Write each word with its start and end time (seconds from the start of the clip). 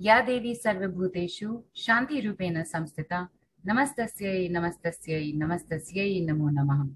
या 0.00 0.20
देवी 0.20 0.54
सर्वभूतेषु 0.54 1.48
शान्तिरूपेण 1.84 2.62
संस्थिता 2.74 3.20
नमस्तस्यै 3.68 4.48
नमस्तस्यै 4.54 5.20
नमस्तस्यै 5.42 6.08
namo 6.28 6.50
namah. 6.56 6.88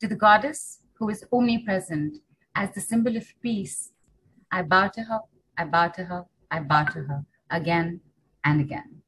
To 0.00 0.08
the 0.08 0.16
goddess 0.16 0.80
who 0.98 1.10
is 1.10 1.24
omnipresent 1.30 2.16
as 2.54 2.70
the 2.74 2.80
symbol 2.80 3.16
of 3.16 3.26
peace, 3.42 3.92
I 4.50 4.62
bow 4.62 4.88
to 4.88 5.02
her, 5.02 5.20
I 5.58 5.64
bow 5.64 5.88
to 5.88 6.04
her, 6.04 6.24
I 6.50 6.60
bow 6.60 6.84
to 6.84 7.02
her 7.02 7.24
again 7.50 8.00
and 8.42 8.60
again. 8.60 9.02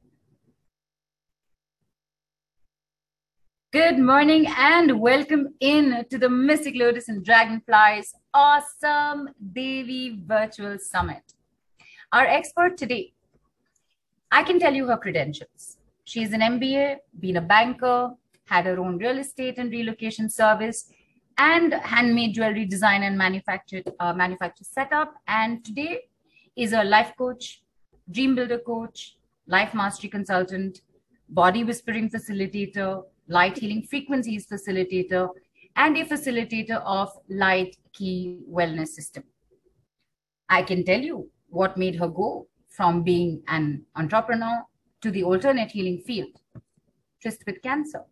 Good 3.73 3.97
morning 3.97 4.45
and 4.55 4.99
welcome 4.99 5.55
in 5.59 6.05
to 6.11 6.19
the 6.19 6.29
Mystic 6.29 6.75
Lotus 6.75 7.09
and 7.09 7.25
Dragonflies 7.25 8.13
Awesome 8.31 9.29
Devi 9.51 10.21
Virtual 10.27 10.77
Summit. 10.77 11.33
Our 12.10 12.26
expert 12.26 12.78
today, 12.78 13.12
I 14.32 14.42
can 14.42 14.58
tell 14.58 14.72
you 14.72 14.86
her 14.86 14.96
credentials. 14.96 15.76
She's 16.04 16.32
an 16.32 16.40
MBA, 16.40 16.96
been 17.20 17.36
a 17.36 17.42
banker, 17.42 18.12
had 18.46 18.64
her 18.64 18.78
own 18.78 18.96
real 18.96 19.18
estate 19.18 19.58
and 19.58 19.70
relocation 19.70 20.30
service, 20.30 20.90
and 21.36 21.74
handmade 21.74 22.34
jewelry 22.34 22.64
design 22.64 23.02
and 23.02 23.18
manufactured 23.18 23.92
uh, 24.00 24.14
manufacture 24.14 24.64
setup. 24.64 25.12
And 25.26 25.62
today 25.62 26.04
is 26.56 26.72
a 26.72 26.82
life 26.82 27.12
coach, 27.18 27.62
dream 28.10 28.34
builder 28.34 28.58
coach, 28.58 29.18
life 29.46 29.74
mastery 29.74 30.08
consultant, 30.08 30.80
body 31.28 31.62
whispering 31.62 32.08
facilitator, 32.08 33.04
light 33.28 33.58
healing 33.58 33.82
frequencies 33.82 34.46
facilitator, 34.46 35.28
and 35.76 35.94
a 35.98 36.06
facilitator 36.06 36.82
of 36.86 37.10
light 37.28 37.76
key 37.92 38.40
wellness 38.50 38.88
system. 38.88 39.24
I 40.48 40.62
can 40.62 40.86
tell 40.86 41.00
you 41.00 41.30
what 41.48 41.76
made 41.76 41.96
her 41.96 42.08
go 42.08 42.46
from 42.68 43.02
being 43.02 43.42
an 43.48 43.84
entrepreneur 43.96 44.62
to 45.00 45.10
the 45.10 45.24
alternate 45.24 45.70
healing 45.70 45.98
field, 45.98 46.30
tryst 47.20 47.42
with 47.46 47.62
cancer. 47.62 48.04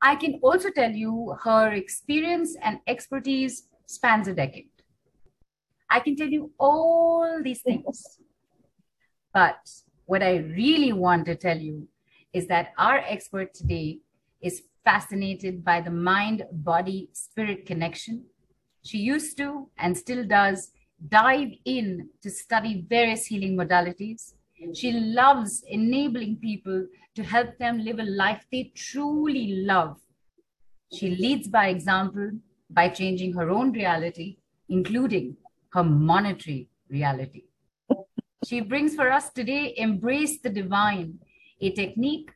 I 0.00 0.16
can 0.16 0.38
also 0.42 0.70
tell 0.70 0.90
you 0.90 1.36
her 1.42 1.72
experience 1.72 2.56
and 2.62 2.78
expertise 2.86 3.68
spans 3.86 4.28
a 4.28 4.34
decade. 4.34 4.70
I 5.90 6.00
can 6.00 6.16
tell 6.16 6.28
you 6.28 6.52
all 6.58 7.40
these 7.42 7.62
things. 7.62 8.18
But 9.32 9.58
what 10.06 10.22
I 10.22 10.36
really 10.36 10.92
want 10.92 11.26
to 11.26 11.34
tell 11.34 11.58
you 11.58 11.88
is 12.32 12.46
that 12.48 12.72
our 12.78 12.98
expert 12.98 13.54
today 13.54 13.98
is 14.40 14.62
fascinated 14.84 15.64
by 15.64 15.80
the 15.80 15.90
mind 15.90 16.44
body 16.52 17.10
spirit 17.12 17.66
connection. 17.66 18.24
She 18.84 18.98
used 18.98 19.36
to 19.38 19.68
and 19.78 19.96
still 19.96 20.24
does 20.24 20.70
dive 21.06 21.52
in 21.64 22.08
to 22.22 22.30
study 22.30 22.84
various 22.88 23.26
healing 23.26 23.56
modalities. 23.56 24.34
She 24.74 24.92
loves 24.92 25.62
enabling 25.68 26.36
people 26.36 26.86
to 27.14 27.22
help 27.22 27.56
them 27.58 27.78
live 27.78 28.00
a 28.00 28.04
life 28.04 28.44
they 28.50 28.72
truly 28.74 29.64
love. 29.64 30.00
She 30.92 31.10
leads 31.10 31.48
by 31.48 31.68
example 31.68 32.32
by 32.70 32.88
changing 32.88 33.34
her 33.34 33.50
own 33.50 33.72
reality, 33.72 34.38
including 34.68 35.36
her 35.72 35.84
monetary 35.84 36.68
reality. 36.88 37.44
She 38.44 38.60
brings 38.60 38.94
for 38.94 39.10
us 39.10 39.30
today 39.30 39.74
Embrace 39.76 40.40
the 40.40 40.50
Divine, 40.50 41.18
a 41.60 41.70
technique 41.72 42.30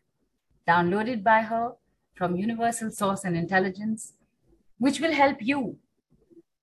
downloaded 0.68 1.22
by 1.22 1.42
her 1.42 1.72
from 2.14 2.36
Universal 2.36 2.90
Source 2.90 3.24
and 3.24 3.36
Intelligence, 3.36 4.14
which 4.78 5.00
will 5.00 5.12
help 5.12 5.38
you 5.40 5.78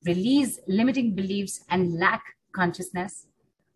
release 0.05 0.59
limiting 0.67 1.13
beliefs 1.15 1.63
and 1.69 1.99
lack 1.99 2.23
consciousness, 2.53 3.27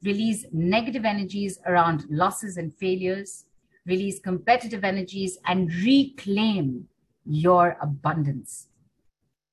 release 0.04 0.46
negative 0.52 1.06
energies 1.06 1.60
around 1.66 2.06
losses 2.10 2.58
and 2.58 2.74
failures, 2.74 3.46
release 3.86 4.20
competitive 4.20 4.84
energies, 4.84 5.38
and 5.46 5.74
reclaim 5.76 6.88
your 7.26 7.78
abundance. 7.82 8.68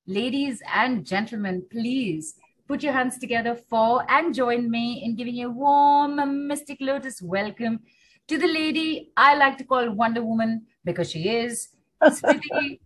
Ladies 0.07 0.61
and 0.73 1.05
gentlemen, 1.05 1.65
please 1.71 2.35
put 2.67 2.83
your 2.83 2.93
hands 2.93 3.17
together 3.17 3.55
for 3.69 4.03
and 4.09 4.33
join 4.33 4.69
me 4.69 5.01
in 5.03 5.15
giving 5.15 5.43
a 5.43 5.49
warm 5.49 6.47
Mystic 6.47 6.77
Lotus 6.79 7.21
welcome 7.21 7.79
to 8.27 8.37
the 8.37 8.47
lady 8.47 9.11
I 9.17 9.35
like 9.35 9.57
to 9.57 9.63
call 9.63 9.91
Wonder 9.91 10.23
Woman 10.23 10.65
because 10.85 11.11
she 11.11 11.29
is 11.29 11.69
Smriti. 12.03 12.79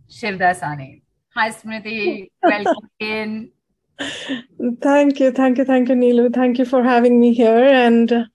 Hi, 1.35 1.49
Smriti. 1.51 2.29
Welcome 2.43 2.89
in. 2.99 3.51
Thank 4.81 5.19
you, 5.19 5.31
thank 5.31 5.57
you, 5.57 5.65
thank 5.65 5.89
you, 5.89 5.95
Nilu. 5.95 6.33
Thank 6.33 6.57
you 6.57 6.65
for 6.65 6.83
having 6.83 7.19
me 7.19 7.33
here. 7.33 7.63
And 7.63 8.27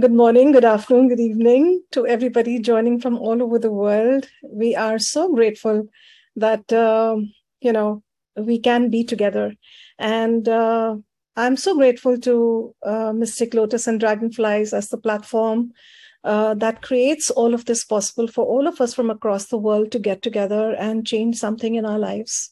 good 0.00 0.12
morning, 0.12 0.52
good 0.52 0.64
afternoon, 0.64 1.08
good 1.08 1.20
evening 1.20 1.82
to 1.92 2.06
everybody 2.06 2.58
joining 2.58 3.00
from 3.00 3.16
all 3.16 3.42
over 3.42 3.58
the 3.58 3.70
world. 3.70 4.28
We 4.42 4.76
are 4.76 4.98
so 4.98 5.34
grateful 5.34 5.88
that 6.36 6.70
uh, 6.72 7.16
you 7.60 7.72
know 7.72 8.02
we 8.36 8.58
can 8.58 8.90
be 8.90 9.02
together, 9.04 9.54
and 9.98 10.48
uh, 10.48 10.96
I'm 11.36 11.56
so 11.56 11.74
grateful 11.76 12.18
to 12.18 12.74
uh, 12.84 13.12
Mystic 13.12 13.54
Lotus 13.54 13.86
and 13.86 13.98
Dragonflies 13.98 14.74
as 14.74 14.88
the 14.88 14.98
platform 14.98 15.72
uh, 16.22 16.54
that 16.54 16.82
creates 16.82 17.30
all 17.30 17.54
of 17.54 17.64
this 17.64 17.84
possible 17.84 18.28
for 18.28 18.44
all 18.44 18.66
of 18.66 18.80
us 18.80 18.92
from 18.92 19.08
across 19.08 19.46
the 19.46 19.58
world 19.58 19.90
to 19.92 19.98
get 19.98 20.20
together 20.20 20.74
and 20.74 21.06
change 21.06 21.36
something 21.36 21.76
in 21.76 21.86
our 21.86 21.98
lives. 21.98 22.50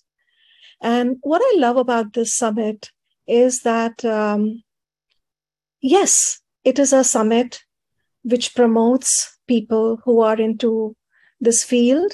And 0.80 1.16
what 1.22 1.42
I 1.42 1.58
love 1.58 1.76
about 1.76 2.12
this 2.12 2.34
summit 2.34 2.90
is 3.26 3.62
that, 3.62 4.04
um, 4.04 4.62
yes, 5.80 6.40
it 6.64 6.78
is 6.78 6.92
a 6.92 7.04
summit 7.04 7.60
which 8.22 8.54
promotes 8.54 9.38
people 9.46 10.00
who 10.04 10.20
are 10.20 10.40
into 10.40 10.96
this 11.40 11.64
field. 11.64 12.12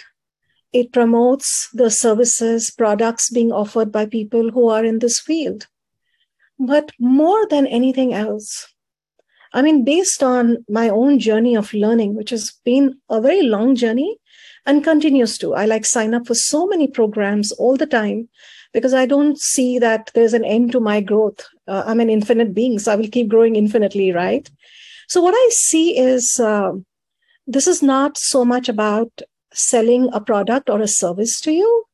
It 0.73 0.93
promotes 0.93 1.69
the 1.73 1.91
services, 1.91 2.71
products 2.71 3.31
being 3.31 3.53
offered 3.53 3.93
by 3.93 4.07
people 4.07 4.51
who 4.51 4.69
are 4.69 4.85
in 4.85 5.01
this 5.01 5.21
field. 5.21 5.67
But 6.59 6.93
more 6.99 7.47
than 7.49 7.67
anything 7.67 8.15
else, 8.15 8.69
I 9.53 9.61
mean, 9.61 9.85
based 9.85 10.23
on 10.23 10.65
my 10.69 10.89
own 10.89 11.19
journey 11.19 11.57
of 11.57 11.75
learning, 11.75 12.15
which 12.15 12.31
has 12.31 12.53
been 12.65 13.01
a 13.11 13.21
very 13.21 13.43
long 13.43 13.75
journey 13.75 14.17
and 14.67 14.85
continues 14.85 15.39
to, 15.39 15.55
I 15.55 15.67
like 15.67 15.85
sign 15.85 16.15
up 16.15 16.27
for 16.27 16.35
so 16.35 16.67
many 16.67 16.87
programs 16.89 17.53
all 17.53 17.77
the 17.77 17.87
time 17.87 18.29
because 18.73 18.95
I 18.95 19.07
don't 19.07 19.39
see 19.39 19.79
that 19.79 20.11
there's 20.15 20.35
an 20.35 20.45
end 20.45 20.73
to 20.73 20.81
my 20.81 21.01
growth. 21.01 21.47
Uh, 21.67 21.83
I'm 21.87 22.01
an 22.01 22.11
infinite 22.11 22.55
being, 22.55 22.79
so 22.79 22.93
I 22.93 22.97
will 22.97 23.09
keep 23.09 23.29
growing 23.29 23.57
infinitely, 23.57 24.13
right? 24.13 24.49
So, 25.09 25.21
what 25.21 25.35
I 25.37 25.49
see 25.53 25.99
is 25.99 26.41
uh, 26.41 26.73
this 27.47 27.67
is 27.67 27.83
not 27.83 28.17
so 28.17 28.45
much 28.45 28.69
about 28.69 29.23
selling 29.53 30.09
a 30.13 30.21
product 30.21 30.71
or 30.71 30.81
a 30.81 30.89
service 30.89 31.41
to 31.43 31.53
you, 31.53 31.85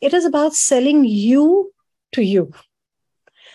it 0.00 0.14
is 0.14 0.24
about 0.24 0.54
selling 0.54 1.04
you 1.04 1.72
to 2.12 2.22
you. 2.22 2.52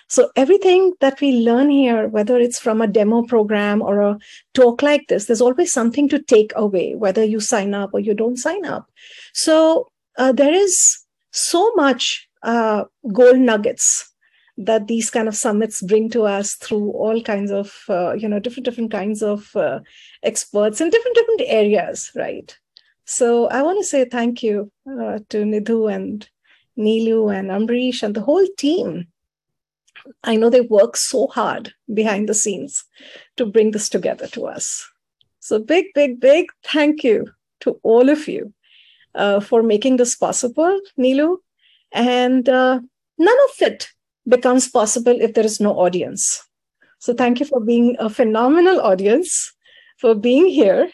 So, 0.09 0.29
everything 0.35 0.94
that 1.01 1.19
we 1.19 1.31
learn 1.40 1.69
here, 1.69 2.07
whether 2.07 2.38
it's 2.38 2.59
from 2.59 2.81
a 2.81 2.88
demo 2.88 3.23
program 3.23 3.81
or 3.81 4.00
a 4.01 4.18
talk 4.53 4.81
like 4.81 5.07
this, 5.07 5.25
there's 5.25 5.41
always 5.41 5.73
something 5.73 6.07
to 6.09 6.22
take 6.22 6.53
away, 6.56 6.95
whether 6.95 7.23
you 7.23 7.40
sign 7.40 7.73
up 7.73 7.90
or 7.94 8.00
you 8.00 8.13
don't 8.13 8.38
sign 8.38 8.66
up. 8.66 8.90
So, 9.34 9.88
uh, 10.17 10.31
there 10.31 10.53
is 10.53 11.06
so 11.31 11.72
much 11.75 12.28
uh, 12.44 12.85
gold 13.12 13.40
nuggets 13.40 14.13
that 14.57 14.88
these 14.88 15.09
kind 15.09 15.28
of 15.28 15.35
summits 15.35 15.81
bring 15.81 16.09
to 16.09 16.23
us 16.23 16.56
through 16.56 16.91
all 16.91 17.22
kinds 17.22 17.51
of 17.51 17.84
uh, 17.90 18.13
you 18.13 18.28
know 18.28 18.40
different 18.40 18.66
different 18.66 18.91
kinds 18.91 19.22
of 19.22 19.56
uh, 19.56 19.79
experts 20.23 20.81
in 20.81 20.90
different 20.90 21.16
different 21.16 21.41
areas 21.46 22.12
right 22.16 22.57
so 23.06 23.47
i 23.47 23.62
want 23.62 23.78
to 23.78 23.85
say 23.85 24.03
thank 24.06 24.41
you 24.41 24.72
uh, 24.90 25.19
to 25.29 25.44
nidhu 25.44 25.94
and 25.94 26.29
nilu 26.78 27.34
and 27.34 27.50
ambrish 27.50 28.01
and 28.01 28.16
the 28.16 28.22
whole 28.22 28.47
team 28.57 29.07
i 30.23 30.35
know 30.35 30.50
they 30.50 30.62
work 30.62 30.95
so 30.95 31.28
hard 31.28 31.73
behind 31.94 32.28
the 32.28 32.34
scenes 32.34 32.84
to 33.35 33.45
bring 33.45 33.72
this 33.72 33.90
together 33.90 34.28
to 34.28 34.46
us 34.46 34.87
so 35.40 35.59
big 35.59 35.85
big 35.93 36.20
big 36.20 36.47
thank 36.64 37.03
you 37.03 37.26
to 37.59 37.79
all 37.84 38.09
of 38.09 38.28
you 38.28 38.53
uh, 39.16 39.40
for 39.40 39.64
making 39.64 39.97
this 39.97 40.16
possible 40.16 40.79
nilu 40.97 41.37
and 41.91 42.49
uh, 42.49 42.79
none 43.17 43.37
of 43.49 43.61
it 43.61 43.90
becomes 44.28 44.67
possible 44.67 45.16
if 45.20 45.34
there 45.34 45.46
is 45.46 45.59
no 45.59 45.72
audience. 45.73 46.43
So 46.99 47.14
thank 47.14 47.40
you 47.40 47.46
for 47.46 47.59
being 47.59 47.96
a 47.99 48.09
phenomenal 48.09 48.82
audience, 48.82 49.53
for 49.97 50.16
being 50.16 50.47
here. 50.47 50.90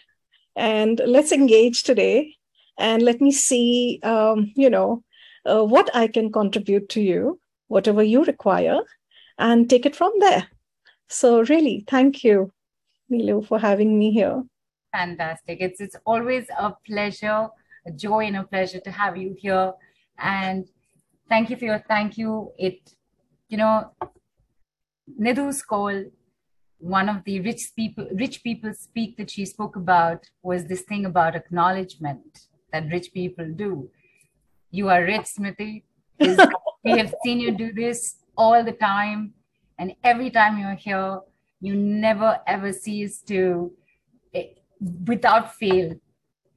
And 0.55 1.01
let's 1.05 1.31
engage 1.31 1.83
today. 1.83 2.35
And 2.77 3.01
let 3.01 3.21
me 3.21 3.31
see, 3.31 3.99
um, 4.03 4.51
you 4.55 4.69
know, 4.69 5.03
uh, 5.45 5.63
what 5.63 5.89
I 5.95 6.07
can 6.07 6.31
contribute 6.31 6.89
to 6.89 7.01
you, 7.01 7.39
whatever 7.67 8.03
you 8.03 8.23
require, 8.23 8.79
and 9.43 9.69
take 9.69 9.85
it 9.85 9.95
from 9.95 10.13
there. 10.19 10.47
So 11.09 11.43
really, 11.43 11.83
thank 11.87 12.23
you, 12.23 12.51
Nilu, 13.11 13.45
for 13.45 13.59
having 13.59 13.99
me 13.99 14.11
here. 14.11 14.43
Fantastic. 14.93 15.57
It's 15.59 15.81
it's 15.81 15.97
always 16.05 16.45
a 16.57 16.73
pleasure, 16.87 17.49
a 17.85 17.91
joy 17.91 18.21
and 18.29 18.37
a 18.37 18.43
pleasure 18.43 18.79
to 18.79 18.91
have 18.91 19.17
you 19.17 19.35
here. 19.37 19.73
And 20.17 20.65
thank 21.29 21.49
you 21.49 21.57
for 21.57 21.65
your 21.65 21.83
thank 21.87 22.17
you. 22.17 22.51
It, 22.57 22.93
you 23.49 23.57
know, 23.57 23.91
Nidhu's 25.19 25.61
call 25.61 26.03
one 26.77 27.09
of 27.09 27.23
the 27.25 27.39
rich 27.41 27.63
people 27.75 28.07
rich 28.13 28.43
people 28.43 28.73
speak 28.73 29.17
that 29.17 29.31
she 29.31 29.45
spoke 29.45 29.75
about 29.75 30.25
was 30.41 30.65
this 30.65 30.81
thing 30.81 31.05
about 31.05 31.35
acknowledgement 31.35 32.47
that 32.71 32.91
rich 32.91 33.13
people 33.13 33.47
do. 33.63 33.89
You 34.71 34.89
are 34.89 35.03
rich, 35.03 35.27
Smriti. 35.35 35.83
we 36.83 36.97
have 36.97 37.13
seen 37.23 37.39
you 37.39 37.51
do 37.51 37.71
this 37.73 38.22
all 38.37 38.63
the 38.63 38.71
time. 38.71 39.33
And 39.79 39.95
every 40.03 40.29
time 40.29 40.59
you're 40.59 40.75
here, 40.75 41.19
you 41.61 41.75
never 41.75 42.39
ever 42.47 42.71
cease 42.73 43.21
to, 43.21 43.71
eh, 44.33 44.47
without 45.07 45.55
fail, 45.55 45.95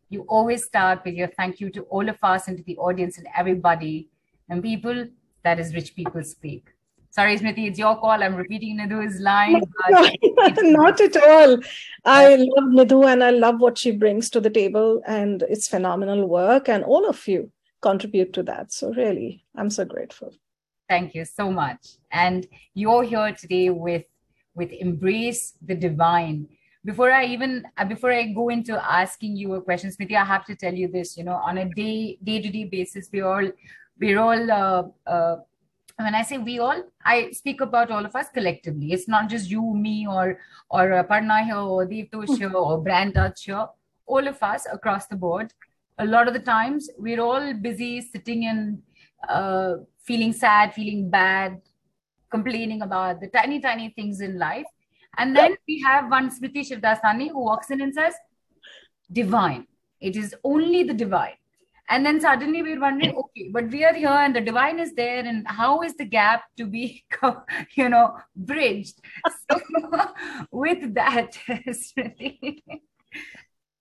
you 0.09 0.23
always 0.29 0.65
start 0.65 1.03
with 1.05 1.15
your 1.15 1.29
thank 1.29 1.61
you 1.61 1.71
to 1.71 1.83
all 1.83 2.09
of 2.09 2.19
us 2.23 2.49
and 2.49 2.57
to 2.59 2.65
the 2.65 2.77
audience 2.77 3.19
and 3.19 3.27
everybody 3.37 4.09
and 4.49 4.63
people 4.63 5.07
that 5.43 5.59
is 5.59 5.75
rich 5.75 5.95
people 5.95 6.23
speak. 6.23 6.69
Sorry, 7.11 7.39
Smriti, 7.39 7.69
it's 7.69 7.79
your 7.79 7.97
call. 7.97 8.23
I'm 8.23 8.35
repeating 8.35 8.79
Nidhu's 8.79 9.21
line. 9.21 9.63
Not 9.89 11.01
at 11.01 11.17
all. 11.17 11.59
I 12.05 12.37
love 12.37 12.69
Nidhu 12.79 13.11
and 13.11 13.25
I 13.25 13.31
love 13.31 13.59
what 13.59 13.79
she 13.79 13.91
brings 13.91 14.29
to 14.31 14.41
the 14.41 14.51
table, 14.51 15.01
and 15.07 15.43
it's 15.49 15.67
phenomenal 15.67 16.29
work. 16.29 16.69
And 16.69 16.85
all 16.85 17.09
of 17.09 17.27
you 17.27 17.51
contribute 17.81 18.35
to 18.35 18.43
that. 18.43 18.71
So, 18.71 18.93
really, 18.93 19.47
I'm 19.55 19.71
so 19.71 19.87
grateful. 19.87 20.35
Thank 20.89 21.15
you 21.15 21.25
so 21.25 21.51
much. 21.51 21.99
And 22.11 22.47
you're 22.75 23.03
here 23.03 23.33
today 23.33 23.71
with 23.71 24.05
with 24.55 24.73
embrace 24.73 25.55
the 25.61 25.75
divine. 25.75 26.49
Before 26.85 27.11
I 27.11 27.25
even 27.27 27.65
before 27.89 28.13
I 28.13 28.33
go 28.33 28.49
into 28.49 28.75
asking 28.83 29.37
you 29.37 29.55
a 29.55 29.63
question, 29.63 29.91
Smriti, 29.91 30.17
I 30.17 30.25
have 30.25 30.45
to 30.47 30.55
tell 30.55 30.73
you 30.73 30.89
this. 30.89 31.17
You 31.17 31.25
know, 31.25 31.35
on 31.35 31.59
a 31.59 31.69
day 31.75 32.19
day 32.23 32.41
to 32.41 32.49
day 32.49 32.65
basis, 32.65 33.09
we 33.13 33.21
all 33.23 33.51
we're 33.99 34.21
all 34.21 34.51
uh, 34.51 35.11
uh, 35.11 35.37
when 35.99 36.15
I 36.15 36.23
say 36.23 36.39
we 36.39 36.59
all, 36.59 36.83
I 37.05 37.31
speak 37.33 37.61
about 37.63 37.91
all 37.91 38.05
of 38.05 38.15
us 38.15 38.29
collectively. 38.33 38.93
It's 38.93 39.09
not 39.09 39.29
just 39.29 39.51
you, 39.51 39.75
me, 39.75 40.07
or 40.07 40.39
or 40.71 40.93
uh, 40.93 41.03
Parna 41.05 41.45
here, 41.45 41.57
or 41.57 41.87
Devtosh 41.87 42.37
here, 42.37 42.53
or 42.53 42.83
Brand 42.83 43.15
Touch 43.15 43.45
here. 43.45 43.67
All 44.07 44.29
of 44.29 44.43
us 44.43 44.67
across 44.71 45.07
the 45.07 45.17
board. 45.17 45.53
A 45.99 46.05
lot 46.05 46.29
of 46.29 46.35
the 46.35 46.41
times, 46.41 46.91
we're 46.99 47.21
all 47.21 47.55
busy 47.55 48.03
sitting 48.03 48.43
in 48.43 48.83
uh, 49.29 49.77
feeling 50.07 50.33
sad, 50.33 50.75
feeling 50.75 51.11
bad, 51.11 51.61
complaining 52.31 52.83
about 52.83 53.21
the 53.21 53.29
tiny, 53.29 53.61
tiny 53.61 53.91
things 53.91 54.21
in 54.21 54.39
life. 54.39 54.67
And 55.19 55.35
then 55.35 55.57
we 55.67 55.83
have 55.87 56.11
one 56.11 56.31
Smriti 56.31 56.61
Shivdasani 56.69 57.31
who 57.31 57.45
walks 57.45 57.71
in 57.71 57.81
and 57.81 57.95
says, 57.95 58.15
Divine. 59.11 59.67
It 60.01 60.17
is 60.17 60.35
only 60.45 60.83
the 60.83 60.93
divine 60.93 61.37
and 61.89 62.05
then 62.05 62.21
suddenly 62.21 62.63
we're 62.63 62.81
wondering 62.81 63.15
okay 63.17 63.49
but 63.53 63.71
we 63.71 63.85
are 63.85 63.95
here 63.95 64.09
and 64.09 64.35
the 64.35 64.41
divine 64.41 64.81
is 64.81 64.93
there 64.95 65.25
and 65.25 65.47
how 65.47 65.83
is 65.83 65.95
the 65.97 66.05
gap 66.05 66.43
to 66.57 66.67
be 66.67 67.05
you 67.75 67.89
know 67.89 68.17
bridged 68.35 69.01
so 69.51 69.61
with 70.51 70.95
that 70.95 71.39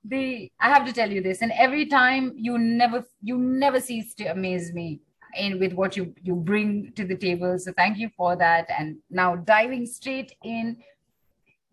the 0.03 0.51
i 0.59 0.69
have 0.69 0.85
to 0.85 0.93
tell 0.93 1.11
you 1.11 1.21
this 1.21 1.41
and 1.41 1.51
every 1.57 1.85
time 1.87 2.31
you 2.35 2.57
never 2.57 3.03
you 3.21 3.37
never 3.37 3.79
cease 3.79 4.13
to 4.13 4.25
amaze 4.25 4.73
me 4.73 4.99
in 5.35 5.59
with 5.59 5.73
what 5.73 5.95
you 5.97 6.13
you 6.21 6.35
bring 6.35 6.91
to 6.95 7.05
the 7.05 7.15
table 7.15 7.57
so 7.59 7.71
thank 7.73 7.97
you 7.97 8.09
for 8.17 8.35
that 8.35 8.65
and 8.77 8.97
now 9.09 9.35
diving 9.35 9.85
straight 9.85 10.33
in 10.43 10.77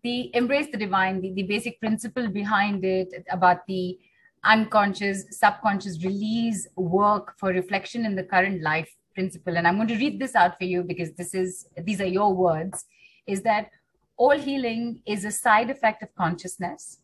the 0.03 0.35
embrace 0.35 0.67
the 0.71 0.77
divine 0.77 1.21
the, 1.21 1.33
the 1.33 1.43
basic 1.43 1.79
principle 1.79 2.27
behind 2.27 2.83
it 2.83 3.09
about 3.29 3.65
the 3.67 3.97
unconscious, 4.43 5.25
subconscious 5.31 6.03
release 6.03 6.67
work 6.75 7.35
for 7.37 7.49
reflection 7.49 8.05
in 8.05 8.15
the 8.15 8.23
current 8.23 8.61
life 8.61 8.93
principle. 9.13 9.57
And 9.57 9.67
I'm 9.67 9.75
going 9.75 9.87
to 9.87 9.97
read 9.97 10.19
this 10.19 10.35
out 10.35 10.57
for 10.57 10.65
you 10.65 10.83
because 10.83 11.13
this 11.13 11.33
is 11.33 11.67
these 11.77 12.01
are 12.01 12.07
your 12.07 12.33
words. 12.33 12.85
Is 13.25 13.41
that 13.43 13.69
all 14.17 14.37
healing 14.37 15.01
is 15.05 15.25
a 15.25 15.31
side 15.31 15.69
effect 15.69 16.03
of 16.03 16.13
consciousness. 16.15 16.99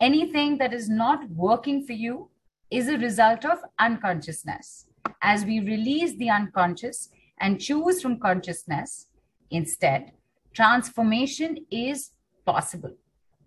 Anything 0.00 0.58
that 0.58 0.72
is 0.72 0.88
not 0.88 1.28
working 1.30 1.84
for 1.84 1.92
you 1.92 2.30
is 2.70 2.88
a 2.88 2.98
result 2.98 3.44
of 3.44 3.58
unconsciousness. 3.78 4.86
As 5.22 5.44
we 5.44 5.60
release 5.60 6.16
the 6.16 6.30
unconscious 6.30 7.10
and 7.40 7.60
choose 7.60 8.02
from 8.02 8.18
consciousness 8.18 9.06
instead, 9.50 10.12
transformation 10.52 11.66
is 11.70 12.12
possible. 12.44 12.94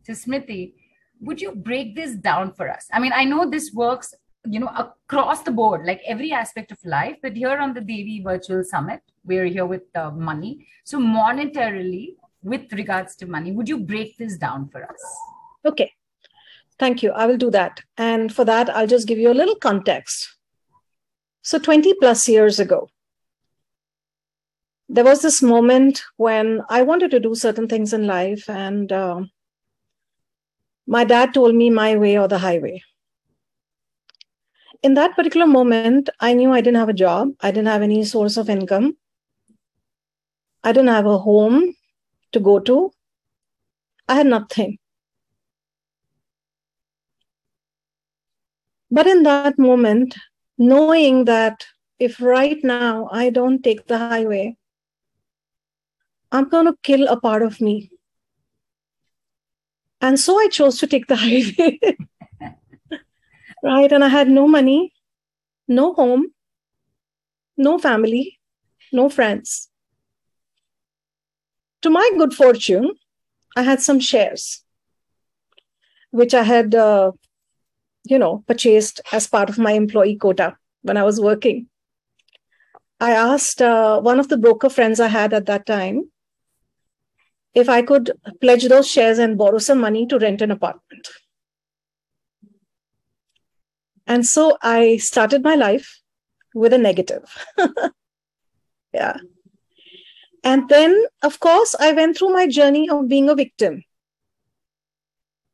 So, 0.04 0.14
Smriti, 0.14 0.74
would 1.22 1.42
you 1.42 1.52
break 1.56 1.96
this 1.96 2.16
down 2.16 2.54
for 2.54 2.70
us? 2.70 2.88
I 2.92 3.00
mean 3.00 3.14
i 3.14 3.24
know 3.24 3.50
this 3.50 3.72
works 3.74 4.14
you 4.46 4.60
know 4.60 4.72
across 4.78 5.42
the 5.42 5.52
board 5.52 5.86
like 5.86 6.02
every 6.06 6.32
aspect 6.32 6.72
of 6.72 6.78
life 6.86 7.18
but 7.22 7.36
here 7.36 7.58
on 7.58 7.74
the 7.74 7.82
devi 7.82 8.22
virtual 8.24 8.64
summit 8.64 9.02
we're 9.26 9.46
here 9.46 9.66
with 9.66 9.84
uh, 9.96 10.12
money. 10.12 10.68
So 10.86 11.00
monetarily 11.00 12.16
with 12.44 12.72
regards 12.72 13.16
to 13.18 13.26
money 13.26 13.52
would 13.52 13.68
you 13.68 13.80
break 13.80 14.18
this 14.18 14.38
down 14.38 14.70
for 14.70 14.84
us? 14.84 15.04
Okay. 15.66 15.92
Thank 16.80 17.02
you. 17.04 17.12
I 17.12 17.26
will 17.26 17.38
do 17.38 17.50
that. 17.52 17.82
And 17.98 18.34
for 18.34 18.46
that 18.46 18.70
i'll 18.70 18.88
just 18.88 19.08
give 19.08 19.18
you 19.18 19.32
a 19.32 19.40
little 19.42 19.56
context 19.56 20.37
so 21.50 21.60
20 21.66 21.94
plus 22.02 22.28
years 22.28 22.60
ago 22.66 22.80
there 24.98 25.08
was 25.10 25.22
this 25.22 25.42
moment 25.54 26.04
when 26.28 26.62
i 26.78 26.82
wanted 26.92 27.12
to 27.12 27.26
do 27.26 27.34
certain 27.46 27.68
things 27.74 27.94
in 27.98 28.08
life 28.08 28.50
and 28.50 28.92
uh, 28.92 29.20
my 30.88 31.04
dad 31.04 31.34
told 31.34 31.54
me 31.54 31.70
my 31.70 31.98
way 31.98 32.18
or 32.18 32.30
the 32.30 32.38
highway. 32.38 32.82
In 34.82 34.94
that 34.94 35.16
particular 35.16 35.46
moment, 35.46 36.10
I 36.22 36.34
knew 36.34 36.54
I 36.54 36.62
didn't 36.62 36.80
have 36.80 36.90
a 36.90 36.94
job. 36.94 37.32
I 37.42 37.52
didn't 37.52 37.68
have 37.68 37.82
any 37.82 38.06
source 38.06 38.38
of 38.38 38.50
income. 38.50 38.96
I 40.64 40.72
didn't 40.72 40.90
have 40.90 41.06
a 41.06 41.18
home 41.18 41.76
to 42.32 42.40
go 42.40 42.60
to. 42.60 42.92
I 44.08 44.16
had 44.16 44.28
nothing. 44.28 44.78
But 48.90 49.08
in 49.08 49.24
that 49.24 49.60
moment, 49.60 50.16
knowing 50.58 51.26
that 51.26 51.66
if 52.00 52.22
right 52.22 52.64
now 52.64 53.10
I 53.12 53.30
don't 53.30 53.64
take 53.64 53.88
the 53.88 53.98
highway, 53.98 54.58
I'm 56.32 56.50
going 56.50 56.66
to 56.66 56.78
kill 56.84 57.08
a 57.08 57.20
part 57.20 57.42
of 57.42 57.62
me. 57.62 57.92
And 60.02 60.20
so 60.20 60.38
I 60.40 60.48
chose 60.48 60.78
to 60.80 60.88
take 60.88 61.08
the 61.08 61.16
highway. 61.26 61.80
right. 63.64 63.92
And 63.92 64.04
I 64.04 64.10
had 64.10 64.30
no 64.30 64.48
money, 64.48 64.94
no 65.68 65.94
home, 65.94 66.28
no 67.58 67.78
family, 67.80 68.40
no 68.92 69.10
friends. 69.10 69.70
To 71.82 71.90
my 71.90 72.10
good 72.18 72.34
fortune, 72.34 72.92
I 73.56 73.64
had 73.64 73.82
some 73.82 74.00
shares, 74.00 74.64
which 76.12 76.34
I 76.34 76.44
had, 76.44 76.76
uh, 76.76 77.12
you 78.10 78.20
know, 78.20 78.44
purchased 78.48 79.02
as 79.12 79.28
part 79.28 79.50
of 79.50 79.58
my 79.58 79.72
employee 79.72 80.16
quota 80.16 80.58
when 80.82 80.98
I 80.98 81.04
was 81.04 81.20
working. 81.20 81.68
I 83.00 83.12
asked 83.12 83.62
uh, 83.62 84.00
one 84.02 84.20
of 84.20 84.28
the 84.28 84.38
broker 84.38 84.70
friends 84.70 85.00
I 85.00 85.08
had 85.08 85.34
at 85.34 85.46
that 85.46 85.66
time 85.66 86.10
if 87.54 87.70
I 87.70 87.82
could 87.82 88.12
pledge 88.42 88.68
those 88.68 88.88
shares 88.88 89.20
and 89.20 89.38
borrow 89.38 89.58
some 89.58 89.80
money 89.80 90.06
to 90.08 90.20
rent 90.20 90.42
an 90.42 90.52
apartment. 90.52 91.08
And 94.06 94.26
so 94.26 94.58
I 94.62 94.98
started 94.98 95.44
my 95.44 95.56
life 95.56 96.02
with 96.54 96.74
a 96.74 96.78
negative. 96.78 97.24
yeah. 98.94 99.18
And 100.44 100.70
then, 100.70 101.06
of 101.22 101.40
course, 101.40 101.76
I 101.80 101.92
went 101.92 102.18
through 102.18 102.32
my 102.32 102.48
journey 102.48 102.90
of 102.90 103.08
being 103.08 103.30
a 103.30 103.36
victim. 103.36 103.84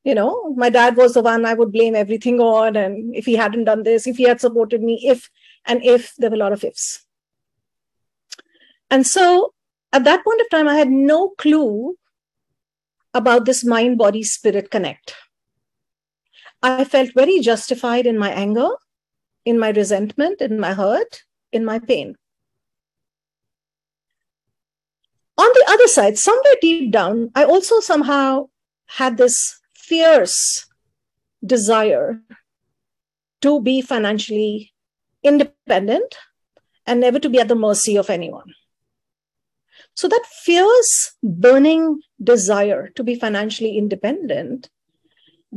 You 0.04 0.16
know, 0.16 0.54
my 0.56 0.70
dad 0.70 0.98
was 0.98 1.14
the 1.14 1.22
one 1.22 1.46
I 1.46 1.54
would 1.54 1.72
blame 1.72 1.96
everything 1.96 2.40
on. 2.40 2.76
And 2.76 3.16
if 3.16 3.26
he 3.26 3.36
hadn't 3.36 3.64
done 3.66 3.84
this, 3.84 4.06
if 4.06 4.18
he 4.18 4.24
had 4.24 4.42
supported 4.42 4.82
me, 4.82 5.02
if 5.06 5.30
and 5.66 5.84
if, 5.84 6.14
there 6.18 6.30
were 6.30 6.36
a 6.36 6.40
lot 6.40 6.52
of 6.52 6.64
ifs. 6.64 7.06
And 8.92 9.08
so 9.08 9.54
at 9.94 10.04
that 10.04 10.24
point 10.24 10.42
of 10.42 10.50
time, 10.50 10.68
I 10.68 10.76
had 10.76 10.90
no 10.90 11.30
clue 11.38 11.98
about 13.14 13.46
this 13.46 13.64
mind 13.64 13.98
body 13.98 14.24
spirit 14.24 14.72
connect. 14.72 15.16
I 16.62 16.84
felt 16.84 17.14
very 17.14 17.40
justified 17.40 18.06
in 18.06 18.18
my 18.18 18.32
anger, 18.32 18.70
in 19.46 19.60
my 19.60 19.70
resentment, 19.70 20.42
in 20.42 20.60
my 20.60 20.74
hurt, 20.74 21.24
in 21.52 21.64
my 21.64 21.80
pain. 21.80 22.16
On 25.38 25.50
the 25.54 25.66
other 25.70 25.88
side, 25.88 26.18
somewhere 26.18 26.56
deep 26.62 26.92
down, 26.92 27.32
I 27.36 27.44
also 27.44 27.80
somehow 27.80 28.50
had 28.86 29.18
this 29.18 29.60
fierce 29.88 30.66
desire 31.46 32.22
to 33.42 33.62
be 33.62 33.82
financially 33.82 34.74
independent 35.24 36.16
and 36.86 37.00
never 37.00 37.20
to 37.20 37.30
be 37.30 37.40
at 37.40 37.48
the 37.48 37.56
mercy 37.56 37.98
of 37.98 38.10
anyone. 38.10 38.54
So 39.96 40.08
that 40.08 40.26
fierce, 40.44 41.16
burning 41.22 42.02
desire 42.24 42.90
to 42.96 43.04
be 43.04 43.16
financially 43.16 43.78
independent 43.78 44.70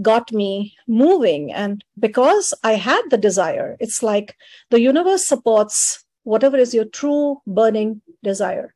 got 0.03 0.31
me 0.33 0.77
moving. 0.87 1.53
And 1.53 1.83
because 1.99 2.53
I 2.63 2.73
had 2.75 3.03
the 3.09 3.17
desire, 3.17 3.77
it's 3.81 4.03
like 4.03 4.37
the 4.71 4.81
universe 4.81 5.27
supports 5.27 6.05
whatever 6.25 6.59
is 6.59 6.75
your 6.75 6.85
true 6.85 7.41
burning 7.47 8.03
desire. 8.23 8.75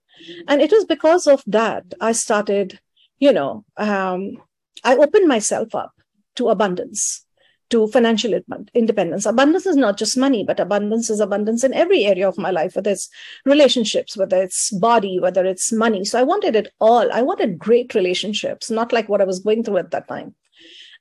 And 0.49 0.63
it 0.63 0.71
was 0.71 0.85
because 0.85 1.27
of 1.27 1.43
that 1.47 1.85
I 2.01 2.13
started 2.13 2.81
you 3.21 3.33
know, 3.33 3.65
um, 3.77 4.43
I 4.85 4.97
opened 4.97 5.29
myself 5.29 5.75
up 5.75 5.93
to 6.37 6.49
abundance, 6.49 7.25
to 7.71 7.87
financial 7.89 8.33
independence. 8.75 9.27
Abundance 9.27 9.67
is 9.67 9.77
not 9.77 9.97
just 9.97 10.17
money, 10.17 10.45
but 10.45 10.61
abundance 10.61 11.11
is 11.11 11.21
abundance 11.21 11.65
in 11.65 11.75
every 11.75 12.05
area 12.05 12.29
of 12.29 12.39
my 12.39 12.51
life, 12.51 12.77
whether 12.77 12.91
it's 12.91 13.09
relationships, 13.45 14.17
whether 14.17 14.43
it's 14.43 14.71
body, 14.71 15.19
whether 15.21 15.45
it's 15.45 15.73
money. 15.73 16.05
So 16.05 16.19
I 16.19 16.23
wanted 16.23 16.57
it 16.57 16.73
all. 16.81 17.13
I 17.13 17.23
wanted 17.23 17.59
great 17.59 17.95
relationships, 17.95 18.71
not 18.71 18.93
like 18.93 19.09
what 19.09 19.21
I 19.21 19.25
was 19.25 19.41
going 19.41 19.65
through 19.65 19.79
at 19.79 19.91
that 19.93 20.09
time. 20.09 20.35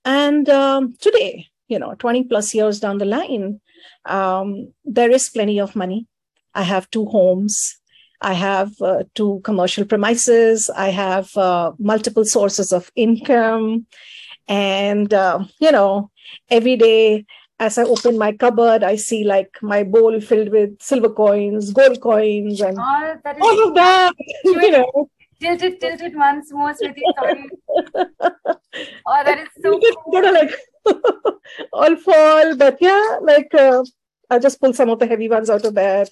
And 0.06 0.48
um, 0.50 0.96
today, 1.00 1.48
you 1.68 1.80
know, 1.80 1.96
20 1.96 2.26
plus 2.26 2.54
years 2.54 2.80
down 2.80 2.98
the 2.98 3.06
line, 3.06 3.62
um, 4.06 4.74
there 4.86 5.12
is 5.12 5.30
plenty 5.30 5.60
of 5.60 5.76
money. 5.76 6.08
I 6.54 6.64
have 6.64 6.90
two 6.90 7.06
homes. 7.06 7.79
I 8.22 8.34
have 8.34 8.82
uh, 8.82 9.04
two 9.16 9.42
commercial 9.44 9.86
premises. 9.86 10.70
I 10.76 10.90
have 10.90 11.36
uh, 11.38 11.72
multiple 11.80 12.26
sources 12.26 12.74
of 12.74 12.92
income. 12.96 13.86
And, 14.48 15.14
uh, 15.14 15.46
you 15.60 15.72
know, 15.72 16.12
every 16.50 16.76
day 16.76 17.26
as 17.60 17.78
I 17.78 17.84
open 17.84 18.18
my 18.18 18.32
cupboard, 18.32 18.84
I 18.84 18.96
see 18.96 19.24
like 19.24 19.58
my 19.62 19.84
bowl 19.84 20.20
filled 20.22 20.50
with 20.50 20.82
silver 20.82 21.10
coins, 21.10 21.72
gold 21.72 22.02
coins, 22.02 22.62
and 22.62 22.78
oh, 22.80 23.18
all 23.42 23.68
of 23.68 23.76
that. 23.76 24.14
You 24.46 24.72
know. 24.72 25.10
Tilt 25.42 25.62
it, 25.62 25.80
tilt 25.80 26.02
it 26.02 26.18
once 26.18 26.52
more, 26.52 26.74
Smriti. 26.74 27.02
Sorry. 27.18 27.50
oh, 27.96 29.24
that 29.24 29.40
is 29.40 29.48
so 29.62 29.80
cool. 29.80 30.26
Of 30.26 30.34
like 30.34 30.52
all 31.74 31.96
fall, 31.96 32.56
but 32.58 32.78
yeah, 32.82 33.20
like 33.22 33.54
uh, 33.54 33.84
I 34.30 34.40
just 34.40 34.60
pull 34.60 34.74
some 34.74 34.90
of 34.90 35.00
the 35.00 35.08
heavy 35.08 35.30
ones 35.30 35.50
out 35.50 35.64
of 35.64 35.76
that. 35.76 36.10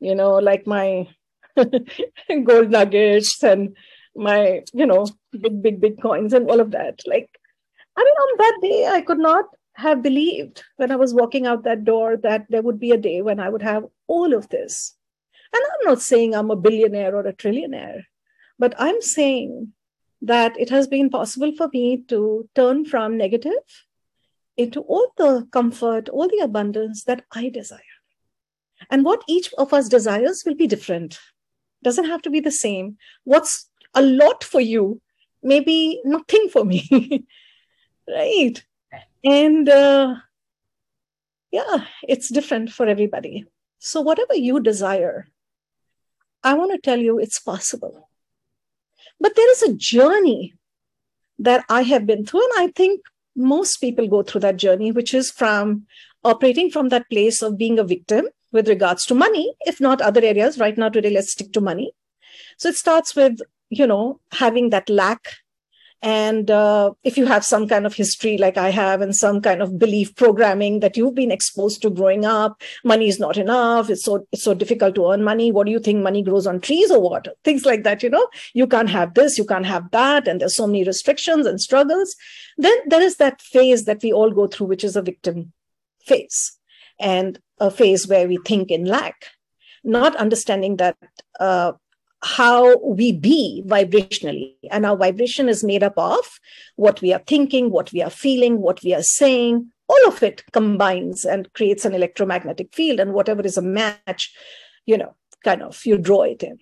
You 0.00 0.16
know, 0.16 0.34
like 0.34 0.66
my 0.66 1.08
gold 2.44 2.70
nuggets 2.70 3.42
and 3.42 3.76
my, 4.16 4.62
you 4.72 4.86
know, 4.86 5.06
big, 5.32 5.62
big, 5.62 5.80
big 5.80 6.00
coins 6.00 6.32
and 6.32 6.50
all 6.50 6.60
of 6.60 6.70
that. 6.72 7.00
Like, 7.06 7.30
I 7.96 8.02
mean, 8.02 8.14
on 8.14 8.38
that 8.38 8.58
day, 8.62 8.86
I 8.86 9.00
could 9.00 9.18
not 9.18 9.46
have 9.74 10.02
believed 10.02 10.62
when 10.76 10.90
I 10.90 10.96
was 10.96 11.14
walking 11.14 11.46
out 11.46 11.64
that 11.64 11.84
door 11.84 12.16
that 12.18 12.46
there 12.48 12.62
would 12.62 12.78
be 12.78 12.92
a 12.92 12.96
day 12.96 13.22
when 13.22 13.40
I 13.40 13.48
would 13.48 13.62
have 13.62 13.84
all 14.06 14.32
of 14.34 14.48
this. 14.48 14.96
And 15.52 15.62
I'm 15.62 15.88
not 15.90 16.02
saying 16.02 16.34
I'm 16.34 16.50
a 16.50 16.56
billionaire 16.56 17.14
or 17.14 17.26
a 17.26 17.32
trillionaire, 17.32 18.02
but 18.58 18.74
I'm 18.78 19.00
saying 19.00 19.72
that 20.22 20.58
it 20.58 20.70
has 20.70 20.86
been 20.86 21.10
possible 21.10 21.52
for 21.56 21.68
me 21.72 22.02
to 22.08 22.48
turn 22.54 22.84
from 22.84 23.16
negative 23.16 23.52
into 24.56 24.80
all 24.82 25.12
the 25.16 25.46
comfort, 25.52 26.08
all 26.08 26.28
the 26.28 26.42
abundance 26.42 27.04
that 27.04 27.24
I 27.32 27.48
desire. 27.48 27.80
And 28.90 29.04
what 29.04 29.22
each 29.28 29.52
of 29.58 29.72
us 29.72 29.88
desires 29.88 30.44
will 30.44 30.54
be 30.54 30.66
different 30.66 31.18
doesn't 31.84 32.06
have 32.06 32.22
to 32.22 32.30
be 32.30 32.40
the 32.40 32.50
same. 32.50 32.96
What's 33.22 33.68
a 33.94 34.02
lot 34.02 34.42
for 34.42 34.60
you 34.60 35.00
may 35.42 35.60
be 35.60 36.00
nothing 36.04 36.48
for 36.48 36.64
me. 36.64 37.24
right. 38.08 38.64
And 39.22 39.68
uh, 39.68 40.16
yeah, 41.50 41.84
it's 42.02 42.30
different 42.32 42.72
for 42.72 42.86
everybody. 42.86 43.44
So, 43.78 44.00
whatever 44.00 44.34
you 44.34 44.60
desire, 44.60 45.28
I 46.42 46.54
want 46.54 46.72
to 46.72 46.78
tell 46.78 46.98
you 46.98 47.18
it's 47.18 47.38
possible. 47.38 48.08
But 49.20 49.36
there 49.36 49.50
is 49.52 49.62
a 49.62 49.74
journey 49.74 50.54
that 51.38 51.64
I 51.68 51.82
have 51.82 52.06
been 52.06 52.24
through, 52.24 52.42
and 52.42 52.68
I 52.68 52.72
think 52.72 53.00
most 53.36 53.78
people 53.78 54.08
go 54.08 54.22
through 54.22 54.42
that 54.42 54.56
journey, 54.56 54.92
which 54.92 55.14
is 55.14 55.30
from 55.30 55.86
operating 56.22 56.70
from 56.70 56.88
that 56.88 57.08
place 57.10 57.42
of 57.42 57.58
being 57.58 57.78
a 57.78 57.84
victim 57.84 58.26
with 58.54 58.68
regards 58.68 59.04
to 59.06 59.14
money, 59.14 59.52
if 59.62 59.80
not 59.80 60.00
other 60.00 60.22
areas. 60.22 60.58
Right 60.58 60.78
now, 60.78 60.88
today, 60.88 61.10
let's 61.10 61.32
stick 61.32 61.52
to 61.52 61.60
money. 61.60 61.92
So 62.56 62.70
it 62.70 62.76
starts 62.76 63.14
with, 63.14 63.40
you 63.68 63.86
know, 63.86 64.20
having 64.32 64.70
that 64.70 64.88
lack. 64.88 65.26
And 66.02 66.50
uh, 66.50 66.92
if 67.02 67.16
you 67.16 67.24
have 67.24 67.46
some 67.46 67.66
kind 67.66 67.86
of 67.86 67.94
history 67.94 68.36
like 68.36 68.58
I 68.58 68.68
have 68.68 69.00
and 69.00 69.16
some 69.16 69.40
kind 69.40 69.62
of 69.62 69.78
belief 69.78 70.14
programming 70.16 70.80
that 70.80 70.98
you've 70.98 71.14
been 71.14 71.32
exposed 71.32 71.80
to 71.80 71.88
growing 71.90 72.26
up, 72.26 72.60
money 72.84 73.08
is 73.08 73.18
not 73.18 73.38
enough. 73.38 73.88
It's 73.88 74.04
so, 74.04 74.26
it's 74.30 74.42
so 74.42 74.52
difficult 74.52 74.96
to 74.96 75.10
earn 75.10 75.24
money. 75.24 75.50
What 75.50 75.64
do 75.64 75.72
you 75.72 75.78
think 75.78 76.02
money 76.02 76.22
grows 76.22 76.46
on 76.46 76.60
trees 76.60 76.90
or 76.90 77.00
what? 77.00 77.28
Things 77.42 77.64
like 77.64 77.84
that, 77.84 78.02
you 78.02 78.10
know, 78.10 78.28
you 78.52 78.66
can't 78.66 78.90
have 78.90 79.14
this, 79.14 79.38
you 79.38 79.46
can't 79.46 79.64
have 79.64 79.90
that. 79.92 80.28
And 80.28 80.42
there's 80.42 80.56
so 80.56 80.66
many 80.66 80.84
restrictions 80.84 81.46
and 81.46 81.58
struggles. 81.58 82.14
Then 82.58 82.76
there 82.86 83.02
is 83.02 83.16
that 83.16 83.40
phase 83.40 83.86
that 83.86 84.02
we 84.02 84.12
all 84.12 84.30
go 84.30 84.46
through, 84.46 84.66
which 84.66 84.84
is 84.84 84.96
a 84.96 85.02
victim 85.02 85.54
phase 86.04 86.58
and 87.00 87.38
a 87.58 87.70
phase 87.70 88.08
where 88.08 88.28
we 88.28 88.38
think 88.44 88.70
in 88.70 88.84
lack, 88.84 89.26
not 89.82 90.16
understanding 90.16 90.76
that 90.76 90.96
uh, 91.40 91.72
how 92.22 92.78
we 92.78 93.12
be 93.12 93.62
vibrationally. 93.66 94.54
And 94.70 94.86
our 94.86 94.96
vibration 94.96 95.48
is 95.48 95.62
made 95.62 95.82
up 95.82 95.98
of 95.98 96.40
what 96.76 97.00
we 97.02 97.12
are 97.12 97.22
thinking, 97.26 97.70
what 97.70 97.92
we 97.92 98.02
are 98.02 98.10
feeling, 98.10 98.60
what 98.60 98.82
we 98.82 98.94
are 98.94 99.02
saying. 99.02 99.70
All 99.88 100.08
of 100.08 100.22
it 100.22 100.42
combines 100.52 101.26
and 101.26 101.52
creates 101.52 101.84
an 101.84 101.94
electromagnetic 101.94 102.74
field. 102.74 102.98
And 102.98 103.12
whatever 103.12 103.42
is 103.42 103.58
a 103.58 103.62
match, 103.62 104.34
you 104.86 104.96
know, 104.96 105.14
kind 105.44 105.62
of 105.62 105.84
you 105.84 105.98
draw 105.98 106.22
it 106.22 106.42
in. 106.42 106.58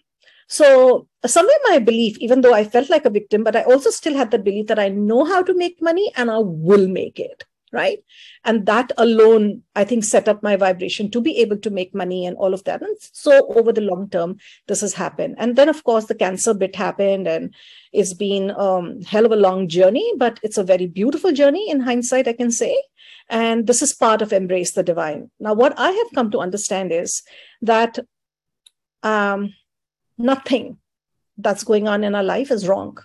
So 0.49 1.07
somewhere 1.25 1.57
my 1.71 1.79
belief, 1.79 2.19
even 2.19 2.41
though 2.41 2.53
I 2.53 2.65
felt 2.65 2.91
like 2.91 3.05
a 3.05 3.11
victim, 3.11 3.45
but 3.45 3.57
I 3.57 3.63
also 3.63 3.91
still 3.91 4.15
had 4.15 4.33
the 4.33 4.39
belief 4.39 4.67
that 4.67 4.79
I 4.79 4.89
know 4.89 5.25
how 5.25 5.43
to 5.43 5.55
make 5.55 5.81
money 5.81 6.13
and 6.17 6.31
I 6.31 6.39
will 6.39 6.89
make 6.89 7.19
it 7.19 7.45
right? 7.73 7.99
And 8.45 8.67
that 8.67 8.93
alone 8.99 9.63
i 9.75 9.85
think 9.85 10.05
set 10.05 10.29
up 10.29 10.43
my 10.43 10.57
vibration 10.57 11.11
to 11.11 11.21
be 11.21 11.39
able 11.39 11.57
to 11.57 11.71
make 11.71 11.95
money 11.95 12.27
and 12.27 12.37
all 12.37 12.55
of 12.55 12.65
that. 12.65 12.83
And 12.83 12.97
so 13.01 13.47
over 13.55 13.73
the 13.73 13.81
long 13.81 14.09
term 14.11 14.39
this 14.69 14.83
has 14.83 14.95
happened. 14.95 15.37
And 15.39 15.57
then 15.57 15.69
of 15.69 15.83
course 15.85 16.07
the 16.07 16.15
cancer 16.15 16.55
bit 16.55 16.77
happened 16.77 17.27
and 17.27 17.55
it's 17.93 18.15
been 18.15 18.51
a 18.51 18.59
um, 18.59 19.03
hell 19.03 19.27
of 19.27 19.33
a 19.33 19.37
long 19.37 19.69
journey 19.69 20.13
but 20.17 20.39
it's 20.43 20.59
a 20.59 20.65
very 20.65 20.87
beautiful 20.87 21.33
journey 21.33 21.71
in 21.71 21.81
hindsight 21.81 22.29
i 22.29 22.33
can 22.33 22.51
say. 22.51 22.77
And 23.29 23.67
this 23.67 23.83
is 23.83 23.95
part 23.95 24.21
of 24.21 24.33
embrace 24.33 24.73
the 24.73 24.83
divine. 24.83 25.31
Now 25.41 25.55
what 25.55 25.79
i 25.79 25.91
have 25.91 26.15
come 26.15 26.31
to 26.33 26.39
understand 26.39 26.93
is 26.93 27.23
that 27.63 27.99
um, 29.03 29.55
nothing 30.19 30.79
that's 31.39 31.65
going 31.65 31.89
on 31.89 32.05
in 32.05 32.15
our 32.15 32.23
life 32.23 32.51
is 32.51 32.69
wrong 32.69 32.99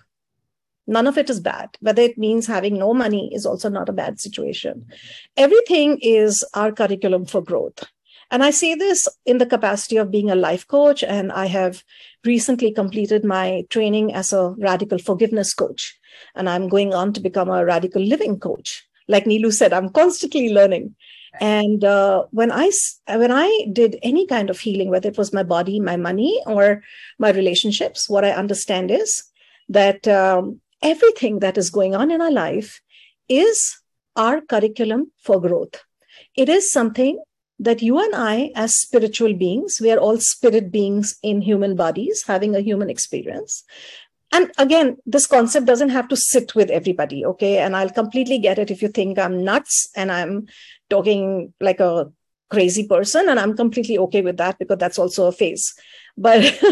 None 0.88 1.06
of 1.06 1.18
it 1.18 1.28
is 1.28 1.38
bad. 1.38 1.68
Whether 1.80 2.00
it 2.00 2.16
means 2.16 2.46
having 2.46 2.78
no 2.78 2.94
money 2.94 3.30
is 3.34 3.44
also 3.44 3.68
not 3.68 3.90
a 3.90 3.92
bad 3.92 4.18
situation. 4.18 4.86
Everything 5.36 5.98
is 6.00 6.44
our 6.54 6.72
curriculum 6.72 7.26
for 7.26 7.42
growth. 7.42 7.84
And 8.30 8.42
I 8.42 8.50
say 8.50 8.74
this 8.74 9.06
in 9.26 9.36
the 9.36 9.46
capacity 9.46 9.98
of 9.98 10.10
being 10.10 10.30
a 10.30 10.34
life 10.34 10.66
coach. 10.66 11.04
And 11.04 11.30
I 11.30 11.44
have 11.46 11.84
recently 12.24 12.72
completed 12.72 13.22
my 13.22 13.64
training 13.68 14.14
as 14.14 14.32
a 14.32 14.54
radical 14.58 14.98
forgiveness 14.98 15.52
coach. 15.52 15.94
And 16.34 16.48
I'm 16.48 16.68
going 16.68 16.94
on 16.94 17.12
to 17.12 17.20
become 17.20 17.50
a 17.50 17.64
radical 17.66 18.02
living 18.02 18.40
coach. 18.40 18.86
Like 19.08 19.24
Nilu 19.24 19.52
said, 19.52 19.74
I'm 19.74 19.90
constantly 19.90 20.52
learning. 20.52 20.94
And 21.40 21.84
uh, 21.84 22.24
when 22.30 22.50
I 22.50 22.70
when 23.06 23.30
I 23.30 23.66
did 23.72 23.98
any 24.02 24.26
kind 24.26 24.48
of 24.48 24.58
healing, 24.58 24.88
whether 24.88 25.08
it 25.08 25.18
was 25.18 25.34
my 25.34 25.42
body, 25.42 25.80
my 25.80 25.96
money, 25.96 26.42
or 26.46 26.82
my 27.18 27.30
relationships, 27.30 28.08
what 28.08 28.24
I 28.24 28.30
understand 28.30 28.90
is 28.90 29.22
that 29.68 30.08
um, 30.08 30.60
everything 30.82 31.40
that 31.40 31.58
is 31.58 31.70
going 31.70 31.94
on 31.94 32.10
in 32.10 32.20
our 32.20 32.30
life 32.30 32.80
is 33.28 33.80
our 34.16 34.40
curriculum 34.40 35.12
for 35.22 35.40
growth. 35.40 35.82
It 36.36 36.48
is 36.48 36.70
something 36.70 37.22
that 37.60 37.82
you 37.82 37.98
and 37.98 38.14
I, 38.14 38.52
as 38.54 38.76
spiritual 38.76 39.34
beings, 39.34 39.78
we 39.80 39.90
are 39.90 39.98
all 39.98 40.18
spirit 40.18 40.70
beings 40.70 41.16
in 41.22 41.42
human 41.42 41.74
bodies 41.74 42.24
having 42.26 42.54
a 42.54 42.60
human 42.60 42.88
experience. 42.88 43.64
And 44.30 44.52
again, 44.58 44.98
this 45.06 45.26
concept 45.26 45.66
doesn't 45.66 45.88
have 45.88 46.08
to 46.08 46.16
sit 46.16 46.54
with 46.54 46.70
everybody, 46.70 47.24
okay? 47.24 47.58
And 47.58 47.74
I'll 47.74 47.90
completely 47.90 48.38
get 48.38 48.58
it 48.58 48.70
if 48.70 48.82
you 48.82 48.88
think 48.88 49.18
I'm 49.18 49.42
nuts 49.42 49.88
and 49.96 50.12
I'm 50.12 50.46
talking 50.90 51.54
like 51.60 51.80
a 51.80 52.12
crazy 52.50 52.86
person, 52.86 53.28
and 53.28 53.38
I'm 53.40 53.56
completely 53.56 53.98
okay 53.98 54.22
with 54.22 54.36
that 54.38 54.58
because 54.58 54.78
that's 54.78 54.98
also 54.98 55.26
a 55.26 55.32
phase. 55.32 55.74
But 56.16 56.40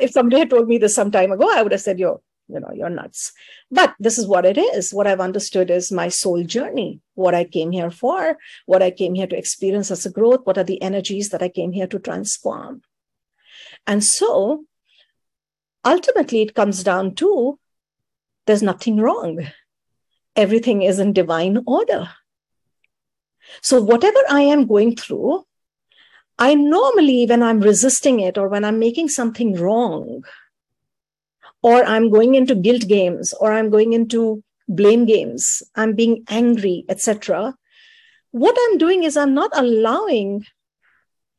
if 0.00 0.10
somebody 0.10 0.40
had 0.40 0.50
told 0.50 0.68
me 0.68 0.78
this 0.78 0.94
some 0.94 1.10
time 1.10 1.32
ago, 1.32 1.48
I 1.52 1.62
would 1.62 1.72
have 1.72 1.80
said, 1.80 1.98
"Yo, 1.98 2.22
you 2.48 2.60
know 2.60 2.70
you're 2.74 2.90
nuts. 2.90 3.32
But 3.70 3.94
this 3.98 4.18
is 4.18 4.26
what 4.26 4.44
it 4.44 4.58
is. 4.58 4.92
What 4.92 5.06
i've 5.06 5.20
understood 5.20 5.70
is 5.70 5.90
my 5.92 6.08
soul 6.08 6.44
journey 6.44 7.00
what 7.14 7.34
i 7.34 7.44
came 7.44 7.70
here 7.70 7.90
for 7.90 8.36
what 8.66 8.82
i 8.82 8.90
came 8.90 9.14
here 9.14 9.26
to 9.26 9.38
experience 9.38 9.90
as 9.90 10.04
a 10.04 10.10
growth 10.10 10.40
what 10.44 10.58
are 10.58 10.64
the 10.64 10.82
energies 10.82 11.30
that 11.30 11.42
i 11.42 11.48
came 11.48 11.72
here 11.72 11.86
to 11.86 11.98
transform. 11.98 12.82
And 13.86 14.02
so 14.02 14.64
ultimately 15.84 16.42
it 16.42 16.54
comes 16.54 16.82
down 16.82 17.14
to 17.16 17.58
there's 18.46 18.62
nothing 18.62 18.98
wrong. 18.98 19.46
Everything 20.36 20.82
is 20.82 20.98
in 20.98 21.12
divine 21.12 21.62
order. 21.66 22.10
So 23.62 23.80
whatever 23.80 24.20
i 24.28 24.40
am 24.40 24.66
going 24.66 24.96
through 24.96 25.44
i 26.38 26.54
normally 26.54 27.26
when 27.26 27.42
i'm 27.42 27.60
resisting 27.60 28.20
it 28.20 28.36
or 28.36 28.48
when 28.48 28.64
i'm 28.64 28.78
making 28.78 29.08
something 29.08 29.54
wrong 29.54 30.24
or 31.64 31.82
I'm 31.82 32.10
going 32.10 32.34
into 32.34 32.54
guilt 32.54 32.86
games, 32.86 33.32
or 33.40 33.50
I'm 33.50 33.70
going 33.70 33.94
into 33.94 34.44
blame 34.68 35.06
games, 35.06 35.62
I'm 35.74 35.94
being 35.94 36.22
angry, 36.28 36.84
etc. 36.90 37.54
What 38.32 38.54
I'm 38.64 38.76
doing 38.76 39.04
is 39.04 39.16
I'm 39.16 39.32
not 39.32 39.50
allowing 39.54 40.44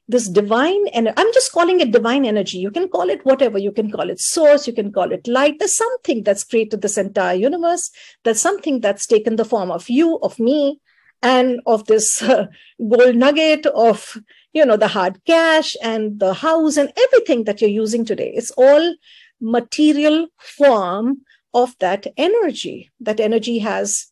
this 0.08 0.30
divine 0.30 0.88
and 0.90 1.12
i'm 1.18 1.34
just 1.34 1.52
calling 1.52 1.80
it 1.80 1.92
divine 1.92 2.26
energy. 2.26 2.60
You 2.60 2.72
can 2.72 2.90
call 2.90 3.10
it 3.10 3.26
whatever. 3.26 3.58
You 3.58 3.72
can 3.72 3.92
call 3.92 4.10
it 4.10 4.20
source. 4.20 4.68
You 4.68 4.74
can 4.74 4.92
call 4.92 5.12
it 5.12 5.28
light. 5.28 5.56
There's 5.60 5.78
something 5.78 6.24
that's 6.24 6.44
created 6.44 6.82
this 6.82 6.98
entire 6.98 7.36
universe. 7.36 7.90
There's 8.24 8.42
something 8.42 8.82
that's 8.82 9.08
taken 9.08 9.36
the 9.36 9.46
form 9.46 9.72
of 9.72 9.90
you 9.90 10.18
of 10.20 10.40
me 10.40 10.80
and 11.22 11.60
of 11.66 11.86
this 11.86 12.22
uh, 12.22 12.48
gold 12.90 13.16
nugget 13.16 13.66
of 13.68 14.18
you 14.54 14.66
know 14.66 14.78
the 14.78 14.88
hard 14.88 15.24
cash 15.26 15.76
and 15.84 16.20
the 16.20 16.34
house 16.34 16.78
and 16.78 16.92
everything 16.98 17.44
that 17.44 17.62
you're 17.62 17.80
using 17.84 18.06
today. 18.06 18.32
It's 18.36 18.52
all 18.52 18.96
material 19.40 20.28
form 20.38 21.22
of 21.54 21.76
that 21.80 22.08
energy. 22.18 22.92
That 23.00 23.20
energy 23.20 23.60
has 23.60 24.08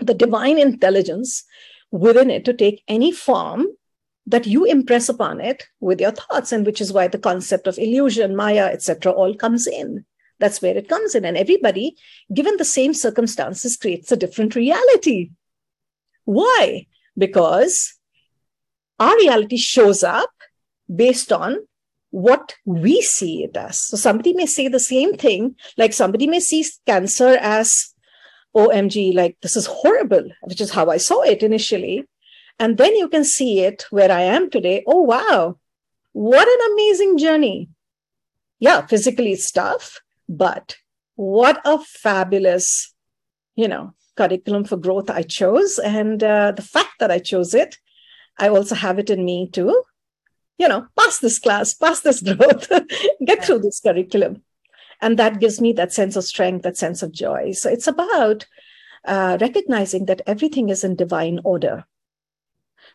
the 0.00 0.14
divine 0.14 0.58
intelligence 0.58 1.44
within 1.90 2.30
it 2.30 2.44
to 2.44 2.52
take 2.52 2.82
any 2.88 3.12
form 3.12 3.66
that 4.26 4.46
you 4.46 4.64
impress 4.64 5.08
upon 5.08 5.40
it 5.40 5.64
with 5.80 6.00
your 6.00 6.10
thoughts 6.10 6.52
and 6.52 6.66
which 6.66 6.80
is 6.80 6.92
why 6.92 7.08
the 7.08 7.18
concept 7.18 7.66
of 7.66 7.78
illusion 7.78 8.36
maya 8.36 8.66
etc 8.66 9.10
all 9.10 9.34
comes 9.34 9.66
in. 9.66 10.04
That's 10.38 10.60
where 10.62 10.76
it 10.76 10.88
comes 10.88 11.14
in. 11.14 11.24
And 11.24 11.36
everybody 11.36 11.96
given 12.32 12.56
the 12.56 12.64
same 12.64 12.94
circumstances 12.94 13.76
creates 13.76 14.12
a 14.12 14.16
different 14.16 14.54
reality. 14.54 15.30
Why? 16.24 16.86
Because 17.16 17.94
our 19.00 19.16
reality 19.16 19.56
shows 19.56 20.04
up 20.04 20.30
based 20.94 21.32
on 21.32 21.66
what 22.10 22.54
we 22.64 23.02
see 23.02 23.44
it 23.44 23.56
as 23.56 23.78
so 23.86 23.96
somebody 23.96 24.32
may 24.32 24.46
say 24.46 24.68
the 24.68 24.80
same 24.80 25.14
thing 25.14 25.54
like 25.76 25.92
somebody 25.92 26.26
may 26.26 26.40
see 26.40 26.64
cancer 26.86 27.36
as 27.40 27.94
omg 28.56 29.14
like 29.14 29.36
this 29.42 29.56
is 29.56 29.66
horrible 29.66 30.26
which 30.42 30.60
is 30.60 30.70
how 30.70 30.88
i 30.88 30.96
saw 30.96 31.20
it 31.22 31.42
initially 31.42 32.06
and 32.58 32.76
then 32.76 32.94
you 32.96 33.08
can 33.08 33.24
see 33.24 33.60
it 33.60 33.86
where 33.90 34.10
I 34.10 34.22
am 34.22 34.50
today. 34.50 34.82
Oh, 34.86 35.02
wow. 35.02 35.58
What 36.12 36.48
an 36.48 36.72
amazing 36.72 37.18
journey. 37.18 37.68
Yeah, 38.58 38.84
physically 38.86 39.32
it's 39.32 39.52
tough, 39.52 40.00
but 40.28 40.76
what 41.14 41.60
a 41.64 41.78
fabulous, 41.78 42.92
you 43.54 43.68
know, 43.68 43.94
curriculum 44.16 44.64
for 44.64 44.76
growth 44.76 45.10
I 45.10 45.22
chose. 45.22 45.78
And 45.78 46.22
uh, 46.24 46.52
the 46.52 46.62
fact 46.62 46.98
that 46.98 47.12
I 47.12 47.20
chose 47.20 47.54
it, 47.54 47.76
I 48.36 48.48
also 48.48 48.74
have 48.74 48.98
it 48.98 49.10
in 49.10 49.24
me 49.24 49.48
to, 49.52 49.82
you 50.58 50.68
know, 50.68 50.86
pass 50.98 51.18
this 51.18 51.38
class, 51.38 51.74
pass 51.74 52.00
this 52.00 52.20
growth, 52.20 52.70
get 53.24 53.44
through 53.44 53.60
this 53.60 53.80
curriculum. 53.80 54.42
And 55.00 55.18
that 55.18 55.40
gives 55.40 55.60
me 55.60 55.72
that 55.74 55.92
sense 55.92 56.16
of 56.16 56.24
strength, 56.24 56.62
that 56.62 56.76
sense 56.76 57.02
of 57.02 57.12
joy. 57.12 57.52
So 57.52 57.70
it's 57.70 57.86
about 57.86 58.46
uh, 59.04 59.38
recognizing 59.40 60.06
that 60.06 60.22
everything 60.26 60.70
is 60.70 60.82
in 60.82 60.96
divine 60.96 61.40
order 61.44 61.84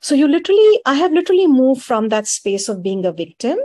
so 0.04 0.16
you 0.16 0.28
literally, 0.28 0.82
I 0.86 0.96
have 0.96 1.14
literally 1.14 1.48
moved 1.48 1.82
from 1.82 2.10
that 2.10 2.28
space 2.28 2.68
of 2.68 2.84
being 2.84 3.06
a 3.06 3.14
victim 3.14 3.58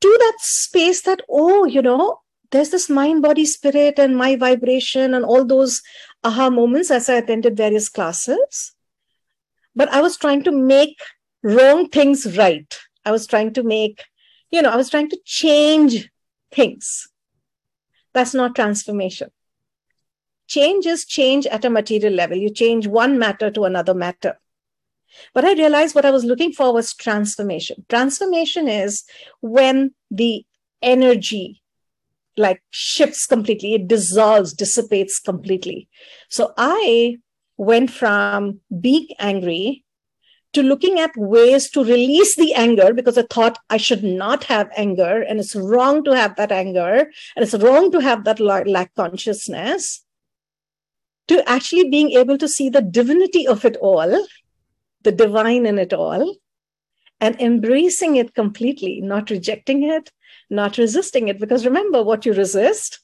to 0.00 0.16
that 0.20 0.36
space 0.40 1.00
that, 1.02 1.22
oh, 1.28 1.64
you 1.64 1.80
know, 1.80 2.20
there's 2.50 2.68
this 2.68 2.90
mind, 2.90 3.22
body, 3.22 3.46
spirit, 3.46 3.98
and 3.98 4.14
my 4.14 4.36
vibration, 4.36 5.14
and 5.14 5.24
all 5.24 5.46
those 5.46 5.80
aha 6.22 6.50
moments 6.50 6.90
as 6.90 7.08
I 7.08 7.14
attended 7.14 7.56
various 7.56 7.88
classes. 7.88 8.74
But 9.74 9.88
I 9.88 10.02
was 10.02 10.18
trying 10.18 10.44
to 10.44 10.52
make 10.52 10.98
wrong 11.42 11.88
things 11.88 12.36
right. 12.36 12.78
I 13.04 13.10
was 13.10 13.26
trying 13.26 13.52
to 13.54 13.62
make, 13.62 14.04
you 14.50 14.62
know, 14.62 14.70
I 14.70 14.76
was 14.76 14.90
trying 14.90 15.10
to 15.10 15.18
change 15.24 16.10
things. 16.52 17.08
That's 18.12 18.34
not 18.34 18.54
transformation. 18.54 19.30
Change 20.46 20.86
is 20.86 21.04
change 21.04 21.46
at 21.46 21.64
a 21.64 21.70
material 21.70 22.14
level. 22.14 22.36
You 22.36 22.50
change 22.50 22.86
one 22.86 23.18
matter 23.18 23.50
to 23.50 23.64
another 23.64 23.94
matter. 23.94 24.38
But 25.34 25.44
I 25.44 25.52
realized 25.54 25.94
what 25.94 26.04
I 26.04 26.10
was 26.10 26.24
looking 26.24 26.52
for 26.52 26.72
was 26.72 26.94
transformation. 26.94 27.84
Transformation 27.88 28.68
is 28.68 29.04
when 29.40 29.94
the 30.10 30.44
energy 30.82 31.62
like 32.38 32.62
shifts 32.70 33.26
completely, 33.26 33.74
it 33.74 33.88
dissolves, 33.88 34.52
dissipates 34.52 35.18
completely. 35.18 35.88
So 36.30 36.54
I 36.56 37.16
went 37.56 37.90
from 37.90 38.60
being 38.80 39.08
angry 39.18 39.84
to 40.54 40.62
looking 40.62 40.98
at 40.98 41.10
ways 41.16 41.70
to 41.70 41.84
release 41.84 42.36
the 42.36 42.54
anger 42.54 42.92
because 42.94 43.18
I 43.18 43.22
thought 43.22 43.58
I 43.68 43.76
should 43.76 44.02
not 44.02 44.44
have 44.44 44.70
anger 44.76 45.22
and 45.22 45.38
it's 45.38 45.54
wrong 45.54 46.02
to 46.04 46.16
have 46.16 46.36
that 46.36 46.50
anger 46.50 47.10
and 47.36 47.42
it's 47.44 47.54
wrong 47.54 47.92
to 47.92 48.00
have 48.00 48.24
that 48.24 48.40
lack 48.40 48.94
consciousness 48.94 50.04
to 51.28 51.46
actually 51.48 51.90
being 51.90 52.12
able 52.12 52.38
to 52.38 52.48
see 52.48 52.70
the 52.70 52.80
divinity 52.80 53.46
of 53.46 53.64
it 53.64 53.76
all 53.76 54.26
the 55.02 55.12
divine 55.12 55.66
in 55.66 55.78
it 55.78 55.92
all 55.92 56.36
and 57.20 57.40
embracing 57.40 58.16
it 58.16 58.34
completely, 58.34 59.00
not 59.00 59.30
rejecting 59.30 59.82
it, 59.82 60.10
not 60.50 60.78
resisting 60.78 61.28
it. 61.28 61.38
Because 61.38 61.64
remember, 61.64 62.02
what 62.02 62.24
you 62.26 62.32
resist 62.32 63.00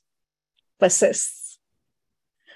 persists. 0.79 1.59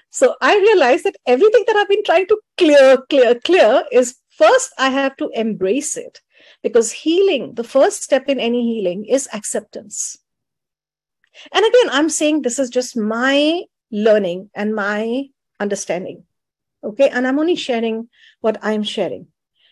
So 0.09 0.35
I 0.41 0.57
realized 0.57 1.03
that 1.05 1.17
everything 1.25 1.63
that 1.67 1.75
I've 1.75 1.89
been 1.89 2.03
trying 2.03 2.27
to 2.27 2.39
clear, 2.57 2.97
clear, 3.09 3.35
clear 3.35 3.83
is 3.91 4.15
first 4.41 4.69
I 4.77 4.89
have 4.89 5.15
to 5.17 5.29
embrace 5.33 5.93
it. 5.97 6.21
Because 6.63 7.03
healing, 7.03 7.55
the 7.55 7.69
first 7.75 8.01
step 8.01 8.29
in 8.29 8.39
any 8.39 8.61
healing 8.63 9.05
is 9.05 9.27
acceptance. 9.33 10.17
And 11.53 11.65
again, 11.65 11.89
I'm 11.91 12.09
saying 12.09 12.41
this 12.41 12.59
is 12.59 12.69
just 12.69 12.97
my 12.97 13.63
learning 13.91 14.49
and 14.55 14.73
my 14.73 15.25
understanding. 15.59 16.23
Okay. 16.83 17.09
And 17.09 17.27
I'm 17.27 17.39
only 17.39 17.55
sharing 17.55 18.07
what 18.39 18.57
I'm 18.61 18.83
sharing. 18.83 19.27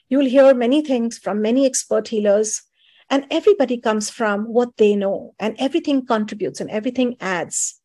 You'll 0.09 0.33
hear 0.35 0.53
many 0.53 0.81
things 0.81 1.17
from 1.17 1.41
many 1.41 1.65
expert 1.65 2.07
healers, 2.07 2.63
and 3.09 3.25
everybody 3.31 3.77
comes 3.87 4.09
from 4.09 4.45
what 4.57 4.75
they 4.77 4.95
know, 4.95 5.33
and 5.39 5.55
everything 5.59 6.05
contributes 6.05 6.59
and 6.61 6.69
everything 6.69 7.15
adds. 7.19 7.79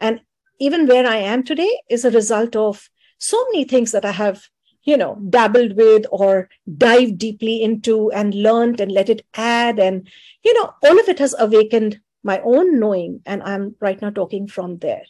And 0.00 0.20
even 0.58 0.86
where 0.86 1.06
I 1.06 1.16
am 1.16 1.42
today 1.42 1.72
is 1.88 2.04
a 2.04 2.10
result 2.10 2.54
of 2.56 2.88
so 3.18 3.44
many 3.50 3.64
things 3.64 3.92
that 3.92 4.04
I 4.04 4.12
have, 4.12 4.42
you 4.84 4.96
know, 4.96 5.18
dabbled 5.28 5.76
with 5.76 6.06
or 6.10 6.48
dived 6.76 7.18
deeply 7.18 7.62
into 7.62 8.10
and 8.12 8.34
learned 8.34 8.80
and 8.80 8.92
let 8.92 9.08
it 9.08 9.24
add. 9.34 9.78
And, 9.78 10.08
you 10.44 10.54
know, 10.54 10.72
all 10.82 11.00
of 11.00 11.08
it 11.08 11.18
has 11.18 11.34
awakened 11.38 12.00
my 12.22 12.40
own 12.40 12.78
knowing. 12.78 13.20
And 13.26 13.42
I'm 13.42 13.76
right 13.80 14.00
now 14.00 14.10
talking 14.10 14.46
from 14.46 14.78
there. 14.78 15.04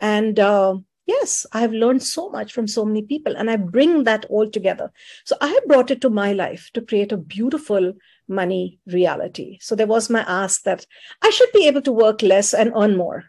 And 0.00 0.38
uh, 0.38 0.76
yes 1.06 1.44
i 1.52 1.60
have 1.60 1.72
learned 1.72 2.02
so 2.02 2.28
much 2.30 2.52
from 2.52 2.66
so 2.66 2.84
many 2.84 3.02
people 3.02 3.36
and 3.36 3.50
i 3.50 3.56
bring 3.56 4.04
that 4.04 4.24
all 4.26 4.48
together 4.48 4.90
so 5.24 5.36
i 5.40 5.60
brought 5.66 5.90
it 5.90 6.00
to 6.00 6.10
my 6.10 6.32
life 6.32 6.70
to 6.72 6.80
create 6.80 7.12
a 7.12 7.16
beautiful 7.16 7.92
money 8.28 8.78
reality 8.86 9.58
so 9.60 9.74
there 9.74 9.86
was 9.86 10.08
my 10.08 10.24
ask 10.26 10.62
that 10.62 10.86
i 11.22 11.30
should 11.30 11.52
be 11.52 11.66
able 11.66 11.82
to 11.82 11.92
work 11.92 12.22
less 12.22 12.54
and 12.54 12.72
earn 12.76 12.96
more 12.96 13.24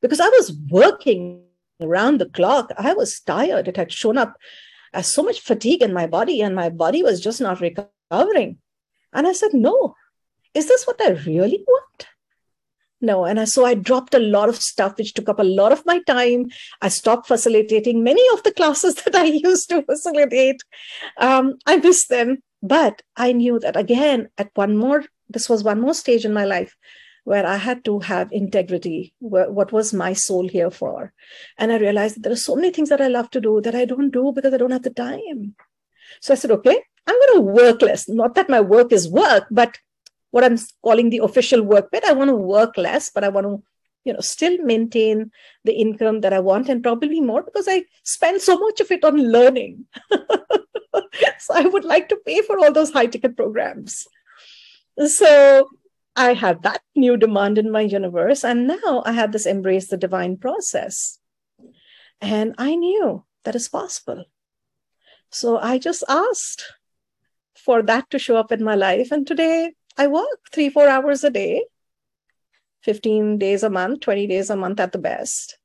because 0.00 0.20
i 0.20 0.28
was 0.28 0.56
working 0.70 1.42
around 1.80 2.18
the 2.18 2.30
clock 2.30 2.72
i 2.78 2.94
was 2.94 3.20
tired 3.20 3.68
it 3.68 3.76
had 3.76 3.92
shown 3.92 4.16
up 4.16 4.36
as 4.92 5.12
so 5.12 5.22
much 5.22 5.40
fatigue 5.40 5.82
in 5.82 5.92
my 5.92 6.06
body 6.06 6.40
and 6.40 6.54
my 6.54 6.68
body 6.68 7.02
was 7.02 7.20
just 7.20 7.40
not 7.40 7.60
recovering. 7.60 8.58
And 9.12 9.26
i 9.26 9.32
said 9.32 9.54
no 9.54 9.94
is 10.54 10.68
this 10.68 10.86
what 10.86 11.00
i 11.02 11.10
really 11.10 11.62
want? 11.66 12.06
No. 13.00 13.24
And 13.26 13.38
I, 13.38 13.44
so 13.44 13.64
i 13.66 13.74
dropped 13.74 14.14
a 14.14 14.18
lot 14.18 14.48
of 14.48 14.56
stuff 14.56 14.96
which 14.96 15.12
took 15.12 15.28
up 15.28 15.38
a 15.38 15.44
lot 15.44 15.70
of 15.70 15.84
my 15.84 16.00
time. 16.06 16.46
I 16.80 16.88
stopped 16.88 17.26
facilitating 17.28 18.02
many 18.02 18.22
of 18.32 18.42
the 18.42 18.52
classes 18.52 18.94
that 19.04 19.14
i 19.14 19.24
used 19.24 19.68
to 19.70 19.82
facilitate. 19.82 20.62
Um, 21.18 21.54
i 21.66 21.76
missed 21.76 22.08
them. 22.08 22.38
But 22.62 23.02
i 23.16 23.32
knew 23.32 23.58
that 23.60 23.76
again 23.76 24.28
at 24.38 24.50
one 24.54 24.76
more 24.76 25.04
this 25.28 25.48
was 25.48 25.62
one 25.62 25.80
more 25.80 25.94
stage 25.94 26.24
in 26.24 26.32
my 26.32 26.44
life 26.44 26.76
where 27.30 27.46
i 27.52 27.56
had 27.66 27.84
to 27.84 27.98
have 28.08 28.32
integrity 28.40 28.98
what 29.18 29.72
was 29.76 29.92
my 30.00 30.12
soul 30.24 30.48
here 30.56 30.70
for 30.80 31.12
and 31.58 31.72
i 31.72 31.78
realized 31.84 32.16
that 32.16 32.22
there 32.26 32.36
are 32.36 32.44
so 32.48 32.56
many 32.58 32.70
things 32.76 32.88
that 32.88 33.06
i 33.06 33.08
love 33.14 33.30
to 33.30 33.40
do 33.46 33.60
that 33.60 33.80
i 33.80 33.84
don't 33.84 34.18
do 34.18 34.32
because 34.36 34.54
i 34.54 34.60
don't 34.62 34.76
have 34.78 34.88
the 34.88 34.98
time 35.00 35.54
so 36.20 36.34
i 36.34 36.36
said 36.42 36.54
okay 36.58 36.76
i'm 37.06 37.24
going 37.24 37.34
to 37.34 37.52
work 37.62 37.82
less 37.82 38.08
not 38.08 38.36
that 38.36 38.54
my 38.56 38.60
work 38.76 38.92
is 39.00 39.10
work 39.22 39.50
but 39.62 39.82
what 40.36 40.44
I'm 40.44 40.58
calling 40.84 41.08
the 41.08 41.24
official 41.24 41.62
work 41.62 41.90
bit. 41.90 42.04
I 42.04 42.12
want 42.12 42.28
to 42.28 42.36
work 42.36 42.76
less, 42.76 43.08
but 43.08 43.24
I 43.24 43.30
want 43.30 43.46
to, 43.46 43.62
you 44.04 44.12
know, 44.12 44.20
still 44.20 44.58
maintain 44.58 45.30
the 45.64 45.72
income 45.72 46.20
that 46.20 46.34
I 46.34 46.40
want 46.40 46.68
and 46.68 46.82
probably 46.82 47.20
more 47.20 47.42
because 47.42 47.66
I 47.66 47.84
spend 48.02 48.42
so 48.42 48.58
much 48.58 48.80
of 48.80 48.90
it 48.90 49.02
on 49.02 49.16
learning. 49.16 49.86
so 51.38 51.54
I 51.54 51.62
would 51.62 51.84
like 51.84 52.10
to 52.10 52.20
pay 52.26 52.42
for 52.42 52.58
all 52.58 52.70
those 52.70 52.92
high 52.92 53.06
ticket 53.06 53.34
programs. 53.34 54.06
So 55.06 55.70
I 56.16 56.32
had 56.32 56.62
that 56.62 56.82
new 56.94 57.16
demand 57.16 57.58
in 57.58 57.70
my 57.70 57.82
universe. 57.82 58.42
And 58.44 58.66
now 58.66 59.02
I 59.04 59.12
had 59.12 59.32
this 59.32 59.46
embrace 59.46 59.88
the 59.88 59.96
divine 59.96 60.38
process. 60.38 61.18
And 62.20 62.54
I 62.58 62.74
knew 62.74 63.24
that 63.44 63.54
is 63.54 63.68
possible. 63.68 64.24
So 65.30 65.58
I 65.58 65.78
just 65.78 66.02
asked 66.08 66.64
for 67.54 67.82
that 67.82 68.08
to 68.10 68.18
show 68.18 68.36
up 68.36 68.50
in 68.50 68.64
my 68.64 68.74
life. 68.74 69.12
And 69.12 69.26
today 69.26 69.74
I 69.98 70.06
work 70.06 70.40
three, 70.52 70.70
four 70.70 70.88
hours 70.88 71.24
a 71.24 71.30
day, 71.30 71.64
15 72.82 73.38
days 73.38 73.62
a 73.62 73.70
month, 73.70 74.00
20 74.00 74.26
days 74.26 74.48
a 74.50 74.56
month 74.56 74.80
at 74.80 74.92
the 74.92 74.98
best. 74.98 75.58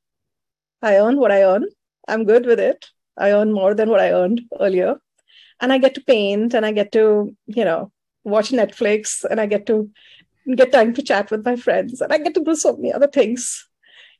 I 0.82 0.96
earn 0.96 1.18
what 1.18 1.32
I 1.32 1.44
earn. 1.44 1.64
I'm 2.08 2.24
good 2.24 2.44
with 2.44 2.60
it. 2.60 2.86
I 3.16 3.32
earn 3.32 3.52
more 3.52 3.74
than 3.74 3.88
what 3.88 4.00
I 4.00 4.12
earned 4.12 4.42
earlier. 4.60 4.96
and 5.60 5.72
I 5.72 5.78
get 5.78 5.94
to 5.94 6.00
paint 6.02 6.54
and 6.54 6.66
I 6.66 6.72
get 6.72 6.92
to, 6.92 7.36
you 7.46 7.64
know, 7.64 7.92
watch 8.24 8.50
Netflix 8.50 9.24
and 9.24 9.40
I 9.40 9.46
get 9.46 9.66
to 9.66 9.90
get 10.56 10.72
time 10.72 10.94
to 10.94 11.02
chat 11.02 11.30
with 11.30 11.44
my 11.44 11.56
friends 11.56 12.00
and 12.00 12.12
I 12.12 12.18
get 12.18 12.34
to 12.34 12.44
do 12.44 12.54
so 12.54 12.76
many 12.76 12.92
other 12.92 13.06
things, 13.08 13.68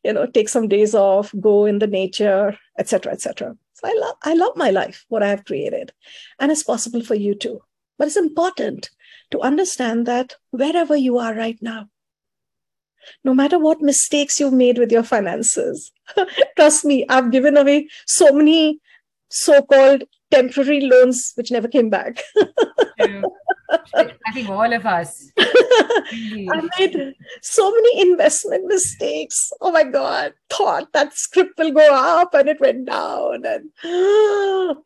you 0.03 0.13
know, 0.13 0.27
take 0.27 0.49
some 0.49 0.69
days 0.69 0.95
off, 0.95 1.33
go 1.41 1.65
in 1.65 1.79
the 1.79 1.87
nature, 1.87 2.59
etc., 2.79 3.13
etc. 3.13 3.57
So 3.75 3.89
I 3.89 3.95
love 3.99 4.17
I 4.23 4.35
love 4.35 4.57
my 4.57 4.71
life, 4.71 5.05
what 5.09 5.23
I 5.23 5.29
have 5.29 5.45
created. 5.45 5.93
And 6.39 6.53
it's 6.53 6.63
possible 6.63 7.03
for 7.03 7.15
you 7.15 7.35
too. 7.35 7.63
But 7.99 8.09
it's 8.09 8.17
important 8.17 8.91
to 9.31 9.41
understand 9.41 10.07
that 10.07 10.37
wherever 10.51 10.97
you 10.97 11.19
are 11.19 11.35
right 11.35 11.59
now, 11.61 11.89
no 13.25 13.35
matter 13.35 13.59
what 13.59 13.81
mistakes 13.81 14.39
you've 14.39 14.53
made 14.53 14.79
with 14.79 14.93
your 14.93 15.03
finances, 15.03 15.93
trust 16.57 16.85
me, 16.85 17.05
I've 17.09 17.31
given 17.31 17.57
away 17.57 17.89
so 18.07 18.33
many 18.33 18.81
so 19.29 19.63
called 19.63 20.05
temporary 20.31 20.81
loans 20.81 21.33
which 21.35 21.51
never 21.51 21.69
came 21.69 21.91
back. 21.91 22.23
I 23.95 24.33
think 24.33 24.49
all 24.49 24.73
of 24.73 24.87
us. 24.87 25.31
I 25.39 26.69
made 26.79 27.15
so 27.43 27.71
many 27.71 28.11
investment 28.11 28.67
mistakes. 28.67 29.53
Oh 29.61 29.73
my 29.73 29.85
God, 29.85 30.35
thought 30.51 30.93
that 30.93 31.15
script 31.15 31.59
will 31.59 31.73
go 31.73 31.95
up 31.95 32.35
and 32.35 32.49
it 32.49 32.61
went 32.61 32.87
down. 32.87 33.45
And, 33.45 33.71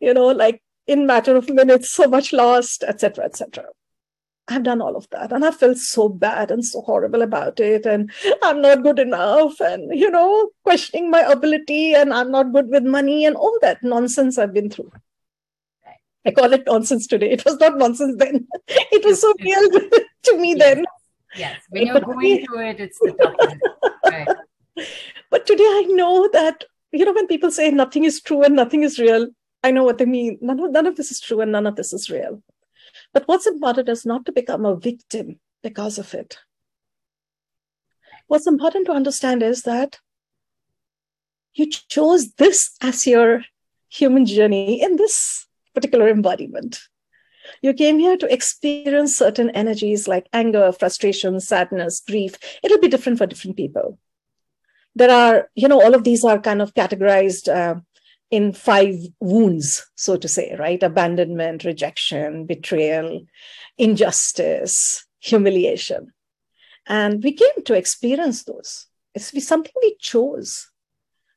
you 0.01 0.14
know, 0.14 0.29
like 0.29 0.62
in 0.87 1.07
matter 1.07 1.37
of 1.37 1.51
minutes, 1.51 1.90
so 1.92 2.07
much 2.07 2.33
lost, 2.33 2.85
etc., 2.85 3.25
etc. 3.25 3.64
I've 4.49 4.62
done 4.62 4.81
all 4.81 4.94
of 4.94 5.09
that 5.11 5.33
and 5.33 5.44
I 5.44 5.51
felt 5.51 5.79
so 5.79 6.09
bad 6.09 6.53
and 6.53 6.64
so 6.64 6.81
horrible 6.81 7.22
about 7.22 7.59
it. 7.59 7.85
And 7.85 8.12
I'm 8.44 8.61
not 8.62 8.85
good 8.85 9.01
enough 9.01 9.59
and, 9.61 9.99
you 9.99 10.11
know, 10.11 10.51
questioning 10.62 11.11
my 11.11 11.20
ability 11.20 11.94
and 11.94 12.14
I'm 12.14 12.31
not 12.31 12.53
good 12.53 12.68
with 12.68 12.85
money 12.85 13.25
and 13.25 13.35
all 13.35 13.59
that 13.62 13.83
nonsense 13.83 14.38
I've 14.38 14.55
been 14.55 14.70
through. 14.70 14.92
I 16.27 16.33
call 16.33 16.53
it 16.53 16.65
nonsense 16.67 17.07
today. 17.07 17.31
It 17.31 17.45
was 17.45 17.59
not 17.61 17.79
nonsense 17.79 18.17
then. 18.19 18.47
It 18.69 19.05
was 19.05 19.21
so 19.21 19.33
real 19.41 19.71
to 20.25 20.37
me 20.37 20.55
yes. 20.57 20.59
then. 20.59 20.85
Yes, 21.37 21.61
when 21.71 21.87
you're 21.87 22.01
going 22.01 22.45
through 22.45 22.69
it, 22.69 22.81
it's. 22.81 22.99
Right. 24.05 24.29
But 25.31 25.47
today 25.47 25.65
I 25.65 25.85
know 25.89 26.29
that, 26.33 26.65
you 26.93 27.05
know, 27.05 27.12
when 27.12 27.27
people 27.27 27.51
say 27.51 27.71
nothing 27.71 28.05
is 28.05 28.21
true 28.21 28.43
and 28.43 28.55
nothing 28.55 28.83
is 28.83 28.99
real, 28.99 29.29
I 29.65 29.71
know 29.71 29.85
what 29.85 29.99
they 29.99 30.05
mean. 30.05 30.39
None 30.41 30.61
of, 30.61 30.71
none 30.71 30.87
of 30.87 30.97
this 30.97 31.11
is 31.11 31.21
true 31.21 31.41
and 31.41 31.51
none 31.51 31.67
of 31.67 31.77
this 31.77 31.93
is 31.93 32.11
real. 32.11 32.43
But 33.12 33.27
what's 33.27 33.47
important 33.47 33.89
is 33.89 34.05
not 34.05 34.27
to 34.27 34.33
become 34.33 34.65
a 34.65 34.77
victim 34.77 35.41
because 35.62 35.99
of 35.99 36.12
it. 36.15 36.39
What's 38.29 38.47
important 38.47 38.87
to 38.87 38.93
understand 38.93 39.43
is 39.43 39.62
that 39.62 39.99
you 41.55 41.71
chose 41.71 42.33
this 42.33 42.77
as 42.83 43.07
your 43.07 43.43
human 43.89 44.27
journey 44.27 44.83
in 44.83 44.97
this 44.97 45.47
particular 45.77 46.09
embodiment. 46.09 46.81
You 47.62 47.73
came 47.75 47.99
here 47.99 48.17
to 48.17 48.33
experience 48.33 49.17
certain 49.17 49.51
energies 49.51 50.09
like 50.09 50.27
anger, 50.33 50.73
frustration, 50.73 51.39
sadness, 51.41 52.01
grief. 52.01 52.37
It'll 52.62 52.81
be 52.81 52.89
different 52.89 53.19
for 53.19 53.27
different 53.27 53.57
people. 53.57 53.99
There 54.95 55.11
are, 55.11 55.49
you 55.55 55.69
know, 55.69 55.81
all 55.83 55.95
of 55.95 56.05
these 56.05 56.25
are 56.25 56.41
kind 56.41 56.62
of 56.62 56.75
categorized 56.75 57.47
uh, 57.55 57.81
in 58.31 58.53
five 58.53 58.95
wounds, 59.21 59.87
so 59.95 60.17
to 60.17 60.29
say, 60.29 60.57
right? 60.59 60.83
Abandonment, 60.83 61.65
rejection, 61.65 62.47
betrayal, 62.47 63.27
injustice, 63.77 65.07
humiliation. 65.21 66.12
And 66.87 67.23
we 67.23 67.33
came 67.33 67.62
to 67.67 67.75
experience 67.75 68.45
those. 68.45 68.87
It's 69.15 69.47
something 69.47 69.73
we 69.83 69.97
chose. 70.01 70.71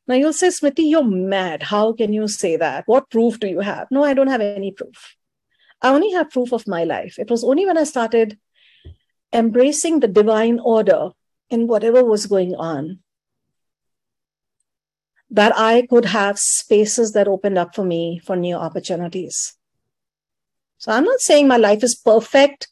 Now 0.10 0.16
you'll 0.16 0.34
say, 0.34 0.48
Smriti, 0.48 0.90
you're 0.90 1.04
mad. 1.04 1.62
How 1.62 1.94
can 1.94 2.12
you 2.12 2.28
say 2.28 2.58
that? 2.58 2.88
What 2.88 3.12
proof 3.12 3.40
do 3.40 3.48
you 3.48 3.60
have? 3.60 3.90
No, 3.92 4.04
I 4.04 4.16
don't 4.16 4.28
have 4.28 4.42
any 4.42 4.72
proof. 4.72 5.16
I 5.84 5.90
only 5.90 6.12
have 6.14 6.32
proof 6.32 6.52
of 6.52 6.68
my 6.68 6.84
life. 6.84 7.20
It 7.20 7.30
was 7.30 7.44
only 7.44 7.68
when 7.68 7.78
I 7.78 7.84
started 7.84 8.40
embracing 9.32 10.00
the 10.00 10.08
divine 10.08 10.60
order 10.60 11.12
in 11.52 11.68
whatever 11.68 12.04
was 12.04 12.26
going 12.26 12.56
on 12.56 13.02
that 15.30 15.54
I 15.56 15.86
could 15.88 16.06
have 16.06 16.40
spaces 16.40 17.12
that 17.12 17.28
opened 17.28 17.60
up 17.60 17.76
for 17.76 17.86
me 17.86 18.20
for 18.26 18.36
new 18.36 18.56
opportunities. 18.56 19.56
So 20.80 20.92
I'm 20.92 21.04
not 21.04 21.20
saying 21.20 21.48
my 21.48 21.58
life 21.58 21.84
is 21.84 21.94
perfect 21.94 22.68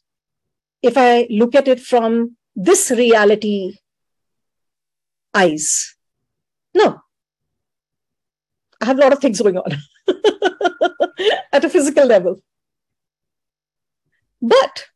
if 0.82 0.94
I 0.96 1.28
look 1.30 1.54
at 1.54 1.68
it 1.68 1.78
from 1.78 2.36
this 2.56 2.90
reality 2.90 3.76
eyes. 5.32 5.94
No. 6.74 7.02
I 8.80 8.86
have 8.86 8.98
a 8.98 9.00
lot 9.00 9.12
of 9.12 9.18
things 9.18 9.40
going 9.40 9.58
on 9.58 9.72
at 11.52 11.64
a 11.64 11.68
physical 11.68 12.06
level. 12.06 12.40
But 14.40 14.86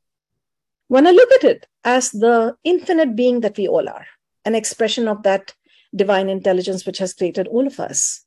when 0.89 1.07
I 1.07 1.11
look 1.11 1.31
at 1.33 1.45
it 1.45 1.67
as 1.85 2.11
the 2.11 2.57
infinite 2.65 3.17
being 3.17 3.41
that 3.41 3.57
we 3.57 3.67
all 3.67 3.89
are, 3.89 4.07
an 4.45 4.55
expression 4.55 5.09
of 5.09 5.23
that 5.25 5.55
divine 5.95 6.29
intelligence 6.29 6.87
which 6.87 6.99
has 6.99 7.15
created 7.15 7.49
all 7.49 7.67
of 7.67 7.81
us, 7.81 8.25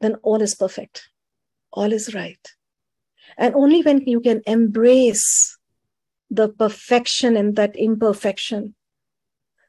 then 0.00 0.16
all 0.22 0.42
is 0.42 0.54
perfect, 0.54 1.08
all 1.72 1.92
is 1.92 2.14
right. 2.14 2.40
And 3.36 3.54
only 3.54 3.82
when 3.82 4.06
you 4.06 4.20
can 4.20 4.42
embrace 4.46 5.56
the 6.30 6.48
perfection 6.48 7.36
in 7.36 7.54
that 7.54 7.76
imperfection, 7.76 8.74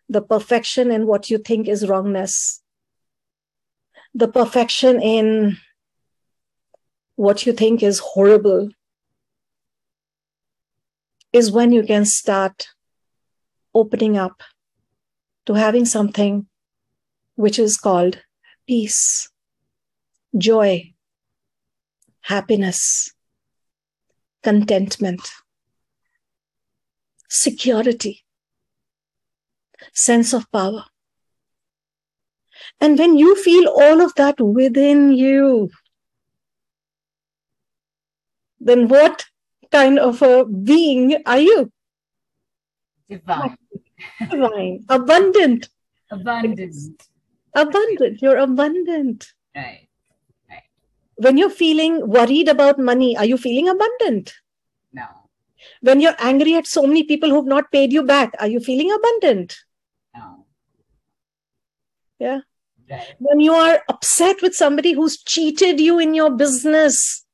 the 0.08 0.22
perfection 0.22 0.92
in 0.92 1.06
what 1.06 1.30
you 1.30 1.38
think 1.38 1.68
is 1.68 1.88
wrongness, 1.88 2.62
the 4.14 4.28
perfection 4.28 5.02
in 5.02 5.58
what 7.16 7.46
you 7.46 7.54
think 7.54 7.84
is 7.84 8.00
horrible, 8.00 8.70
is 11.32 11.52
when 11.52 11.72
you 11.72 11.84
can 11.84 12.06
start 12.06 12.68
opening 13.74 14.18
up 14.18 14.42
to 15.46 15.54
having 15.54 15.86
something 15.86 16.48
which 17.36 17.60
is 17.60 17.78
called 17.78 18.22
peace, 18.68 19.30
joy, 20.38 20.94
happiness, 22.22 23.14
contentment, 24.44 25.32
security, 27.30 28.24
sense 29.94 30.34
of 30.34 30.52
power. 30.52 30.86
And 32.82 32.98
when 32.98 33.18
you 33.18 33.36
feel 33.36 33.68
all 33.68 34.02
of 34.02 34.14
that 34.16 34.40
within 34.40 35.12
you, 35.12 35.70
then 38.60 38.88
what 38.88 39.26
kind 39.72 40.00
of 40.00 40.22
a 40.22 40.46
being 40.46 41.22
are 41.26 41.40
you? 41.40 41.72
Divine. 43.10 43.58
Divine. 44.30 44.86
Abundant. 44.90 45.70
Abundant. 46.12 47.08
Abundant. 47.54 48.22
You're 48.22 48.38
abundant. 48.38 49.34
Right. 49.56 49.88
Right. 50.50 50.64
When 51.16 51.38
you're 51.38 51.50
feeling 51.50 52.08
worried 52.08 52.48
about 52.48 52.80
money 52.80 53.18
are 53.18 53.26
you 53.26 53.38
feeling 53.38 53.68
abundant? 53.68 54.34
No. 54.94 55.06
When 55.82 56.00
you're 56.00 56.16
angry 56.20 56.56
at 56.56 56.68
so 56.68 56.86
many 56.86 57.04
people 57.04 57.30
who've 57.30 57.46
not 57.46 57.72
paid 57.72 57.92
you 57.92 58.04
back 58.04 58.34
are 58.40 58.48
you 58.48 58.60
feeling 58.60 58.92
abundant? 58.92 59.58
No. 60.16 60.46
Yeah 62.20 62.42
right. 62.90 63.16
when 63.20 63.40
you 63.40 63.54
are 63.54 63.82
upset 63.90 64.42
with 64.42 64.56
somebody 64.56 64.94
who's 64.94 65.22
cheated 65.24 65.80
you 65.80 66.00
in 66.00 66.14
your 66.14 66.30
business 66.32 67.26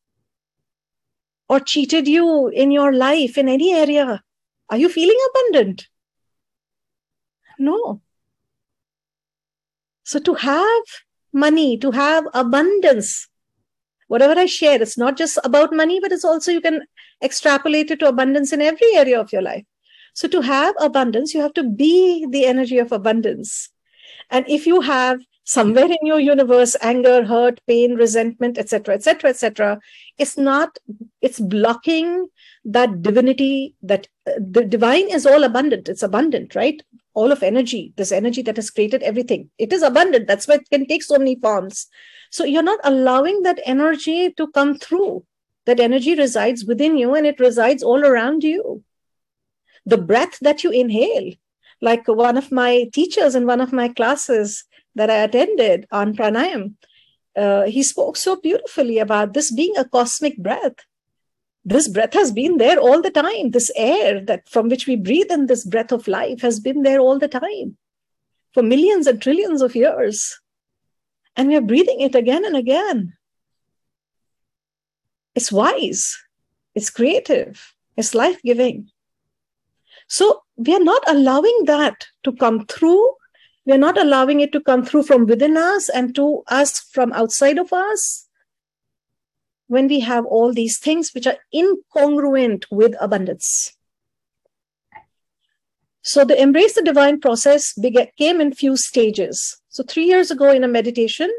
or 1.48 1.60
cheated 1.60 2.08
you 2.08 2.48
in 2.50 2.72
your 2.72 2.92
life 2.94 3.38
in 3.38 3.48
any 3.48 3.74
area 3.74 4.22
are 4.70 4.78
you 4.78 4.90
feeling 4.90 5.18
abundant 5.30 5.88
no 7.58 8.02
so 10.06 10.20
to 10.20 10.36
have 10.36 10.84
money, 11.34 11.78
to 11.80 11.92
have 11.92 12.26
abundance, 12.34 13.28
whatever 14.08 14.40
I 14.40 14.46
share, 14.46 14.82
it's 14.82 14.98
not 14.98 15.18
just 15.18 15.40
about 15.44 15.74
money, 15.74 16.00
but 16.00 16.12
it's 16.12 16.24
also 16.24 16.52
you 16.52 16.62
can 16.62 16.84
extrapolate 17.24 17.90
it 17.90 18.00
to 18.00 18.08
abundance 18.08 18.54
in 18.54 18.62
every 18.62 18.96
area 18.96 19.20
of 19.20 19.34
your 19.34 19.42
life. 19.42 19.66
So 20.14 20.28
to 20.28 20.42
have 20.42 20.76
abundance, 20.80 21.34
you 21.34 21.42
have 21.42 21.54
to 21.56 21.64
be 21.64 22.26
the 22.30 22.46
energy 22.46 22.78
of 22.78 22.92
abundance. 22.92 23.70
And 24.30 24.48
if 24.48 24.68
you 24.68 24.82
have 24.82 25.20
somewhere 25.46 25.86
in 25.86 26.06
your 26.06 26.20
universe 26.20 26.76
anger 26.82 27.24
hurt 27.24 27.62
pain 27.68 27.96
resentment 27.96 28.58
etc 28.58 28.96
etc 28.96 29.30
etc 29.30 29.80
it's 30.18 30.38
not 30.38 30.78
it's 31.22 31.40
blocking 31.40 32.28
that 32.66 33.04
divinity 33.04 33.76
that 33.84 34.08
uh, 34.28 34.32
the 34.40 34.66
divine 34.66 35.08
is 35.10 35.26
all 35.26 35.44
abundant. 35.44 35.88
It's 35.88 36.04
abundant 36.04 36.56
right? 36.56 36.82
All 37.14 37.32
of 37.32 37.44
energy 37.44 37.94
this 37.96 38.12
energy 38.12 38.42
that 38.42 38.56
has 38.56 38.72
created 38.72 39.04
everything. 39.04 39.50
It 39.58 39.72
is 39.72 39.84
abundant. 39.84 40.28
That's 40.28 40.48
why 40.48 40.56
it 40.56 40.70
can 40.70 40.86
take 40.88 41.04
so 41.04 41.18
many 41.18 41.36
forms. 41.36 41.88
So 42.32 42.44
you're 42.44 42.64
not 42.64 42.80
allowing 42.84 43.44
that 43.44 43.62
energy 43.66 44.32
to 44.32 44.48
come 44.52 44.78
through. 44.78 45.26
That 45.66 45.80
energy 45.80 46.16
resides 46.16 46.66
within 46.66 46.98
you 46.98 47.16
and 47.16 47.26
it 47.26 47.40
resides 47.40 47.82
all 47.84 48.04
around 48.04 48.44
you. 48.44 48.84
The 49.86 49.98
breath 49.98 50.40
that 50.42 50.64
you 50.64 50.72
inhale 50.72 51.34
like 51.82 52.08
one 52.08 52.38
of 52.38 52.52
my 52.52 52.90
teachers 52.94 53.36
in 53.36 53.46
one 53.46 53.62
of 53.62 53.74
my 53.74 53.90
classes 53.90 54.64
that 54.96 55.10
I 55.10 55.18
attended 55.18 55.88
on 55.92 56.16
pranayam, 56.16 56.76
uh, 57.36 57.64
he 57.64 57.84
spoke 57.84 58.18
so 58.18 58.36
beautifully 58.38 58.98
about 59.00 59.34
this 59.34 59.52
being 59.52 59.76
a 59.78 59.86
cosmic 59.86 60.38
breath. 60.38 60.78
this 61.68 61.88
breath 61.88 62.14
has 62.14 62.32
been 62.32 62.58
there 62.58 62.80
all 62.80 63.02
the 63.02 63.10
time. 63.10 63.50
This 63.50 63.72
air 63.76 64.22
that 64.26 64.48
from 64.48 64.70
which 64.70 64.86
we 64.86 64.96
breathe 64.96 65.32
in 65.32 65.48
this 65.48 65.66
breath 65.66 65.92
of 65.92 66.08
life 66.08 66.42
has 66.42 66.60
been 66.60 66.84
there 66.84 67.00
all 67.00 67.18
the 67.18 67.28
time 67.28 67.76
for 68.54 68.62
millions 68.62 69.08
and 69.08 69.20
trillions 69.20 69.64
of 69.64 69.76
years. 69.76 70.40
And 71.36 71.50
we 71.50 71.56
are 71.56 71.62
breathing 71.62 72.02
it 72.02 72.14
again 72.14 72.46
and 72.46 72.56
again. 72.56 73.14
It's 75.34 75.52
wise, 75.52 76.16
it's 76.76 76.90
creative, 76.90 77.74
it's 77.98 78.14
life 78.16 78.40
giving. 78.44 78.92
So 80.08 80.44
we 80.56 80.74
are 80.76 80.80
not 80.94 81.04
allowing 81.08 81.64
that 81.66 82.06
to 82.24 82.32
come 82.32 82.68
through. 82.68 83.16
We 83.66 83.74
are 83.74 83.80
not 83.80 83.98
allowing 83.98 84.42
it 84.42 84.52
to 84.52 84.62
come 84.62 84.86
through 84.86 85.04
from 85.04 85.26
within 85.26 85.58
us 85.58 85.90
and 85.90 86.14
to 86.16 86.44
us 86.48 86.80
from 86.80 87.12
outside 87.14 87.58
of 87.58 87.74
us. 87.74 88.28
When 89.68 89.88
we 89.88 90.02
have 90.02 90.26
all 90.26 90.54
these 90.54 90.78
things 90.78 91.12
which 91.14 91.26
are 91.26 91.38
incongruent 91.54 92.66
with 92.70 92.94
abundance. 93.02 93.76
So 96.04 96.24
the 96.24 96.40
embrace 96.40 96.76
the 96.76 96.84
divine 96.84 97.20
process 97.20 97.74
came 98.18 98.40
in 98.40 98.54
few 98.54 98.78
stages. 98.78 99.60
So 99.70 99.84
three 99.84 100.06
years 100.06 100.30
ago 100.30 100.52
in 100.52 100.64
a 100.64 100.68
meditation, 100.68 101.32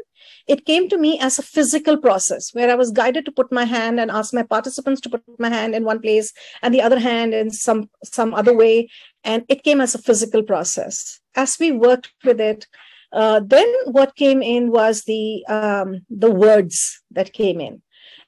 it 0.47 0.65
came 0.65 0.87
to 0.89 0.97
me 0.97 1.19
as 1.19 1.37
a 1.37 1.43
physical 1.43 1.97
process 1.97 2.53
where 2.53 2.71
I 2.71 2.75
was 2.75 2.91
guided 2.91 3.25
to 3.25 3.31
put 3.31 3.51
my 3.51 3.65
hand 3.65 3.99
and 3.99 4.09
ask 4.09 4.33
my 4.33 4.43
participants 4.43 5.01
to 5.01 5.09
put 5.09 5.21
my 5.37 5.49
hand 5.49 5.75
in 5.75 5.83
one 5.83 5.99
place 5.99 6.33
and 6.61 6.73
the 6.73 6.81
other 6.81 6.99
hand 6.99 7.33
in 7.33 7.51
some 7.51 7.89
some 8.03 8.33
other 8.33 8.55
way, 8.55 8.89
and 9.23 9.43
it 9.49 9.63
came 9.63 9.81
as 9.81 9.93
a 9.93 10.01
physical 10.01 10.43
process. 10.43 11.19
As 11.35 11.57
we 11.59 11.71
worked 11.71 12.13
with 12.23 12.39
it, 12.39 12.65
uh, 13.11 13.41
then 13.43 13.67
what 13.85 14.15
came 14.15 14.41
in 14.41 14.71
was 14.71 15.03
the 15.03 15.45
um, 15.47 16.05
the 16.09 16.31
words 16.31 17.01
that 17.11 17.33
came 17.33 17.59
in, 17.59 17.81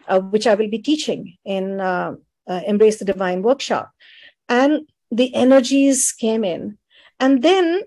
uh, 0.08 0.20
which 0.20 0.46
I 0.46 0.56
will 0.56 0.70
be 0.70 0.80
teaching 0.80 1.38
in 1.46 1.80
uh, 1.80 2.16
uh 2.48 2.62
Embrace 2.68 3.00
the 3.00 3.06
Divine 3.06 3.44
workshop, 3.44 3.92
and 4.50 4.90
the 5.10 5.34
energies 5.34 6.12
came 6.12 6.44
in, 6.44 6.78
and 7.20 7.42
then 7.42 7.84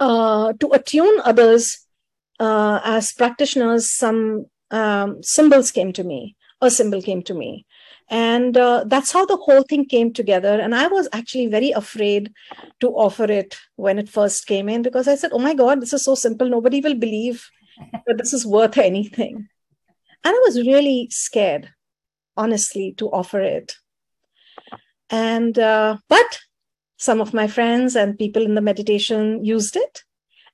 uh, 0.00 0.54
to 0.60 0.72
attune 0.72 1.20
others 1.24 1.84
uh, 2.38 2.80
as 2.84 3.12
practitioners, 3.12 3.90
some 3.90 4.46
um, 4.70 5.22
symbols 5.22 5.70
came 5.70 5.92
to 5.92 6.04
me, 6.04 6.36
a 6.60 6.70
symbol 6.70 7.02
came 7.02 7.22
to 7.22 7.34
me. 7.34 7.66
And 8.10 8.56
uh, 8.56 8.84
that's 8.86 9.12
how 9.12 9.26
the 9.26 9.36
whole 9.36 9.62
thing 9.62 9.84
came 9.84 10.12
together. 10.12 10.58
And 10.58 10.74
I 10.74 10.86
was 10.86 11.08
actually 11.12 11.48
very 11.48 11.72
afraid 11.72 12.32
to 12.80 12.88
offer 12.88 13.24
it 13.24 13.58
when 13.76 13.98
it 13.98 14.08
first 14.08 14.46
came 14.46 14.68
in 14.68 14.80
because 14.82 15.06
I 15.06 15.14
said, 15.14 15.32
oh 15.32 15.38
my 15.38 15.52
God, 15.52 15.82
this 15.82 15.92
is 15.92 16.04
so 16.04 16.14
simple. 16.14 16.48
Nobody 16.48 16.80
will 16.80 16.94
believe 16.94 17.46
that 18.06 18.16
this 18.16 18.32
is 18.32 18.46
worth 18.46 18.78
anything. 18.78 19.48
And 20.24 20.34
I 20.34 20.42
was 20.46 20.56
really 20.56 21.08
scared, 21.10 21.70
honestly, 22.36 22.94
to 22.96 23.08
offer 23.08 23.40
it. 23.40 23.74
And, 25.10 25.58
uh, 25.58 25.98
but 26.08 26.40
some 26.96 27.20
of 27.20 27.34
my 27.34 27.46
friends 27.46 27.94
and 27.94 28.18
people 28.18 28.42
in 28.42 28.54
the 28.54 28.60
meditation 28.62 29.44
used 29.44 29.76
it 29.76 30.02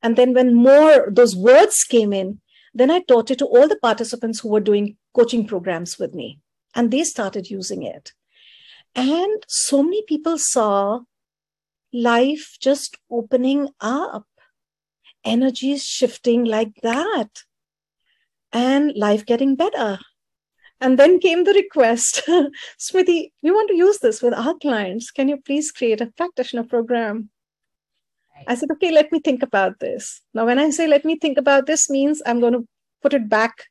and 0.04 0.16
then 0.16 0.34
when 0.34 0.52
more 0.54 1.08
those 1.10 1.34
words 1.34 1.82
came 1.82 2.12
in, 2.12 2.40
then 2.74 2.90
I 2.90 3.00
taught 3.00 3.30
it 3.30 3.38
to 3.38 3.46
all 3.46 3.66
the 3.66 3.78
participants 3.80 4.38
who 4.38 4.50
were 4.50 4.60
doing 4.60 4.98
coaching 5.14 5.46
programs 5.46 5.98
with 5.98 6.14
me. 6.14 6.40
And 6.74 6.90
they 6.90 7.04
started 7.04 7.48
using 7.48 7.82
it. 7.84 8.12
And 8.94 9.42
so 9.48 9.82
many 9.82 10.02
people 10.02 10.36
saw 10.36 11.00
life 11.90 12.58
just 12.60 12.98
opening 13.10 13.70
up, 13.80 14.26
energies 15.24 15.84
shifting 15.84 16.44
like 16.44 16.74
that, 16.82 17.42
and 18.52 18.92
life 18.94 19.24
getting 19.24 19.56
better. 19.56 20.00
And 20.82 20.98
then 20.98 21.18
came 21.18 21.44
the 21.44 21.54
request 21.54 22.22
Smriti, 22.78 23.30
we 23.42 23.50
want 23.50 23.68
to 23.70 23.76
use 23.76 24.00
this 24.00 24.20
with 24.20 24.34
our 24.34 24.54
clients. 24.58 25.10
Can 25.10 25.28
you 25.28 25.38
please 25.38 25.72
create 25.72 26.02
a 26.02 26.12
practitioner 26.14 26.64
program? 26.64 27.30
I 28.46 28.54
said, 28.54 28.70
okay, 28.72 28.90
let 28.90 29.10
me 29.12 29.20
think 29.20 29.42
about 29.42 29.80
this. 29.80 30.20
Now, 30.34 30.46
when 30.46 30.58
I 30.58 30.70
say 30.70 30.86
let 30.86 31.04
me 31.04 31.18
think 31.18 31.38
about 31.38 31.66
this, 31.66 31.88
means 31.88 32.22
I'm 32.26 32.40
going 32.40 32.52
to 32.52 32.66
put 33.02 33.14
it 33.14 33.28
back 33.28 33.64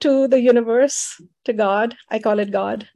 to 0.00 0.28
the 0.28 0.40
universe, 0.40 1.20
to 1.44 1.52
God. 1.52 1.96
I 2.10 2.18
call 2.18 2.38
it 2.38 2.50
God. 2.50 2.88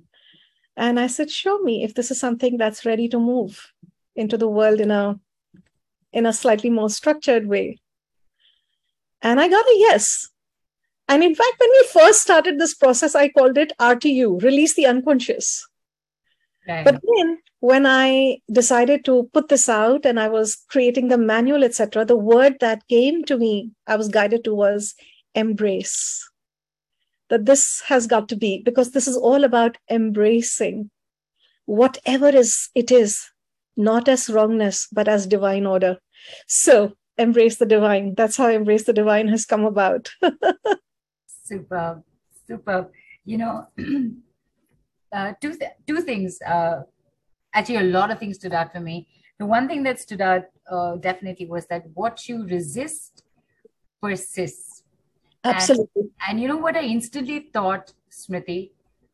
And 0.77 1.01
I 1.01 1.07
said, 1.07 1.31
show 1.31 1.59
me 1.59 1.85
if 1.85 1.95
this 1.95 2.11
is 2.11 2.21
something 2.21 2.59
that's 2.59 2.85
ready 2.85 3.09
to 3.09 3.19
move 3.19 3.73
into 4.15 4.37
the 4.37 4.49
world 4.49 4.81
in 4.81 4.91
a 4.91 5.19
in 6.13 6.27
a 6.27 6.33
slightly 6.33 6.71
more 6.71 6.89
structured 6.89 7.47
way. 7.47 7.79
And 9.23 9.41
I 9.41 9.49
got 9.49 9.65
a 9.65 9.77
yes. 9.77 10.31
And 11.09 11.23
in 11.23 11.35
fact, 11.35 11.55
when 11.59 11.71
we 11.71 11.87
first 11.93 12.23
started 12.23 12.59
this 12.59 12.75
process, 12.75 13.15
I 13.15 13.29
called 13.29 13.59
it 13.59 13.73
RTU, 13.79 14.43
release 14.43 14.75
the 14.75 14.87
unconscious. 14.87 15.69
Right. 16.69 16.85
But 16.85 17.01
then 17.17 17.39
when 17.61 17.87
I 17.87 18.39
decided 18.51 19.05
to 19.05 19.31
put 19.33 19.49
this 19.49 19.69
out 19.69 20.05
and 20.05 20.19
I 20.19 20.29
was 20.29 20.57
creating 20.69 21.09
the 21.09 21.19
manual, 21.19 21.65
etc., 21.65 22.05
the 22.05 22.17
word 22.17 22.57
that 22.61 22.87
came 22.89 23.25
to 23.25 23.39
me, 23.39 23.71
I 23.87 23.97
was 23.97 24.09
guided 24.09 24.45
to 24.45 24.55
was 24.55 24.95
embrace. 25.35 26.29
That 27.29 27.45
this 27.45 27.83
has 27.87 28.07
got 28.07 28.29
to 28.29 28.37
be 28.37 28.63
because 28.65 28.93
this 28.93 29.09
is 29.09 29.17
all 29.17 29.43
about 29.43 29.79
embracing 29.91 30.91
whatever 31.67 32.29
is 32.29 32.71
it 32.75 32.91
is, 32.91 33.29
not 33.77 34.09
as 34.09 34.31
wrongness, 34.31 34.89
but 34.93 35.09
as 35.09 35.27
divine 35.27 35.67
order. 35.67 35.99
So 36.47 36.97
embrace 37.19 37.57
the 37.57 37.67
divine. 37.67 38.15
That's 38.15 38.37
how 38.37 38.49
embrace 38.49 38.85
the 38.85 38.93
divine 38.93 39.29
has 39.29 39.45
come 39.45 39.65
about. 39.65 40.11
super, 41.45 42.03
super. 42.47 42.91
You 43.25 43.39
know, 43.39 43.67
uh, 45.17 45.33
two 45.41 45.55
th- 45.57 45.79
two 45.87 46.01
things. 46.01 46.39
Uh, 46.43 46.83
actually, 47.55 47.77
a 47.77 47.91
lot 47.99 48.11
of 48.11 48.19
things 48.19 48.37
stood 48.37 48.53
out 48.53 48.73
for 48.73 48.81
me. 48.81 49.09
The 49.39 49.47
one 49.47 49.69
thing 49.69 49.83
that 49.85 50.01
stood 50.01 50.21
out 50.21 50.45
uh, 50.71 50.97
definitely 50.97 51.47
was 51.47 51.67
that 51.67 51.85
what 51.95 52.29
you 52.29 52.47
resist 52.47 53.25
persists. 54.03 54.83
Absolutely. 55.45 56.03
And, 56.03 56.11
and 56.29 56.41
you 56.41 56.49
know 56.49 56.57
what 56.57 56.77
I 56.77 56.83
instantly 56.83 57.51
thought, 57.53 57.93
Smriti, 58.11 58.71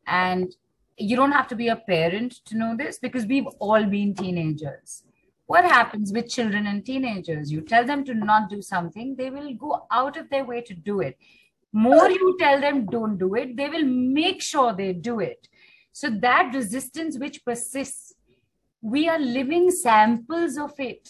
and 0.07 0.55
you 0.97 1.17
don't 1.17 1.33
have 1.33 1.49
to 1.49 1.57
be 1.57 1.69
a 1.69 1.77
parent 1.77 2.33
to 2.47 2.57
know 2.57 2.77
this 2.77 2.99
because 2.99 3.27
we've 3.27 3.47
all 3.59 3.85
been 3.85 4.15
teenagers. 4.15 5.05
What 5.47 5.65
happens 5.65 6.13
with 6.13 6.31
children 6.31 6.67
and 6.67 6.85
teenagers? 6.85 7.53
You 7.53 7.61
tell 7.61 7.85
them 7.85 8.05
to 8.05 8.15
not 8.15 8.49
do 8.49 8.63
something, 8.63 9.17
they 9.17 9.31
will 9.31 9.53
go 9.55 9.87
out 9.91 10.17
of 10.17 10.31
their 10.31 10.45
way 10.45 10.63
to 10.63 10.75
do 10.75 11.01
it. 11.01 11.19
More 11.73 12.11
you 12.11 12.37
tell 12.39 12.61
them 12.61 12.87
don't 12.87 13.19
do 13.19 13.35
it, 13.35 13.57
they 13.57 13.69
will 13.69 13.85
make 13.85 14.43
sure 14.43 14.73
they 14.73 14.93
do 14.93 15.21
it. 15.21 15.49
So 15.93 16.11
that 16.11 16.55
resistance 16.55 17.19
which 17.19 17.45
persists, 17.45 18.15
we 18.81 19.09
are 19.09 19.19
living 19.19 19.71
samples 19.71 20.57
of 20.57 20.73
it. 20.79 21.09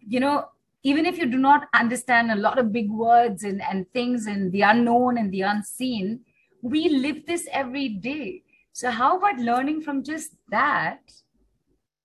You 0.00 0.20
know, 0.20 0.46
even 0.82 1.04
if 1.04 1.18
you 1.18 1.26
do 1.26 1.38
not 1.38 1.68
understand 1.74 2.30
a 2.30 2.36
lot 2.36 2.58
of 2.58 2.72
big 2.72 2.90
words 2.90 3.44
and, 3.44 3.60
and 3.62 3.86
things 3.92 4.26
and 4.26 4.50
the 4.52 4.62
unknown 4.62 5.18
and 5.18 5.30
the 5.32 5.42
unseen, 5.42 6.20
we 6.62 6.88
live 6.88 7.26
this 7.26 7.46
every 7.52 7.88
day. 7.88 8.42
So 8.72 8.90
how 8.90 9.18
about 9.18 9.38
learning 9.38 9.82
from 9.82 10.02
just 10.02 10.32
that 10.50 11.00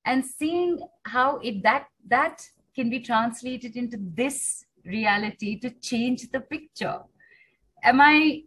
and 0.06 0.26
seeing 0.26 0.80
how 1.04 1.38
it 1.38 1.63
that 1.63 1.88
that 2.08 2.48
can 2.76 2.89
be 2.89 3.00
translated 3.00 3.76
into 3.76 3.98
this 4.00 4.65
reality 4.86 5.60
to 5.60 5.70
change 5.70 6.30
the 6.32 6.39
picture? 6.39 7.00
Am 7.84 8.02
I 8.02 8.44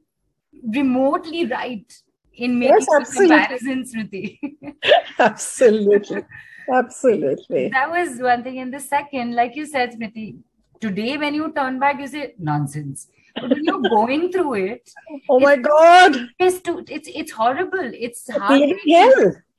remotely 0.74 1.46
right 1.46 1.92
in 2.36 2.58
making 2.58 2.86
yes, 2.88 3.16
comparisons, 3.16 3.94
Smriti. 3.94 4.38
absolutely. 5.18 6.24
Absolutely. 6.72 7.68
That 7.68 7.90
was 7.90 8.18
one 8.20 8.42
thing. 8.42 8.58
And 8.58 8.72
the 8.72 8.80
second, 8.80 9.34
like 9.34 9.54
you 9.54 9.66
said, 9.66 9.92
Smriti, 9.92 10.38
today 10.80 11.16
when 11.16 11.34
you 11.34 11.52
turn 11.52 11.78
back, 11.78 12.00
you 12.00 12.06
say 12.06 12.34
nonsense. 12.38 13.08
But 13.34 13.50
when 13.50 13.64
you're 13.64 13.82
going 13.82 14.30
through 14.32 14.54
it, 14.54 14.90
oh 15.28 15.40
my 15.40 15.56
god, 15.56 16.28
it's 16.38 16.60
too, 16.60 16.84
it's 16.88 17.08
it's 17.12 17.32
horrible. 17.32 17.90
It's 17.92 18.30
hard. 18.30 18.74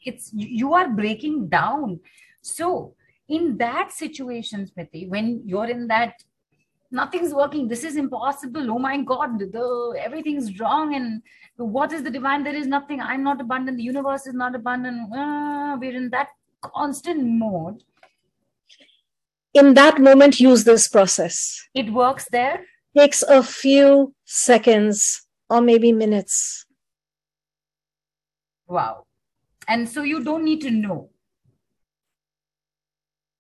It's 0.06 0.32
you 0.34 0.74
are 0.74 0.90
breaking 0.90 1.50
down. 1.50 2.00
So 2.42 2.96
in 3.28 3.58
that 3.58 3.92
situation, 3.92 4.70
Smriti, 4.70 5.10
when 5.10 5.42
you're 5.46 5.66
in 5.66 5.88
that 5.88 6.24
nothing's 6.92 7.34
working. 7.34 7.68
This 7.68 7.84
is 7.84 7.96
impossible. 7.96 8.72
Oh 8.72 8.80
my 8.80 9.02
god 9.02 9.40
the 9.40 10.00
everything's 10.04 10.60
wrong 10.60 10.96
and 10.96 11.22
what 11.58 11.94
is 11.94 12.04
the 12.04 12.12
divine? 12.12 12.44
There 12.44 12.56
is 12.56 12.68
nothing. 12.68 13.02
I'm 13.02 13.24
not 13.24 13.42
abundant 13.42 13.78
the 13.78 13.84
universe 13.84 14.28
is 14.28 14.34
not 14.34 14.56
abundant 14.56 15.14
uh, 15.14 15.78
we're 15.80 15.96
in 15.96 16.10
that 16.12 16.30
constant 16.62 17.24
mode. 17.24 17.84
In 19.54 19.74
that 19.76 20.00
moment 20.00 20.40
use 20.40 20.64
this 20.64 20.88
process. 20.88 21.68
It 21.74 21.92
works 21.92 22.28
there? 22.32 22.66
Takes 22.98 23.24
a 23.24 23.42
few 23.42 24.14
seconds 24.26 25.28
or 25.50 25.62
maybe 25.62 25.92
minutes. 25.92 26.66
Wow. 28.68 29.06
And 29.68 29.88
so 29.88 30.04
you 30.04 30.24
don't 30.24 30.44
need 30.44 30.62
to 30.62 30.72
know 30.72 31.10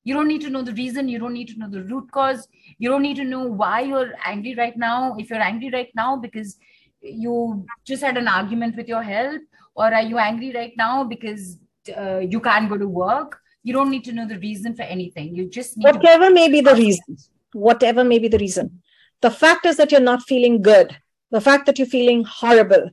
you 0.05 0.13
don't 0.13 0.27
need 0.27 0.41
to 0.41 0.49
know 0.49 0.61
the 0.61 0.73
reason. 0.73 1.09
You 1.09 1.19
don't 1.19 1.33
need 1.33 1.49
to 1.49 1.59
know 1.59 1.69
the 1.69 1.83
root 1.83 2.11
cause. 2.11 2.47
You 2.77 2.89
don't 2.89 3.01
need 3.01 3.17
to 3.17 3.25
know 3.25 3.43
why 3.43 3.81
you're 3.81 4.13
angry 4.23 4.55
right 4.55 4.77
now 4.77 5.15
if 5.17 5.29
you're 5.29 5.41
angry 5.41 5.69
right 5.71 5.89
now 5.95 6.15
because 6.15 6.57
you 7.01 7.65
just 7.85 8.03
had 8.03 8.17
an 8.17 8.27
argument 8.27 8.77
with 8.77 8.87
your 8.87 9.03
health 9.03 9.41
or 9.75 9.93
are 9.93 10.01
you 10.03 10.17
angry 10.17 10.51
right 10.55 10.73
now 10.77 11.03
because 11.03 11.57
uh, 11.97 12.19
you 12.19 12.39
can't 12.39 12.69
go 12.69 12.77
to 12.77 12.87
work? 12.87 13.39
You 13.63 13.73
don't 13.73 13.89
need 13.89 14.05
to 14.05 14.13
know 14.13 14.27
the 14.27 14.39
reason 14.39 14.75
for 14.75 14.83
anything. 14.83 15.35
You 15.35 15.49
just 15.49 15.75
need 15.77 15.85
whatever 15.85 16.29
may 16.29 16.49
be 16.49 16.61
the 16.61 16.75
reason 16.75 17.17
whatever 17.53 18.03
may 18.03 18.19
be 18.19 18.27
the 18.27 18.37
reason. 18.37 18.81
The 19.21 19.31
fact 19.31 19.65
is 19.65 19.77
that 19.77 19.91
you're 19.91 20.01
not 20.01 20.23
feeling 20.23 20.61
good. 20.61 20.97
The 21.31 21.41
fact 21.41 21.65
that 21.65 21.79
you're 21.79 21.87
feeling 21.87 22.25
horrible. 22.25 22.89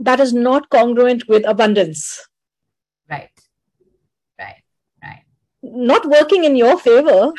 That 0.00 0.18
is 0.18 0.32
not 0.32 0.70
congruent 0.70 1.28
with 1.28 1.46
abundance 1.46 2.28
right 3.10 3.30
right 4.38 4.62
right 5.02 5.24
not 5.72 6.06
working 6.06 6.44
in 6.44 6.56
your 6.56 6.78
favor 6.78 7.32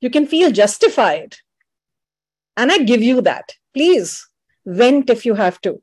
you 0.00 0.10
can 0.10 0.26
feel 0.26 0.50
justified. 0.50 1.36
And 2.56 2.72
i 2.72 2.78
give 2.78 3.02
you 3.02 3.20
that. 3.22 3.52
Please 3.74 4.26
vent 4.66 5.08
if 5.10 5.24
you 5.24 5.34
have 5.34 5.60
to. 5.62 5.82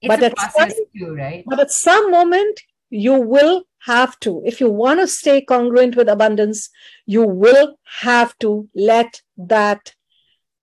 It's 0.00 0.08
but 0.08 0.22
at 0.22 0.38
some, 0.52 0.70
too, 0.96 1.14
right? 1.14 1.44
but 1.46 1.60
at 1.60 1.70
some 1.70 2.10
moment 2.10 2.60
you 2.90 3.14
will 3.14 3.64
have 3.86 4.18
to. 4.20 4.42
If 4.44 4.60
you 4.60 4.68
want 4.70 5.00
to 5.00 5.06
stay 5.06 5.40
congruent 5.40 5.96
with 5.96 6.08
abundance 6.08 6.68
you 7.06 7.24
will 7.24 7.76
have 8.02 8.36
to 8.38 8.68
let 8.74 9.22
that 9.36 9.94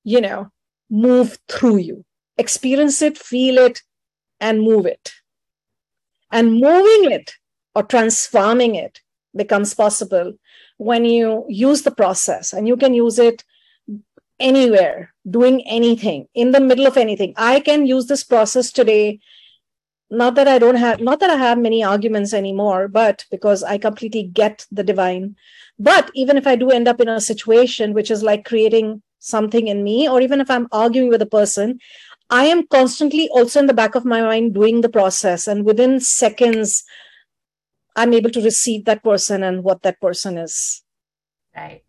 you 0.03 0.21
know 0.21 0.51
move 0.89 1.39
through 1.47 1.77
you. 1.77 2.05
Experience 2.37 3.01
it 3.01 3.17
feel 3.17 3.57
it 3.57 3.81
and 4.39 4.61
move 4.61 4.85
it. 4.85 5.13
And 6.31 6.53
moving 6.53 7.11
it 7.11 7.33
or 7.75 7.83
transforming 7.83 8.75
it 8.75 9.01
becomes 9.35 9.73
possible 9.73 10.33
when 10.77 11.05
you 11.05 11.45
use 11.47 11.83
the 11.83 11.91
process 11.91 12.53
and 12.53 12.67
you 12.67 12.75
can 12.75 12.93
use 12.93 13.19
it 13.19 13.43
anywhere, 14.39 15.13
doing 15.29 15.61
anything, 15.67 16.27
in 16.33 16.51
the 16.51 16.59
middle 16.59 16.87
of 16.87 16.97
anything. 16.97 17.33
I 17.37 17.59
can 17.59 17.85
use 17.85 18.07
this 18.07 18.23
process 18.23 18.71
today. 18.71 19.19
Not 20.09 20.35
that 20.35 20.47
I 20.47 20.57
don't 20.59 20.75
have, 20.75 20.99
not 20.99 21.19
that 21.19 21.29
I 21.29 21.37
have 21.37 21.57
many 21.57 21.83
arguments 21.83 22.33
anymore, 22.33 22.87
but 22.87 23.25
because 23.31 23.63
I 23.63 23.77
completely 23.77 24.23
get 24.23 24.65
the 24.71 24.83
divine. 24.83 25.35
But 25.79 26.11
even 26.13 26.35
if 26.35 26.45
I 26.45 26.55
do 26.55 26.69
end 26.69 26.87
up 26.87 26.99
in 26.99 27.07
a 27.07 27.21
situation 27.21 27.93
which 27.93 28.11
is 28.11 28.23
like 28.23 28.43
creating 28.43 29.01
something 29.19 29.67
in 29.67 29.83
me, 29.83 30.09
or 30.09 30.19
even 30.19 30.41
if 30.41 30.49
I'm 30.51 30.67
arguing 30.71 31.09
with 31.09 31.21
a 31.21 31.27
person, 31.27 31.79
I 32.29 32.45
am 32.45 32.67
constantly 32.67 33.29
also 33.29 33.59
in 33.59 33.67
the 33.67 33.73
back 33.73 33.93
of 33.95 34.05
my 34.05 34.21
mind 34.21 34.53
doing 34.53 34.81
the 34.81 34.89
process. 34.89 35.47
And 35.47 35.65
within 35.65 35.99
seconds, 35.99 36.83
I'm 37.95 38.13
able 38.13 38.29
to 38.31 38.41
receive 38.41 38.85
that 38.85 39.03
person 39.03 39.43
and 39.43 39.63
what 39.63 39.81
that 39.83 39.99
person 39.99 40.37
is 40.37 40.83
right. 41.55 41.83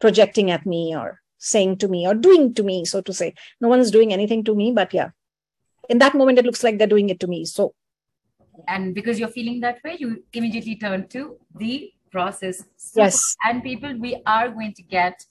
projecting 0.00 0.50
at 0.50 0.64
me 0.64 0.94
or 0.96 1.20
saying 1.38 1.76
to 1.78 1.88
me 1.88 2.06
or 2.06 2.14
doing 2.14 2.54
to 2.54 2.62
me, 2.62 2.84
so 2.84 3.00
to 3.02 3.12
say. 3.12 3.34
No 3.60 3.68
one's 3.68 3.90
doing 3.90 4.12
anything 4.12 4.44
to 4.44 4.54
me, 4.54 4.72
but 4.72 4.94
yeah, 4.94 5.10
in 5.88 5.98
that 5.98 6.14
moment, 6.14 6.38
it 6.38 6.44
looks 6.44 6.64
like 6.64 6.78
they're 6.78 6.86
doing 6.86 7.10
it 7.10 7.20
to 7.20 7.26
me. 7.26 7.44
So, 7.44 7.74
and 8.68 8.94
because 8.94 9.18
you're 9.18 9.28
feeling 9.28 9.60
that 9.60 9.82
way, 9.84 9.96
you 9.98 10.24
immediately 10.32 10.76
turn 10.76 11.08
to 11.08 11.36
the 11.56 11.92
process. 12.10 12.64
So, 12.76 13.02
yes. 13.02 13.36
And 13.44 13.62
people, 13.62 13.98
we 13.98 14.22
are 14.26 14.48
going 14.48 14.72
to 14.74 14.82
get 14.82 15.26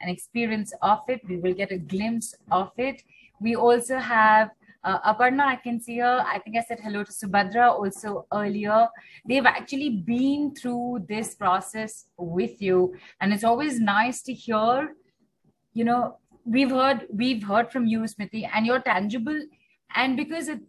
an 0.00 0.08
experience 0.08 0.72
of 0.82 1.00
it. 1.08 1.20
We 1.28 1.36
will 1.36 1.54
get 1.54 1.72
a 1.72 1.78
glimpse 1.78 2.34
of 2.50 2.72
it. 2.76 3.02
We 3.40 3.56
also 3.56 3.98
have 3.98 4.50
uh, 4.82 5.12
Aparna, 5.12 5.42
I 5.42 5.56
can 5.56 5.80
see 5.80 5.98
her. 5.98 6.24
I 6.26 6.38
think 6.38 6.56
I 6.56 6.62
said 6.62 6.80
hello 6.80 7.04
to 7.04 7.12
Subhadra 7.12 7.68
also 7.68 8.26
earlier. 8.32 8.88
They've 9.28 9.44
actually 9.44 9.90
been 9.90 10.54
through 10.54 11.04
this 11.08 11.34
process 11.34 12.06
with 12.16 12.62
you, 12.62 12.94
and 13.20 13.32
it's 13.32 13.44
always 13.44 13.78
nice 13.78 14.22
to 14.22 14.32
hear. 14.32 14.96
You 15.74 15.84
know, 15.84 16.16
we've 16.44 16.70
heard 16.70 17.06
we've 17.12 17.42
heard 17.42 17.70
from 17.70 17.86
you, 17.86 18.00
Smriti, 18.00 18.48
and 18.52 18.64
you're 18.64 18.80
tangible. 18.80 19.38
And 19.94 20.16
because 20.16 20.48
it, 20.48 20.60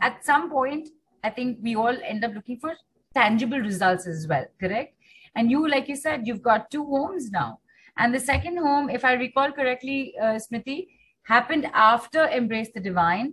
at 0.00 0.24
some 0.24 0.48
point, 0.50 0.90
I 1.24 1.30
think 1.30 1.58
we 1.60 1.74
all 1.74 1.96
end 2.04 2.24
up 2.24 2.34
looking 2.34 2.58
for 2.60 2.74
tangible 3.14 3.58
results 3.58 4.06
as 4.06 4.28
well. 4.28 4.46
Correct? 4.60 4.94
And 5.34 5.50
you, 5.50 5.68
like 5.68 5.88
you 5.88 5.96
said, 5.96 6.26
you've 6.26 6.42
got 6.42 6.70
two 6.70 6.84
homes 6.84 7.30
now. 7.30 7.58
And 7.98 8.14
the 8.14 8.20
second 8.20 8.58
home, 8.58 8.90
if 8.90 9.04
I 9.04 9.14
recall 9.14 9.50
correctly, 9.50 10.14
uh, 10.20 10.38
Smriti, 10.38 10.86
happened 11.24 11.68
after 11.74 12.28
Embrace 12.28 12.70
the 12.72 12.80
Divine 12.80 13.32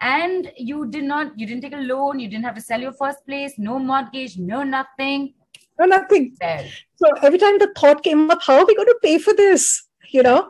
and 0.00 0.50
you 0.56 0.86
did 0.86 1.04
not 1.04 1.38
you 1.38 1.46
didn't 1.46 1.62
take 1.62 1.72
a 1.72 1.76
loan 1.76 2.18
you 2.18 2.28
didn't 2.28 2.44
have 2.44 2.54
to 2.54 2.60
sell 2.60 2.80
your 2.80 2.92
first 2.92 3.24
place 3.26 3.54
no 3.58 3.78
mortgage 3.78 4.38
no 4.38 4.62
nothing. 4.62 5.34
No 5.78 5.86
nothing. 5.86 6.36
There. 6.40 6.68
so 6.94 7.08
every 7.22 7.38
time 7.38 7.58
the 7.58 7.72
thought 7.76 8.02
came 8.02 8.30
up 8.30 8.42
how 8.42 8.58
are 8.58 8.66
we 8.66 8.76
going 8.76 8.88
to 8.88 8.98
pay 9.02 9.18
for 9.18 9.34
this? 9.34 9.86
You 10.10 10.22
know? 10.22 10.48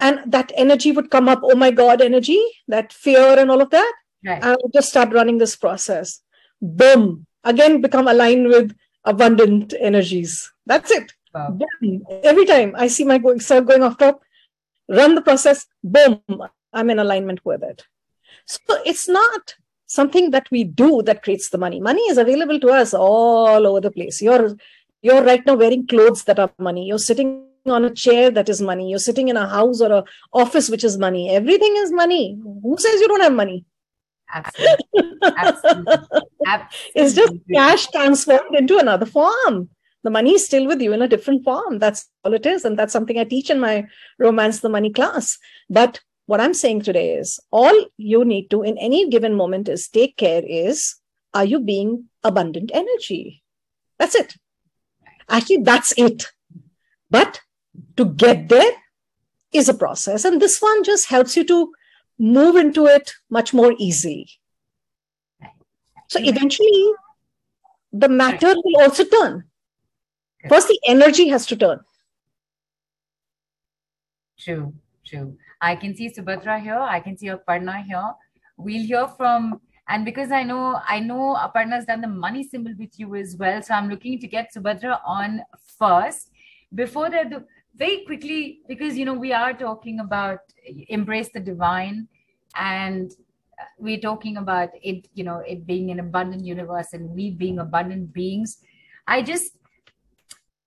And 0.00 0.20
that 0.30 0.52
energy 0.54 0.92
would 0.92 1.10
come 1.10 1.28
up. 1.28 1.40
Oh 1.42 1.56
my 1.56 1.70
god 1.70 2.00
energy 2.02 2.42
that 2.68 2.92
fear 2.92 3.38
and 3.38 3.50
all 3.50 3.62
of 3.62 3.70
that. 3.70 3.92
Right. 4.24 4.42
i 4.42 4.50
would 4.50 4.72
just 4.74 4.90
start 4.90 5.12
running 5.12 5.38
this 5.38 5.56
process. 5.56 6.20
Boom. 6.60 7.26
Again 7.44 7.80
become 7.80 8.08
aligned 8.08 8.48
with 8.48 8.76
abundant 9.04 9.74
energies. 9.80 10.52
That's 10.66 10.90
it. 10.90 11.12
Wow. 11.34 11.50
boom. 11.50 12.04
every 12.24 12.46
time 12.46 12.74
i 12.74 12.86
see 12.88 13.04
my 13.04 13.18
going 13.18 13.38
start 13.38 13.66
going 13.66 13.82
off 13.82 13.98
top 13.98 14.22
run 14.88 15.14
the 15.14 15.22
process. 15.22 15.66
Boom. 15.82 16.22
I'm 16.72 16.90
in 16.90 16.98
alignment 16.98 17.44
with 17.44 17.62
it 17.62 17.86
so 18.48 18.80
it's 18.86 19.08
not 19.08 19.54
something 19.86 20.30
that 20.30 20.50
we 20.50 20.64
do 20.64 21.02
that 21.02 21.22
creates 21.22 21.50
the 21.50 21.58
money. 21.58 21.80
Money 21.80 22.02
is 22.02 22.18
available 22.18 22.58
to 22.60 22.68
us 22.68 22.94
all 22.94 23.66
over 23.66 23.80
the 23.80 23.90
place. 23.90 24.22
You're 24.22 24.56
you're 25.02 25.22
right 25.22 25.44
now 25.46 25.54
wearing 25.54 25.86
clothes 25.86 26.24
that 26.24 26.38
are 26.38 26.50
money. 26.58 26.86
You're 26.86 26.98
sitting 26.98 27.44
on 27.66 27.84
a 27.84 27.90
chair 27.90 28.30
that 28.30 28.48
is 28.48 28.60
money. 28.60 28.90
You're 28.90 28.98
sitting 28.98 29.28
in 29.28 29.36
a 29.36 29.48
house 29.48 29.80
or 29.80 29.92
a 29.92 30.04
office 30.32 30.70
which 30.70 30.82
is 30.82 30.98
money. 30.98 31.30
Everything 31.30 31.74
is 31.76 31.92
money. 31.92 32.38
Who 32.42 32.76
says 32.78 33.00
you 33.00 33.08
don't 33.08 33.20
have 33.20 33.34
money? 33.34 33.64
Absolutely. 34.32 34.76
Absolutely. 35.36 35.94
Absolutely. 36.46 36.82
it's 36.94 37.14
just 37.14 37.32
cash 37.54 37.86
transformed 37.88 38.56
into 38.56 38.78
another 38.78 39.06
form. 39.06 39.68
The 40.04 40.10
money 40.10 40.32
is 40.32 40.46
still 40.46 40.66
with 40.66 40.80
you 40.80 40.92
in 40.92 41.02
a 41.02 41.08
different 41.08 41.44
form. 41.44 41.78
That's 41.78 42.08
all 42.24 42.34
it 42.34 42.46
is. 42.46 42.64
And 42.64 42.78
that's 42.78 42.92
something 42.92 43.18
I 43.18 43.24
teach 43.24 43.50
in 43.50 43.60
my 43.60 43.86
Romance 44.18 44.60
the 44.60 44.68
Money 44.68 44.92
class. 44.92 45.38
But 45.68 46.00
what 46.28 46.40
i'm 46.44 46.54
saying 46.54 46.80
today 46.86 47.04
is 47.16 47.40
all 47.50 47.76
you 47.96 48.24
need 48.24 48.48
to 48.54 48.62
in 48.70 48.78
any 48.86 49.08
given 49.08 49.34
moment 49.34 49.68
is 49.74 49.88
take 49.88 50.16
care 50.16 50.42
is 50.62 50.82
are 51.34 51.44
you 51.44 51.60
being 51.60 52.08
abundant 52.24 52.70
energy? 52.74 53.42
That's 53.98 54.14
it. 54.14 54.34
Actually 55.28 55.58
that's 55.58 55.92
it. 55.96 56.26
But 57.10 57.40
to 57.96 58.06
get 58.06 58.48
there 58.48 58.72
is 59.52 59.68
a 59.68 59.74
process. 59.74 60.24
And 60.24 60.40
this 60.40 60.60
one 60.60 60.84
just 60.84 61.08
helps 61.08 61.36
you 61.36 61.44
to 61.44 61.72
move 62.18 62.56
into 62.56 62.86
it 62.86 63.12
much 63.30 63.54
more 63.54 63.74
easily. 63.78 64.28
So 66.08 66.18
eventually 66.20 66.92
the 67.92 68.08
matter 68.08 68.54
will 68.54 68.80
also 68.80 69.04
turn. 69.04 69.44
First 70.48 70.68
the 70.68 70.80
energy 70.86 71.28
has 71.28 71.46
to 71.46 71.56
turn. 71.56 71.80
True 74.38 74.74
true 75.04 75.36
I 75.60 75.76
can 75.76 75.96
see 75.96 76.10
Subhadra 76.10 76.60
here. 76.60 76.78
I 76.78 77.00
can 77.00 77.16
see 77.16 77.28
Aparna 77.28 77.84
here. 77.84 78.12
We'll 78.56 78.84
hear 78.84 79.08
from, 79.08 79.60
and 79.88 80.04
because 80.04 80.32
I 80.32 80.42
know, 80.42 80.80
I 80.86 81.00
know 81.00 81.36
Aparna's 81.36 81.86
done 81.86 82.00
the 82.00 82.08
money 82.08 82.42
symbol 82.42 82.72
with 82.78 82.98
you 82.98 83.14
as 83.14 83.36
well. 83.36 83.62
So 83.62 83.74
I'm 83.74 83.88
looking 83.88 84.18
to 84.20 84.26
get 84.26 84.52
Subhadra 84.54 85.00
on 85.06 85.42
first. 85.78 86.30
Before 86.74 87.10
that, 87.10 87.30
the, 87.30 87.44
very 87.76 88.04
quickly, 88.04 88.60
because, 88.68 88.98
you 88.98 89.04
know, 89.04 89.14
we 89.14 89.32
are 89.32 89.52
talking 89.52 90.00
about 90.00 90.40
embrace 90.88 91.30
the 91.32 91.40
divine 91.40 92.08
and 92.56 93.12
we're 93.78 94.00
talking 94.00 94.36
about 94.36 94.70
it, 94.82 95.08
you 95.14 95.24
know, 95.24 95.38
it 95.38 95.66
being 95.66 95.90
an 95.90 96.00
abundant 96.00 96.44
universe 96.44 96.92
and 96.92 97.10
we 97.10 97.30
being 97.30 97.58
abundant 97.58 98.12
beings. 98.12 98.58
I 99.06 99.22
just, 99.22 99.58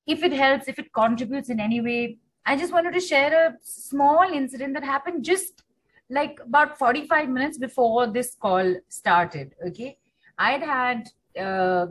if 0.08 0.24
it 0.24 0.34
helps, 0.34 0.68
if 0.68 0.80
it 0.80 0.92
contributes 0.94 1.50
in 1.50 1.60
any 1.60 1.82
way, 1.82 2.18
I 2.46 2.56
just 2.56 2.74
wanted 2.74 2.94
to 2.94 3.00
share 3.00 3.48
a 3.48 3.58
small 3.62 4.24
incident 4.24 4.74
that 4.74 4.84
happened 4.84 5.24
just 5.24 5.64
like 6.10 6.40
about 6.44 6.78
45 6.78 7.30
minutes 7.30 7.58
before 7.58 8.08
this 8.08 8.36
call 8.36 8.76
started. 8.90 9.56
Okay. 9.68 9.98
I'd 10.38 10.64
had 10.64 11.10
uh, 11.40 11.88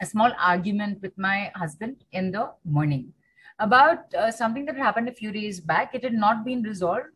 a 0.00 0.06
small 0.06 0.32
argument 0.38 1.02
with 1.02 1.16
my 1.18 1.50
husband 1.54 2.04
in 2.12 2.30
the 2.30 2.50
morning 2.64 3.12
about 3.58 4.14
uh, 4.14 4.30
something 4.30 4.64
that 4.66 4.76
happened 4.76 5.08
a 5.08 5.12
few 5.12 5.32
days 5.32 5.60
back. 5.60 5.94
It 5.94 6.04
had 6.04 6.14
not 6.14 6.44
been 6.44 6.62
resolved. 6.62 7.06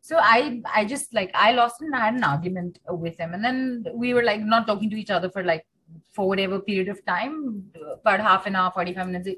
So 0.00 0.16
I, 0.18 0.62
I 0.74 0.84
just 0.86 1.12
like 1.12 1.30
I 1.34 1.52
lost 1.52 1.82
and 1.82 1.94
I 1.94 2.00
had 2.00 2.14
an 2.14 2.24
argument 2.24 2.78
with 2.88 3.18
him, 3.18 3.34
and 3.34 3.44
then 3.44 3.84
we 3.92 4.14
were 4.14 4.22
like 4.22 4.40
not 4.40 4.66
talking 4.66 4.88
to 4.88 4.96
each 4.96 5.10
other 5.10 5.28
for 5.28 5.44
like 5.44 5.66
for 6.12 6.26
whatever 6.26 6.58
period 6.58 6.88
of 6.88 7.04
time, 7.04 7.70
about 8.00 8.20
half 8.20 8.46
an 8.46 8.56
hour, 8.56 8.70
forty 8.70 8.94
five 8.94 9.08
minutes 9.08 9.28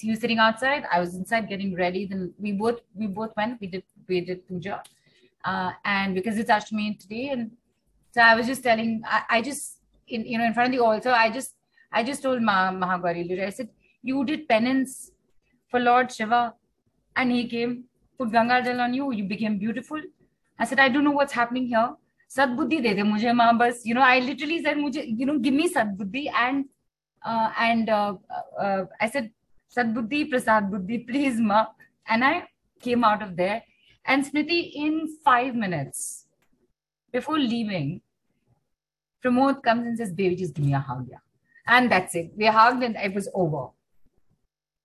he 0.00 0.10
was 0.10 0.20
sitting 0.20 0.38
outside 0.38 0.84
i 0.92 1.00
was 1.00 1.14
inside 1.14 1.48
getting 1.48 1.74
ready 1.74 2.06
then 2.06 2.32
we 2.38 2.52
both 2.52 2.80
we 2.94 3.06
both 3.06 3.32
went 3.36 3.60
we 3.60 3.66
did 3.66 3.84
we 4.08 4.20
did 4.20 4.46
puja 4.48 4.82
uh, 5.44 5.70
and 5.84 6.14
because 6.14 6.38
it's 6.38 6.50
Ashtami 6.50 6.98
today 6.98 7.28
and 7.28 7.50
so 8.12 8.20
i 8.20 8.34
was 8.34 8.46
just 8.46 8.62
telling 8.62 9.02
i, 9.06 9.22
I 9.30 9.42
just 9.42 9.78
in, 10.08 10.24
you 10.26 10.38
know 10.38 10.44
in 10.44 10.54
front 10.54 10.72
of 10.72 10.78
the 10.78 10.84
altar 10.84 11.10
i 11.10 11.30
just 11.30 11.54
i 11.92 12.02
just 12.02 12.22
told 12.22 12.42
Ma, 12.42 12.70
Mahagauri 12.70 13.42
i 13.46 13.50
said 13.50 13.68
you 14.02 14.24
did 14.24 14.48
penance 14.48 15.10
for 15.70 15.80
lord 15.80 16.12
shiva 16.12 16.54
and 17.16 17.32
he 17.32 17.46
came 17.46 17.84
put 18.18 18.30
ganga 18.32 18.62
jal 18.62 18.80
on 18.80 18.94
you 18.94 19.12
you 19.12 19.24
became 19.24 19.58
beautiful 19.58 20.00
I 20.58 20.64
said, 20.64 20.80
I 20.80 20.88
don't 20.88 21.04
know 21.04 21.10
what's 21.12 21.32
happening 21.32 21.66
here. 21.66 21.94
Sadbuddhi 22.28 22.82
de 22.82 22.94
de 22.94 23.02
mujhe 23.02 23.34
ma 23.34 23.52
bas. 23.52 23.84
You 23.84 23.94
know, 23.94 24.02
I 24.02 24.18
literally 24.20 24.62
said, 24.62 24.76
mujhe, 24.76 25.04
you 25.06 25.26
know, 25.26 25.38
give 25.38 25.54
me 25.54 25.72
Sadbuddhi. 25.72 26.30
And 26.34 26.64
uh, 27.24 27.50
and 27.58 27.88
uh, 27.90 28.14
uh, 28.60 28.84
I 29.00 29.10
said, 29.10 29.30
Sadbuddhi, 29.74 30.30
Prasad 30.30 30.70
Buddhi, 30.70 30.98
please 30.98 31.40
ma. 31.40 31.66
And 32.08 32.24
I 32.24 32.48
came 32.80 33.04
out 33.04 33.22
of 33.22 33.36
there. 33.36 33.62
And 34.04 34.24
Smriti, 34.24 34.72
in 34.74 35.08
five 35.24 35.54
minutes, 35.54 36.26
before 37.12 37.38
leaving, 37.38 38.00
Pramod 39.24 39.62
comes 39.62 39.86
and 39.86 39.98
says, 39.98 40.12
baby, 40.12 40.36
just 40.36 40.54
give 40.54 40.64
me 40.64 40.74
a 40.74 40.78
hug. 40.78 41.08
Yeah. 41.10 41.18
And 41.66 41.90
that's 41.90 42.14
it. 42.14 42.30
We 42.36 42.46
hugged 42.46 42.82
and 42.82 42.96
it 42.96 43.14
was 43.14 43.28
over. 43.34 43.68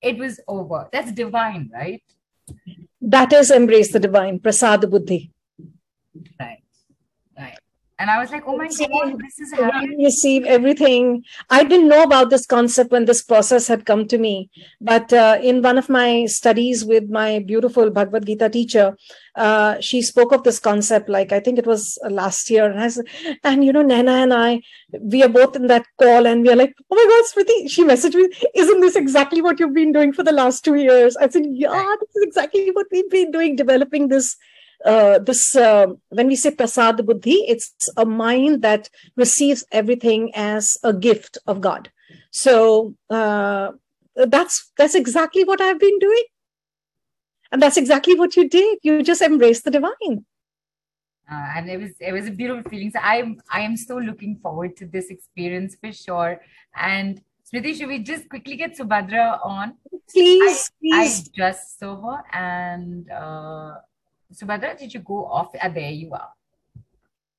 It 0.01 0.17
was 0.17 0.39
over. 0.47 0.89
That's 0.91 1.11
divine, 1.11 1.69
right? 1.71 2.01
That 2.99 3.31
is 3.33 3.51
embrace 3.51 3.91
the 3.91 3.99
divine, 3.99 4.39
Prasad 4.39 4.89
Buddhi. 4.89 5.31
Right. 6.39 6.63
And 8.01 8.09
I 8.09 8.19
was 8.19 8.31
like, 8.31 8.47
oh 8.47 8.57
my 8.57 8.67
God, 8.67 9.19
this 9.19 9.39
is 9.39 9.53
happening. 9.53 10.03
Receive 10.03 10.45
everything. 10.45 11.23
I 11.51 11.63
didn't 11.63 11.87
know 11.87 12.01
about 12.01 12.31
this 12.31 12.47
concept 12.47 12.91
when 12.91 13.05
this 13.05 13.21
process 13.21 13.67
had 13.67 13.85
come 13.85 14.07
to 14.07 14.17
me. 14.17 14.49
But 14.81 15.13
uh, 15.13 15.37
in 15.39 15.61
one 15.61 15.77
of 15.77 15.87
my 15.87 16.25
studies 16.25 16.83
with 16.83 17.11
my 17.11 17.37
beautiful 17.45 17.91
Bhagavad 17.91 18.25
Gita 18.25 18.49
teacher, 18.49 18.97
uh, 19.35 19.79
she 19.81 20.01
spoke 20.01 20.31
of 20.31 20.41
this 20.41 20.57
concept, 20.57 21.09
like 21.09 21.31
I 21.31 21.39
think 21.41 21.59
it 21.59 21.67
was 21.67 21.99
last 22.09 22.49
year. 22.49 22.71
And, 22.71 22.81
I 22.81 22.87
said, 22.87 23.05
and 23.43 23.63
you 23.63 23.71
know, 23.71 23.83
Nana 23.83 24.13
and 24.13 24.33
I, 24.33 24.61
we 24.99 25.21
are 25.21 25.29
both 25.29 25.55
in 25.55 25.67
that 25.67 25.85
call 26.01 26.25
and 26.25 26.41
we 26.41 26.49
are 26.49 26.55
like, 26.55 26.73
oh 26.89 26.95
my 26.95 27.05
God, 27.07 27.45
Smriti, 27.45 27.69
she 27.69 27.83
messaged 27.83 28.15
me, 28.15 28.29
isn't 28.55 28.81
this 28.81 28.95
exactly 28.95 29.43
what 29.43 29.59
you've 29.59 29.75
been 29.75 29.91
doing 29.91 30.11
for 30.11 30.23
the 30.23 30.31
last 30.31 30.65
two 30.65 30.73
years? 30.73 31.15
I 31.17 31.29
said, 31.29 31.45
yeah, 31.51 31.95
this 31.99 32.15
is 32.15 32.23
exactly 32.23 32.71
what 32.71 32.87
we've 32.91 33.11
been 33.11 33.29
doing, 33.29 33.55
developing 33.55 34.07
this 34.07 34.37
uh, 34.85 35.19
this 35.19 35.55
uh, 35.55 35.87
when 36.09 36.27
we 36.27 36.35
say 36.35 36.51
prasad 36.51 37.05
buddhi 37.05 37.37
it's 37.47 37.89
a 37.97 38.05
mind 38.05 38.61
that 38.61 38.89
receives 39.15 39.63
everything 39.71 40.31
as 40.35 40.77
a 40.83 40.93
gift 40.93 41.37
of 41.47 41.61
god. 41.61 41.89
So 42.31 42.95
uh, 43.09 43.71
that's 44.15 44.71
that's 44.77 44.95
exactly 44.95 45.43
what 45.43 45.61
i've 45.61 45.79
been 45.79 45.99
doing. 45.99 46.23
And 47.51 47.61
that's 47.61 47.77
exactly 47.77 48.15
what 48.15 48.37
you 48.37 48.47
did. 48.47 48.79
You 48.81 49.03
just 49.03 49.21
embraced 49.21 49.65
the 49.65 49.71
divine. 49.71 50.25
Uh, 51.29 51.47
and 51.55 51.69
it 51.69 51.77
was 51.77 51.91
it 51.99 52.11
was 52.11 52.27
a 52.27 52.31
beautiful 52.31 52.69
feeling. 52.69 52.91
So 52.91 52.99
i'm 53.01 53.41
i 53.49 53.61
am 53.61 53.77
so 53.77 53.97
looking 53.97 54.37
forward 54.37 54.75
to 54.77 54.85
this 54.85 55.09
experience 55.09 55.75
for 55.75 55.91
sure. 55.91 56.41
And 56.75 57.21
Smriti, 57.51 57.75
should 57.75 57.87
we 57.89 57.99
just 57.99 58.29
quickly 58.29 58.55
get 58.55 58.77
Subhadra 58.77 59.45
on? 59.45 59.73
Please, 60.09 60.71
I, 60.71 60.79
please. 60.79 61.29
I 61.29 61.31
just 61.33 61.79
saw 61.79 62.01
her 62.01 62.23
and 62.31 63.09
uh, 63.11 63.75
Subhadra, 64.33 64.77
did 64.77 64.93
you 64.93 65.01
go 65.01 65.25
off? 65.25 65.51
Ah, 65.61 65.69
there 65.69 65.91
you 65.91 66.13
are. 66.13 66.31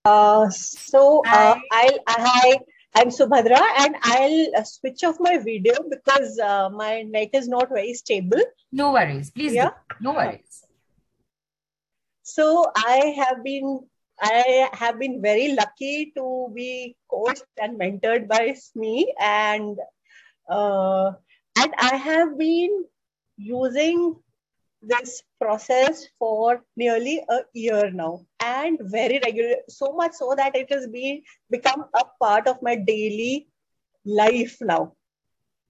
Uh, 0.04 0.50
so 0.50 1.22
uh, 1.26 1.56
I'll 1.72 1.98
hi, 2.08 2.58
I'm 2.94 3.08
Subhadra, 3.08 3.60
and 3.78 3.96
I'll 4.02 4.56
uh, 4.56 4.64
switch 4.64 5.04
off 5.04 5.16
my 5.20 5.38
video 5.38 5.74
because 5.88 6.38
uh, 6.38 6.68
my 6.70 7.02
net 7.02 7.30
is 7.32 7.48
not 7.48 7.68
very 7.70 7.94
stable. 7.94 8.42
No 8.72 8.92
worries, 8.92 9.30
please. 9.30 9.54
Yeah, 9.54 9.70
do. 9.70 9.96
no 10.00 10.12
worries. 10.12 10.64
So 12.22 12.70
I 12.76 13.14
have 13.16 13.42
been 13.42 13.80
I 14.20 14.68
have 14.72 14.98
been 14.98 15.22
very 15.22 15.54
lucky 15.54 16.12
to 16.16 16.52
be 16.54 16.96
coached 17.10 17.46
and 17.60 17.78
mentored 17.78 18.28
by 18.28 18.52
SME, 18.52 19.06
and 19.18 19.78
uh, 20.48 21.12
and 21.56 21.74
I 21.78 21.96
have 21.96 22.36
been 22.36 22.84
using 23.36 24.16
this 24.82 25.22
process 25.40 26.06
for 26.18 26.62
nearly 26.76 27.24
a 27.28 27.40
year 27.54 27.90
now. 27.90 28.26
And 28.40 28.78
very 28.82 29.20
regular 29.24 29.56
so 29.68 29.92
much 29.92 30.12
so 30.14 30.34
that 30.36 30.56
it 30.56 30.70
has 30.72 30.86
been 30.88 31.22
become 31.50 31.84
a 31.94 32.04
part 32.20 32.46
of 32.48 32.62
my 32.62 32.76
daily 32.76 33.48
life 34.04 34.58
now. 34.60 34.94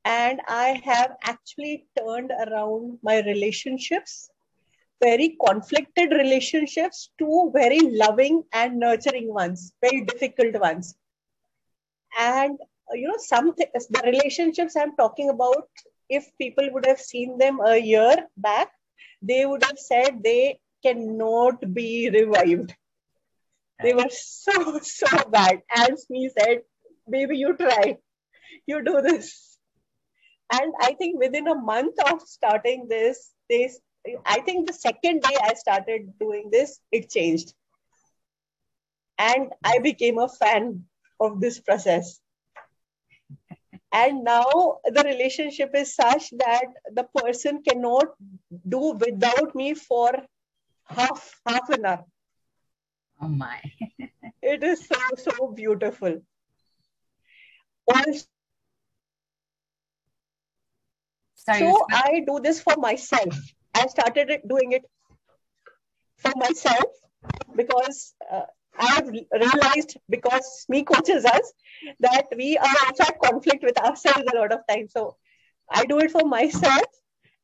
And 0.05 0.41
i 0.49 0.81
have 0.85 1.17
actually 1.25 1.87
turned 1.99 2.31
around 2.47 2.99
my 3.03 3.21
relationships 3.23 4.31
very 5.03 5.37
conflicted 5.47 6.13
relationships 6.13 7.11
to 7.19 7.51
very 7.55 7.81
loving 8.03 8.43
and 8.53 8.79
nurturing 8.79 9.33
ones 9.33 9.73
very 9.83 10.03
difficult 10.03 10.59
ones. 10.61 10.95
And 12.19 12.59
you 12.93 13.09
know 13.09 13.17
some 13.19 13.55
th- 13.57 13.71
the 13.91 14.03
relationships 14.05 14.77
i'm 14.77 14.95
talking 14.97 15.31
about 15.31 15.69
if 16.09 16.27
people 16.39 16.69
would 16.73 16.87
have 16.87 17.01
seen 17.01 17.39
them 17.39 17.59
a 17.65 17.77
year 17.79 18.17
back 18.37 18.71
they 19.21 19.47
would 19.47 19.65
have 19.65 19.79
said 19.79 20.23
they 20.23 20.59
cannot 20.85 21.73
be 21.73 22.11
revived. 22.11 22.75
They 23.83 23.95
were 23.95 24.11
so, 24.11 24.79
so 24.81 25.25
bad. 25.31 25.63
And 25.75 25.97
me 26.11 26.31
said, 26.39 26.63
baby, 27.09 27.39
you 27.39 27.57
try. 27.57 27.99
You 28.67 28.85
do 28.85 29.01
this. 29.01 29.59
And 30.53 30.73
I 30.81 30.95
think 30.95 31.19
within 31.19 31.49
a 31.49 31.55
month 31.55 31.95
of 32.11 32.23
starting 32.23 32.87
this, 32.89 33.33
this 33.49 33.81
I 34.27 34.41
think 34.41 34.67
the 34.67 34.73
second 34.73 35.23
day 35.23 35.37
I 35.41 35.55
started 35.55 36.19
doing 36.19 36.51
this, 36.51 36.81
it 36.91 37.11
changed. 37.11 37.55
And 39.19 39.51
I 39.63 39.79
became 39.79 40.19
a 40.19 40.29
fan 40.29 40.85
of 41.21 41.41
this 41.41 41.61
process 41.61 42.19
and 43.93 44.25
now 44.25 44.79
the 44.85 45.03
relationship 45.05 45.75
is 45.75 45.95
such 45.95 46.31
that 46.39 46.67
the 46.93 47.05
person 47.15 47.63
cannot 47.63 48.07
do 48.69 48.93
without 48.93 49.55
me 49.55 49.75
for 49.75 50.13
half 50.85 51.41
half 51.47 51.69
an 51.71 51.85
hour. 51.85 52.05
Oh 53.21 53.29
my. 53.29 53.61
It 54.43 54.65
is 54.65 54.87
so 54.87 55.01
so 55.17 55.49
beautiful. 55.49 56.21
Also, 57.93 58.27
Sorry, 61.35 61.59
so 61.59 61.87
i 61.91 62.23
do 62.27 62.41
this 62.43 62.61
for 62.61 62.77
myself. 62.77 63.39
I 63.75 63.87
started 63.87 64.33
doing 64.49 64.73
it 64.73 64.85
for 66.19 66.33
myself 66.37 66.85
because 67.57 68.15
uh, 68.31 68.47
I 68.79 68.87
have 68.95 69.09
realized 69.09 69.97
because 70.09 70.65
me 70.69 70.83
coaches 70.83 71.25
us 71.25 71.53
that 72.01 72.27
we 72.37 72.57
are 72.57 72.77
also 72.87 73.05
at 73.05 73.21
conflict 73.21 73.63
with 73.63 73.79
ourselves 73.79 74.25
a 74.33 74.37
lot 74.37 74.53
of 74.53 74.61
times. 74.69 74.93
So 74.93 75.17
I 75.71 75.85
do 75.85 75.99
it 75.99 76.11
for 76.11 76.27
myself 76.27 76.87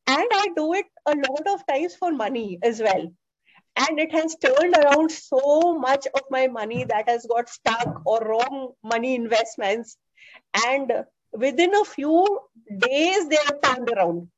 and 0.07 0.27
I 0.31 0.47
do 0.55 0.73
it 0.73 0.85
a 1.05 1.15
lot 1.15 1.47
of 1.47 1.65
times 1.67 1.95
for 1.95 2.11
money 2.11 2.59
as 2.63 2.81
well. 2.81 3.11
And 3.75 3.99
it 3.99 4.11
has 4.11 4.35
turned 4.35 4.75
around 4.75 5.11
so 5.11 5.77
much 5.77 6.07
of 6.13 6.21
my 6.29 6.47
money 6.47 6.83
that 6.85 7.07
has 7.07 7.25
got 7.25 7.47
stuck 7.47 8.01
or 8.05 8.19
wrong 8.19 8.73
money 8.83 9.15
investments. 9.15 9.97
And 10.67 10.91
within 11.31 11.75
a 11.75 11.85
few 11.85 12.39
days, 12.77 13.29
they 13.29 13.37
have 13.45 13.61
turned 13.61 13.89
around. 13.89 14.29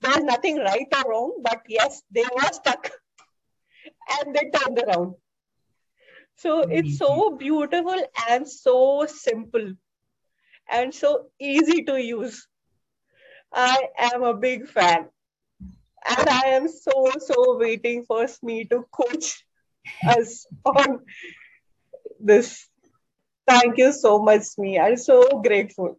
There's 0.00 0.24
nothing 0.24 0.58
right 0.58 0.86
or 0.94 1.10
wrong, 1.10 1.40
but 1.42 1.62
yes, 1.68 2.02
they 2.10 2.22
were 2.22 2.52
stuck 2.52 2.90
and 4.20 4.34
they 4.34 4.50
turned 4.50 4.78
around. 4.78 5.14
So 6.38 6.60
it's 6.60 6.98
so 6.98 7.30
mm-hmm. 7.30 7.38
beautiful 7.38 8.00
and 8.30 8.48
so 8.48 9.06
simple 9.06 9.72
and 10.70 10.94
so 10.94 11.26
easy 11.40 11.82
to 11.82 12.00
use. 12.00 12.46
I 13.52 13.88
am 13.98 14.22
a 14.22 14.34
big 14.34 14.68
fan. 14.68 15.08
And 16.08 16.28
I 16.28 16.42
am 16.58 16.68
so, 16.68 17.10
so 17.18 17.58
waiting 17.58 18.04
for 18.04 18.24
SME 18.24 18.70
to 18.70 18.84
coach 18.92 19.44
us 20.06 20.46
on 20.64 21.00
this. 22.20 22.68
Thank 23.48 23.78
you 23.78 23.92
so 23.92 24.22
much, 24.22 24.42
SME. 24.42 24.80
I'm 24.80 24.96
so 24.96 25.42
grateful. 25.42 25.98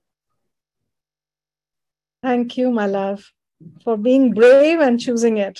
Thank 2.23 2.57
you, 2.57 2.71
my 2.71 2.85
love, 2.85 3.29
for 3.83 3.97
being 3.97 4.33
brave 4.33 4.79
and 4.79 4.99
choosing 5.01 5.37
it. 5.37 5.59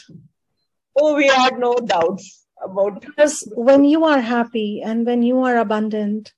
Oh, 0.96 1.16
we 1.16 1.28
had 1.28 1.60
no 1.60 1.76
doubts 1.76 2.39
about 2.64 3.02
because 3.02 3.52
when 3.56 3.84
you 3.84 4.04
are 4.06 4.22
happy 4.22 4.82
and 4.82 5.06
when 5.06 5.24
you 5.24 5.40
are 5.42 5.58
abundant 5.58 6.34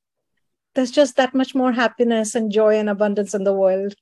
there's 0.75 0.91
just 0.91 1.15
that 1.17 1.33
much 1.33 1.53
more 1.53 1.71
happiness 1.73 2.33
and 2.35 2.51
joy 2.51 2.77
and 2.77 2.89
abundance 2.89 3.33
in 3.33 3.43
the 3.43 3.53
world. 3.53 3.93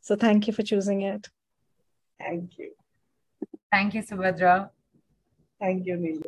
So 0.00 0.16
thank 0.16 0.46
you 0.46 0.52
for 0.54 0.62
choosing 0.62 1.02
it. 1.02 1.28
Thank 2.18 2.58
you. 2.58 2.70
Thank 3.70 3.94
you 3.94 4.02
subhadra. 4.02 4.70
Thank 5.60 5.86
you 5.86 5.96
Neelu. 5.96 6.22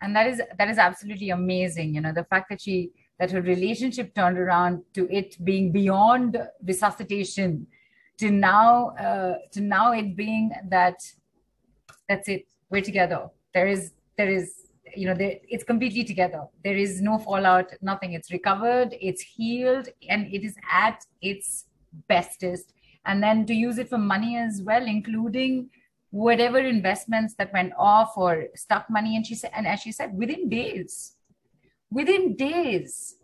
and 0.00 0.14
that 0.14 0.26
is 0.26 0.40
that 0.58 0.68
is 0.68 0.78
absolutely 0.78 1.30
amazing 1.30 1.94
you 1.94 2.00
know 2.00 2.12
the 2.12 2.24
fact 2.24 2.48
that 2.50 2.60
she 2.60 2.90
that 3.18 3.30
her 3.30 3.42
relationship 3.42 4.14
turned 4.14 4.38
around 4.38 4.82
to 4.94 5.08
it 5.10 5.36
being 5.44 5.72
beyond 5.72 6.38
resuscitation 6.62 7.66
to 8.18 8.30
now 8.30 8.90
uh, 8.90 9.34
to 9.52 9.60
now 9.60 9.92
it 9.92 10.16
being 10.16 10.50
that 10.68 10.96
that's 12.08 12.28
it. 12.28 12.46
We're 12.70 12.82
together 12.82 13.30
there 13.58 13.68
is 13.74 13.92
there 14.18 14.32
is 14.38 14.46
you 15.00 15.06
know 15.08 15.16
it's 15.54 15.64
completely 15.72 16.04
together 16.12 16.42
there 16.64 16.78
is 16.84 17.00
no 17.08 17.18
fallout 17.26 17.72
nothing 17.90 18.14
it's 18.18 18.30
recovered 18.38 18.94
it's 19.08 19.22
healed 19.36 19.88
and 20.12 20.32
it 20.36 20.42
is 20.48 20.56
at 20.86 21.04
its 21.20 21.66
bestest 22.12 22.72
and 23.06 23.22
then 23.22 23.44
to 23.50 23.54
use 23.54 23.78
it 23.82 23.88
for 23.92 23.98
money 24.14 24.32
as 24.36 24.62
well 24.70 24.84
including 24.96 25.68
whatever 26.10 26.58
investments 26.58 27.34
that 27.34 27.52
went 27.52 27.72
off 27.78 28.16
or 28.16 28.46
stuck 28.54 28.88
money. 28.88 29.16
And 29.16 29.26
she 29.26 29.34
said, 29.34 29.50
and 29.54 29.66
as 29.66 29.80
she 29.80 29.92
said, 29.92 30.16
within 30.16 30.48
days, 30.48 31.16
within 31.90 32.36
days. 32.36 33.16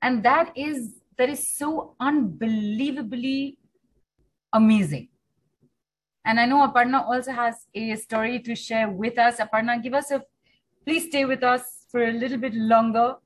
And 0.00 0.22
that 0.24 0.52
is 0.56 1.00
that 1.18 1.28
is 1.28 1.52
so 1.52 1.94
unbelievably 2.00 3.58
amazing. 4.52 5.08
And 6.24 6.38
I 6.38 6.46
know 6.46 6.66
Aparna 6.66 7.04
also 7.04 7.32
has 7.32 7.66
a 7.74 7.96
story 7.96 8.40
to 8.40 8.54
share 8.54 8.88
with 8.88 9.18
us. 9.18 9.38
Aparna, 9.38 9.82
give 9.82 9.94
us 9.94 10.10
a 10.10 10.22
please 10.84 11.06
stay 11.06 11.24
with 11.24 11.42
us 11.42 11.86
for 11.90 12.02
a 12.04 12.12
little 12.12 12.38
bit 12.38 12.54
longer. 12.54 13.16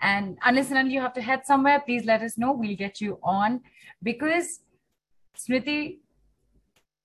And 0.00 0.38
unless 0.44 0.70
and 0.70 0.92
you 0.92 1.00
have 1.00 1.14
to 1.14 1.22
head 1.22 1.44
somewhere, 1.44 1.80
please 1.80 2.04
let 2.04 2.22
us 2.22 2.38
know. 2.38 2.52
We'll 2.52 2.76
get 2.76 3.00
you 3.00 3.18
on 3.22 3.60
because 4.02 4.60
Smriti, 5.36 5.98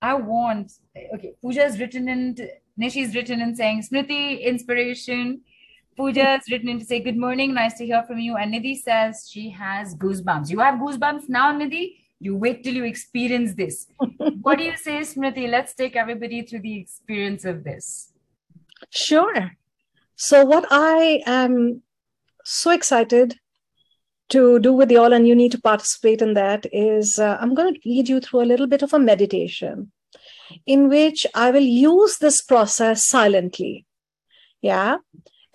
I 0.01 0.13
want 0.13 0.73
okay. 1.15 1.33
Pooja's 1.43 1.79
written 1.79 2.07
in 2.09 2.35
Nishi's 2.79 3.15
written 3.15 3.41
in 3.41 3.55
saying 3.55 3.83
Smriti 3.83 4.41
inspiration. 4.41 5.41
Pooja's 5.97 6.49
written 6.51 6.69
in 6.69 6.79
to 6.79 6.85
say 6.85 6.99
good 6.99 7.17
morning, 7.17 7.53
nice 7.53 7.77
to 7.77 7.85
hear 7.85 8.03
from 8.03 8.19
you. 8.19 8.35
And 8.35 8.53
Nidhi 8.53 8.81
says 8.81 9.29
she 9.31 9.49
has 9.51 9.95
goosebumps. 9.95 10.49
You 10.49 10.59
have 10.59 10.79
goosebumps 10.79 11.29
now, 11.29 11.53
Nidhi. 11.53 11.97
You 12.23 12.37
wait 12.37 12.63
till 12.63 12.73
you 12.73 12.85
experience 12.85 13.53
this. 13.53 13.87
what 14.41 14.57
do 14.57 14.63
you 14.63 14.77
say, 14.77 14.99
Smriti? 14.99 15.49
Let's 15.49 15.73
take 15.73 15.97
everybody 15.97 16.41
through 16.43 16.61
the 16.61 16.79
experience 16.79 17.43
of 17.43 17.65
this. 17.65 18.13
Sure. 18.89 19.51
So, 20.15 20.45
what 20.45 20.65
I 20.71 21.21
am 21.25 21.81
so 22.45 22.71
excited 22.71 23.35
to 24.29 24.57
do 24.59 24.71
with 24.71 24.89
you 24.89 25.01
all, 25.01 25.11
and 25.11 25.27
you 25.27 25.35
need 25.35 25.51
to 25.51 25.59
participate 25.59 26.21
in 26.21 26.33
that, 26.35 26.65
is 26.71 27.19
uh, 27.19 27.37
I'm 27.41 27.53
going 27.53 27.73
to 27.73 27.79
lead 27.83 28.07
you 28.07 28.21
through 28.21 28.43
a 28.43 28.51
little 28.51 28.67
bit 28.67 28.83
of 28.83 28.93
a 28.93 28.99
meditation 28.99 29.91
in 30.65 30.87
which 30.87 31.27
I 31.35 31.51
will 31.51 31.69
use 31.89 32.19
this 32.19 32.41
process 32.41 33.05
silently. 33.05 33.85
Yeah. 34.61 34.97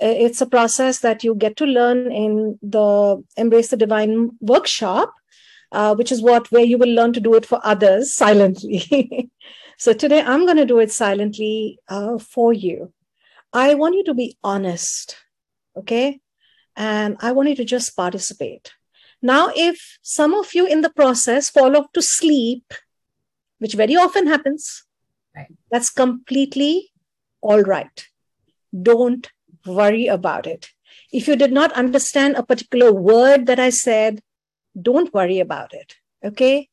It's 0.00 0.42
a 0.42 0.46
process 0.46 1.00
that 1.00 1.24
you 1.24 1.34
get 1.34 1.56
to 1.56 1.64
learn 1.64 2.12
in 2.12 2.58
the 2.62 3.24
Embrace 3.36 3.70
the 3.70 3.76
Divine 3.76 4.30
workshop, 4.40 5.12
uh, 5.72 5.94
which 5.94 6.12
is 6.12 6.22
what 6.22 6.50
where 6.50 6.64
you 6.64 6.78
will 6.78 6.94
learn 6.94 7.12
to 7.12 7.20
do 7.20 7.34
it 7.34 7.46
for 7.46 7.60
others 7.62 8.14
silently. 8.14 9.30
so 9.78 9.92
today 9.92 10.22
I'm 10.22 10.44
going 10.44 10.56
to 10.56 10.66
do 10.66 10.78
it 10.78 10.92
silently 10.92 11.78
uh, 11.88 12.18
for 12.18 12.52
you. 12.52 12.92
I 13.52 13.74
want 13.74 13.94
you 13.94 14.04
to 14.04 14.14
be 14.14 14.36
honest, 14.42 15.16
okay? 15.76 16.20
And 16.76 17.16
I 17.20 17.32
want 17.32 17.48
you 17.48 17.56
to 17.56 17.64
just 17.64 17.96
participate. 17.96 18.72
Now, 19.20 19.50
if 19.54 19.98
some 20.02 20.34
of 20.34 20.54
you 20.54 20.66
in 20.66 20.82
the 20.82 20.90
process 20.90 21.50
fall 21.50 21.76
off 21.76 21.92
to 21.92 22.02
sleep, 22.02 22.72
which 23.58 23.74
very 23.74 23.96
often 23.96 24.26
happens, 24.26 24.84
right. 25.34 25.52
that's 25.70 25.90
completely 25.90 26.92
all 27.40 27.62
right. 27.62 28.06
Don't 28.80 29.28
worry 29.66 30.06
about 30.06 30.46
it. 30.46 30.70
If 31.12 31.26
you 31.26 31.36
did 31.36 31.52
not 31.52 31.72
understand 31.72 32.36
a 32.36 32.44
particular 32.44 32.92
word 32.92 33.46
that 33.46 33.58
I 33.58 33.70
said, 33.70 34.20
don't 34.80 35.12
worry 35.12 35.40
about 35.40 35.74
it. 35.74 35.96
Okay. 36.24 36.68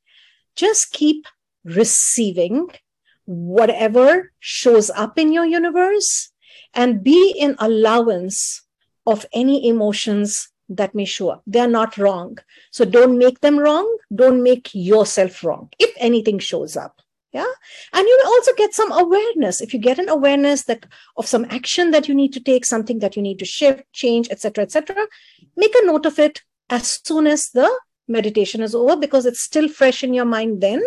Just 0.56 0.91
keep 0.91 1.26
receiving 1.64 2.70
whatever 3.26 4.32
shows 4.39 4.89
up 4.91 5.18
in 5.18 5.34
your 5.34 5.46
universe 5.46 6.32
and 6.74 7.04
be 7.04 7.36
in 7.38 7.56
allowance 7.60 8.62
of 9.06 9.26
any 9.34 9.68
emotions 9.68 10.50
that 10.70 10.96
may 10.96 11.06
show 11.06 11.30
up. 11.30 11.43
They're 11.46 11.68
not 11.68 11.98
wrong. 11.98 12.38
So 12.72 12.86
don't 12.86 13.18
make 13.18 13.41
them 13.41 13.60
wrong. 13.60 13.98
Don't 14.14 14.41
make 14.41 14.70
yourself 14.74 15.43
wrong 15.43 15.70
if 15.80 15.91
anything 15.98 16.39
shows 16.39 16.76
up. 16.76 17.02
Yeah. 17.32 17.52
And 17.91 18.08
you 18.08 18.24
also 18.26 18.54
get 18.56 18.74
some 18.74 18.91
awareness. 18.93 19.60
If 19.60 19.74
you 19.74 19.80
get 19.80 20.00
an 20.00 20.08
awareness 20.08 20.64
that 20.64 20.86
of 21.18 21.28
some 21.28 21.46
action 21.50 21.91
that 21.91 22.08
you 22.08 22.16
need 22.16 22.32
to 22.34 22.39
take, 22.39 22.64
something 22.66 23.00
that 23.00 23.18
you 23.18 23.22
need 23.22 23.39
to 23.39 23.46
shift, 23.46 23.84
change, 23.91 24.30
etc., 24.30 24.64
etc., 24.64 24.96
make 25.58 25.76
a 25.76 25.86
note 25.86 26.06
of 26.06 26.18
it 26.18 26.43
as 26.70 26.99
soon 27.03 27.28
as 27.28 27.49
the 27.49 27.70
meditation 28.07 28.61
is 28.61 28.76
over 28.76 28.95
because 28.95 29.26
it's 29.26 29.41
still 29.41 29.68
fresh 29.68 30.03
in 30.03 30.13
your 30.13 30.26
mind 30.26 30.61
then. 30.61 30.82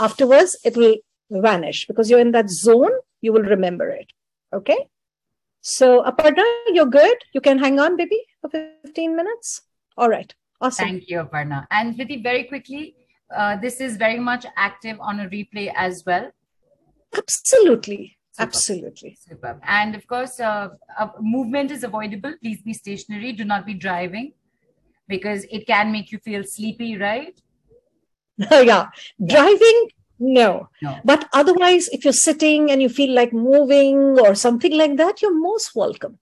Afterwards, 0.00 0.56
it 0.64 0.76
will 0.76 0.96
vanish 1.30 1.86
because 1.86 2.10
you're 2.10 2.20
in 2.20 2.32
that 2.32 2.50
zone, 2.50 2.92
you 3.20 3.32
will 3.32 3.42
remember 3.42 3.88
it. 3.90 4.12
Okay. 4.52 4.88
So, 5.60 6.02
Aparna, 6.04 6.44
you're 6.68 6.86
good. 6.86 7.16
You 7.32 7.40
can 7.40 7.58
hang 7.58 7.80
on, 7.80 7.96
baby, 7.96 8.20
for 8.40 8.48
15 8.48 9.16
minutes. 9.16 9.62
All 9.96 10.08
right. 10.08 10.32
Awesome. 10.60 10.86
Thank 10.86 11.08
you, 11.08 11.18
Aparna. 11.18 11.66
And 11.70 11.96
Viti, 11.96 12.22
very 12.22 12.44
quickly, 12.44 12.94
uh, 13.36 13.56
this 13.56 13.80
is 13.80 13.96
very 13.96 14.18
much 14.18 14.46
active 14.56 14.98
on 15.00 15.20
a 15.20 15.28
replay 15.28 15.72
as 15.76 16.04
well. 16.06 16.30
Absolutely. 17.16 18.16
Superb. 18.32 18.48
Absolutely. 18.48 19.18
Superb. 19.20 19.60
And 19.64 19.94
of 19.94 20.06
course, 20.06 20.38
uh, 20.40 20.68
uh, 20.98 21.08
movement 21.20 21.70
is 21.70 21.82
avoidable. 21.82 22.34
Please 22.40 22.62
be 22.62 22.72
stationary. 22.72 23.32
Do 23.32 23.44
not 23.44 23.66
be 23.66 23.74
driving 23.74 24.32
because 25.08 25.44
it 25.50 25.66
can 25.66 25.90
make 25.92 26.12
you 26.12 26.18
feel 26.18 26.44
sleepy, 26.44 26.96
right? 26.96 27.40
yeah. 28.50 28.88
Driving 29.24 29.88
no. 30.18 30.68
no. 30.82 30.98
But 31.04 31.28
otherwise, 31.32 31.88
if 31.88 32.04
you're 32.04 32.12
sitting 32.12 32.70
and 32.70 32.82
you 32.82 32.88
feel 32.88 33.14
like 33.14 33.32
moving 33.32 34.18
or 34.18 34.34
something 34.34 34.76
like 34.76 34.96
that, 34.96 35.22
you're 35.22 35.38
most 35.38 35.74
welcome. 35.74 36.18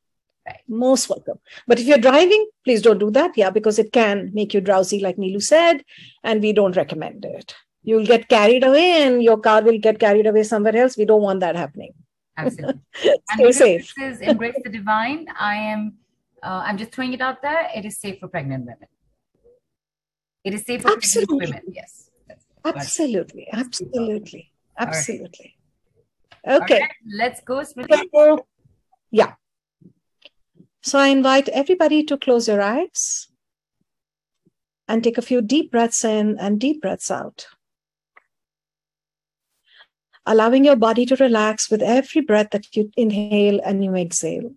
Right. 0.46 0.60
Most 0.68 1.08
welcome. 1.08 1.38
But 1.66 1.80
if 1.80 1.86
you're 1.86 1.98
driving, 1.98 2.46
please 2.64 2.82
don't 2.82 2.98
do 2.98 3.10
that. 3.12 3.32
Yeah, 3.36 3.50
because 3.50 3.78
it 3.78 3.92
can 3.92 4.30
make 4.32 4.54
you 4.54 4.60
drowsy, 4.60 5.00
like 5.00 5.16
Nilu 5.16 5.42
said, 5.42 5.82
and 6.22 6.40
we 6.40 6.52
don't 6.52 6.76
recommend 6.76 7.24
it. 7.24 7.54
You'll 7.82 8.06
get 8.06 8.28
carried 8.28 8.64
away 8.64 9.02
and 9.02 9.22
your 9.22 9.38
car 9.38 9.62
will 9.62 9.78
get 9.78 9.98
carried 9.98 10.26
away 10.26 10.42
somewhere 10.42 10.76
else. 10.76 10.96
We 10.96 11.04
don't 11.04 11.22
want 11.22 11.40
that 11.40 11.56
happening. 11.56 11.94
Absolutely. 12.36 12.80
Stay 13.32 13.52
safe. 13.52 13.94
This 13.96 14.16
is 14.16 14.20
Embrace 14.20 14.56
the 14.62 14.70
Divine. 14.70 15.26
I 15.38 15.56
am 15.56 15.94
uh, 16.46 16.62
I'm 16.66 16.78
just 16.78 16.92
throwing 16.92 17.12
it 17.12 17.20
out 17.20 17.42
there. 17.42 17.68
It 17.74 17.84
is 17.84 17.98
safe 17.98 18.20
for 18.20 18.28
pregnant 18.28 18.64
women. 18.64 18.88
It 20.44 20.54
is 20.54 20.64
safe 20.64 20.82
for 20.82 20.92
Absolutely. 20.92 21.38
pregnant 21.38 21.64
women. 21.64 21.74
Yes. 21.74 22.10
Absolutely, 22.64 23.46
absolutely, 23.52 24.52
absolutely. 24.78 25.56
Right. 26.46 26.62
Okay, 26.62 26.80
right, 26.80 26.90
let's 27.22 27.40
go. 27.40 27.58
Smriti. 27.58 28.38
Yeah. 29.12 29.34
So 30.82 30.98
I 30.98 31.08
invite 31.08 31.48
everybody 31.48 32.02
to 32.04 32.16
close 32.16 32.48
your 32.48 32.60
eyes 32.60 33.28
and 34.88 35.02
take 35.02 35.18
a 35.18 35.22
few 35.22 35.42
deep 35.42 35.70
breaths 35.70 36.04
in 36.04 36.38
and 36.38 36.60
deep 36.60 36.82
breaths 36.82 37.10
out. 37.10 37.46
Allowing 40.24 40.64
your 40.64 40.76
body 40.76 41.06
to 41.06 41.16
relax 41.16 41.70
with 41.70 41.82
every 41.82 42.20
breath 42.20 42.50
that 42.50 42.74
you 42.74 42.90
inhale 42.96 43.60
and 43.64 43.84
you 43.84 43.94
exhale. 43.94 44.50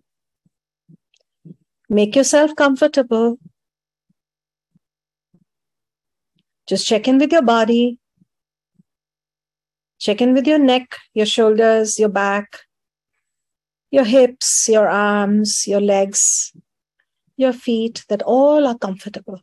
Make 1.92 2.14
yourself 2.14 2.54
comfortable. 2.54 3.36
Just 6.68 6.86
check 6.86 7.08
in 7.08 7.18
with 7.18 7.32
your 7.32 7.42
body. 7.42 7.98
Check 9.98 10.22
in 10.22 10.32
with 10.32 10.46
your 10.46 10.60
neck, 10.60 10.96
your 11.14 11.26
shoulders, 11.26 11.98
your 11.98 12.08
back, 12.08 12.60
your 13.90 14.04
hips, 14.04 14.68
your 14.68 14.88
arms, 14.88 15.66
your 15.66 15.80
legs, 15.80 16.52
your 17.36 17.52
feet, 17.52 18.04
that 18.08 18.22
all 18.22 18.68
are 18.68 18.78
comfortable. 18.78 19.40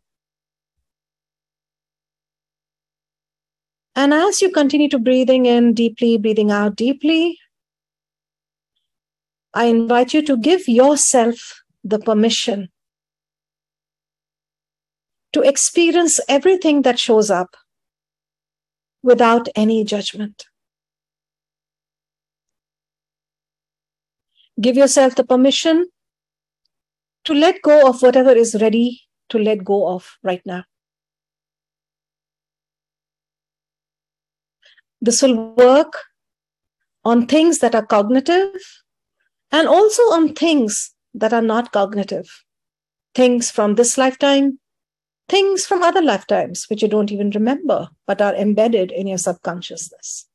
And 3.94 4.14
as 4.14 4.42
you 4.42 4.52
continue 4.52 4.88
to 4.90 5.00
breathing 5.00 5.48
in 5.48 5.74
deeply, 5.74 6.18
breathing 6.18 6.52
out 6.52 6.78
deeply, 6.78 7.38
I 9.54 9.66
invite 9.66 10.14
you 10.14 10.22
to 10.22 10.38
give 10.38 10.70
yourself 10.70 11.62
the 11.88 12.00
permission 12.00 12.70
to 15.34 15.42
experience 15.42 16.20
everything 16.28 16.82
that 16.82 17.00
shows 17.00 17.30
up 17.30 17.56
without 19.04 19.48
any 19.56 19.84
judgment. 19.84 20.46
Give 24.60 24.76
yourself 24.76 25.16
the 25.16 25.24
permission 25.24 25.88
to 27.26 27.34
let 27.34 27.62
go 27.62 27.88
of 27.88 28.02
whatever 28.02 28.32
is 28.32 28.56
ready 28.60 29.02
to 29.30 29.38
let 29.38 29.64
go 29.64 29.88
of 29.88 30.18
right 30.24 30.42
now. 30.46 30.64
This 35.00 35.22
will 35.22 35.54
work 35.54 35.94
on 37.06 37.28
things 37.28 37.60
that 37.60 37.76
are 37.76 37.86
cognitive 37.86 38.56
and 39.52 39.68
also 39.68 40.02
on 40.12 40.34
things 40.34 40.94
that 41.20 41.34
are 41.34 41.42
not 41.42 41.72
cognitive. 41.72 42.44
Things 43.16 43.50
from 43.50 43.76
this 43.76 43.98
lifetime, 43.98 44.60
things 45.28 45.66
from 45.66 45.84
other 45.84 46.02
lifetimes, 46.02 46.66
which 46.70 46.82
you 46.82 46.88
don't 46.88 47.12
even 47.12 47.32
remember, 47.32 47.90
but 48.06 48.22
are 48.22 48.36
embedded 48.36 48.92
in 48.92 49.08
your 49.08 49.18
subconsciousness. 49.18 50.28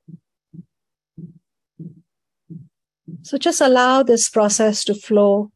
So 3.23 3.39
just 3.39 3.61
allow 3.61 4.03
this 4.03 4.29
process 4.29 4.83
to 4.85 4.95
flow. 4.95 5.53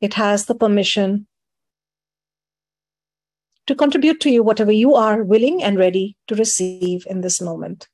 It 0.00 0.14
has 0.14 0.46
the 0.46 0.54
permission 0.54 1.26
to 3.66 3.74
contribute 3.74 4.20
to 4.20 4.30
you 4.30 4.42
whatever 4.42 4.72
you 4.72 4.94
are 4.94 5.22
willing 5.22 5.62
and 5.62 5.78
ready 5.78 6.16
to 6.26 6.34
receive 6.34 7.06
in 7.08 7.20
this 7.20 7.40
moment. 7.40 7.88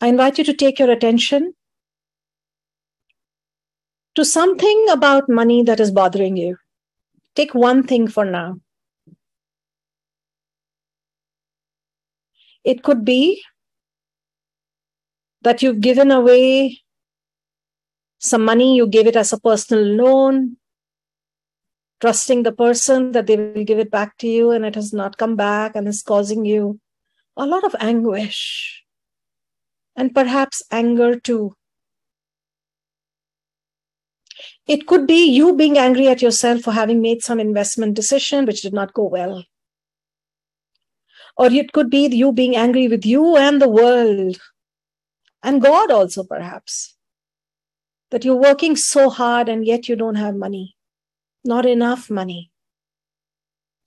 I 0.00 0.08
invite 0.08 0.38
you 0.38 0.44
to 0.44 0.54
take 0.54 0.78
your 0.78 0.90
attention 0.90 1.54
to 4.14 4.24
something 4.24 4.86
about 4.90 5.28
money 5.28 5.62
that 5.64 5.80
is 5.80 5.90
bothering 5.90 6.36
you. 6.36 6.56
Take 7.34 7.54
one 7.54 7.82
thing 7.82 8.06
for 8.08 8.24
now. 8.24 8.60
It 12.64 12.82
could 12.82 13.04
be 13.04 13.42
that 15.42 15.62
you've 15.62 15.80
given 15.80 16.10
away 16.10 16.80
some 18.18 18.44
money, 18.44 18.76
you 18.76 18.86
gave 18.86 19.06
it 19.06 19.16
as 19.16 19.32
a 19.32 19.40
personal 19.40 19.84
loan, 19.84 20.56
trusting 22.00 22.42
the 22.42 22.52
person 22.52 23.12
that 23.12 23.26
they 23.26 23.36
will 23.36 23.64
give 23.64 23.78
it 23.78 23.90
back 23.90 24.18
to 24.18 24.28
you, 24.28 24.50
and 24.50 24.64
it 24.64 24.74
has 24.74 24.92
not 24.92 25.16
come 25.16 25.36
back 25.36 25.76
and 25.76 25.86
is 25.86 26.02
causing 26.02 26.44
you 26.44 26.80
a 27.36 27.46
lot 27.46 27.64
of 27.64 27.74
anguish 27.78 28.84
and 29.98 30.14
perhaps 30.14 30.62
anger 30.70 31.18
too. 31.18 31.54
It 34.68 34.86
could 34.86 35.08
be 35.08 35.26
you 35.28 35.56
being 35.56 35.76
angry 35.76 36.06
at 36.06 36.22
yourself 36.22 36.60
for 36.60 36.70
having 36.70 37.02
made 37.02 37.22
some 37.22 37.40
investment 37.40 37.94
decision 37.94 38.46
which 38.46 38.62
did 38.62 38.72
not 38.72 38.94
go 38.94 39.02
well. 39.02 39.44
Or 41.36 41.46
it 41.46 41.72
could 41.72 41.90
be 41.90 42.06
you 42.06 42.32
being 42.32 42.54
angry 42.54 42.86
with 42.86 43.04
you 43.04 43.36
and 43.36 43.60
the 43.60 43.68
world 43.68 44.38
and 45.42 45.60
God 45.60 45.90
also, 45.90 46.22
perhaps. 46.22 46.96
That 48.10 48.24
you're 48.24 48.36
working 48.36 48.76
so 48.76 49.10
hard 49.10 49.48
and 49.48 49.66
yet 49.66 49.88
you 49.88 49.96
don't 49.96 50.14
have 50.14 50.36
money, 50.36 50.76
not 51.44 51.66
enough 51.66 52.08
money. 52.08 52.52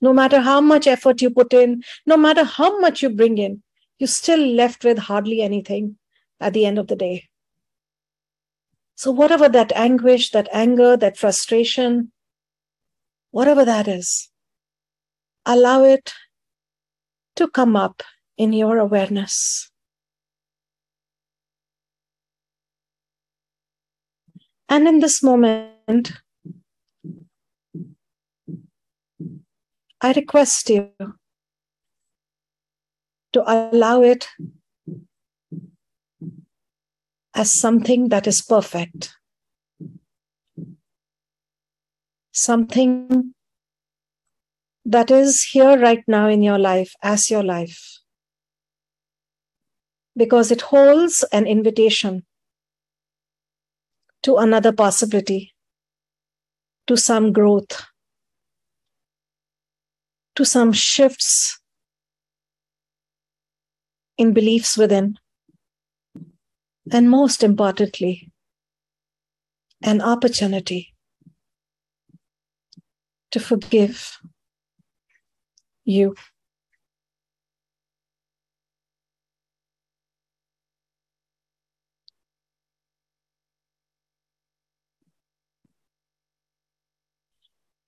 No 0.01 0.11
matter 0.11 0.41
how 0.41 0.59
much 0.59 0.87
effort 0.87 1.21
you 1.21 1.29
put 1.29 1.53
in, 1.53 1.83
no 2.05 2.17
matter 2.17 2.43
how 2.43 2.79
much 2.79 3.01
you 3.01 3.09
bring 3.09 3.37
in, 3.37 3.63
you're 3.97 4.07
still 4.07 4.39
left 4.39 4.83
with 4.83 4.97
hardly 4.97 5.41
anything 5.41 5.97
at 6.41 6.53
the 6.53 6.65
end 6.65 6.77
of 6.77 6.87
the 6.87 6.95
day. 6.95 7.29
So, 8.95 9.11
whatever 9.11 9.47
that 9.47 9.71
anguish, 9.73 10.31
that 10.31 10.49
anger, 10.51 10.97
that 10.97 11.17
frustration, 11.17 12.11
whatever 13.31 13.63
that 13.63 13.87
is, 13.87 14.29
allow 15.45 15.83
it 15.83 16.13
to 17.35 17.47
come 17.47 17.75
up 17.75 18.03
in 18.37 18.53
your 18.53 18.77
awareness. 18.77 19.69
And 24.67 24.87
in 24.87 24.99
this 24.99 25.21
moment, 25.21 26.13
I 29.99 30.13
request 30.13 30.69
you 30.69 30.91
to 33.33 33.43
allow 33.45 34.01
it 34.01 34.27
as 37.33 37.59
something 37.59 38.09
that 38.09 38.27
is 38.27 38.41
perfect, 38.41 39.13
something 42.31 43.33
that 44.83 45.11
is 45.11 45.43
here 45.51 45.77
right 45.79 46.03
now 46.07 46.27
in 46.27 46.41
your 46.41 46.59
life 46.59 46.93
as 47.01 47.29
your 47.29 47.43
life, 47.43 47.99
because 50.15 50.51
it 50.51 50.61
holds 50.61 51.23
an 51.31 51.47
invitation 51.47 52.25
to 54.23 54.37
another 54.37 54.71
possibility, 54.71 55.53
to 56.87 56.97
some 56.97 57.31
growth, 57.31 57.85
to 60.35 60.43
some 60.43 60.73
shifts 60.73 61.59
in 64.17 64.33
beliefs 64.33 64.77
within 64.77 65.17
and 66.89 67.09
most 67.09 67.43
importantly, 67.43 68.31
an 69.83 70.01
opportunity 70.01 70.93
to 73.31 73.39
forgive 73.39 74.17
you. 75.85 76.15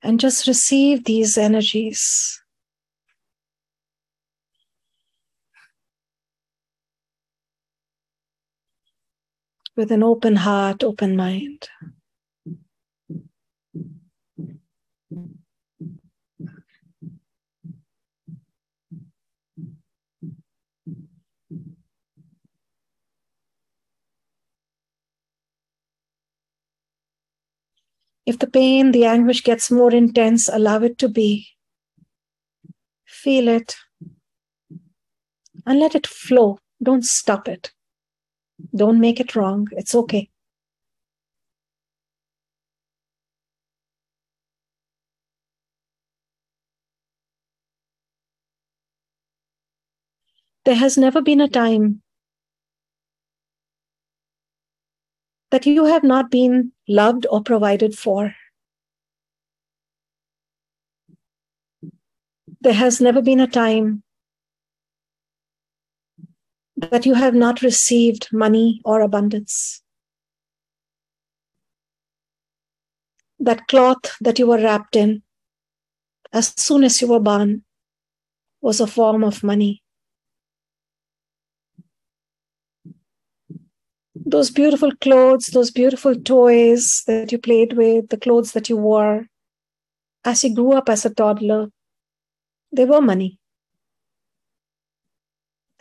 And 0.01 0.19
just 0.19 0.47
receive 0.47 1.05
these 1.05 1.37
energies 1.37 2.42
with 9.75 9.91
an 9.91 10.03
open 10.03 10.35
heart, 10.37 10.83
open 10.83 11.15
mind. 11.15 11.69
If 28.25 28.39
the 28.39 28.47
pain, 28.47 28.91
the 28.91 29.05
anguish 29.05 29.43
gets 29.43 29.69
more 29.69 29.93
intense, 29.93 30.47
allow 30.47 30.81
it 30.81 30.97
to 30.99 31.09
be. 31.09 31.47
Feel 33.05 33.47
it 33.47 33.75
and 35.65 35.79
let 35.79 35.95
it 35.95 36.07
flow. 36.07 36.59
Don't 36.81 37.05
stop 37.05 37.47
it. 37.47 37.71
Don't 38.75 38.99
make 38.99 39.19
it 39.19 39.35
wrong. 39.35 39.67
It's 39.71 39.95
okay. 39.95 40.29
There 50.65 50.75
has 50.75 50.97
never 50.97 51.21
been 51.21 51.41
a 51.41 51.49
time 51.49 52.01
that 55.51 55.65
you 55.65 55.85
have 55.85 56.03
not 56.03 56.31
been 56.31 56.71
loved 56.87 57.27
or 57.29 57.43
provided 57.43 57.95
for. 57.95 58.33
There 62.61 62.73
has 62.73 63.01
never 63.01 63.21
been 63.21 63.39
a 63.39 63.47
time 63.47 64.03
that 66.91 67.05
you 67.05 67.13
have 67.13 67.33
not 67.33 67.61
received 67.61 68.29
money 68.31 68.81
or 68.85 69.01
abundance. 69.01 69.81
That 73.39 73.67
cloth 73.67 74.15
that 74.21 74.39
you 74.39 74.47
were 74.47 74.57
wrapped 74.57 74.95
in 74.95 75.23
as 76.31 76.53
soon 76.57 76.83
as 76.83 77.01
you 77.01 77.07
were 77.07 77.19
born 77.19 77.63
was 78.61 78.79
a 78.79 78.87
form 78.87 79.23
of 79.23 79.43
money. 79.43 79.81
Those 84.15 84.49
beautiful 84.49 84.91
clothes, 84.95 85.47
those 85.47 85.69
beautiful 85.69 86.15
toys 86.15 87.03
that 87.07 87.31
you 87.31 87.37
played 87.37 87.73
with, 87.73 88.09
the 88.09 88.17
clothes 88.17 88.53
that 88.53 88.69
you 88.69 88.77
wore 88.77 89.27
as 90.25 90.43
you 90.43 90.55
grew 90.55 90.73
up 90.73 90.89
as 90.89 91.05
a 91.05 91.13
toddler, 91.13 91.69
they 92.71 92.85
were 92.85 93.01
money 93.01 93.39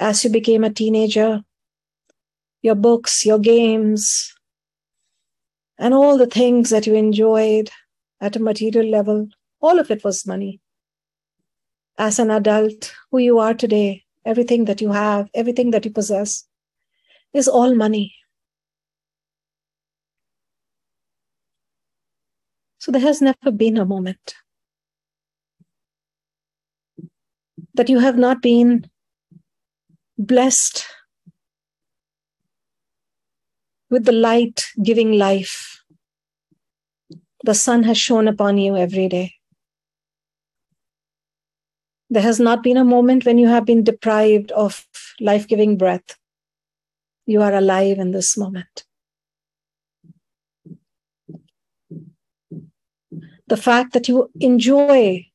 as 0.03 0.25
you 0.25 0.31
became 0.31 0.65
a 0.65 0.71
teenager, 0.71 1.43
your 2.61 2.75
books, 2.75 3.25
your 3.25 3.39
games, 3.39 4.35
and 5.79 5.95
all 5.95 6.19
the 6.19 6.27
things 6.27 6.71
that 6.71 6.87
you 6.87 6.95
enjoyed 6.95 7.71
at 8.21 8.37
a 8.37 8.41
material 8.41 8.89
level, 8.91 9.29
all 9.61 9.79
of 9.79 9.91
it 9.91 10.03
was 10.05 10.27
money. 10.27 10.61
As 11.99 12.19
an 12.19 12.31
adult, 12.31 12.93
who 13.11 13.19
you 13.19 13.39
are 13.39 13.55
today, 13.55 14.03
everything 14.25 14.65
that 14.65 14.81
you 14.81 14.91
have, 14.91 15.31
everything 15.35 15.71
that 15.71 15.85
you 15.85 15.93
possess, 15.93 16.47
is 17.33 17.47
all 17.47 17.75
money. 17.75 18.15
So 22.79 22.91
there 22.91 23.03
has 23.03 23.23
never 23.23 23.53
been 23.53 23.77
a 23.77 23.85
moment 23.85 24.35
that 27.75 27.89
you 27.89 28.01
have 28.01 28.19
not 28.19 28.43
been 28.43 28.91
blessed 30.19 30.85
with 33.91 34.05
the 34.05 34.13
light 34.13 34.63
giving 34.83 35.13
life. 35.13 35.83
The 37.45 37.55
sun 37.55 37.83
has 37.83 37.99
shone 37.99 38.29
upon 38.29 38.59
you 38.59 38.77
every 38.77 39.09
day. 39.09 39.35
There 42.09 42.23
has 42.23 42.39
not 42.39 42.63
been 42.63 42.77
a 42.77 42.85
moment 42.85 43.25
when 43.25 43.39
you 43.39 43.49
have 43.49 43.65
been 43.65 43.83
deprived 43.83 44.53
of 44.53 44.87
life 45.21 45.49
giving 45.49 45.77
breath. 45.77 46.17
You 47.27 47.43
are 47.43 47.55
alive 47.55 47.99
in 47.99 48.11
this 48.11 48.37
moment. 48.37 48.85
The 53.47 53.57
fact 53.57 53.93
that 53.95 54.09
you 54.09 54.31
enjoy 54.41 55.27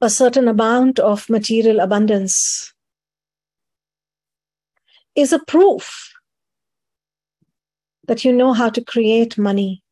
a 0.00 0.08
certain 0.08 0.48
amount 0.48 0.98
of 0.98 1.28
material 1.28 1.80
abundance 1.80 2.72
is 5.14 5.32
a 5.32 5.40
proof 5.40 6.12
that 8.06 8.24
you 8.24 8.32
know 8.32 8.52
how 8.52 8.70
to 8.70 8.82
create 8.82 9.36
money. 9.36 9.82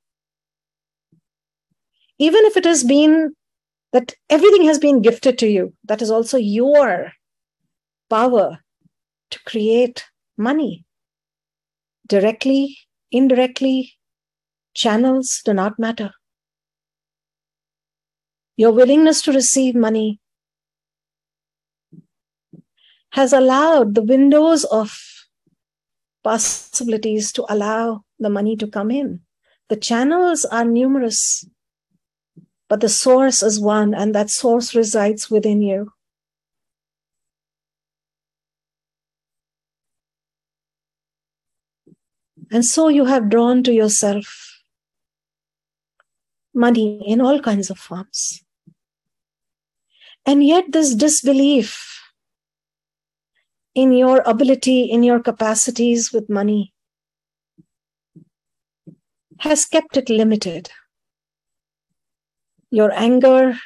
Even 2.19 2.45
if 2.45 2.57
it 2.57 2.65
has 2.65 2.85
been 2.85 3.35
that 3.93 4.15
everything 4.31 4.65
has 4.65 4.79
been 4.79 5.03
gifted 5.03 5.39
to 5.39 5.47
you, 5.47 5.75
that 5.85 6.03
is 6.03 6.11
also 6.11 6.39
your 6.39 7.13
power 8.09 8.59
to 9.31 9.43
create 9.45 10.05
money 10.37 10.85
directly, 12.07 12.79
indirectly, 13.11 13.95
channels 14.75 15.43
do 15.45 15.53
not 15.53 15.79
matter. 15.79 16.13
Your 18.57 18.73
willingness 18.73 19.21
to 19.23 19.33
receive 19.33 19.75
money 19.75 20.21
has 23.13 23.33
allowed 23.33 23.95
the 23.95 24.03
windows 24.03 24.65
of 24.65 24.99
possibilities 26.25 27.33
to 27.33 27.45
allow 27.49 28.05
the 28.19 28.31
money 28.31 28.57
to 28.57 28.67
come 28.67 28.91
in. 28.91 29.21
The 29.69 29.77
channels 29.77 30.45
are 30.47 30.65
numerous, 30.65 31.45
but 32.69 32.81
the 32.81 32.89
source 32.89 33.43
is 33.43 33.61
one, 33.61 33.95
and 33.95 34.15
that 34.15 34.31
source 34.31 34.75
resides 34.75 35.31
within 35.31 35.61
you. 35.61 35.93
And 42.51 42.65
so 42.65 42.89
you 42.89 43.05
have 43.05 43.29
drawn 43.29 43.63
to 43.65 43.73
yourself 43.73 44.63
money 46.55 47.03
in 47.07 47.21
all 47.21 47.41
kinds 47.41 47.71
of 47.71 47.79
forms. 47.79 48.46
And 50.27 50.45
yet, 50.45 50.73
this 50.73 50.95
disbelief 50.95 52.03
in 53.77 53.93
your 53.93 54.23
ability, 54.27 54.85
in 54.85 55.05
your 55.05 55.21
capacities 55.21 56.13
with 56.13 56.29
money 56.29 56.73
has 59.39 59.65
kept 59.67 59.97
it 59.97 60.09
limited. 60.11 60.71
Your 62.71 62.91
anger, 62.93 63.59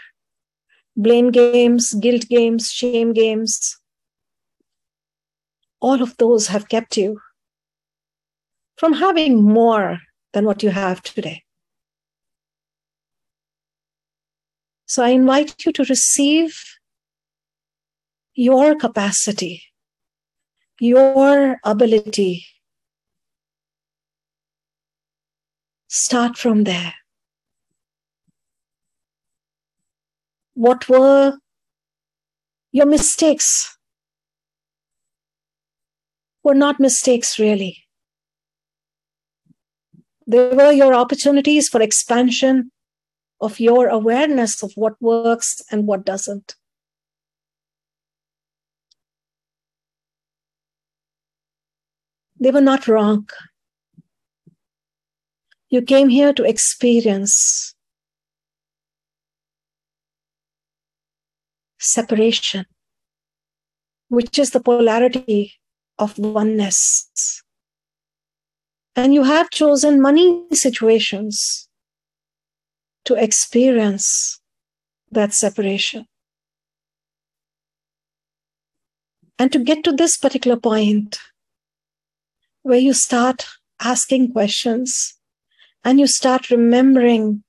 blame 0.96 1.30
games, 1.30 1.94
guilt 1.94 2.28
games, 2.28 2.70
shame 2.70 3.14
games, 3.14 3.78
all 5.80 6.02
of 6.02 6.16
those 6.18 6.48
have 6.48 6.68
kept 6.68 6.96
you 6.96 7.20
from 8.76 8.92
having 8.94 9.42
more 9.42 9.98
than 10.32 10.44
what 10.44 10.62
you 10.62 10.70
have 10.70 11.02
today. 11.02 11.42
So 14.90 15.04
I 15.04 15.10
invite 15.10 15.54
you 15.64 15.70
to 15.74 15.84
receive 15.84 16.60
your 18.34 18.74
capacity, 18.74 19.62
your 20.80 21.60
ability. 21.62 22.44
Start 25.86 26.36
from 26.36 26.64
there. 26.64 26.94
What 30.54 30.88
were 30.88 31.38
your 32.72 32.86
mistakes? 32.86 33.78
Were 36.42 36.56
not 36.56 36.80
mistakes 36.80 37.38
really. 37.38 37.76
They 40.26 40.48
were 40.48 40.72
your 40.72 40.94
opportunities 40.94 41.68
for 41.68 41.80
expansion 41.80 42.72
of 43.40 43.58
your 43.58 43.88
awareness 43.88 44.62
of 44.62 44.72
what 44.74 45.00
works 45.00 45.62
and 45.70 45.86
what 45.86 46.04
doesn't. 46.04 46.56
They 52.38 52.50
were 52.50 52.60
not 52.60 52.86
wrong. 52.88 53.28
You 55.68 55.82
came 55.82 56.08
here 56.08 56.32
to 56.32 56.44
experience 56.44 57.74
separation, 61.78 62.66
which 64.08 64.38
is 64.38 64.50
the 64.50 64.60
polarity 64.60 65.54
of 65.98 66.18
oneness. 66.18 67.10
And 68.96 69.14
you 69.14 69.22
have 69.22 69.50
chosen 69.50 70.00
money 70.02 70.44
situations 70.52 71.69
to 73.10 73.20
experience 73.20 74.40
that 75.10 75.34
separation. 75.34 76.06
And 79.36 79.50
to 79.50 79.58
get 79.58 79.82
to 79.82 79.92
this 79.92 80.16
particular 80.16 80.56
point 80.56 81.18
where 82.62 82.78
you 82.78 82.92
start 82.92 83.46
asking 83.80 84.32
questions 84.32 85.18
and 85.82 85.98
you 85.98 86.06
start 86.06 86.50
remembering 86.50 87.42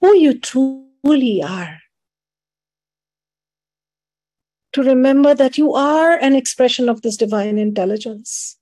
who 0.00 0.14
you 0.14 0.38
truly 0.38 1.42
are. 1.42 1.78
To 4.74 4.82
remember 4.82 5.34
that 5.34 5.56
you 5.56 5.72
are 5.72 6.18
an 6.18 6.34
expression 6.34 6.90
of 6.90 7.00
this 7.00 7.16
divine 7.16 7.56
intelligence. 7.56 8.58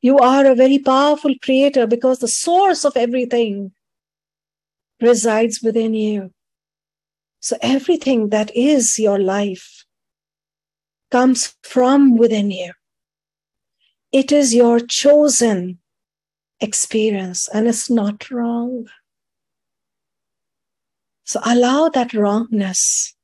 You 0.00 0.16
are 0.18 0.46
a 0.46 0.54
very 0.54 0.78
powerful 0.78 1.34
creator 1.42 1.86
because 1.86 2.20
the 2.20 2.28
source 2.28 2.86
of 2.86 2.96
everything 2.96 3.72
resides 5.04 5.60
within 5.62 5.94
you. 5.94 6.32
So 7.40 7.56
everything 7.60 8.30
that 8.30 8.50
is 8.56 8.98
your 8.98 9.18
life 9.18 9.84
comes 11.10 11.54
from 11.62 12.16
within 12.16 12.50
you. 12.50 12.72
It 14.10 14.32
is 14.32 14.54
your 14.54 14.80
chosen 14.80 15.78
experience 16.60 17.48
and 17.48 17.68
it's 17.68 17.88
not 17.88 18.30
wrong. 18.30 18.88
So 21.24 21.40
allow 21.44 21.88
that 21.90 22.12
wrongness 22.12 23.14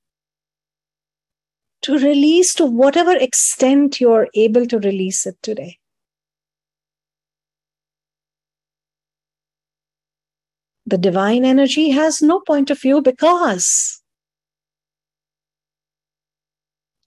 to 1.82 1.98
release 1.98 2.54
to 2.54 2.66
whatever 2.66 3.16
extent 3.16 4.00
you're 4.00 4.28
able 4.34 4.66
to 4.66 4.78
release 4.78 5.26
it 5.26 5.36
today. 5.42 5.79
The 10.90 10.98
divine 10.98 11.44
energy 11.44 11.90
has 11.90 12.20
no 12.20 12.40
point 12.40 12.68
of 12.68 12.80
view 12.80 13.00
because 13.00 14.02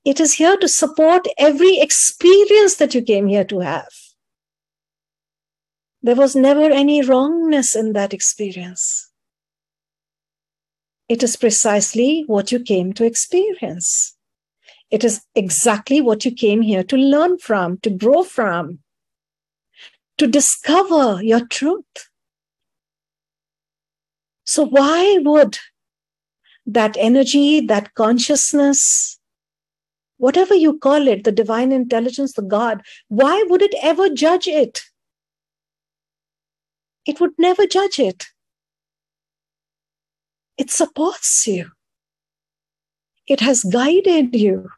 it 0.06 0.22
is 0.22 0.36
here 0.36 0.56
to 0.56 0.70
support 0.70 1.28
every 1.38 1.80
experience 1.80 2.76
that 2.76 2.96
you 2.96 3.02
came 3.02 3.28
here 3.28 3.44
to 3.44 3.60
have. 3.60 3.90
There 6.02 6.16
was 6.16 6.34
never 6.34 6.72
any 6.72 7.02
wrongness 7.02 7.76
in 7.76 7.92
that 7.92 8.14
experience. 8.14 9.12
It 11.10 11.22
is 11.22 11.36
precisely 11.36 12.24
what 12.26 12.54
you 12.54 12.62
came 12.62 12.94
to 12.94 13.04
experience. 13.04 14.16
It 14.92 15.04
is 15.04 15.26
exactly 15.36 16.00
what 16.00 16.24
you 16.24 16.32
came 16.32 16.62
here 16.62 16.84
to 16.84 16.96
learn 16.96 17.38
from, 17.38 17.80
to 17.80 17.90
grow 17.90 18.24
from, 18.24 18.80
to 20.20 20.26
discover 20.26 21.22
your 21.22 21.46
truth. 21.46 22.13
So, 24.46 24.66
why 24.66 25.20
would 25.22 25.58
that 26.66 26.96
energy, 27.00 27.62
that 27.62 27.94
consciousness, 27.96 29.20
whatever 30.18 30.56
you 30.56 30.80
call 30.80 31.08
it, 31.08 31.24
the 31.24 31.32
divine 31.32 31.72
intelligence, 31.72 32.34
the 32.34 32.42
God, 32.42 32.82
why 33.08 33.44
would 33.48 33.62
it 33.62 33.76
ever 33.82 34.10
judge 34.10 34.48
it? 34.48 34.82
It 37.06 37.20
would 37.20 37.34
never 37.38 37.66
judge 37.66 38.00
it. 38.00 38.26
It 40.58 40.72
supports 40.72 41.46
you. 41.48 41.72
It 43.28 43.40
has 43.40 43.64
guided 43.64 44.36
you 44.36 44.70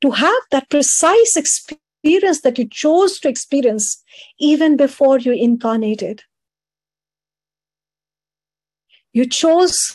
to 0.00 0.10
have 0.12 0.42
that 0.50 0.70
precise 0.70 1.36
experience 1.36 2.40
that 2.40 2.58
you 2.58 2.68
chose 2.68 3.20
to 3.20 3.28
experience 3.28 4.02
even 4.38 4.76
before 4.76 5.18
you 5.18 5.32
incarnated. 5.32 6.22
You 9.12 9.28
chose 9.28 9.94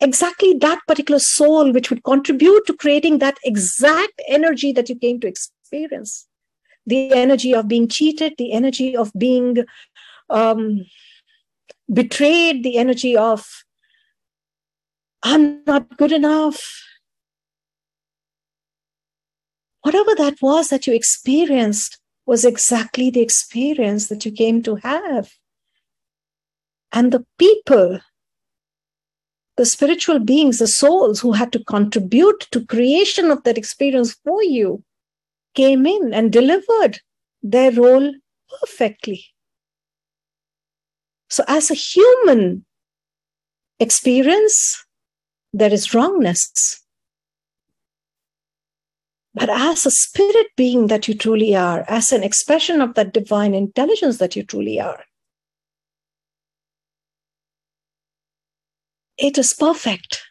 exactly 0.00 0.54
that 0.54 0.80
particular 0.86 1.18
soul 1.18 1.72
which 1.72 1.90
would 1.90 2.04
contribute 2.04 2.66
to 2.66 2.76
creating 2.76 3.18
that 3.18 3.38
exact 3.44 4.20
energy 4.28 4.72
that 4.72 4.88
you 4.88 4.96
came 4.96 5.20
to 5.20 5.26
experience 5.26 6.26
the 6.86 7.12
energy 7.12 7.54
of 7.54 7.68
being 7.68 7.88
cheated, 7.88 8.34
the 8.36 8.52
energy 8.52 8.96
of 8.96 9.10
being 9.16 9.64
um, 10.30 10.84
betrayed, 11.92 12.62
the 12.62 12.76
energy 12.76 13.16
of 13.16 13.46
I'm 15.22 15.64
not 15.64 15.96
good 15.96 16.12
enough. 16.12 16.60
Whatever 19.80 20.14
that 20.16 20.34
was 20.42 20.68
that 20.68 20.86
you 20.86 20.94
experienced 20.94 21.98
was 22.26 22.44
exactly 22.44 23.10
the 23.10 23.20
experience 23.20 24.08
that 24.08 24.24
you 24.24 24.32
came 24.32 24.62
to 24.62 24.76
have. 24.76 25.30
And 26.94 27.10
the 27.10 27.26
people, 27.38 27.98
the 29.56 29.66
spiritual 29.66 30.20
beings, 30.20 30.58
the 30.58 30.68
souls 30.68 31.20
who 31.20 31.32
had 31.32 31.52
to 31.52 31.64
contribute 31.64 32.46
to 32.52 32.64
creation 32.64 33.32
of 33.32 33.42
that 33.42 33.58
experience 33.58 34.14
for 34.24 34.44
you 34.44 34.84
came 35.56 35.86
in 35.86 36.14
and 36.14 36.32
delivered 36.32 37.00
their 37.42 37.72
role 37.72 38.14
perfectly. 38.60 39.24
So, 41.28 41.42
as 41.48 41.68
a 41.68 41.74
human 41.74 42.64
experience, 43.80 44.84
there 45.52 45.72
is 45.72 45.92
wrongness. 45.94 46.80
But 49.34 49.50
as 49.50 49.84
a 49.84 49.90
spirit 49.90 50.46
being 50.56 50.86
that 50.86 51.08
you 51.08 51.14
truly 51.14 51.56
are, 51.56 51.84
as 51.88 52.12
an 52.12 52.22
expression 52.22 52.80
of 52.80 52.94
that 52.94 53.12
divine 53.12 53.52
intelligence 53.52 54.18
that 54.18 54.36
you 54.36 54.44
truly 54.44 54.80
are, 54.80 55.04
it 59.16 59.38
is 59.38 59.54
perfect. 59.54 60.22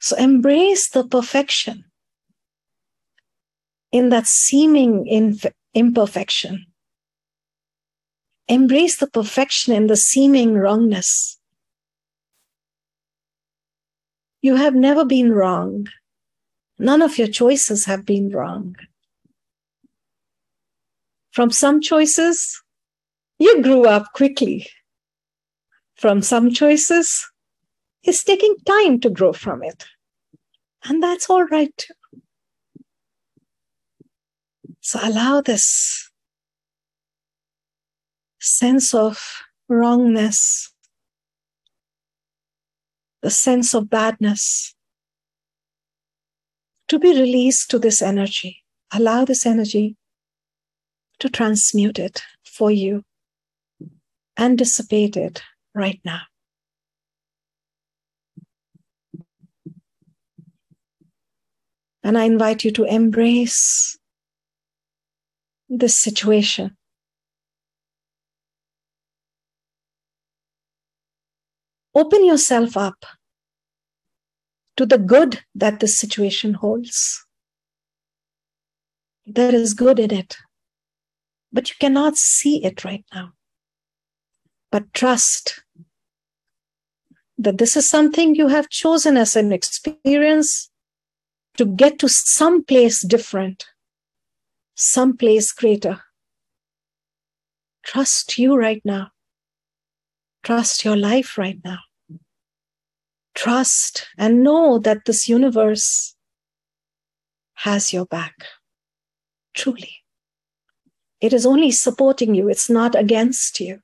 So 0.00 0.16
embrace 0.16 0.90
the 0.90 1.06
perfection 1.06 1.84
in 3.92 4.08
that 4.08 4.26
seeming 4.26 5.06
inf- 5.06 5.52
imperfection. 5.74 6.66
Embrace 8.48 8.98
the 8.98 9.06
perfection 9.06 9.74
in 9.74 9.86
the 9.86 9.96
seeming 9.96 10.54
wrongness. 10.54 11.38
You 14.40 14.56
have 14.56 14.74
never 14.74 15.04
been 15.04 15.32
wrong. 15.32 15.86
None 16.78 17.00
of 17.00 17.16
your 17.16 17.28
choices 17.28 17.84
have 17.84 18.04
been 18.04 18.30
wrong. 18.30 18.74
From 21.30 21.50
some 21.50 21.80
choices, 21.80 22.60
you 23.38 23.62
grew 23.62 23.86
up 23.86 24.12
quickly. 24.14 24.66
From 26.02 26.20
some 26.20 26.50
choices, 26.50 27.30
it's 28.02 28.24
taking 28.24 28.56
time 28.66 28.98
to 29.02 29.08
grow 29.08 29.32
from 29.32 29.62
it. 29.62 29.84
And 30.82 31.00
that's 31.00 31.30
all 31.30 31.44
right 31.44 31.72
too. 31.76 31.94
So 34.80 34.98
allow 35.00 35.42
this 35.42 36.10
sense 38.40 38.92
of 38.92 39.44
wrongness, 39.68 40.74
the 43.22 43.30
sense 43.30 43.72
of 43.72 43.88
badness, 43.88 44.74
to 46.88 46.98
be 46.98 47.10
released 47.10 47.70
to 47.70 47.78
this 47.78 48.02
energy. 48.02 48.64
Allow 48.92 49.24
this 49.24 49.46
energy 49.46 49.96
to 51.20 51.28
transmute 51.28 52.00
it 52.00 52.24
for 52.44 52.72
you 52.72 53.04
and 54.36 54.58
dissipate 54.58 55.16
it 55.16 55.42
right 55.74 56.00
now. 56.04 56.20
And 62.02 62.18
I 62.18 62.24
invite 62.24 62.64
you 62.64 62.72
to 62.72 62.84
embrace 62.84 63.96
this 65.68 65.96
situation. 65.96 66.76
Open 71.94 72.24
yourself 72.24 72.76
up 72.76 73.04
to 74.76 74.86
the 74.86 74.98
good 74.98 75.40
that 75.54 75.80
this 75.80 75.98
situation 75.98 76.54
holds. 76.54 77.24
There 79.26 79.54
is 79.54 79.74
good 79.74 79.98
in 79.98 80.12
it, 80.12 80.36
but 81.52 81.68
you 81.68 81.76
cannot 81.78 82.16
see 82.16 82.64
it 82.64 82.84
right 82.84 83.04
now. 83.14 83.32
But 84.72 84.92
trust 84.92 85.62
that 87.38 87.58
this 87.58 87.76
is 87.76 87.88
something 87.88 88.34
you 88.34 88.48
have 88.48 88.68
chosen 88.68 89.16
as 89.16 89.36
an 89.36 89.52
experience 89.52 90.70
to 91.56 91.64
get 91.64 92.00
to 92.00 92.08
some 92.08 92.64
place 92.64 93.06
different, 93.06 93.66
some 94.74 95.16
place 95.16 95.52
greater. 95.52 96.02
Trust 97.84 98.38
you 98.38 98.56
right 98.56 98.82
now. 98.84 99.10
Trust 100.42 100.84
your 100.84 100.96
life 100.96 101.38
right 101.38 101.60
now 101.64 101.78
trust 103.34 104.06
and 104.18 104.44
know 104.44 104.78
that 104.78 105.04
this 105.04 105.28
universe 105.28 106.14
has 107.54 107.92
your 107.92 108.06
back. 108.06 108.34
Truly. 109.54 109.96
It 111.20 111.32
is 111.32 111.46
only 111.46 111.70
supporting 111.70 112.34
you, 112.34 112.48
it's 112.48 112.68
not 112.68 112.94
against 112.94 113.60
you. 113.60 113.80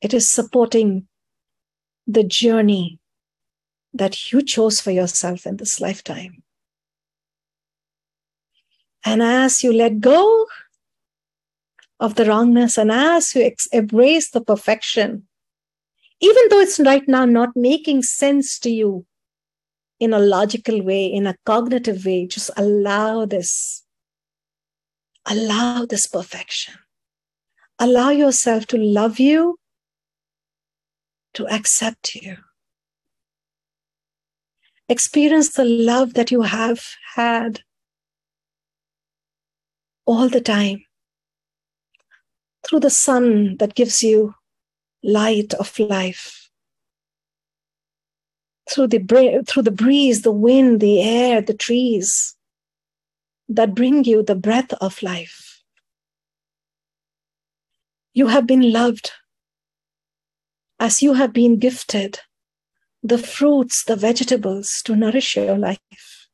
It 0.00 0.14
is 0.14 0.30
supporting 0.30 1.06
the 2.06 2.24
journey 2.24 2.98
that 3.92 4.32
you 4.32 4.42
chose 4.42 4.80
for 4.80 4.90
yourself 4.90 5.46
in 5.46 5.56
this 5.56 5.80
lifetime. 5.80 6.42
And 9.04 9.22
as 9.22 9.64
you 9.64 9.72
let 9.72 10.00
go 10.00 10.46
of 11.98 12.14
the 12.14 12.24
wrongness 12.24 12.78
and 12.78 12.90
as 12.90 13.34
you 13.34 13.42
ex- 13.42 13.68
embrace 13.72 14.30
the 14.30 14.40
perfection 14.40 15.26
even 16.20 16.42
though 16.50 16.60
it's 16.60 16.78
right 16.80 17.06
now 17.08 17.24
not 17.24 17.56
making 17.56 18.02
sense 18.02 18.58
to 18.58 18.70
you 18.70 19.06
in 19.98 20.12
a 20.12 20.18
logical 20.18 20.82
way, 20.82 21.06
in 21.06 21.26
a 21.26 21.36
cognitive 21.44 22.04
way, 22.04 22.26
just 22.26 22.50
allow 22.56 23.24
this. 23.24 23.84
Allow 25.26 25.86
this 25.86 26.06
perfection. 26.06 26.74
Allow 27.78 28.10
yourself 28.10 28.66
to 28.68 28.78
love 28.78 29.18
you, 29.18 29.58
to 31.34 31.46
accept 31.48 32.14
you. 32.14 32.36
Experience 34.88 35.52
the 35.52 35.64
love 35.64 36.14
that 36.14 36.30
you 36.30 36.42
have 36.42 36.84
had 37.14 37.62
all 40.04 40.28
the 40.28 40.40
time 40.40 40.84
through 42.66 42.80
the 42.80 42.90
sun 42.90 43.56
that 43.58 43.74
gives 43.74 44.02
you 44.02 44.34
light 45.02 45.54
of 45.54 45.78
life. 45.78 46.50
Through 48.68 48.88
the, 48.88 49.44
through 49.48 49.62
the 49.62 49.70
breeze, 49.70 50.22
the 50.22 50.32
wind, 50.32 50.80
the 50.80 51.02
air, 51.02 51.40
the 51.40 51.54
trees 51.54 52.36
that 53.48 53.74
bring 53.74 54.04
you 54.04 54.22
the 54.22 54.36
breath 54.36 54.72
of 54.74 55.02
life. 55.02 55.62
You 58.12 58.28
have 58.28 58.46
been 58.46 58.72
loved 58.72 59.12
as 60.80 61.02
you 61.02 61.12
have 61.12 61.32
been 61.32 61.58
gifted 61.58 62.18
the 63.02 63.18
fruits, 63.18 63.84
the 63.84 63.96
vegetables 63.96 64.82
to 64.84 64.94
nourish 64.94 65.36
your 65.36 65.56
life. 65.56 66.28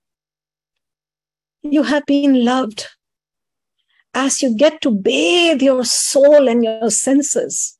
You 1.62 1.84
have 1.84 2.06
been 2.06 2.44
loved 2.44 2.88
as 4.14 4.42
you 4.42 4.56
get 4.56 4.80
to 4.82 4.90
bathe 4.90 5.62
your 5.62 5.84
soul 5.84 6.48
and 6.48 6.64
your 6.64 6.90
senses 6.90 7.78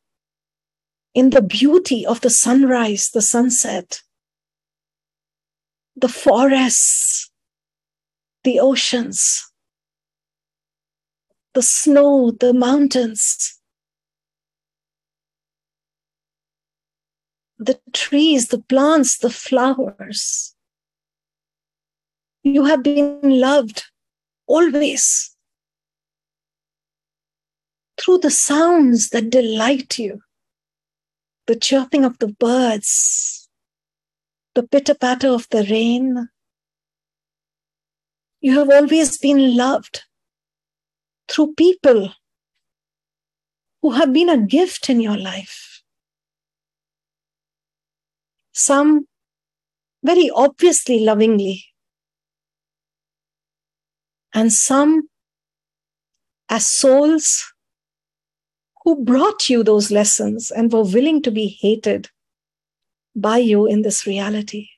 in 1.14 1.30
the 1.30 1.42
beauty 1.42 2.04
of 2.04 2.20
the 2.20 2.30
sunrise, 2.30 3.10
the 3.12 3.22
sunset, 3.22 4.02
the 5.96 6.08
forests, 6.08 7.30
the 8.44 8.60
oceans, 8.60 9.50
the 11.54 11.62
snow, 11.62 12.32
the 12.38 12.52
mountains, 12.52 13.55
the 17.58 17.78
trees, 17.92 18.48
the 18.48 18.58
plants, 18.58 19.18
the 19.18 19.30
flowers. 19.30 20.54
You 22.42 22.64
have 22.64 22.82
been 22.82 23.20
loved 23.22 23.84
always 24.46 25.36
through 27.98 28.18
the 28.18 28.30
sounds 28.30 29.08
that 29.10 29.30
delight 29.30 29.98
you 29.98 30.20
the 31.46 31.56
chirping 31.56 32.04
of 32.04 32.18
the 32.18 32.28
birds, 32.28 33.48
the 34.54 34.64
pitter 34.64 34.94
patter 34.94 35.28
of 35.28 35.46
the 35.50 35.64
rain. 35.70 36.28
You 38.40 38.58
have 38.58 38.70
always 38.70 39.16
been 39.18 39.56
loved 39.56 40.02
through 41.28 41.54
people 41.54 42.12
who 43.82 43.92
have 43.92 44.12
been 44.12 44.28
a 44.28 44.38
gift 44.38 44.90
in 44.90 45.00
your 45.00 45.16
life. 45.16 45.75
Some 48.58 49.06
very 50.02 50.30
obviously 50.30 51.00
lovingly, 51.00 51.66
and 54.32 54.50
some 54.50 55.10
as 56.48 56.66
souls 56.66 57.52
who 58.82 59.04
brought 59.04 59.50
you 59.50 59.62
those 59.62 59.90
lessons 59.90 60.50
and 60.50 60.72
were 60.72 60.84
willing 60.84 61.20
to 61.20 61.30
be 61.30 61.58
hated 61.60 62.08
by 63.14 63.36
you 63.36 63.66
in 63.66 63.82
this 63.82 64.06
reality. 64.06 64.68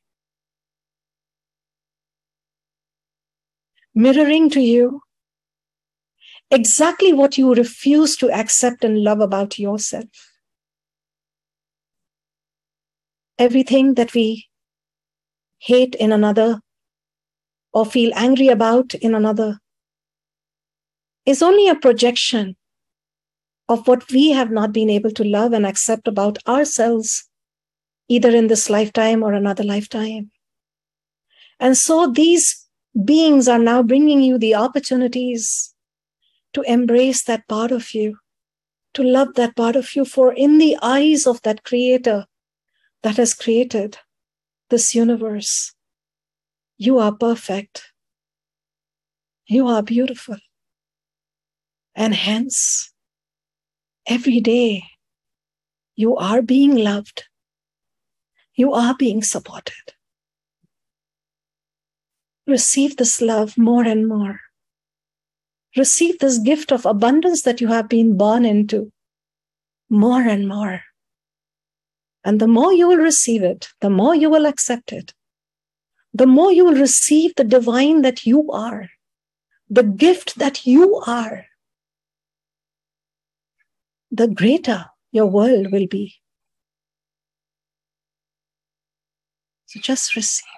Mirroring 3.94 4.50
to 4.50 4.60
you 4.60 5.02
exactly 6.50 7.12
what 7.12 7.38
you 7.38 7.54
refuse 7.54 8.16
to 8.16 8.28
accept 8.32 8.82
and 8.82 9.04
love 9.04 9.20
about 9.20 9.56
yourself. 9.56 10.27
Everything 13.38 13.94
that 13.94 14.14
we 14.14 14.48
hate 15.58 15.94
in 15.94 16.12
another 16.12 16.60
or 17.72 17.86
feel 17.86 18.12
angry 18.14 18.48
about 18.48 18.94
in 18.94 19.14
another 19.14 19.60
is 21.24 21.42
only 21.42 21.68
a 21.68 21.74
projection 21.74 22.56
of 23.68 23.86
what 23.86 24.10
we 24.10 24.30
have 24.30 24.50
not 24.50 24.72
been 24.72 24.88
able 24.90 25.10
to 25.10 25.24
love 25.24 25.52
and 25.52 25.66
accept 25.66 26.08
about 26.08 26.38
ourselves, 26.48 27.28
either 28.08 28.30
in 28.30 28.46
this 28.46 28.70
lifetime 28.70 29.22
or 29.22 29.34
another 29.34 29.62
lifetime. 29.62 30.30
And 31.60 31.76
so 31.76 32.10
these 32.10 32.66
beings 33.04 33.46
are 33.46 33.58
now 33.58 33.82
bringing 33.82 34.22
you 34.22 34.38
the 34.38 34.54
opportunities 34.54 35.74
to 36.54 36.62
embrace 36.62 37.24
that 37.24 37.46
part 37.46 37.70
of 37.70 37.92
you, 37.94 38.16
to 38.94 39.02
love 39.02 39.34
that 39.34 39.54
part 39.54 39.76
of 39.76 39.94
you. 39.94 40.04
For 40.04 40.32
in 40.32 40.58
the 40.58 40.78
eyes 40.80 41.26
of 41.26 41.42
that 41.42 41.62
creator 41.62 42.24
that 43.02 43.16
has 43.16 43.34
created 43.34 43.98
this 44.70 44.94
universe, 44.94 45.74
you 46.76 46.98
are 46.98 47.12
perfect. 47.12 47.92
You 49.46 49.66
are 49.66 49.82
beautiful. 49.82 50.36
And 51.94 52.14
hence, 52.14 52.92
every 54.06 54.40
day, 54.40 54.84
you 55.96 56.16
are 56.16 56.42
being 56.42 56.76
loved. 56.76 57.24
You 58.54 58.72
are 58.72 58.94
being 58.96 59.22
supported. 59.22 59.94
Receive 62.46 62.96
this 62.96 63.20
love 63.20 63.58
more 63.58 63.84
and 63.84 64.06
more. 64.06 64.40
Receive 65.76 66.18
this 66.18 66.38
gift 66.38 66.72
of 66.72 66.86
abundance 66.86 67.42
that 67.42 67.60
you 67.60 67.68
have 67.68 67.88
been 67.88 68.16
born 68.16 68.44
into 68.44 68.90
more 69.90 70.22
and 70.22 70.48
more. 70.48 70.82
And 72.28 72.40
the 72.42 72.46
more 72.46 72.74
you 72.74 72.88
will 72.88 72.98
receive 72.98 73.42
it, 73.42 73.70
the 73.80 73.88
more 73.88 74.14
you 74.14 74.28
will 74.28 74.44
accept 74.44 74.92
it, 74.92 75.14
the 76.12 76.26
more 76.26 76.52
you 76.52 76.66
will 76.66 76.74
receive 76.74 77.34
the 77.34 77.42
divine 77.42 78.02
that 78.02 78.26
you 78.26 78.52
are, 78.52 78.90
the 79.70 79.82
gift 79.82 80.38
that 80.38 80.66
you 80.66 80.96
are, 81.06 81.46
the 84.10 84.28
greater 84.28 84.90
your 85.10 85.24
world 85.24 85.72
will 85.72 85.86
be. 85.86 86.16
So 89.64 89.80
just 89.80 90.14
receive. 90.14 90.57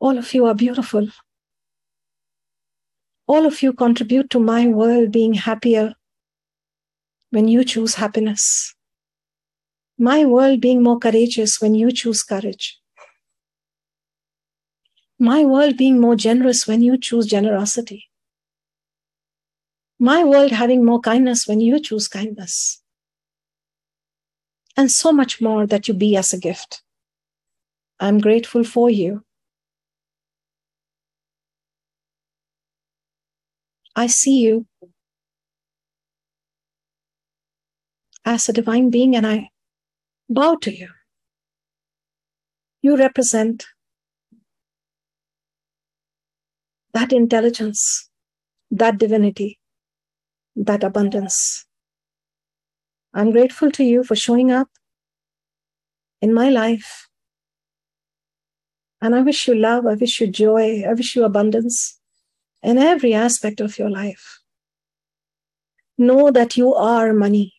All 0.00 0.16
of 0.16 0.32
you 0.32 0.46
are 0.46 0.54
beautiful. 0.54 1.08
All 3.26 3.46
of 3.46 3.62
you 3.62 3.72
contribute 3.72 4.30
to 4.30 4.38
my 4.38 4.66
world 4.68 5.12
being 5.12 5.34
happier 5.34 5.94
when 7.30 7.48
you 7.48 7.64
choose 7.64 7.96
happiness. 7.96 8.74
My 9.98 10.24
world 10.24 10.60
being 10.60 10.82
more 10.82 10.98
courageous 10.98 11.60
when 11.60 11.74
you 11.74 11.90
choose 11.90 12.22
courage. 12.22 12.78
My 15.18 15.44
world 15.44 15.76
being 15.76 16.00
more 16.00 16.14
generous 16.14 16.66
when 16.68 16.80
you 16.80 16.96
choose 16.96 17.26
generosity. 17.26 18.04
My 19.98 20.22
world 20.22 20.52
having 20.52 20.84
more 20.84 21.00
kindness 21.00 21.48
when 21.48 21.60
you 21.60 21.80
choose 21.80 22.06
kindness. 22.06 22.80
And 24.76 24.92
so 24.92 25.12
much 25.12 25.40
more 25.40 25.66
that 25.66 25.88
you 25.88 25.94
be 25.94 26.16
as 26.16 26.32
a 26.32 26.38
gift. 26.38 26.82
I'm 27.98 28.20
grateful 28.20 28.62
for 28.62 28.88
you. 28.88 29.24
I 33.98 34.06
see 34.06 34.38
you 34.38 34.64
as 38.24 38.48
a 38.48 38.52
divine 38.52 38.90
being 38.90 39.16
and 39.16 39.26
I 39.26 39.50
bow 40.30 40.54
to 40.62 40.72
you. 40.72 40.90
You 42.80 42.96
represent 42.96 43.66
that 46.94 47.12
intelligence, 47.12 48.08
that 48.70 48.98
divinity, 48.98 49.58
that 50.54 50.84
abundance. 50.84 51.66
I'm 53.12 53.32
grateful 53.32 53.72
to 53.72 53.82
you 53.82 54.04
for 54.04 54.14
showing 54.14 54.52
up 54.52 54.68
in 56.22 56.32
my 56.32 56.50
life. 56.50 57.08
And 59.02 59.16
I 59.16 59.22
wish 59.22 59.48
you 59.48 59.56
love, 59.56 59.86
I 59.86 59.94
wish 59.94 60.20
you 60.20 60.28
joy, 60.28 60.84
I 60.88 60.92
wish 60.92 61.16
you 61.16 61.24
abundance 61.24 61.97
in 62.62 62.78
every 62.78 63.14
aspect 63.14 63.60
of 63.60 63.78
your 63.78 63.90
life. 63.90 64.40
Know 65.96 66.30
that 66.30 66.56
you 66.56 66.74
are 66.74 67.12
money. 67.12 67.54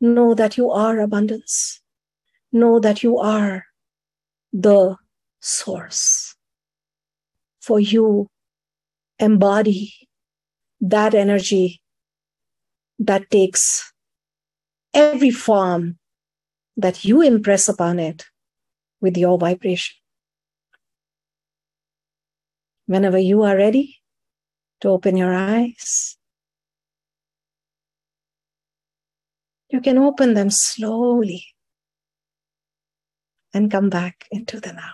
Know 0.00 0.34
that 0.34 0.56
you 0.56 0.70
are 0.70 1.00
abundance. 1.00 1.80
Know 2.52 2.80
that 2.80 3.02
you 3.02 3.18
are 3.18 3.66
the 4.52 4.96
source. 5.40 6.34
For 7.60 7.78
you 7.78 8.28
embody 9.18 9.92
that 10.80 11.14
energy 11.14 11.80
that 12.98 13.30
takes 13.30 13.92
every 14.94 15.30
form 15.30 15.98
that 16.76 17.04
you 17.04 17.20
impress 17.20 17.68
upon 17.68 17.98
it 17.98 18.24
with 19.00 19.16
your 19.16 19.38
vibration. 19.38 19.97
Whenever 22.88 23.18
you 23.18 23.42
are 23.42 23.54
ready 23.54 23.98
to 24.80 24.88
open 24.88 25.14
your 25.14 25.34
eyes, 25.34 26.16
you 29.68 29.82
can 29.82 29.98
open 29.98 30.32
them 30.32 30.48
slowly 30.48 31.44
and 33.52 33.70
come 33.70 33.90
back 33.90 34.26
into 34.30 34.58
the 34.58 34.72
now. 34.72 34.92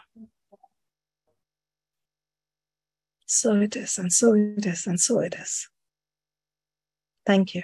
So 3.27 3.55
it 3.61 3.77
is, 3.77 3.97
and 3.97 4.13
so 4.13 4.35
it 4.35 4.67
is, 4.67 4.89
and 4.89 4.99
so 4.99 5.21
it 5.21 5.37
is. 5.41 5.69
Thank 7.25 7.55
you. 7.55 7.63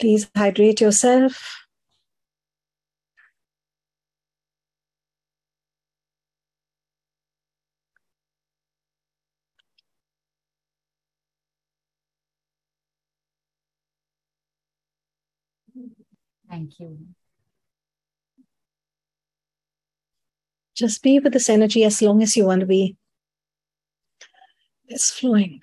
Please 0.00 0.28
hydrate 0.34 0.80
yourself. 0.80 1.64
Thank 16.52 16.78
you. 16.80 16.98
Just 20.74 21.02
be 21.02 21.18
with 21.18 21.32
this 21.32 21.48
energy 21.48 21.82
as 21.82 22.02
long 22.02 22.22
as 22.22 22.36
you 22.36 22.44
want 22.44 22.60
to 22.60 22.66
be. 22.66 22.98
It's 24.86 25.10
flowing. 25.10 25.62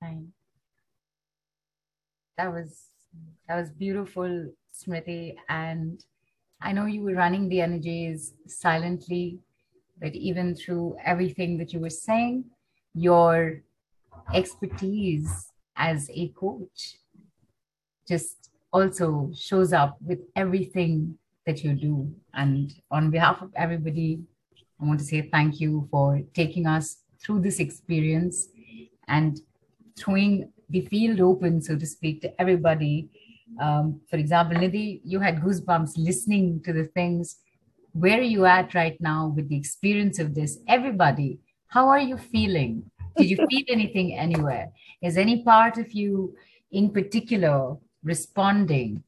Fine. 0.00 0.34
That 2.36 2.52
was 2.52 2.88
that 3.48 3.56
was 3.56 3.70
beautiful, 3.70 4.52
Smriti. 4.74 5.34
And 5.48 6.04
I 6.60 6.72
know 6.72 6.84
you 6.84 7.00
were 7.00 7.14
running 7.14 7.48
the 7.48 7.62
energies 7.62 8.34
silently, 8.46 9.38
but 9.98 10.14
even 10.14 10.54
through 10.54 10.98
everything 11.02 11.56
that 11.56 11.72
you 11.72 11.80
were 11.80 11.88
saying, 11.88 12.44
your 12.92 13.62
expertise 14.32 15.50
as 15.76 16.10
a 16.12 16.28
coach 16.28 16.96
just 18.06 18.50
also 18.72 19.30
shows 19.34 19.72
up 19.72 19.96
with 20.00 20.20
everything 20.36 21.18
that 21.46 21.62
you 21.62 21.74
do. 21.74 22.12
And 22.34 22.72
on 22.90 23.10
behalf 23.10 23.42
of 23.42 23.50
everybody, 23.54 24.20
I 24.80 24.84
want 24.84 24.98
to 25.00 25.04
say 25.04 25.28
thank 25.32 25.60
you 25.60 25.88
for 25.90 26.20
taking 26.34 26.66
us 26.66 26.98
through 27.22 27.40
this 27.40 27.60
experience 27.60 28.48
and 29.08 29.40
throwing 29.96 30.50
the 30.70 30.82
field 30.82 31.20
open, 31.20 31.62
so 31.62 31.76
to 31.76 31.86
speak, 31.86 32.20
to 32.22 32.40
everybody. 32.40 33.08
Um, 33.60 34.00
for 34.10 34.16
example, 34.16 34.56
Nidhi, 34.56 35.00
you 35.04 35.20
had 35.20 35.40
goosebumps 35.40 35.92
listening 35.96 36.60
to 36.64 36.72
the 36.72 36.84
things. 36.84 37.36
Where 37.92 38.18
are 38.18 38.22
you 38.22 38.44
at 38.44 38.74
right 38.74 39.00
now 39.00 39.32
with 39.36 39.48
the 39.48 39.56
experience 39.56 40.18
of 40.18 40.34
this? 40.34 40.58
Everybody, 40.66 41.38
how 41.68 41.88
are 41.88 42.00
you 42.00 42.16
feeling? 42.16 42.90
Did 43.16 43.30
you 43.30 43.36
feel 43.36 43.62
anything 43.68 44.14
anywhere? 44.16 44.72
Is 45.02 45.16
any 45.16 45.42
part 45.42 45.78
of 45.78 45.92
you 45.92 46.34
in 46.72 46.90
particular 46.90 47.76
responding? 48.02 49.02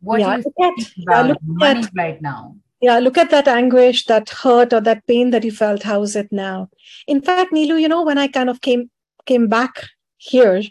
What 0.00 0.20
Yeah, 0.20 0.36
do 0.36 0.42
you 0.42 0.66
at- 0.66 0.74
think 0.76 0.88
yeah, 0.96 1.02
about 1.20 1.26
look 1.28 1.38
money 1.42 1.80
at- 1.80 1.90
right 1.96 2.22
now? 2.22 2.56
Yeah, 2.82 2.98
look 2.98 3.18
at 3.18 3.28
that 3.30 3.46
anguish, 3.46 4.06
that 4.06 4.30
hurt, 4.30 4.72
or 4.72 4.80
that 4.80 5.06
pain 5.06 5.30
that 5.30 5.44
you 5.44 5.52
felt. 5.52 5.82
How 5.82 6.00
is 6.02 6.16
it 6.16 6.32
now? 6.32 6.70
In 7.06 7.20
fact, 7.20 7.52
Nilu, 7.52 7.78
you 7.78 7.88
know, 7.88 8.02
when 8.02 8.16
I 8.16 8.26
kind 8.26 8.48
of 8.48 8.62
came 8.62 8.90
came 9.26 9.48
back 9.48 9.84
here, 10.16 10.62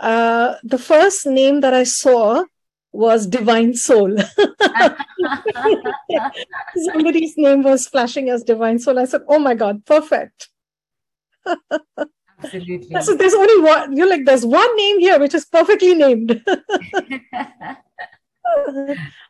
uh, 0.00 0.54
the 0.64 0.78
first 0.78 1.26
name 1.26 1.60
that 1.60 1.74
I 1.74 1.84
saw 1.84 2.44
was 2.92 3.26
Divine 3.26 3.74
Soul. 3.74 4.16
Somebody's 6.90 7.34
name 7.36 7.62
was 7.62 7.86
flashing 7.86 8.30
as 8.30 8.42
Divine 8.42 8.78
Soul. 8.78 8.98
I 8.98 9.04
said, 9.04 9.22
"Oh 9.28 9.38
my 9.38 9.54
God, 9.54 9.84
perfect." 9.84 10.48
Absolutely. 12.42 13.00
So 13.02 13.16
there's 13.16 13.34
only 13.34 13.62
one. 13.62 13.96
You're 13.96 14.08
like, 14.08 14.24
there's 14.24 14.44
one 14.44 14.76
name 14.76 15.00
here 15.00 15.18
which 15.18 15.34
is 15.34 15.44
perfectly 15.46 15.94
named. 15.94 16.42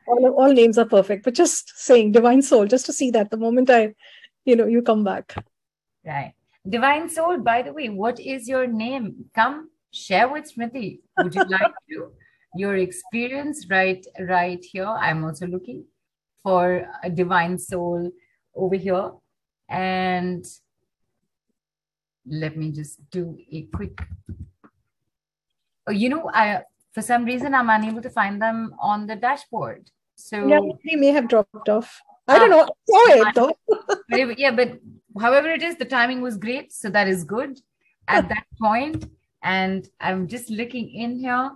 all, 0.07 0.35
all 0.37 0.53
names 0.53 0.79
are 0.79 0.85
perfect, 0.85 1.25
but 1.25 1.35
just 1.35 1.73
saying 1.77 2.13
divine 2.13 2.43
soul, 2.43 2.67
just 2.67 2.87
to 2.87 2.93
see 2.93 3.11
that 3.13 3.31
the 3.31 3.37
moment 3.37 3.71
I, 3.71 3.95
you 4.45 4.57
know, 4.57 4.67
you 4.67 4.83
come 4.83 5.05
back. 5.05 5.35
Right. 6.05 6.35
Divine 6.69 7.09
soul, 7.09 7.39
by 7.39 7.63
the 7.63 7.73
way, 7.73 7.89
what 7.89 8.19
is 8.19 8.49
your 8.49 8.67
name? 8.67 9.27
Come 9.35 9.71
share 9.93 10.29
with 10.29 10.53
Smriti. 10.53 11.01
Would 11.19 11.35
you 11.35 11.45
like 11.45 11.75
to? 11.91 12.13
Your 12.57 12.77
experience 12.77 13.67
right 13.69 14.05
right 14.19 14.65
here. 14.65 14.87
I'm 14.87 15.25
also 15.25 15.47
looking 15.47 15.85
for 16.43 16.89
a 17.03 17.11
divine 17.11 17.59
soul 17.59 18.11
over 18.55 18.77
here. 18.77 19.13
And 19.69 20.45
let 22.29 22.57
me 22.57 22.71
just 22.71 22.99
do 23.11 23.39
a 23.53 23.63
quick 23.75 24.03
oh, 25.87 25.93
you 25.93 26.09
know 26.09 26.31
i 26.35 26.63
for 26.93 27.03
some 27.03 27.25
reason 27.25 27.55
i'm 27.55 27.71
unable 27.71 28.03
to 28.03 28.11
find 28.11 28.41
them 28.41 28.75
on 28.81 29.07
the 29.07 29.17
dashboard. 29.17 29.91
So 30.17 30.47
yeah 30.47 30.61
they 30.85 30.97
may 30.97 31.09
have 31.09 31.29
dropped 31.29 31.69
off. 31.69 32.01
I 32.27 32.39
don't 32.39 32.53
ah. 32.53 32.57
know. 32.57 32.69
Saw 32.89 33.29
it 33.29 33.35
though. 33.35 33.55
Yeah 34.39 34.51
but 34.51 34.81
however 35.21 35.51
it 35.51 35.63
is 35.63 35.77
the 35.77 35.85
timing 35.85 36.23
was 36.23 36.39
great 36.39 36.73
so 36.73 36.89
that 36.91 37.07
is 37.07 37.23
good 37.25 37.61
at 38.09 38.29
that 38.31 38.47
point. 38.61 39.11
And 39.43 39.89
i'm 40.01 40.27
just 40.27 40.49
looking 40.49 40.89
in 40.91 41.19
here. 41.19 41.51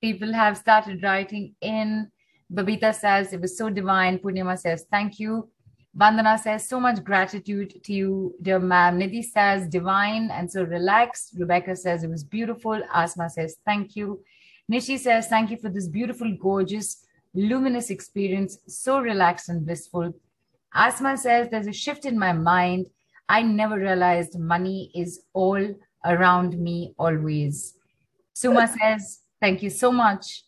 People 0.00 0.32
have 0.32 0.58
started 0.58 1.02
writing 1.02 1.54
in. 1.60 2.10
Babita 2.52 2.92
says 2.92 3.32
it 3.32 3.40
was 3.40 3.56
so 3.56 3.70
divine. 3.70 4.18
Purnima 4.18 4.58
says 4.58 4.86
thank 4.90 5.20
you 5.20 5.48
Vandana 5.96 6.38
says, 6.38 6.66
so 6.66 6.80
much 6.80 7.04
gratitude 7.04 7.82
to 7.84 7.92
you, 7.92 8.34
dear 8.40 8.58
ma'am. 8.58 8.98
Nidhi 8.98 9.22
says, 9.24 9.68
divine 9.68 10.30
and 10.30 10.50
so 10.50 10.62
relaxed. 10.62 11.34
Rebecca 11.38 11.76
says, 11.76 12.02
it 12.02 12.08
was 12.08 12.24
beautiful. 12.24 12.80
Asma 12.92 13.28
says, 13.28 13.56
thank 13.66 13.94
you. 13.94 14.22
Nishi 14.70 14.98
says, 14.98 15.26
thank 15.28 15.50
you 15.50 15.58
for 15.58 15.68
this 15.68 15.88
beautiful, 15.88 16.34
gorgeous, 16.40 17.04
luminous 17.34 17.90
experience. 17.90 18.58
So 18.66 19.00
relaxed 19.00 19.50
and 19.50 19.66
blissful. 19.66 20.14
Asma 20.74 21.18
says, 21.18 21.48
there's 21.50 21.66
a 21.66 21.72
shift 21.72 22.06
in 22.06 22.18
my 22.18 22.32
mind. 22.32 22.86
I 23.28 23.42
never 23.42 23.76
realized 23.76 24.38
money 24.38 24.90
is 24.94 25.22
all 25.34 25.74
around 26.06 26.58
me 26.58 26.94
always. 26.98 27.74
Suma 28.32 28.66
says, 28.80 29.20
thank 29.42 29.62
you 29.62 29.68
so 29.68 29.92
much. 29.92 30.44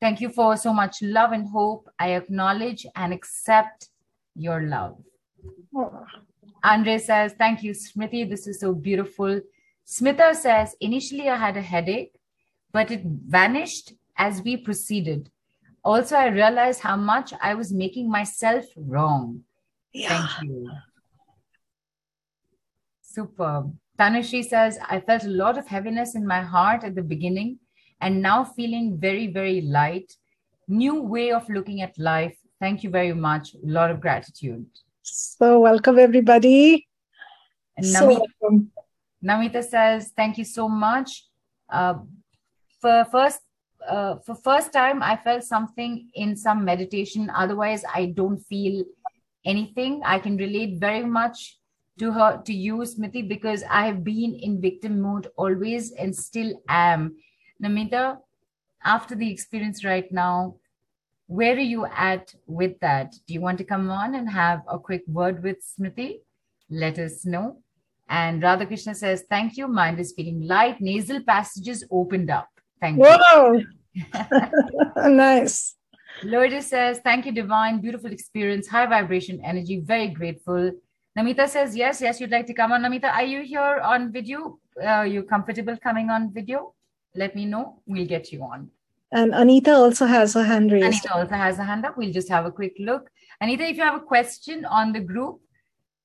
Thank 0.00 0.20
you 0.20 0.28
for 0.28 0.56
so 0.56 0.72
much 0.72 1.00
love 1.02 1.30
and 1.30 1.48
hope. 1.48 1.88
I 2.00 2.14
acknowledge 2.14 2.84
and 2.96 3.12
accept 3.12 3.88
your 4.36 4.62
love. 4.62 4.98
Oh. 5.74 6.04
Andre 6.62 6.98
says, 6.98 7.34
Thank 7.38 7.62
you, 7.62 7.72
Smriti. 7.72 8.28
This 8.28 8.46
is 8.46 8.60
so 8.60 8.72
beautiful. 8.74 9.40
Smita 9.86 10.34
says, 10.34 10.74
Initially, 10.80 11.28
I 11.28 11.36
had 11.36 11.56
a 11.56 11.62
headache, 11.62 12.18
but 12.72 12.90
it 12.90 13.02
vanished 13.04 13.92
as 14.16 14.42
we 14.42 14.56
proceeded. 14.56 15.30
Also, 15.84 16.16
I 16.16 16.26
realized 16.26 16.80
how 16.80 16.96
much 16.96 17.32
I 17.40 17.54
was 17.54 17.72
making 17.72 18.10
myself 18.10 18.64
wrong. 18.76 19.42
Yeah. 19.92 20.08
Thank 20.08 20.48
you. 20.50 20.70
Superb. 23.02 23.76
Tanushree 23.98 24.44
says, 24.44 24.78
I 24.90 25.00
felt 25.00 25.24
a 25.24 25.28
lot 25.28 25.56
of 25.56 25.68
heaviness 25.68 26.14
in 26.14 26.26
my 26.26 26.42
heart 26.42 26.84
at 26.84 26.94
the 26.94 27.02
beginning 27.02 27.60
and 28.00 28.20
now 28.20 28.44
feeling 28.44 28.98
very, 28.98 29.28
very 29.28 29.60
light. 29.62 30.12
New 30.68 31.00
way 31.00 31.30
of 31.30 31.48
looking 31.48 31.80
at 31.80 31.96
life 31.98 32.36
Thank 32.60 32.82
you 32.82 32.90
very 32.90 33.12
much. 33.12 33.54
A 33.54 33.58
lot 33.62 33.90
of 33.90 34.00
gratitude. 34.00 34.66
So 35.02 35.60
welcome 35.60 35.98
everybody. 35.98 36.88
And 37.76 37.86
Namita, 37.86 37.98
so 37.98 38.26
welcome. 38.40 38.70
Namita 39.22 39.62
says, 39.62 40.12
thank 40.16 40.38
you 40.38 40.44
so 40.44 40.68
much. 40.68 41.24
Uh, 41.68 41.94
for 42.80 43.06
first 43.10 43.40
uh, 43.86 44.16
for 44.24 44.34
first 44.34 44.72
time 44.72 45.02
I 45.02 45.16
felt 45.16 45.44
something 45.44 46.08
in 46.14 46.36
some 46.36 46.64
meditation. 46.64 47.30
Otherwise, 47.34 47.84
I 47.94 48.06
don't 48.06 48.38
feel 48.38 48.84
anything. 49.44 50.02
I 50.04 50.18
can 50.18 50.36
relate 50.36 50.80
very 50.80 51.04
much 51.04 51.58
to 51.98 52.12
her 52.12 52.42
to 52.44 52.52
you, 52.52 52.78
Smriti 52.78 53.26
because 53.26 53.62
I 53.70 53.86
have 53.86 54.02
been 54.02 54.34
in 54.34 54.60
victim 54.60 55.00
mode 55.00 55.28
always 55.36 55.92
and 55.92 56.14
still 56.14 56.62
am. 56.68 57.16
Namita, 57.62 58.18
after 58.84 59.14
the 59.14 59.30
experience 59.30 59.84
right 59.84 60.10
now, 60.10 60.56
where 61.26 61.56
are 61.56 61.58
you 61.58 61.86
at 61.86 62.34
with 62.46 62.78
that? 62.80 63.12
Do 63.26 63.34
you 63.34 63.40
want 63.40 63.58
to 63.58 63.64
come 63.64 63.90
on 63.90 64.14
and 64.14 64.30
have 64.30 64.62
a 64.68 64.78
quick 64.78 65.02
word 65.08 65.42
with 65.42 65.58
Smriti? 65.64 66.20
Let 66.70 66.98
us 66.98 67.26
know. 67.26 67.62
And 68.08 68.42
Radhakrishna 68.42 68.94
says, 68.94 69.24
Thank 69.28 69.56
you. 69.56 69.66
Mind 69.66 69.98
is 69.98 70.12
feeling 70.12 70.46
light. 70.46 70.80
Nasal 70.80 71.20
passages 71.22 71.84
opened 71.90 72.30
up. 72.30 72.48
Thank 72.80 72.98
Whoa. 72.98 73.60
you. 73.94 74.04
nice. 75.08 75.74
Lourdes 76.22 76.66
says, 76.66 77.00
Thank 77.02 77.26
you, 77.26 77.32
Divine. 77.32 77.80
Beautiful 77.80 78.12
experience. 78.12 78.68
High 78.68 78.86
vibration 78.86 79.40
energy. 79.44 79.80
Very 79.80 80.08
grateful. 80.08 80.70
Namita 81.18 81.48
says, 81.48 81.74
Yes, 81.74 82.00
yes, 82.00 82.20
you'd 82.20 82.30
like 82.30 82.46
to 82.46 82.54
come 82.54 82.70
on. 82.70 82.82
Namita, 82.82 83.12
are 83.12 83.24
you 83.24 83.42
here 83.42 83.80
on 83.82 84.12
video? 84.12 84.58
Are 84.80 85.06
you 85.06 85.24
comfortable 85.24 85.76
coming 85.76 86.10
on 86.10 86.32
video? 86.32 86.74
Let 87.16 87.34
me 87.34 87.46
know. 87.46 87.82
We'll 87.86 88.06
get 88.06 88.30
you 88.30 88.42
on. 88.42 88.70
And 89.12 89.34
Anita 89.34 89.72
also 89.74 90.06
has 90.06 90.34
a 90.34 90.44
hand 90.44 90.72
raised. 90.72 90.86
Anita 90.86 91.14
also 91.14 91.34
has 91.34 91.58
a 91.58 91.64
hand 91.64 91.86
up. 91.86 91.96
We'll 91.96 92.12
just 92.12 92.28
have 92.28 92.44
a 92.44 92.50
quick 92.50 92.74
look. 92.78 93.08
Anita, 93.40 93.64
if 93.64 93.76
you 93.76 93.82
have 93.82 93.94
a 93.94 94.04
question 94.04 94.64
on 94.64 94.92
the 94.92 95.00
group, 95.00 95.40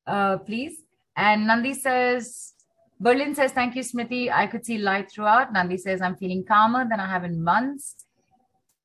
uh, 0.06 0.38
please. 0.38 0.84
And 1.16 1.47
Nandi 1.47 1.74
says, 1.74 2.54
Berlin 2.99 3.34
says, 3.34 3.52
thank 3.52 3.76
you, 3.76 3.82
Smriti. 3.82 4.32
I 4.32 4.47
could 4.47 4.66
see 4.66 4.78
light 4.78 5.12
throughout. 5.12 5.52
Nandi 5.52 5.78
says, 5.78 6.02
I'm 6.02 6.16
feeling 6.16 6.43
calmer 6.45 6.88
than 6.88 6.99
I 6.99 7.08
have 7.08 7.24
in 7.24 7.43
months. 7.43 7.95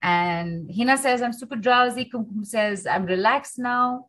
And 0.03 0.71
Hina 0.75 0.97
says, 0.97 1.21
I'm 1.21 1.33
super 1.33 1.57
drowsy. 1.57 2.09
Kumkum 2.13 2.47
says, 2.47 2.87
I'm 2.87 3.07
relaxed 3.07 3.59
now. 3.59 4.07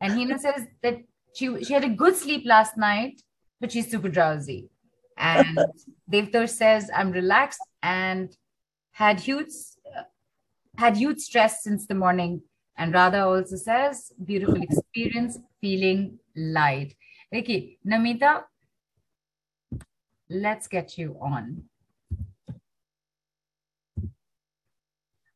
And 0.00 0.12
Hina 0.12 0.38
says 0.38 0.66
that 0.82 0.98
she, 1.34 1.62
she 1.64 1.72
had 1.72 1.84
a 1.84 1.88
good 1.88 2.16
sleep 2.16 2.44
last 2.46 2.76
night, 2.76 3.20
but 3.60 3.70
she's 3.70 3.90
super 3.90 4.08
drowsy. 4.08 4.68
And 5.16 5.58
Devtosh 6.10 6.50
says, 6.50 6.90
I'm 6.94 7.12
relaxed 7.12 7.60
and 7.82 8.34
had 8.94 9.20
huge 9.20 9.52
had 10.76 10.96
huge 10.96 11.20
stress 11.20 11.62
since 11.62 11.86
the 11.86 11.94
morning. 11.94 12.42
And 12.76 12.92
Radha 12.92 13.24
also 13.24 13.56
says 13.56 14.12
beautiful 14.24 14.60
experience 14.60 15.38
feeling 15.60 16.18
light. 16.34 16.94
Okay 17.32 17.78
namita 17.86 18.44
let's 20.30 20.66
get 20.68 20.96
you 20.96 21.16
on. 21.20 21.64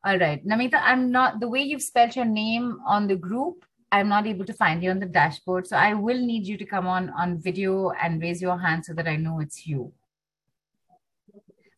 All 0.05 0.18
right. 0.18 0.44
Namita 0.47 0.80
i'm 0.82 1.10
not 1.10 1.40
the 1.40 1.48
way 1.48 1.60
you've 1.60 1.82
spelled 1.82 2.14
your 2.14 2.24
name 2.24 2.78
on 2.86 3.09
the 3.09 3.16
group 3.16 3.64
i'm 3.90 4.09
not 4.09 4.26
able 4.26 4.44
to 4.44 4.52
find 4.52 4.82
you 4.82 4.90
on 4.90 5.01
the 5.01 5.06
dashboard. 5.06 5.66
So 5.66 5.76
i 5.76 5.94
will 5.94 6.20
need 6.20 6.47
you 6.47 6.56
to 6.59 6.64
come 6.64 6.86
on 6.86 7.10
on 7.10 7.40
video 7.40 7.90
and 7.90 8.22
raise 8.22 8.40
your 8.40 8.59
hand 8.59 8.85
so 8.85 8.94
that 8.94 9.09
i 9.09 9.16
know 9.16 9.40
it's 9.40 9.66
you. 9.66 9.93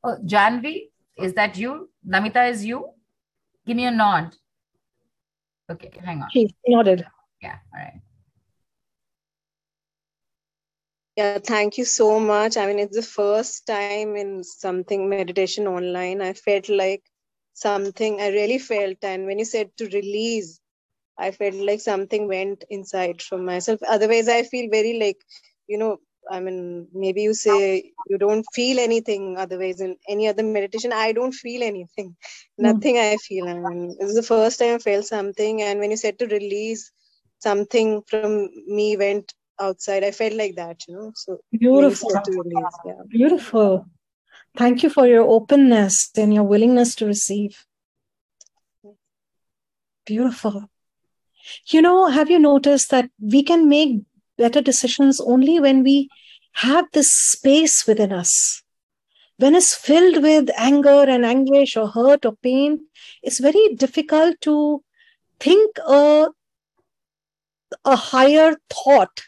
Oh 0.05 0.19
janvi 0.24 0.90
is 1.16 1.35
that 1.35 1.57
you? 1.57 1.91
Namita 2.07 2.51
is 2.51 2.65
you? 2.65 2.91
Give 3.66 3.77
me 3.77 3.87
a 3.87 3.91
nod. 3.91 4.35
Okay, 5.70 5.91
hang 6.05 6.23
on. 6.23 6.28
She 6.32 6.49
nodded. 6.66 7.07
Yeah, 7.43 7.59
all 7.74 7.81
right. 7.81 8.01
Yeah, 11.16 11.39
thank 11.39 11.77
you 11.77 11.85
so 11.85 12.19
much. 12.19 12.57
I 12.57 12.66
mean, 12.66 12.78
it's 12.78 12.97
the 12.97 13.03
first 13.03 13.66
time 13.66 14.16
in 14.16 14.43
something 14.43 15.09
meditation 15.09 15.66
online. 15.66 16.23
I 16.23 16.32
felt 16.32 16.69
like 16.69 17.03
something, 17.53 18.20
I 18.20 18.28
really 18.28 18.59
felt. 18.59 18.99
And 19.03 19.27
when 19.27 19.39
you 19.39 19.45
said 19.45 19.70
to 19.77 19.85
release, 19.87 20.61
I 21.19 21.32
felt 21.32 21.55
like 21.55 21.81
something 21.81 22.27
went 22.27 22.65
inside 22.70 23.20
from 23.20 23.45
myself. 23.45 23.81
Otherwise, 23.87 24.28
I 24.28 24.45
feel 24.45 24.70
very 24.70 24.99
like, 24.99 25.19
you 25.66 25.77
know, 25.78 25.99
I 26.31 26.41
mean, 26.41 26.89
maybe 26.93 27.23
you 27.23 27.35
say 27.35 27.93
you 28.09 28.19
don't 28.19 28.45
feel 28.53 28.79
anything 28.79 29.37
otherwise 29.37 29.81
in 29.81 29.97
any 30.09 30.29
other 30.29 30.43
meditation. 30.43 30.93
I 30.93 31.13
don't 31.13 31.33
feel 31.33 31.63
anything. 31.63 32.17
Hmm. 32.57 32.63
Nothing 32.63 32.99
I 32.99 33.17
feel. 33.17 33.49
I 33.49 33.55
mean, 33.55 33.97
this 33.99 34.11
is 34.11 34.17
the 34.17 34.23
first 34.23 34.59
time 34.59 34.77
I 34.77 34.79
felt 34.79 35.07
something. 35.07 35.63
And 35.63 35.79
when 35.79 35.91
you 35.91 35.97
said 35.97 36.19
to 36.19 36.27
release, 36.27 36.91
something 37.39 38.03
from 38.07 38.51
me 38.67 38.97
went 38.97 39.33
outside. 39.61 40.05
I 40.05 40.11
felt 40.11 40.35
like 40.35 40.57
that, 40.57 40.87
you 40.87 40.95
know. 40.95 41.13
So 41.15 41.41
beautiful. 41.51 42.11
Release, 42.11 42.79
yeah. 42.85 43.03
Beautiful. 43.09 43.87
Thank 44.57 44.83
you 44.83 44.91
for 44.91 45.07
your 45.07 45.23
openness 45.23 46.11
and 46.17 46.35
your 46.35 46.45
willingness 46.45 46.95
to 46.97 47.07
receive. 47.07 47.65
Beautiful. 50.05 50.71
You 51.67 51.83
know, 51.83 52.09
have 52.09 52.31
you 52.31 52.39
noticed 52.39 52.91
that 52.91 53.11
we 53.21 53.43
can 53.43 53.69
make 53.69 54.03
better 54.43 54.62
decisions 54.71 55.21
only 55.21 55.61
when 55.61 55.85
we 55.91 56.09
have 56.67 56.87
this 56.93 57.12
space 57.12 57.87
within 57.87 58.12
us 58.12 58.35
when 59.41 59.55
it's 59.55 59.75
filled 59.75 60.23
with 60.23 60.51
anger 60.59 61.05
and 61.09 61.25
anguish 61.25 61.75
or 61.75 61.89
hurt 61.89 62.27
or 62.27 62.37
pain, 62.43 62.79
it's 63.23 63.41
very 63.41 63.75
difficult 63.75 64.39
to 64.43 64.85
think 65.41 65.79
a, 65.79 66.29
a 67.87 67.97
higher 67.97 68.57
thought 68.69 69.23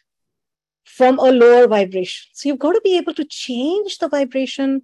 from 0.85 1.19
a 1.19 1.31
lower 1.31 1.67
vibration. 1.67 2.29
So 2.35 2.51
you've 2.51 2.59
got 2.59 2.73
to 2.73 2.83
be 2.85 2.99
able 2.99 3.15
to 3.15 3.25
change 3.25 3.97
the 3.99 4.09
vibration, 4.09 4.83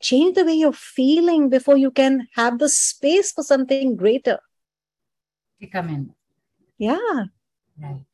change 0.00 0.36
the 0.36 0.44
way 0.44 0.54
you're 0.54 0.72
feeling 0.72 1.48
before 1.48 1.76
you 1.76 1.90
can 1.90 2.28
have 2.36 2.60
the 2.60 2.68
space 2.68 3.32
for 3.32 3.42
something 3.42 3.96
greater. 3.96 4.38
To 5.60 5.66
come 5.66 5.88
in. 5.88 6.14
Yeah. 6.78 7.24
Right. 7.82 8.04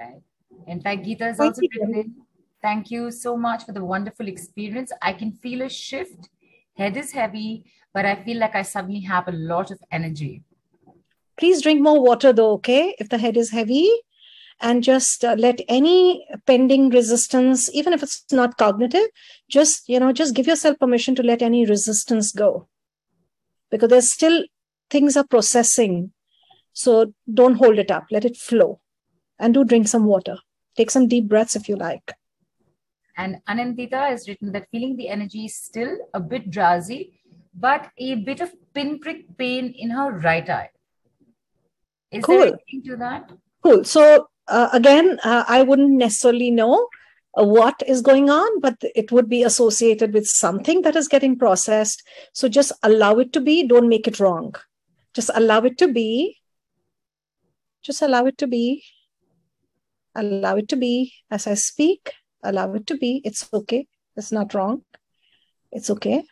Right. 0.00 0.22
In 0.68 0.80
fact, 0.80 1.04
Geeta 1.04 1.34
Thank 1.34 1.40
also 1.40 1.60
in. 1.62 2.14
Thank 2.60 2.90
you 2.90 3.10
so 3.10 3.36
much 3.36 3.64
for 3.64 3.72
the 3.72 3.84
wonderful 3.84 4.28
experience. 4.28 4.92
I 5.00 5.12
can 5.12 5.32
feel 5.32 5.62
a 5.62 5.68
shift. 5.68 6.28
Head 6.76 6.96
is 6.96 7.12
heavy, 7.12 7.64
but 7.94 8.04
I 8.04 8.16
feel 8.24 8.38
like 8.38 8.54
I 8.54 8.62
suddenly 8.62 9.00
have 9.00 9.28
a 9.28 9.32
lot 9.32 9.70
of 9.70 9.78
energy. 9.92 10.42
Please 11.36 11.62
drink 11.62 11.80
more 11.80 12.02
water 12.02 12.32
though, 12.32 12.52
okay? 12.54 12.96
If 12.98 13.08
the 13.08 13.18
head 13.18 13.36
is 13.36 13.50
heavy, 13.50 13.88
and 14.60 14.82
just 14.82 15.24
uh, 15.24 15.36
let 15.38 15.60
any 15.68 16.26
pending 16.46 16.90
resistance, 16.90 17.70
even 17.72 17.92
if 17.92 18.02
it's 18.02 18.24
not 18.32 18.56
cognitive, 18.56 19.06
just 19.48 19.88
you 19.88 20.00
know, 20.00 20.12
just 20.12 20.34
give 20.34 20.48
yourself 20.48 20.78
permission 20.80 21.14
to 21.14 21.22
let 21.22 21.42
any 21.42 21.64
resistance 21.64 22.32
go, 22.32 22.68
because 23.70 23.88
there's 23.88 24.12
still 24.12 24.44
things 24.90 25.16
are 25.16 25.26
processing. 25.26 26.12
So 26.72 27.12
don't 27.32 27.54
hold 27.54 27.78
it 27.78 27.92
up. 27.92 28.06
Let 28.10 28.24
it 28.24 28.36
flow, 28.36 28.80
and 29.38 29.54
do 29.54 29.64
drink 29.64 29.86
some 29.86 30.04
water. 30.06 30.38
Take 30.78 30.92
some 30.92 31.08
deep 31.08 31.26
breaths 31.26 31.56
if 31.56 31.68
you 31.68 31.74
like. 31.74 32.12
And 33.16 33.38
Anandita 33.48 34.10
has 34.10 34.28
written 34.28 34.52
that 34.52 34.68
feeling 34.70 34.96
the 34.96 35.08
energy 35.08 35.46
is 35.46 35.56
still 35.56 35.98
a 36.14 36.20
bit 36.20 36.52
drowsy, 36.52 37.20
but 37.52 37.90
a 37.98 38.14
bit 38.14 38.40
of 38.40 38.52
pinprick 38.74 39.36
pain 39.36 39.74
in 39.76 39.90
her 39.90 40.12
right 40.12 40.48
eye. 40.48 40.70
Is 42.12 42.24
Cool. 42.24 42.38
there 42.38 42.46
anything 42.46 42.90
to 42.90 42.96
that? 42.98 43.32
Cool. 43.64 43.82
So 43.82 44.28
uh, 44.46 44.68
again, 44.72 45.18
uh, 45.24 45.44
I 45.48 45.64
wouldn't 45.64 45.90
necessarily 45.90 46.52
know 46.52 46.86
uh, 47.36 47.42
what 47.42 47.82
is 47.84 48.00
going 48.00 48.30
on, 48.30 48.60
but 48.60 48.76
it 48.94 49.10
would 49.10 49.28
be 49.28 49.42
associated 49.42 50.14
with 50.14 50.28
something 50.28 50.82
that 50.82 50.94
is 50.94 51.08
getting 51.08 51.36
processed. 51.36 52.04
So 52.32 52.48
just 52.48 52.70
allow 52.84 53.16
it 53.16 53.32
to 53.32 53.40
be. 53.40 53.66
Don't 53.66 53.88
make 53.88 54.06
it 54.06 54.20
wrong. 54.20 54.54
Just 55.12 55.32
allow 55.34 55.58
it 55.62 55.76
to 55.78 55.88
be. 55.88 56.38
Just 57.82 58.00
allow 58.00 58.26
it 58.26 58.38
to 58.38 58.46
be. 58.46 58.84
Allow 60.18 60.56
it 60.56 60.68
to 60.70 60.76
be. 60.76 61.12
As 61.30 61.46
I 61.46 61.54
speak, 61.54 62.12
allow 62.42 62.72
it 62.74 62.86
to 62.88 62.96
be. 62.96 63.22
It's 63.24 63.48
okay. 63.52 63.86
It's 64.16 64.32
not 64.32 64.52
wrong. 64.54 64.82
It's 65.70 65.90
okay. 65.90 66.24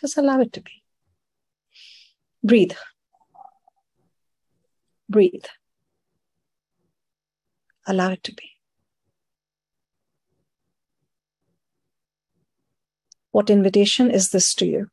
Just 0.00 0.16
allow 0.16 0.40
it 0.40 0.52
to 0.52 0.60
be. 0.60 0.82
Breathe. 2.44 2.76
Breathe 5.08 5.44
allow 7.90 8.10
it 8.10 8.22
to 8.24 8.32
be. 8.32 8.50
What 13.32 13.50
invitation 13.50 14.10
is 14.10 14.30
this 14.30 14.54
to 14.54 14.66
you? 14.66 14.88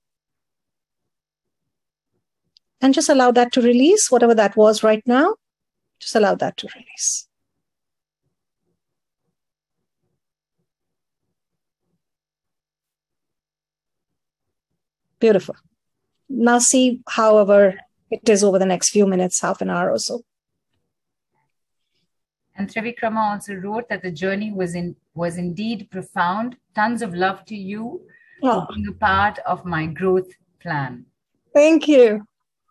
And 2.81 2.93
just 2.93 3.09
allow 3.09 3.31
that 3.31 3.51
to 3.53 3.61
release, 3.61 4.11
whatever 4.11 4.35
that 4.35 4.55
was 4.55 4.83
right 4.83 5.01
now, 5.07 5.35
just 5.99 6.15
allow 6.15 6.35
that 6.35 6.57
to 6.57 6.67
release. 6.75 7.27
Beautiful. 15.19 15.55
Now, 16.29 16.59
see, 16.59 17.01
however, 17.07 17.79
it 18.11 18.27
is 18.29 18.43
over 18.43 18.59
the 18.59 18.65
next 18.65 18.89
few 18.91 19.05
minutes, 19.07 19.41
half 19.41 19.61
an 19.61 19.69
hour 19.69 19.91
or 19.91 19.99
so. 19.99 20.21
And 22.55 22.67
Trivikrama 22.67 23.33
also 23.33 23.53
wrote 23.53 23.87
that 23.89 24.01
the 24.01 24.11
journey 24.11 24.51
was 24.51 24.73
in 24.75 24.95
was 25.13 25.37
indeed 25.37 25.89
profound. 25.91 26.57
Tons 26.75 27.01
of 27.01 27.13
love 27.13 27.45
to 27.45 27.55
you 27.55 28.01
Oh, 28.43 28.65
for 28.67 28.73
being 28.73 28.87
a 28.87 28.93
part 28.93 29.39
of 29.45 29.65
my 29.65 29.85
growth 29.87 30.29
plan. 30.59 31.05
thank 31.53 31.87
you. 31.87 32.25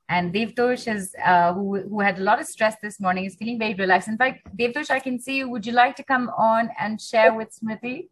And 0.09 0.33
Devtosh 0.33 0.87
is 0.93 1.15
uh, 1.25 1.53
who 1.53 1.81
who 1.89 2.01
had 2.01 2.19
a 2.19 2.23
lot 2.23 2.41
of 2.41 2.47
stress 2.47 2.77
this 2.83 3.01
morning 3.01 3.25
is 3.25 3.35
feeling 3.37 3.59
very 3.59 3.75
relaxed. 3.75 4.09
In 4.09 4.17
fact, 4.17 4.47
Devtosh, 4.57 4.91
I 4.91 5.01
can 5.01 5.19
see 5.21 5.39
you. 5.39 5.49
Would 5.51 5.67
you 5.67 5.73
like 5.73 5.97
to 5.97 6.05
come 6.05 6.31
on 6.37 6.71
and 6.79 7.01
share 7.01 7.35
with 7.35 7.49
Smriti? 7.59 8.09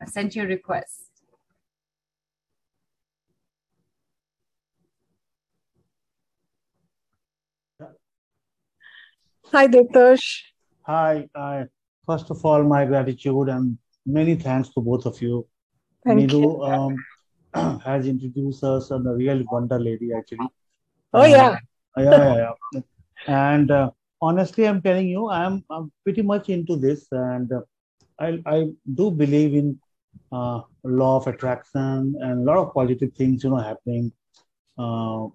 I 0.00 0.06
sent 0.06 0.34
you 0.36 0.44
a 0.44 0.46
request. 0.46 1.09
Hi, 9.52 9.66
Devtosh. 9.66 10.42
Hi, 10.82 11.28
I, 11.34 11.64
first 12.06 12.30
of 12.30 12.44
all, 12.44 12.62
my 12.62 12.84
gratitude 12.84 13.48
and 13.48 13.76
many 14.06 14.36
thanks 14.36 14.68
to 14.74 14.80
both 14.80 15.06
of 15.06 15.20
you. 15.20 15.44
Thank 16.06 16.32
you. 16.32 16.62
um, 16.62 16.94
has 17.80 18.06
introduced 18.06 18.62
us 18.62 18.92
and 18.92 19.04
a 19.08 19.10
real 19.10 19.42
wonder 19.50 19.80
lady, 19.80 20.10
actually. 20.16 20.46
Oh, 21.12 21.24
yeah. 21.24 21.56
Uh, 21.98 22.02
yeah, 22.02 22.34
yeah, 22.34 22.52
yeah. 22.74 22.80
And 23.26 23.72
uh, 23.72 23.90
honestly, 24.22 24.68
I'm 24.68 24.80
telling 24.80 25.08
you, 25.08 25.28
I'm, 25.28 25.64
I'm 25.68 25.90
pretty 26.04 26.22
much 26.22 26.48
into 26.48 26.76
this, 26.76 27.08
and 27.10 27.50
uh, 27.52 27.62
I, 28.20 28.38
I 28.46 28.68
do 28.94 29.10
believe 29.10 29.54
in 29.54 29.80
uh, 30.30 30.60
law 30.84 31.16
of 31.16 31.26
attraction 31.26 32.14
and 32.20 32.40
a 32.40 32.44
lot 32.44 32.58
of 32.58 32.72
positive 32.72 33.12
things, 33.14 33.42
you 33.42 33.50
know, 33.50 33.56
happening. 33.56 34.12
Uh, 34.78 35.26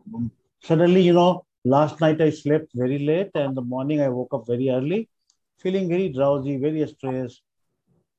suddenly, 0.64 1.02
you 1.02 1.12
know, 1.12 1.46
last 1.66 2.00
night 2.00 2.22
I 2.22 2.30
slept 2.30 2.72
very 2.74 3.00
late, 3.00 3.32
and 3.36 3.58
the 3.58 3.62
morning 3.62 4.02
I 4.02 4.10
woke 4.10 4.34
up 4.34 4.48
very 4.48 4.70
early, 4.70 5.10
feeling 5.58 5.90
very 5.90 6.10
drowsy, 6.10 6.58
very 6.58 6.88
stressed, 6.88 7.42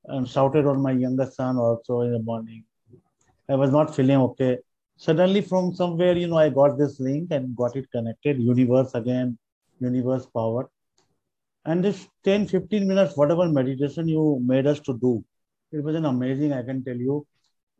and 0.04 0.28
shouted 0.28 0.66
on 0.66 0.82
my 0.82 0.92
younger 0.92 1.26
son 1.26 1.56
also 1.56 2.00
in 2.00 2.12
the 2.12 2.18
morning. 2.18 2.64
I 3.48 3.54
was 3.54 3.70
not 3.70 3.94
feeling 3.94 4.16
okay. 4.16 4.58
Suddenly, 4.96 5.42
from 5.42 5.74
somewhere, 5.74 6.16
you 6.16 6.26
know, 6.26 6.38
I 6.38 6.48
got 6.48 6.76
this 6.78 6.98
link 6.98 7.28
and 7.30 7.54
got 7.54 7.76
it 7.76 7.90
connected. 7.92 8.40
Universe 8.40 8.94
again, 8.94 9.38
universe 9.78 10.26
power. 10.26 10.68
And 11.64 11.84
this 11.84 12.08
10, 12.24 12.46
15 12.46 12.86
minutes, 12.86 13.16
whatever 13.16 13.48
meditation 13.48 14.08
you 14.08 14.40
made 14.44 14.66
us 14.66 14.80
to 14.80 14.98
do, 14.98 15.24
it 15.72 15.82
was 15.82 15.94
an 15.94 16.04
amazing, 16.06 16.52
I 16.52 16.62
can 16.62 16.84
tell 16.84 16.96
you. 16.96 17.26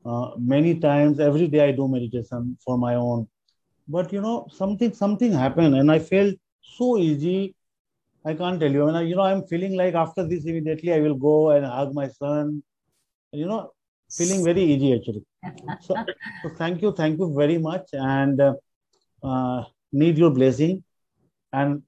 Uh, 0.04 0.30
many 0.38 0.78
times, 0.78 1.18
every 1.18 1.48
day 1.48 1.68
I 1.68 1.72
do 1.72 1.88
meditation 1.88 2.56
for 2.64 2.78
my 2.78 2.94
own. 2.94 3.28
But 3.88 4.12
you 4.12 4.20
know, 4.20 4.48
something 4.52 4.92
something 4.92 5.32
happened, 5.32 5.76
and 5.76 5.90
I 5.90 5.98
felt 5.98 6.34
so 6.62 6.98
easy. 6.98 7.54
I 8.24 8.34
can't 8.34 8.58
tell 8.60 8.70
you. 8.70 8.88
And 8.88 8.96
I, 8.96 9.02
you 9.02 9.14
know, 9.14 9.22
I'm 9.22 9.44
feeling 9.46 9.76
like 9.76 9.94
after 9.94 10.26
this 10.26 10.44
immediately 10.44 10.92
I 10.92 11.00
will 11.00 11.14
go 11.14 11.50
and 11.50 11.64
hug 11.64 11.94
my 11.94 12.08
son. 12.08 12.62
You 13.32 13.46
know, 13.46 13.72
feeling 14.10 14.44
very 14.44 14.62
easy 14.62 14.94
actually. 14.94 15.24
So, 15.80 15.94
so 16.42 16.48
thank 16.56 16.82
you, 16.82 16.92
thank 16.92 17.18
you 17.18 17.32
very 17.36 17.58
much, 17.58 17.88
and 17.92 18.40
uh, 18.40 18.54
uh, 19.22 19.64
need 19.92 20.18
your 20.18 20.30
blessing. 20.30 20.82
And 21.52 21.82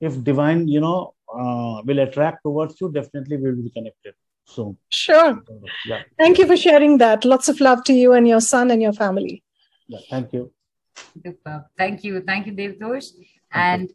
if 0.00 0.22
divine, 0.22 0.68
you 0.68 0.80
know, 0.80 1.14
uh, 1.28 1.82
will 1.84 1.98
attract 1.98 2.42
towards 2.44 2.80
you, 2.80 2.92
definitely 2.92 3.36
we 3.38 3.50
will 3.50 3.62
be 3.62 3.70
connected. 3.70 4.14
So 4.44 4.76
Sure. 4.88 5.42
yeah, 5.86 6.02
Thank 6.18 6.38
you 6.38 6.46
for 6.46 6.56
sharing 6.56 6.98
that. 6.98 7.24
Lots 7.24 7.48
of 7.48 7.60
love 7.60 7.82
to 7.84 7.92
you 7.92 8.12
and 8.12 8.28
your 8.28 8.40
son 8.40 8.70
and 8.70 8.80
your 8.80 8.92
family. 8.92 9.42
yeah. 9.88 9.98
Thank 10.08 10.32
you. 10.32 10.52
Superb. 10.96 11.64
Thank 11.76 12.04
you. 12.04 12.20
Thank 12.20 12.46
you, 12.46 12.52
Devtosh. 12.52 13.06
And 13.52 13.90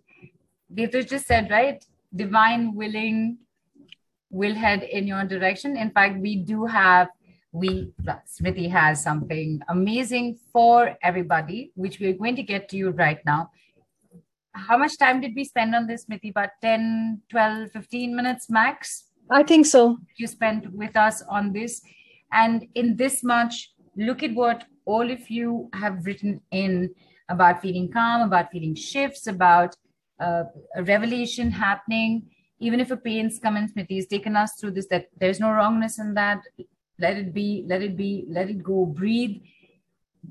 Devtosh 0.74 1.10
just 1.10 1.28
said, 1.28 1.50
right? 1.50 1.84
Divine 2.16 2.74
willing 2.76 3.38
will 4.30 4.54
head 4.54 4.84
in 4.84 5.08
your 5.08 5.24
direction. 5.26 5.78
In 5.78 5.92
fact, 5.92 6.20
we 6.20 6.38
do 6.38 6.66
have, 6.66 7.10
we, 7.52 7.92
well, 8.06 8.22
Smriti 8.28 8.70
has 8.70 9.02
something 9.04 9.62
amazing 9.70 10.38
for 10.54 10.96
everybody, 11.02 11.72
which 11.76 12.00
we're 12.00 12.14
going 12.14 12.36
to 12.36 12.44
get 12.44 12.70
to 12.70 12.78
you 12.78 12.92
right 12.92 13.20
now. 13.26 13.50
How 14.54 14.78
much 14.78 14.98
time 14.98 15.22
did 15.22 15.34
we 15.36 15.46
spend 15.46 15.76
on 15.76 15.88
this, 15.88 16.06
Smriti? 16.06 16.32
About 16.32 16.50
10, 16.62 17.22
12, 17.30 17.72
15 17.72 18.16
minutes 18.16 18.50
max? 18.50 19.06
I 19.32 19.44
think 19.44 19.66
so. 19.66 19.98
you 20.18 20.28
spent 20.28 20.72
with 20.74 20.96
us 20.96 21.22
on 21.30 21.54
this. 21.54 21.82
And 22.32 22.68
in 22.76 22.96
this 22.96 23.24
much, 23.24 23.72
look 23.96 24.24
at 24.24 24.34
what 24.34 24.66
all 24.86 25.10
of 25.10 25.30
you 25.30 25.70
have 25.74 26.06
written 26.06 26.42
in 26.52 26.94
about 27.30 27.62
feeling 27.62 27.92
calm, 27.92 28.22
about 28.22 28.52
feeling 28.52 28.76
shifts, 28.76 29.28
about 29.28 29.76
uh, 30.20 30.44
a 30.76 30.84
revelation 30.84 31.52
happening. 31.52 32.24
Even 32.60 32.80
if 32.80 32.92
a 32.92 32.98
pain's 32.98 33.40
come 33.40 33.56
in, 33.56 33.72
Smriti 33.72 33.96
has 33.96 34.08
taken 34.08 34.36
us 34.36 34.54
through 34.60 34.72
this, 34.72 34.88
that 34.88 35.08
there's 35.18 35.40
no 35.40 35.52
wrongness 35.52 36.00
in 36.00 36.14
that. 36.16 36.42
Let 37.00 37.18
it 37.18 37.34
be, 37.34 37.64
let 37.68 37.82
it 37.82 37.96
be, 37.96 38.26
let 38.28 38.50
it 38.50 38.62
go, 38.62 38.86
breathe. 38.86 39.42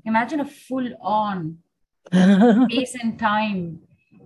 Imagine 0.05 0.41
a 0.41 0.45
full 0.45 0.87
on 1.01 1.57
space 2.13 2.95
and 3.01 3.17
time 3.17 3.79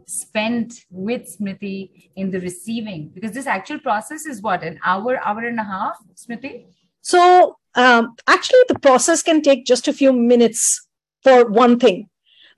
spent 0.06 0.74
with 0.90 1.38
Smriti 1.40 2.10
in 2.16 2.32
the 2.32 2.40
receiving 2.40 3.10
because 3.14 3.32
this 3.32 3.48
actual 3.48 3.80
process 3.80 4.26
is 4.26 4.42
what 4.42 4.64
an 4.64 4.80
hour, 4.84 5.20
hour 5.26 5.46
and 5.46 5.60
a 5.60 5.64
half, 5.64 5.98
Smriti. 6.16 6.66
So 7.02 7.58
um, 7.76 8.16
actually 8.28 8.64
the 8.68 8.80
process 8.80 9.22
can 9.24 9.42
take 9.42 9.66
just 9.66 9.88
a 9.88 9.94
few 9.94 10.14
minutes 10.14 10.88
for 11.24 11.46
one 11.50 11.80
thing. 11.80 12.10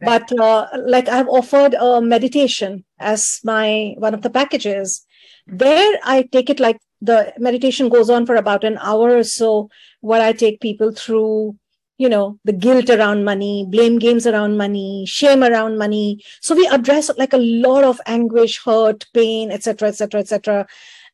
But 0.01 0.31
uh, 0.37 0.67
like 0.85 1.07
i've 1.07 1.29
offered 1.29 1.73
a 1.73 2.01
meditation 2.01 2.83
as 2.99 3.39
my 3.43 3.95
one 3.97 4.13
of 4.13 4.21
the 4.21 4.29
packages. 4.29 5.05
There 5.47 5.99
i 6.03 6.23
take 6.31 6.49
it 6.49 6.59
like 6.59 6.77
the 7.01 7.33
meditation 7.37 7.89
goes 7.89 8.09
on 8.09 8.25
for 8.25 8.35
about 8.35 8.63
an 8.63 8.77
hour 8.81 9.17
or 9.17 9.23
so 9.23 9.69
where 10.01 10.21
i 10.21 10.31
take 10.33 10.59
people 10.59 10.91
through 10.91 11.55
you 11.97 12.09
know 12.09 12.39
the 12.43 12.53
guilt 12.53 12.89
around 12.89 13.23
money 13.23 13.65
blame 13.69 13.99
games 13.99 14.27
around 14.27 14.57
money 14.57 15.05
shame 15.07 15.43
around 15.43 15.77
money. 15.77 16.21
So 16.41 16.55
we 16.55 16.67
address 16.67 17.09
like 17.17 17.33
a 17.33 17.37
lot 17.37 17.83
of 17.83 18.01
anguish 18.05 18.61
hurt 18.65 19.05
pain 19.13 19.51
etc 19.51 19.89
etc 19.89 20.19
etc 20.19 20.67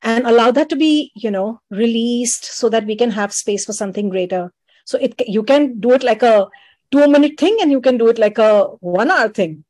and 0.03 0.25
allow 0.25 0.51
that 0.51 0.69
to 0.69 0.75
be 0.75 1.11
you 1.15 1.31
know 1.31 1.61
released 1.69 2.45
so 2.45 2.69
that 2.69 2.85
we 2.85 2.95
can 2.95 3.11
have 3.11 3.33
space 3.33 3.65
for 3.65 3.73
something 3.73 4.09
greater. 4.09 4.53
So 4.85 4.97
it 4.97 5.15
you 5.27 5.43
can 5.43 5.79
do 5.79 5.91
it 5.91 6.03
like 6.03 6.23
a 6.23 6.47
two 6.91 7.07
minute 7.07 7.39
thing 7.39 7.57
and 7.61 7.71
you 7.71 7.81
can 7.81 7.97
do 7.97 8.07
it 8.09 8.19
like 8.19 8.37
a 8.37 8.65
one 8.79 9.11
hour 9.11 9.29
thing. 9.29 9.63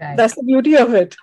Right. 0.00 0.16
that's 0.16 0.34
the 0.34 0.42
beauty 0.42 0.76
of 0.76 0.92
it. 0.92 1.14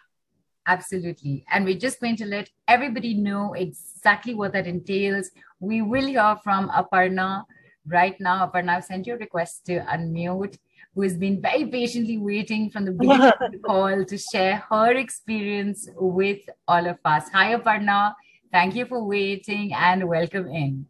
Absolutely. 0.66 1.44
And 1.52 1.66
we're 1.66 1.78
just 1.78 2.00
going 2.00 2.16
to 2.18 2.26
let 2.26 2.50
everybody 2.68 3.14
know 3.16 3.54
exactly 3.54 4.34
what 4.34 4.54
that 4.54 4.68
entails. 4.68 5.30
We 5.60 5.82
will 5.82 6.08
hear 6.08 6.38
from 6.44 6.70
aparna. 6.70 7.44
Right 7.88 8.16
now. 8.22 8.48
Aparna, 8.48 8.78
I've 8.78 8.86
sent 8.86 9.08
you 9.08 9.16
a 9.16 9.18
request 9.18 9.66
to 9.66 9.80
unmute, 9.80 10.56
who 10.96 11.02
has 11.04 11.18
been 11.18 11.42
very 11.42 11.66
patiently 11.66 12.18
waiting 12.18 12.70
from 12.70 12.86
the 12.86 12.92
beginning 12.92 13.28
of 13.28 13.52
the 13.52 13.58
call 13.66 14.04
to 14.04 14.18
share 14.18 14.64
her 14.70 14.92
experience 14.92 15.88
with 15.96 16.40
all 16.68 16.86
of 16.86 16.98
us. 17.06 17.30
Hi, 17.30 17.56
Aparna. 17.56 18.14
Thank 18.52 18.76
you 18.76 18.86
for 18.86 19.04
waiting 19.04 19.74
and 19.74 20.08
welcome 20.08 20.48
in. 20.50 20.86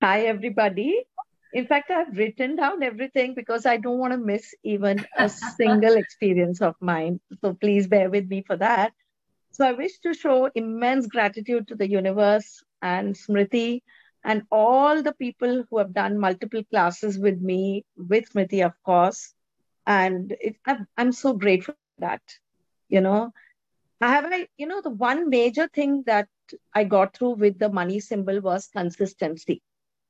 Hi, 0.00 0.22
everybody. 0.22 1.04
In 1.52 1.66
fact, 1.66 1.90
I've 1.90 2.16
written 2.16 2.54
down 2.54 2.84
everything 2.84 3.34
because 3.34 3.66
I 3.66 3.76
don't 3.76 3.98
want 3.98 4.12
to 4.12 4.18
miss 4.18 4.54
even 4.62 5.04
a 5.18 5.28
single 5.58 5.96
experience 5.96 6.62
of 6.62 6.76
mine. 6.80 7.18
So 7.40 7.54
please 7.54 7.88
bear 7.88 8.08
with 8.08 8.28
me 8.28 8.44
for 8.46 8.56
that. 8.56 8.92
So 9.50 9.66
I 9.66 9.72
wish 9.72 9.98
to 10.04 10.14
show 10.14 10.48
immense 10.54 11.08
gratitude 11.08 11.66
to 11.68 11.74
the 11.74 11.90
universe 11.90 12.62
and 12.80 13.16
Smriti 13.16 13.82
and 14.24 14.42
all 14.50 15.02
the 15.02 15.14
people 15.14 15.64
who 15.68 15.78
have 15.78 15.92
done 15.92 16.18
multiple 16.18 16.62
classes 16.64 17.18
with 17.18 17.40
me, 17.40 17.84
with 17.96 18.30
Smriti, 18.30 18.64
of 18.64 18.72
course. 18.82 19.34
And 19.86 20.36
it, 20.40 20.56
I'm, 20.96 21.12
so 21.12 21.32
grateful 21.32 21.74
for 21.74 22.00
that. 22.00 22.22
You 22.88 23.00
know, 23.00 23.32
I 24.00 24.12
have, 24.12 24.26
I, 24.26 24.48
you 24.56 24.66
know, 24.66 24.82
the 24.82 24.90
one 24.90 25.30
major 25.30 25.68
thing 25.68 26.04
that 26.06 26.28
I 26.74 26.84
got 26.84 27.16
through 27.16 27.34
with 27.36 27.58
the 27.58 27.70
money 27.70 28.00
symbol 28.00 28.40
was 28.40 28.68
consistency. 28.68 29.62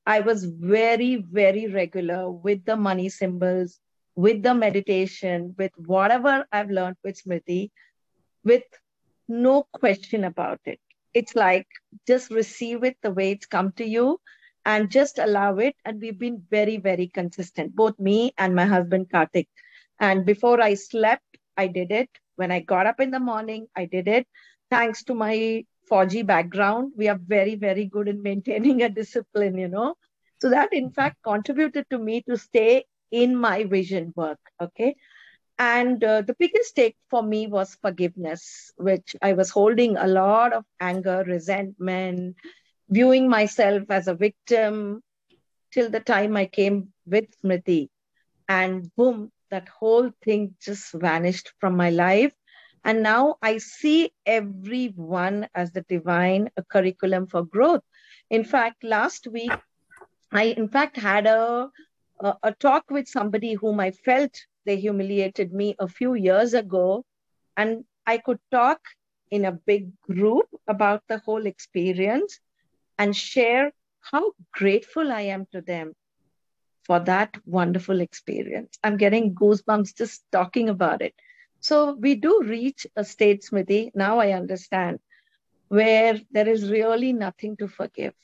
I 0.06 0.20
was 0.20 0.44
very, 0.44 1.16
very 1.16 1.68
regular 1.68 2.30
with 2.30 2.64
the 2.64 2.76
money 2.76 3.10
symbols, 3.10 3.78
with 4.16 4.42
the 4.42 4.54
meditation, 4.54 5.54
with 5.56 5.72
whatever 5.76 6.46
I've 6.50 6.70
learned 6.70 6.96
with 7.04 7.22
Smriti, 7.22 7.70
with 8.44 8.64
no 9.28 9.66
question 9.72 10.24
about 10.24 10.60
it 10.64 10.80
it's 11.14 11.34
like 11.34 11.66
just 12.06 12.30
receive 12.30 12.84
it 12.84 12.96
the 13.02 13.10
way 13.10 13.32
it's 13.32 13.46
come 13.46 13.72
to 13.72 13.84
you 13.84 14.18
and 14.64 14.90
just 14.90 15.18
allow 15.18 15.56
it. 15.56 15.74
And 15.84 16.00
we've 16.00 16.18
been 16.18 16.42
very, 16.50 16.76
very 16.76 17.08
consistent, 17.08 17.74
both 17.74 17.98
me 17.98 18.32
and 18.38 18.54
my 18.54 18.66
husband 18.66 19.08
Karthik. 19.10 19.48
And 19.98 20.24
before 20.24 20.60
I 20.60 20.74
slept, 20.74 21.24
I 21.56 21.66
did 21.66 21.90
it. 21.92 22.10
When 22.36 22.50
I 22.50 22.60
got 22.60 22.86
up 22.86 23.00
in 23.00 23.10
the 23.10 23.20
morning, 23.20 23.66
I 23.76 23.84
did 23.86 24.08
it. 24.08 24.26
Thanks 24.70 25.04
to 25.04 25.14
my 25.14 25.64
fauji 25.90 26.24
background, 26.24 26.92
we 26.96 27.08
are 27.08 27.18
very, 27.18 27.56
very 27.56 27.84
good 27.86 28.08
in 28.08 28.22
maintaining 28.22 28.82
a 28.82 28.88
discipline, 28.88 29.58
you 29.58 29.68
know. 29.68 29.94
So 30.40 30.50
that 30.50 30.72
in 30.72 30.90
fact 30.90 31.16
contributed 31.22 31.86
to 31.90 31.98
me 31.98 32.22
to 32.28 32.36
stay 32.36 32.84
in 33.10 33.36
my 33.36 33.64
vision 33.64 34.12
work. 34.16 34.38
Okay. 34.60 34.94
And 35.60 36.02
uh, 36.02 36.22
the 36.22 36.34
biggest 36.38 36.74
take 36.74 36.96
for 37.10 37.22
me 37.22 37.46
was 37.46 37.76
forgiveness, 37.82 38.72
which 38.78 39.14
I 39.20 39.34
was 39.34 39.50
holding 39.50 39.98
a 39.98 40.06
lot 40.08 40.54
of 40.54 40.64
anger, 40.80 41.22
resentment, 41.26 42.36
viewing 42.88 43.28
myself 43.28 43.84
as 43.90 44.08
a 44.08 44.14
victim 44.14 45.02
till 45.70 45.90
the 45.90 46.00
time 46.00 46.34
I 46.36 46.46
came 46.46 46.94
with 47.06 47.26
Smriti. 47.42 47.90
And 48.48 48.90
boom, 48.96 49.30
that 49.50 49.68
whole 49.68 50.10
thing 50.24 50.56
just 50.62 50.92
vanished 50.94 51.52
from 51.60 51.76
my 51.76 51.90
life. 51.90 52.32
And 52.82 53.02
now 53.02 53.36
I 53.42 53.58
see 53.58 54.12
everyone 54.24 55.46
as 55.54 55.72
the 55.72 55.82
divine 55.82 56.50
curriculum 56.70 57.26
for 57.26 57.44
growth. 57.44 57.82
In 58.30 58.44
fact, 58.44 58.82
last 58.82 59.26
week, 59.26 59.52
I 60.32 60.44
in 60.44 60.68
fact 60.68 60.96
had 60.96 61.26
a, 61.26 61.68
a, 62.20 62.34
a 62.44 62.52
talk 62.54 62.90
with 62.90 63.08
somebody 63.08 63.54
whom 63.54 63.78
I 63.78 63.90
felt 63.90 64.34
they 64.64 64.76
humiliated 64.76 65.52
me 65.52 65.74
a 65.78 65.88
few 65.88 66.14
years 66.14 66.54
ago. 66.54 67.04
And 67.56 67.84
I 68.06 68.18
could 68.18 68.38
talk 68.50 68.80
in 69.30 69.44
a 69.44 69.52
big 69.52 69.90
group 70.00 70.46
about 70.68 71.02
the 71.08 71.18
whole 71.18 71.46
experience 71.46 72.40
and 72.98 73.16
share 73.16 73.72
how 74.00 74.32
grateful 74.52 75.12
I 75.12 75.22
am 75.22 75.46
to 75.52 75.60
them 75.60 75.94
for 76.84 77.00
that 77.00 77.36
wonderful 77.46 78.00
experience. 78.00 78.78
I'm 78.82 78.96
getting 78.96 79.34
goosebumps 79.34 79.96
just 79.96 80.24
talking 80.32 80.68
about 80.68 81.02
it. 81.02 81.14
So 81.60 81.92
we 81.92 82.14
do 82.14 82.42
reach 82.44 82.86
a 82.96 83.04
state, 83.04 83.42
Smriti, 83.44 83.90
now 83.94 84.18
I 84.18 84.32
understand, 84.32 84.98
where 85.68 86.18
there 86.30 86.48
is 86.48 86.70
really 86.70 87.12
nothing 87.12 87.56
to 87.58 87.68
forgive. 87.68 88.14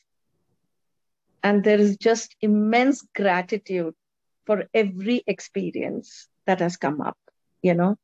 And 1.43 1.63
there 1.63 1.79
is 1.79 1.97
just 1.97 2.35
immense 2.41 3.07
gratitude 3.15 3.95
for 4.47 4.65
every 4.73 5.23
experience 5.27 6.29
that 6.47 6.61
has 6.61 6.77
come 6.77 7.01
up, 7.01 7.19
you 7.63 7.75
know. 7.75 7.97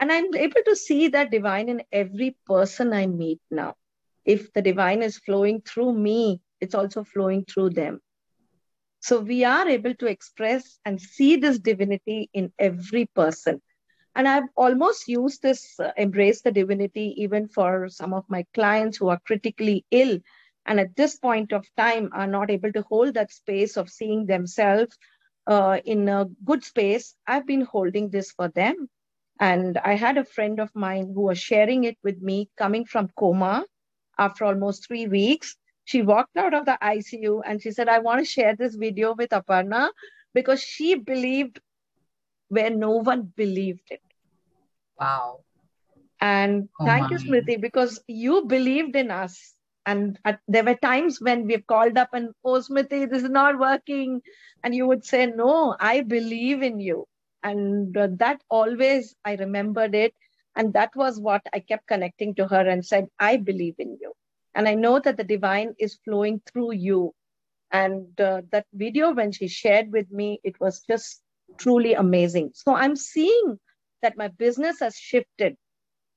And 0.00 0.10
I'm 0.10 0.34
able 0.34 0.62
to 0.66 0.76
see 0.76 1.08
that 1.08 1.30
divine 1.30 1.68
in 1.68 1.82
every 1.92 2.36
person 2.46 2.92
I 2.92 3.06
meet 3.06 3.40
now. 3.50 3.74
If 4.24 4.52
the 4.52 4.62
divine 4.62 5.02
is 5.02 5.18
flowing 5.18 5.60
through 5.62 5.92
me, 5.94 6.40
it's 6.60 6.74
also 6.74 7.04
flowing 7.04 7.44
through 7.44 7.70
them. 7.70 8.00
So 9.00 9.20
we 9.20 9.44
are 9.44 9.68
able 9.68 9.94
to 9.96 10.06
express 10.06 10.78
and 10.84 11.00
see 11.00 11.36
this 11.36 11.58
divinity 11.58 12.30
in 12.32 12.52
every 12.58 13.06
person. 13.06 13.60
And 14.14 14.28
I've 14.28 14.48
almost 14.56 15.08
used 15.08 15.42
this 15.42 15.78
uh, 15.80 15.90
embrace 15.96 16.42
the 16.42 16.52
divinity 16.52 17.14
even 17.18 17.48
for 17.48 17.88
some 17.88 18.12
of 18.12 18.24
my 18.28 18.44
clients 18.54 18.98
who 18.98 19.08
are 19.08 19.20
critically 19.26 19.84
ill 19.90 20.18
and 20.66 20.78
at 20.78 20.94
this 20.96 21.16
point 21.16 21.52
of 21.52 21.66
time 21.76 22.10
are 22.12 22.26
not 22.26 22.50
able 22.50 22.72
to 22.72 22.82
hold 22.82 23.14
that 23.14 23.32
space 23.32 23.76
of 23.76 23.90
seeing 23.90 24.26
themselves 24.26 24.96
uh, 25.46 25.78
in 25.84 26.08
a 26.08 26.26
good 26.44 26.64
space, 26.64 27.14
I've 27.26 27.46
been 27.46 27.62
holding 27.62 28.10
this 28.10 28.30
for 28.32 28.48
them. 28.48 28.88
And 29.40 29.78
I 29.78 29.94
had 29.94 30.18
a 30.18 30.24
friend 30.24 30.60
of 30.60 30.70
mine 30.74 31.12
who 31.14 31.22
was 31.22 31.38
sharing 31.38 31.84
it 31.84 31.98
with 32.04 32.20
me 32.20 32.48
coming 32.56 32.84
from 32.84 33.08
coma 33.18 33.64
after 34.18 34.44
almost 34.44 34.86
three 34.86 35.08
weeks. 35.08 35.56
She 35.84 36.02
walked 36.02 36.36
out 36.36 36.54
of 36.54 36.64
the 36.64 36.78
ICU 36.80 37.42
and 37.44 37.60
she 37.60 37.72
said, 37.72 37.88
I 37.88 37.98
want 37.98 38.20
to 38.20 38.24
share 38.24 38.54
this 38.54 38.76
video 38.76 39.14
with 39.14 39.30
Aparna 39.30 39.90
because 40.32 40.62
she 40.62 40.94
believed 40.94 41.60
where 42.48 42.70
no 42.70 42.90
one 42.92 43.32
believed 43.36 43.88
it. 43.90 44.02
Wow. 45.00 45.40
And 46.20 46.68
oh 46.78 46.84
thank 46.84 47.10
my. 47.10 47.16
you, 47.16 47.18
Smriti, 47.18 47.60
because 47.60 48.00
you 48.06 48.44
believed 48.46 48.94
in 48.94 49.10
us 49.10 49.54
and 49.86 50.18
at, 50.24 50.40
there 50.48 50.64
were 50.64 50.76
times 50.76 51.20
when 51.20 51.46
we've 51.46 51.66
called 51.66 51.98
up 51.98 52.10
and 52.12 52.30
oh 52.44 52.60
this 52.60 53.22
is 53.22 53.30
not 53.30 53.58
working. 53.58 54.20
And 54.64 54.74
you 54.74 54.86
would 54.86 55.04
say 55.04 55.26
no 55.26 55.76
i 55.80 56.02
believe 56.02 56.62
in 56.62 56.80
you. 56.80 57.06
And 57.42 57.96
uh, 57.96 58.08
that 58.18 58.42
always 58.48 59.14
i 59.24 59.34
remembered 59.34 59.94
it. 59.94 60.14
And 60.54 60.72
that 60.74 60.94
was 60.94 61.18
what 61.18 61.42
i 61.52 61.60
kept 61.60 61.86
connecting 61.88 62.34
to 62.36 62.46
her 62.46 62.68
and 62.68 62.84
said 62.84 63.08
i 63.18 63.36
believe 63.36 63.74
in 63.78 63.98
you. 64.00 64.12
And 64.54 64.68
i 64.68 64.74
know 64.74 65.00
that 65.00 65.16
the 65.16 65.24
divine 65.24 65.74
is 65.78 65.98
flowing 66.04 66.40
through 66.52 66.72
you. 66.72 67.12
And 67.72 68.20
uh, 68.20 68.42
that 68.52 68.66
video 68.74 69.12
when 69.12 69.32
she 69.32 69.48
shared 69.48 69.90
with 69.92 70.10
me 70.10 70.40
it 70.44 70.60
was 70.60 70.82
just 70.88 71.22
truly 71.58 71.94
amazing. 71.94 72.52
So 72.54 72.74
i'm 72.74 72.96
seeing 72.96 73.58
that 74.02 74.16
my 74.16 74.28
business 74.28 74.80
has 74.80 74.96
shifted. 74.96 75.56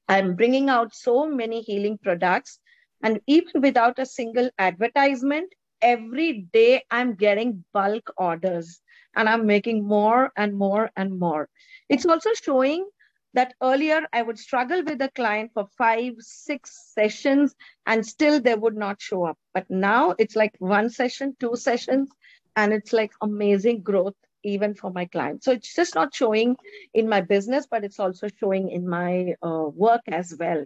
I'm 0.07 0.35
bringing 0.35 0.69
out 0.69 0.93
so 0.93 1.27
many 1.27 1.61
healing 1.61 1.97
products 1.97 2.59
and 3.05 3.21
even 3.27 3.61
without 3.61 3.99
a 3.99 4.05
single 4.05 4.49
advertisement, 4.57 5.53
every 5.81 6.47
day 6.53 6.83
I'm 6.89 7.15
getting 7.15 7.63
bulk 7.73 8.11
orders 8.17 8.81
and 9.15 9.29
I'm 9.29 9.45
making 9.45 9.85
more 9.87 10.31
and 10.35 10.55
more 10.57 10.89
and 10.97 11.19
more. 11.19 11.47
It's 11.87 12.05
also 12.07 12.31
showing 12.33 12.87
that 13.35 13.53
earlier 13.61 14.01
I 14.11 14.23
would 14.23 14.39
struggle 14.39 14.83
with 14.83 15.01
a 15.01 15.11
client 15.11 15.51
for 15.53 15.67
five, 15.77 16.13
six 16.19 16.93
sessions 16.95 17.55
and 17.85 18.05
still 18.05 18.41
they 18.41 18.55
would 18.55 18.75
not 18.75 19.01
show 19.01 19.25
up. 19.25 19.37
But 19.53 19.69
now 19.69 20.15
it's 20.17 20.35
like 20.35 20.55
one 20.59 20.89
session, 20.89 21.35
two 21.39 21.55
sessions, 21.55 22.09
and 22.55 22.73
it's 22.73 22.93
like 22.93 23.11
amazing 23.21 23.83
growth 23.83 24.15
even 24.43 24.73
for 24.73 24.91
my 24.91 25.05
clients. 25.05 25.45
So 25.45 25.51
it's 25.51 25.75
just 25.75 25.95
not 25.95 26.15
showing 26.15 26.55
in 26.93 27.07
my 27.09 27.21
business, 27.21 27.67
but 27.69 27.83
it's 27.83 27.99
also 27.99 28.29
showing 28.39 28.71
in 28.71 28.87
my 28.89 29.35
uh, 29.43 29.69
work 29.75 30.01
as 30.07 30.35
well. 30.39 30.65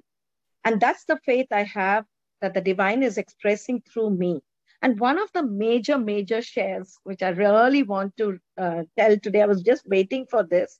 And 0.64 0.80
that's 0.80 1.06
the 1.06 1.18
faith 1.26 1.48
I 1.52 1.64
have 1.64 2.06
that 2.42 2.54
the 2.54 2.62
divine 2.62 3.04
is 3.04 3.18
expressing 3.18 3.82
through 3.82 4.12
me. 4.12 4.42
And 4.82 5.00
one 5.00 5.20
of 5.20 5.32
the 5.34 5.44
major, 5.44 5.98
major 5.98 6.42
shares, 6.42 6.98
which 7.04 7.22
I 7.22 7.30
really 7.30 7.84
want 7.84 8.16
to 8.18 8.40
uh, 8.58 8.84
tell 8.98 9.18
today, 9.18 9.42
I 9.42 9.46
was 9.46 9.62
just 9.62 9.88
waiting 9.88 10.26
for 10.30 10.44
this. 10.44 10.80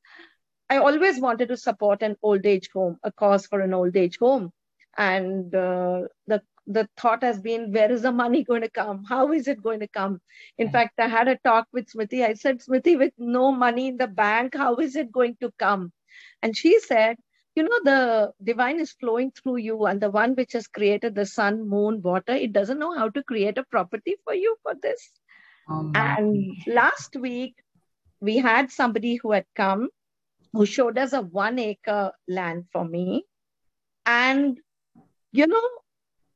I 0.70 0.78
always 0.78 1.20
wanted 1.20 1.50
to 1.50 1.58
support 1.58 2.02
an 2.02 2.16
old 2.22 2.46
age 2.46 2.70
home, 2.74 2.98
a 3.04 3.12
cause 3.12 3.46
for 3.46 3.60
an 3.60 3.74
old 3.74 3.98
age 3.98 4.18
home. 4.18 4.52
And 4.98 5.54
uh, 5.54 6.04
the 6.28 6.42
the 6.68 6.88
thought 6.98 7.24
has 7.24 7.40
been, 7.42 7.72
where 7.72 7.92
is 7.92 8.04
the 8.04 8.12
money 8.12 8.44
going 8.44 8.62
to 8.62 8.70
come? 8.70 9.04
How 9.04 9.32
is 9.34 9.48
it 9.48 9.62
going 9.62 9.80
to 9.80 9.88
come? 9.88 10.22
In 10.60 10.70
fact, 10.70 11.00
I 11.00 11.08
had 11.08 11.28
a 11.28 11.36
talk 11.38 11.68
with 11.74 11.92
Smriti. 11.92 12.24
I 12.24 12.36
said, 12.36 12.60
Smriti, 12.60 12.96
with 12.96 13.14
no 13.18 13.52
money 13.52 13.88
in 13.88 13.98
the 13.98 14.06
bank, 14.06 14.56
how 14.56 14.76
is 14.76 14.96
it 14.96 15.12
going 15.12 15.36
to 15.42 15.52
come? 15.58 15.92
And 16.44 16.56
she 16.56 16.80
said, 16.80 17.18
you 17.60 17.66
know, 17.68 17.80
the 17.84 18.34
divine 18.42 18.80
is 18.80 18.94
flowing 18.94 19.32
through 19.32 19.58
you, 19.58 19.86
and 19.86 20.00
the 20.00 20.10
one 20.10 20.34
which 20.36 20.54
has 20.54 20.68
created 20.68 21.14
the 21.14 21.26
sun, 21.26 21.68
moon, 21.68 22.02
water, 22.02 22.32
it 22.32 22.54
doesn't 22.54 22.80
know 22.80 22.94
how 22.98 23.10
to 23.10 23.24
create 23.24 23.58
a 23.58 23.66
property 23.66 24.16
for 24.24 24.34
you 24.34 24.56
for 24.64 24.76
this. 24.82 25.12
Oh 25.70 25.92
and 25.94 26.56
last 26.68 27.18
week, 27.18 27.56
we 28.22 28.38
had 28.38 28.72
somebody 28.72 29.16
who 29.16 29.34
had 29.34 29.46
come 29.56 29.90
who 30.54 30.66
showed 30.66 30.98
us 30.98 31.12
a 31.12 31.22
one 31.22 31.60
acre 31.60 32.14
land 32.30 32.64
for 32.72 32.86
me. 32.86 33.26
And, 34.06 34.58
you 35.34 35.48
know, 35.48 35.68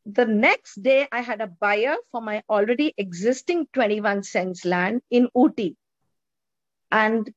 the 0.06 0.26
next 0.26 0.84
day 0.84 1.08
I 1.10 1.22
had 1.22 1.40
a 1.40 1.48
buyer 1.48 1.96
for 2.12 2.22
my 2.22 2.44
already 2.50 2.94
existing 2.98 3.68
21 3.72 4.24
cents 4.24 4.66
land 4.66 5.02
in 5.10 5.30
Ooty. 5.38 5.78
And 6.92 7.34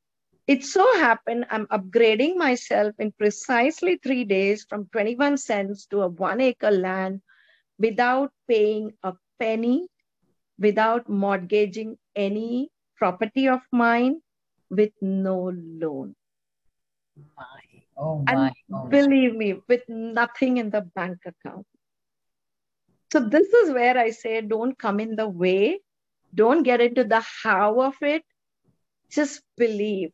it 0.47 0.65
so 0.65 0.85
happened 0.99 1.47
I'm 1.51 1.67
upgrading 1.67 2.37
myself 2.37 2.95
in 2.99 3.13
precisely 3.13 3.99
three 4.03 4.25
days 4.25 4.65
from 4.69 4.87
21 4.93 5.39
cents 5.39 5.87
to 5.87 6.03
a 6.03 6.09
one 6.09 6.41
acre 6.41 6.71
land 6.71 7.21
without 7.79 8.33
paying 8.49 8.93
a 9.03 9.15
penny, 9.41 9.89
without 10.59 11.09
mortgaging 11.09 11.99
any 12.15 12.71
property 12.97 13.49
of 13.49 13.61
mine, 13.73 14.21
with 14.71 14.93
no 15.01 15.53
loan. 15.55 16.15
My, 17.37 17.45
oh 17.97 18.19
my, 18.19 18.33
and 18.33 18.53
oh 18.73 18.87
believe 18.87 19.35
me, 19.35 19.61
with 19.69 19.83
nothing 19.89 20.59
in 20.59 20.71
the 20.71 20.81
bank 20.81 21.19
account. 21.27 21.67
So 23.13 23.21
this 23.21 23.49
is 23.49 23.73
where 23.73 23.99
I 23.99 24.11
say 24.11 24.41
don't 24.41 24.79
come 24.79 25.01
in 25.01 25.17
the 25.17 25.29
way. 25.29 25.81
Don't 26.35 26.63
get 26.63 26.81
into 26.81 27.05
the 27.05 27.23
how 27.43 27.81
of 27.81 27.95
it. 28.01 28.23
Just 29.11 29.43
believe 29.57 30.13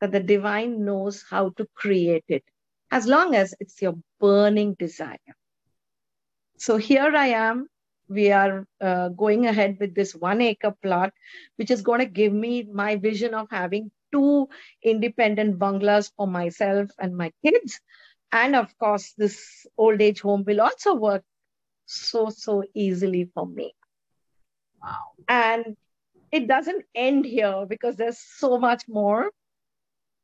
that 0.00 0.12
the 0.12 0.20
divine 0.20 0.84
knows 0.84 1.24
how 1.28 1.50
to 1.50 1.66
create 1.74 2.24
it 2.28 2.44
as 2.90 3.06
long 3.06 3.34
as 3.34 3.54
it's 3.60 3.80
your 3.82 3.94
burning 4.20 4.74
desire. 4.74 5.34
So 6.56 6.76
here 6.76 7.14
I 7.14 7.28
am. 7.28 7.68
We 8.08 8.32
are 8.32 8.66
uh, 8.80 9.10
going 9.10 9.46
ahead 9.46 9.76
with 9.78 9.94
this 9.94 10.14
one 10.14 10.40
acre 10.40 10.74
plot, 10.82 11.12
which 11.56 11.70
is 11.70 11.82
going 11.82 12.00
to 12.00 12.06
give 12.06 12.32
me 12.32 12.62
my 12.72 12.96
vision 12.96 13.34
of 13.34 13.48
having 13.50 13.90
two 14.10 14.48
independent 14.82 15.58
bungalows 15.58 16.10
for 16.16 16.26
myself 16.26 16.90
and 16.98 17.16
my 17.16 17.32
kids. 17.44 17.80
And 18.32 18.56
of 18.56 18.76
course, 18.78 19.12
this 19.16 19.66
old 19.76 20.00
age 20.00 20.20
home 20.20 20.44
will 20.46 20.60
also 20.60 20.94
work 20.94 21.22
so, 21.84 22.30
so 22.30 22.64
easily 22.74 23.30
for 23.34 23.46
me. 23.46 23.74
Wow. 24.82 25.12
And 25.28 25.76
it 26.32 26.46
doesn't 26.48 26.84
end 26.94 27.24
here 27.24 27.66
because 27.68 27.96
there's 27.96 28.18
so 28.18 28.58
much 28.58 28.84
more. 28.88 29.30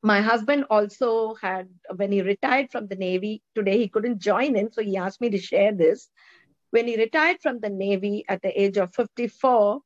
My 0.04 0.20
husband 0.20 0.66
also 0.68 1.34
had, 1.36 1.66
when 1.96 2.12
he 2.12 2.20
retired 2.20 2.70
from 2.70 2.88
the 2.88 2.94
Navy, 2.94 3.42
today 3.54 3.78
he 3.78 3.88
couldn't 3.88 4.18
join 4.18 4.54
in, 4.54 4.70
so 4.70 4.82
he 4.82 4.98
asked 4.98 5.22
me 5.22 5.30
to 5.30 5.38
share 5.38 5.72
this. 5.72 6.10
When 6.72 6.86
he 6.86 6.98
retired 6.98 7.38
from 7.40 7.60
the 7.60 7.70
Navy 7.70 8.22
at 8.28 8.42
the 8.42 8.52
age 8.60 8.76
of 8.76 8.94
54, 8.94 9.80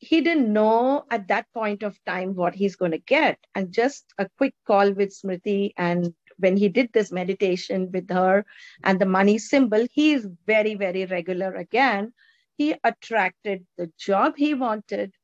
he 0.00 0.20
didn't 0.20 0.52
know 0.52 1.06
at 1.10 1.28
that 1.28 1.46
point 1.54 1.82
of 1.82 1.98
time 2.04 2.34
what 2.34 2.54
he's 2.54 2.76
going 2.76 2.90
to 2.90 2.98
get. 2.98 3.38
And 3.54 3.72
just 3.72 4.04
a 4.18 4.28
quick 4.36 4.54
call 4.66 4.92
with 4.92 5.16
Smriti 5.18 5.72
and 5.78 6.12
when 6.38 6.58
he 6.58 6.68
did 6.68 6.92
this 6.92 7.10
meditation 7.10 7.90
with 7.90 8.10
her 8.10 8.44
and 8.84 9.00
the 9.00 9.06
money 9.06 9.38
symbol, 9.38 9.86
he 9.92 10.12
is 10.12 10.28
very, 10.46 10.74
very 10.74 11.06
regular 11.06 11.54
again. 11.54 12.12
He 12.58 12.74
attracted 12.84 13.64
the 13.78 13.90
job 13.96 14.34
he 14.36 14.52
wanted 14.52 15.14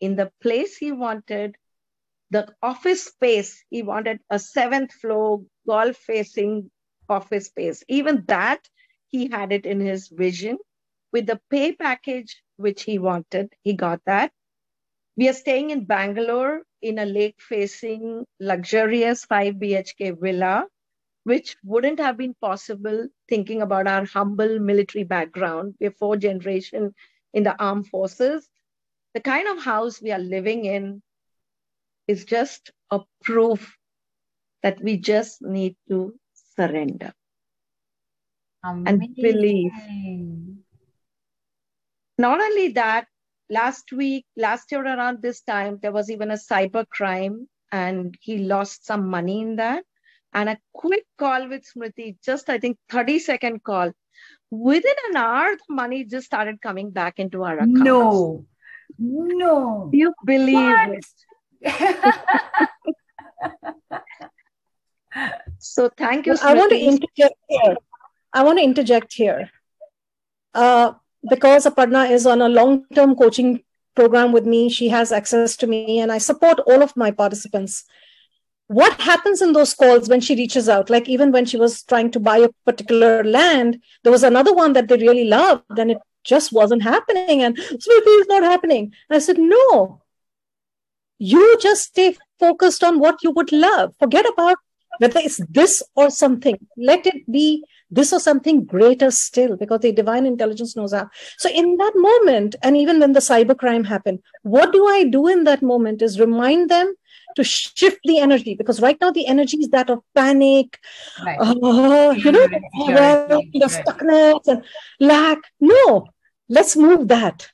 in 0.00 0.16
the 0.16 0.30
place 0.40 0.78
he 0.78 0.92
wanted, 0.92 1.56
the 2.30 2.54
office 2.62 3.04
space. 3.04 3.64
He 3.70 3.82
wanted 3.82 4.20
a 4.30 4.38
seventh 4.38 4.92
floor 4.92 5.42
golf 5.66 5.96
facing 5.96 6.70
office 7.08 7.46
space. 7.46 7.82
Even 7.88 8.24
that, 8.28 8.68
he 9.08 9.28
had 9.28 9.52
it 9.52 9.66
in 9.66 9.80
his 9.80 10.08
vision. 10.08 10.58
With 11.12 11.26
the 11.26 11.40
pay 11.50 11.72
package 11.72 12.40
which 12.56 12.84
he 12.84 12.98
wanted, 12.98 13.52
he 13.62 13.74
got 13.74 14.00
that. 14.06 14.32
We 15.16 15.28
are 15.28 15.34
staying 15.34 15.70
in 15.70 15.84
Bangalore 15.84 16.62
in 16.80 16.98
a 16.98 17.04
lake 17.04 17.36
facing 17.40 18.24
luxurious 18.38 19.24
5 19.24 19.54
BHK 19.54 20.20
villa, 20.20 20.66
which 21.24 21.56
wouldn't 21.64 21.98
have 21.98 22.16
been 22.16 22.34
possible 22.40 23.08
thinking 23.28 23.60
about 23.60 23.88
our 23.88 24.04
humble 24.04 24.58
military 24.60 25.04
background. 25.04 25.74
We're 25.80 25.90
four 25.90 26.16
generation 26.16 26.94
in 27.34 27.42
the 27.42 27.60
armed 27.60 27.88
forces. 27.88 28.48
The 29.14 29.20
kind 29.20 29.48
of 29.48 29.62
house 29.62 30.00
we 30.00 30.12
are 30.12 30.18
living 30.18 30.64
in 30.64 31.02
is 32.10 32.24
just 32.24 32.72
a 32.90 33.00
proof 33.22 33.76
that 34.62 34.82
we 34.82 34.96
just 34.96 35.42
need 35.42 35.76
to 35.88 36.14
surrender 36.56 37.12
Amazing. 38.64 38.88
and 38.88 39.14
believe. 39.16 39.72
Not 42.18 42.40
only 42.40 42.68
that, 42.72 43.06
last 43.48 43.92
week, 43.92 44.26
last 44.36 44.72
year 44.72 44.84
around 44.84 45.22
this 45.22 45.40
time, 45.42 45.78
there 45.82 45.92
was 45.92 46.10
even 46.10 46.30
a 46.30 46.42
cyber 46.50 46.84
crime 46.88 47.48
and 47.72 48.14
he 48.20 48.38
lost 48.38 48.84
some 48.84 49.08
money 49.08 49.40
in 49.40 49.56
that. 49.56 49.84
And 50.32 50.48
a 50.48 50.58
quick 50.72 51.06
call 51.18 51.48
with 51.48 51.64
Smriti, 51.64 52.16
just 52.24 52.50
I 52.50 52.58
think 52.58 52.76
30 52.90 53.18
second 53.18 53.64
call. 53.64 53.92
Within 54.50 54.94
an 55.10 55.16
hour, 55.16 55.56
the 55.56 55.74
money 55.74 56.04
just 56.04 56.26
started 56.26 56.60
coming 56.60 56.90
back 56.90 57.18
into 57.18 57.42
our 57.44 57.54
account. 57.54 57.72
No, 57.72 58.46
no. 58.98 59.90
You 59.92 60.12
believe 60.24 60.54
what? 60.54 60.98
it. 60.98 61.06
so 65.58 65.90
thank 65.96 66.26
you. 66.26 66.34
Well, 66.34 66.42
I 66.42 66.54
want 66.54 66.70
to 66.70 66.78
interject 66.78 67.34
here. 67.48 67.76
I 68.32 68.44
want 68.44 68.58
to 68.58 68.64
interject 68.64 69.12
here. 69.12 69.50
Uh, 70.54 70.92
because 71.28 71.66
Aparna 71.66 72.10
is 72.10 72.26
on 72.26 72.40
a 72.40 72.48
long 72.48 72.86
term 72.94 73.14
coaching 73.14 73.62
program 73.94 74.32
with 74.32 74.46
me, 74.46 74.70
she 74.70 74.88
has 74.88 75.12
access 75.12 75.56
to 75.58 75.66
me, 75.66 76.00
and 76.00 76.10
I 76.10 76.18
support 76.18 76.60
all 76.60 76.82
of 76.82 76.96
my 76.96 77.10
participants. 77.10 77.84
What 78.68 79.00
happens 79.00 79.42
in 79.42 79.52
those 79.52 79.74
calls 79.74 80.08
when 80.08 80.20
she 80.20 80.36
reaches 80.36 80.68
out? 80.68 80.90
Like, 80.90 81.08
even 81.08 81.32
when 81.32 81.44
she 81.44 81.56
was 81.56 81.82
trying 81.82 82.12
to 82.12 82.20
buy 82.20 82.38
a 82.38 82.50
particular 82.64 83.24
land, 83.24 83.82
there 84.04 84.12
was 84.12 84.22
another 84.22 84.54
one 84.54 84.74
that 84.74 84.88
they 84.88 84.96
really 84.96 85.24
loved, 85.24 85.76
and 85.76 85.90
it 85.90 85.98
just 86.24 86.52
wasn't 86.52 86.82
happening. 86.82 87.42
And 87.42 87.58
is 87.58 88.26
not 88.28 88.44
happening. 88.44 88.94
And 89.08 89.16
I 89.16 89.18
said, 89.18 89.38
No, 89.38 89.99
you 91.20 91.58
just 91.60 91.82
stay 91.82 92.16
focused 92.38 92.82
on 92.82 92.98
what 92.98 93.22
you 93.22 93.30
would 93.30 93.52
love. 93.52 93.94
Forget 93.98 94.26
about 94.32 94.56
whether 94.98 95.20
it's 95.20 95.40
this 95.48 95.82
or 95.94 96.10
something. 96.10 96.58
Let 96.76 97.06
it 97.06 97.30
be 97.30 97.64
this 97.90 98.12
or 98.12 98.20
something 98.20 98.64
greater 98.64 99.10
still 99.10 99.56
because 99.56 99.80
the 99.80 99.92
divine 99.92 100.24
intelligence 100.24 100.76
knows 100.76 100.92
how 100.92 101.10
so 101.38 101.50
in 101.50 101.76
that 101.76 101.92
moment 101.96 102.54
and 102.62 102.76
even 102.76 103.00
when 103.00 103.12
the 103.14 103.18
cybercrime 103.18 103.84
happened 103.84 104.20
what 104.42 104.72
do 104.72 104.86
i 104.86 105.02
do 105.02 105.26
in 105.26 105.42
that 105.42 105.60
moment 105.60 106.00
is 106.00 106.20
remind 106.20 106.70
them 106.70 106.94
to 107.34 107.42
shift 107.42 107.98
the 108.04 108.20
energy 108.20 108.54
because 108.54 108.80
right 108.80 108.96
now 109.00 109.10
the 109.10 109.26
energy 109.26 109.56
is 109.56 109.70
that 109.70 109.90
of 109.90 109.98
panic 110.14 110.78
right. 111.26 111.36
uh, 111.40 112.14
you 112.16 112.30
know 112.30 112.46
well, 112.78 113.42
the 113.52 113.66
stuckness 113.66 114.46
and 114.46 114.62
lack. 115.00 115.38
No 115.58 116.06
let's 116.50 116.76
move 116.76 117.08
that. 117.08 117.48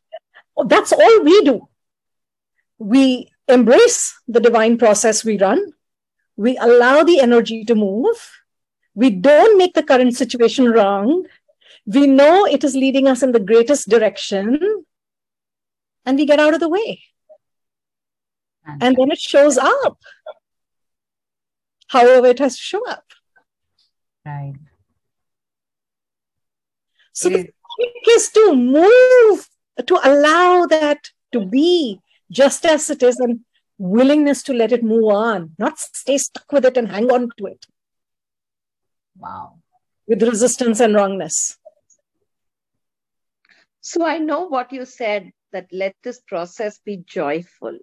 That's 0.66 0.92
all 0.92 1.22
we 1.22 1.44
do. 1.44 1.68
We 2.78 3.30
embrace 3.48 4.18
the 4.26 4.40
divine 4.40 4.76
process 4.76 5.24
we 5.24 5.38
run 5.38 5.72
we 6.36 6.56
allow 6.58 7.02
the 7.02 7.20
energy 7.20 7.64
to 7.64 7.74
move 7.74 8.30
we 8.96 9.10
don't 9.10 9.58
make 9.58 9.74
the 9.74 9.82
current 9.82 10.16
situation 10.16 10.70
wrong. 10.72 11.26
We 11.84 12.06
know 12.06 12.46
it 12.46 12.64
is 12.64 12.74
leading 12.74 13.06
us 13.06 13.22
in 13.22 13.32
the 13.32 13.38
greatest 13.38 13.90
direction, 13.90 14.86
and 16.06 16.18
we 16.18 16.24
get 16.24 16.40
out 16.40 16.54
of 16.54 16.60
the 16.60 16.70
way. 16.70 17.02
And 18.66 18.96
then 18.96 19.10
it 19.12 19.20
shows 19.20 19.58
up, 19.58 19.98
however, 21.88 22.26
it 22.28 22.38
has 22.38 22.56
to 22.56 22.62
show 22.62 22.88
up. 22.88 23.04
Right. 24.24 24.54
So 27.12 27.28
the 27.28 27.44
trick 27.44 28.08
is 28.08 28.30
to 28.30 28.54
move, 28.56 29.48
to 29.86 30.00
allow 30.02 30.66
that 30.66 31.10
to 31.32 31.44
be 31.44 32.00
just 32.30 32.64
as 32.66 32.90
it 32.90 33.02
is, 33.02 33.18
and 33.18 33.40
willingness 33.78 34.42
to 34.44 34.52
let 34.52 34.72
it 34.72 34.82
move 34.82 35.12
on, 35.12 35.54
not 35.58 35.78
stay 35.78 36.18
stuck 36.18 36.50
with 36.52 36.64
it 36.64 36.76
and 36.76 36.88
hang 36.88 37.10
on 37.10 37.30
to 37.38 37.46
it. 37.46 37.66
Wow. 39.18 39.58
With 40.06 40.22
resistance 40.22 40.80
and 40.80 40.94
wrongness. 40.94 41.58
So 43.80 44.04
I 44.04 44.18
know 44.18 44.48
what 44.48 44.72
you 44.72 44.84
said 44.84 45.30
that 45.52 45.68
let 45.72 45.94
this 46.02 46.20
process 46.20 46.78
be 46.84 46.98
joyful. 47.06 47.78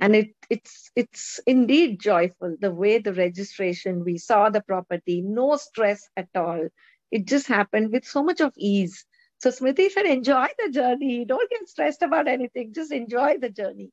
And 0.00 0.14
it, 0.14 0.34
it's 0.48 0.90
it's 0.94 1.40
indeed 1.46 2.00
joyful 2.00 2.56
the 2.60 2.70
way 2.70 2.98
the 2.98 3.12
registration, 3.12 4.04
we 4.04 4.18
saw 4.18 4.48
the 4.48 4.60
property, 4.60 5.22
no 5.22 5.56
stress 5.56 6.08
at 6.16 6.28
all. 6.36 6.68
It 7.10 7.26
just 7.26 7.48
happened 7.48 7.92
with 7.92 8.04
so 8.04 8.22
much 8.22 8.40
of 8.40 8.52
ease. 8.56 9.04
So 9.38 9.50
Smriti 9.50 9.90
should 9.90 10.06
enjoy 10.06 10.46
the 10.58 10.70
journey. 10.70 11.24
Don't 11.24 11.50
get 11.50 11.68
stressed 11.68 12.02
about 12.02 12.28
anything. 12.28 12.72
Just 12.74 12.92
enjoy 12.92 13.38
the 13.38 13.50
journey. 13.50 13.90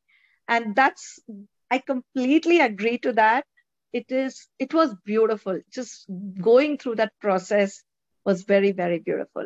And 0.48 0.76
that's 0.76 1.20
I 1.70 1.80
completely 1.80 2.60
agree 2.62 2.98
to 3.00 3.14
that. 3.14 3.46
It 3.94 4.12
is 4.12 4.48
it 4.60 4.74
was 4.74 4.96
beautiful. 5.06 5.60
Just 5.72 6.06
going 6.42 6.78
through 6.78 6.96
that 6.96 7.14
process 7.22 7.84
was 8.26 8.44
very, 8.44 8.72
very 8.72 9.00
beautiful. 9.00 9.46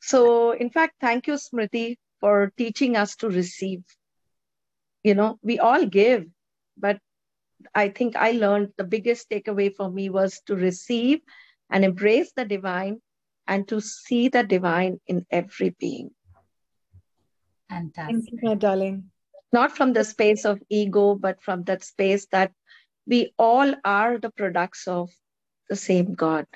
So 0.00 0.52
in 0.52 0.70
fact, 0.70 0.94
thank 1.00 1.26
you, 1.26 1.34
Smriti, 1.34 1.96
for 2.20 2.52
teaching 2.56 2.96
us 2.96 3.16
to 3.16 3.28
receive. 3.28 3.82
You 5.02 5.14
know, 5.14 5.38
we 5.42 5.58
all 5.58 5.86
give, 5.86 6.26
but 6.76 6.98
I 7.74 7.88
think 7.88 8.16
I 8.16 8.32
learned 8.32 8.72
the 8.76 8.84
biggest 8.84 9.28
takeaway 9.30 9.74
for 9.74 9.90
me 9.90 10.08
was 10.10 10.40
to 10.46 10.54
receive 10.54 11.20
and 11.70 11.84
embrace 11.84 12.32
the 12.32 12.44
divine 12.44 13.00
and 13.52 13.68
to 13.68 13.80
see 13.82 14.28
the 14.28 14.42
divine 14.42 14.98
in 15.06 15.26
every 15.30 15.70
being. 15.78 16.10
Fantastic. 17.68 18.14
Thank 18.14 18.30
you, 18.32 18.38
my 18.48 18.54
darling. 18.54 19.10
Not 19.52 19.76
from 19.76 19.92
the 19.92 20.04
space 20.04 20.46
of 20.46 20.62
ego, 20.70 21.14
but 21.14 21.42
from 21.42 21.64
that 21.64 21.84
space 21.84 22.26
that 22.32 22.52
we 23.06 23.34
all 23.38 23.74
are 23.84 24.16
the 24.18 24.30
products 24.30 24.88
of 24.88 25.10
the 25.68 25.76
same 25.76 26.14
God. 26.14 26.46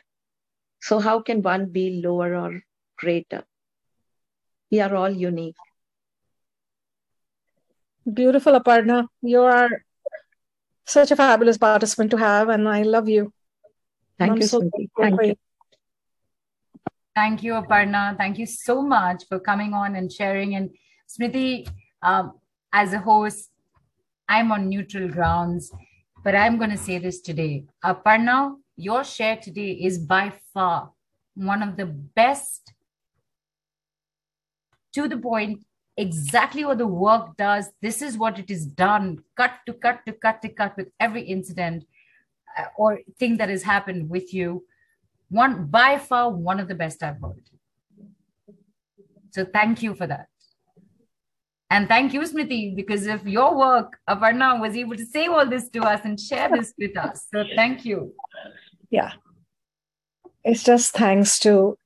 So, 0.81 0.98
how 0.98 1.20
can 1.20 1.43
one 1.43 1.66
be 1.66 2.01
lower 2.02 2.35
or 2.35 2.62
greater? 2.97 3.44
We 4.70 4.81
are 4.81 4.94
all 4.97 5.10
unique. 5.10 5.60
Beautiful, 8.20 8.59
Aparna. 8.59 9.09
You 9.20 9.43
are 9.43 9.68
such 10.86 11.10
a 11.10 11.16
fabulous 11.16 11.59
participant 11.59 12.12
to 12.12 12.16
have, 12.16 12.48
and 12.48 12.66
I 12.66 12.82
love 12.82 13.09
you. 13.09 13.32
Thank 14.18 14.32
I'm 14.32 14.40
you, 14.40 14.47
so 14.47 14.60
Smriti. 14.62 14.70
grateful 14.70 15.05
Thank 15.05 15.16
for 15.16 15.24
you. 15.24 15.36
Thank 17.16 17.43
you, 17.43 17.55
Aparna. 17.55 18.14
Thank 18.18 18.36
you 18.36 18.44
so 18.44 18.82
much 18.82 19.24
for 19.26 19.40
coming 19.40 19.72
on 19.72 19.97
and 19.97 20.12
sharing. 20.12 20.55
And 20.55 20.68
Smriti, 21.09 21.66
um, 22.02 22.34
as 22.74 22.93
a 22.93 22.98
host, 22.98 23.48
I'm 24.28 24.52
on 24.52 24.68
neutral 24.68 25.09
grounds, 25.09 25.72
but 26.22 26.34
I'm 26.34 26.59
going 26.59 26.68
to 26.68 26.76
say 26.76 26.98
this 26.98 27.22
today. 27.22 27.64
Aparna, 27.82 28.56
your 28.76 29.02
share 29.02 29.38
today 29.38 29.70
is 29.70 29.98
by 29.98 30.34
far 30.52 30.90
one 31.34 31.62
of 31.62 31.78
the 31.78 31.86
best, 31.86 32.74
to 34.93 35.09
the 35.09 35.16
point, 35.16 35.64
exactly 35.97 36.66
what 36.66 36.76
the 36.76 36.86
work 36.86 37.34
does. 37.38 37.70
This 37.80 38.02
is 38.02 38.18
what 38.18 38.38
it 38.38 38.51
is 38.51 38.66
done, 38.66 39.20
cut 39.38 39.52
to 39.64 39.72
cut 39.72 40.01
to 40.05 40.12
cut 40.12 40.43
to 40.43 40.51
cut 40.51 40.76
with 40.76 40.88
every 41.01 41.22
incident 41.22 41.86
uh, 42.59 42.64
or 42.76 43.01
thing 43.18 43.38
that 43.38 43.48
has 43.48 43.62
happened 43.62 44.10
with 44.10 44.34
you 44.34 44.64
one 45.28 45.66
by 45.66 45.98
far 45.98 46.30
one 46.30 46.60
of 46.60 46.68
the 46.68 46.74
best 46.74 47.02
I've 47.02 47.20
heard. 47.20 47.42
So 49.30 49.44
thank 49.44 49.82
you 49.82 49.94
for 49.94 50.06
that. 50.06 50.28
And 51.68 51.88
thank 51.88 52.14
you, 52.14 52.20
Smriti, 52.20 52.76
because 52.76 53.06
of 53.06 53.26
your 53.26 53.56
work, 53.56 53.98
Aparna 54.08 54.60
was 54.60 54.76
able 54.76 54.96
to 54.96 55.04
say 55.04 55.26
all 55.26 55.46
this 55.46 55.68
to 55.70 55.82
us 55.82 56.00
and 56.04 56.18
share 56.18 56.48
this 56.48 56.72
with 56.78 56.96
us. 56.96 57.26
So 57.34 57.44
thank 57.56 57.84
you. 57.84 58.14
Yeah. 58.88 59.12
It's 60.44 60.62
just 60.62 60.92
thanks 60.92 61.40
to 61.40 61.76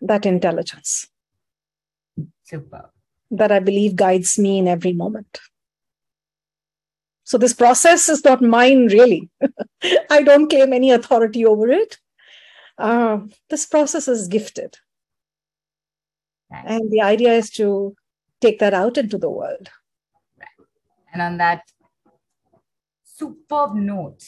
that 0.00 0.24
intelligence 0.24 1.08
Super. 2.44 2.90
that 3.32 3.50
I 3.50 3.58
believe 3.58 3.96
guides 3.96 4.38
me 4.38 4.58
in 4.58 4.68
every 4.68 4.92
moment. 4.92 5.40
So 7.24 7.38
this 7.38 7.54
process 7.54 8.08
is 8.08 8.22
not 8.24 8.42
mine, 8.42 8.86
really. 8.86 9.30
I 10.10 10.22
don't 10.22 10.48
claim 10.48 10.72
any 10.72 10.90
authority 10.90 11.44
over 11.44 11.68
it. 11.70 11.98
Uh, 12.76 13.20
this 13.48 13.66
process 13.66 14.08
is 14.08 14.28
gifted. 14.28 14.76
Thanks. 16.50 16.70
And 16.70 16.90
the 16.92 17.00
idea 17.00 17.32
is 17.32 17.50
to 17.52 17.96
take 18.40 18.58
that 18.58 18.74
out 18.74 18.98
into 18.98 19.16
the 19.16 19.30
world. 19.30 19.70
And 21.12 21.22
on 21.22 21.38
that 21.38 21.62
superb 23.04 23.74
note, 23.74 24.24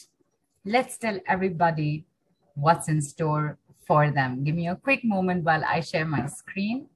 let's 0.65 0.97
tell 0.97 1.19
everybody 1.27 2.07
what's 2.55 2.89
in 2.89 3.03
store 3.03 3.59
for 3.87 4.11
them. 4.11 4.43
Give 4.43 4.55
me 4.55 4.69
a 4.69 4.77
quick 4.77 5.05
moment 5.05 5.45
while 5.45 5.65
I 5.65 5.81
share 5.81 6.05
my 6.05 6.27
screen. 6.27 6.89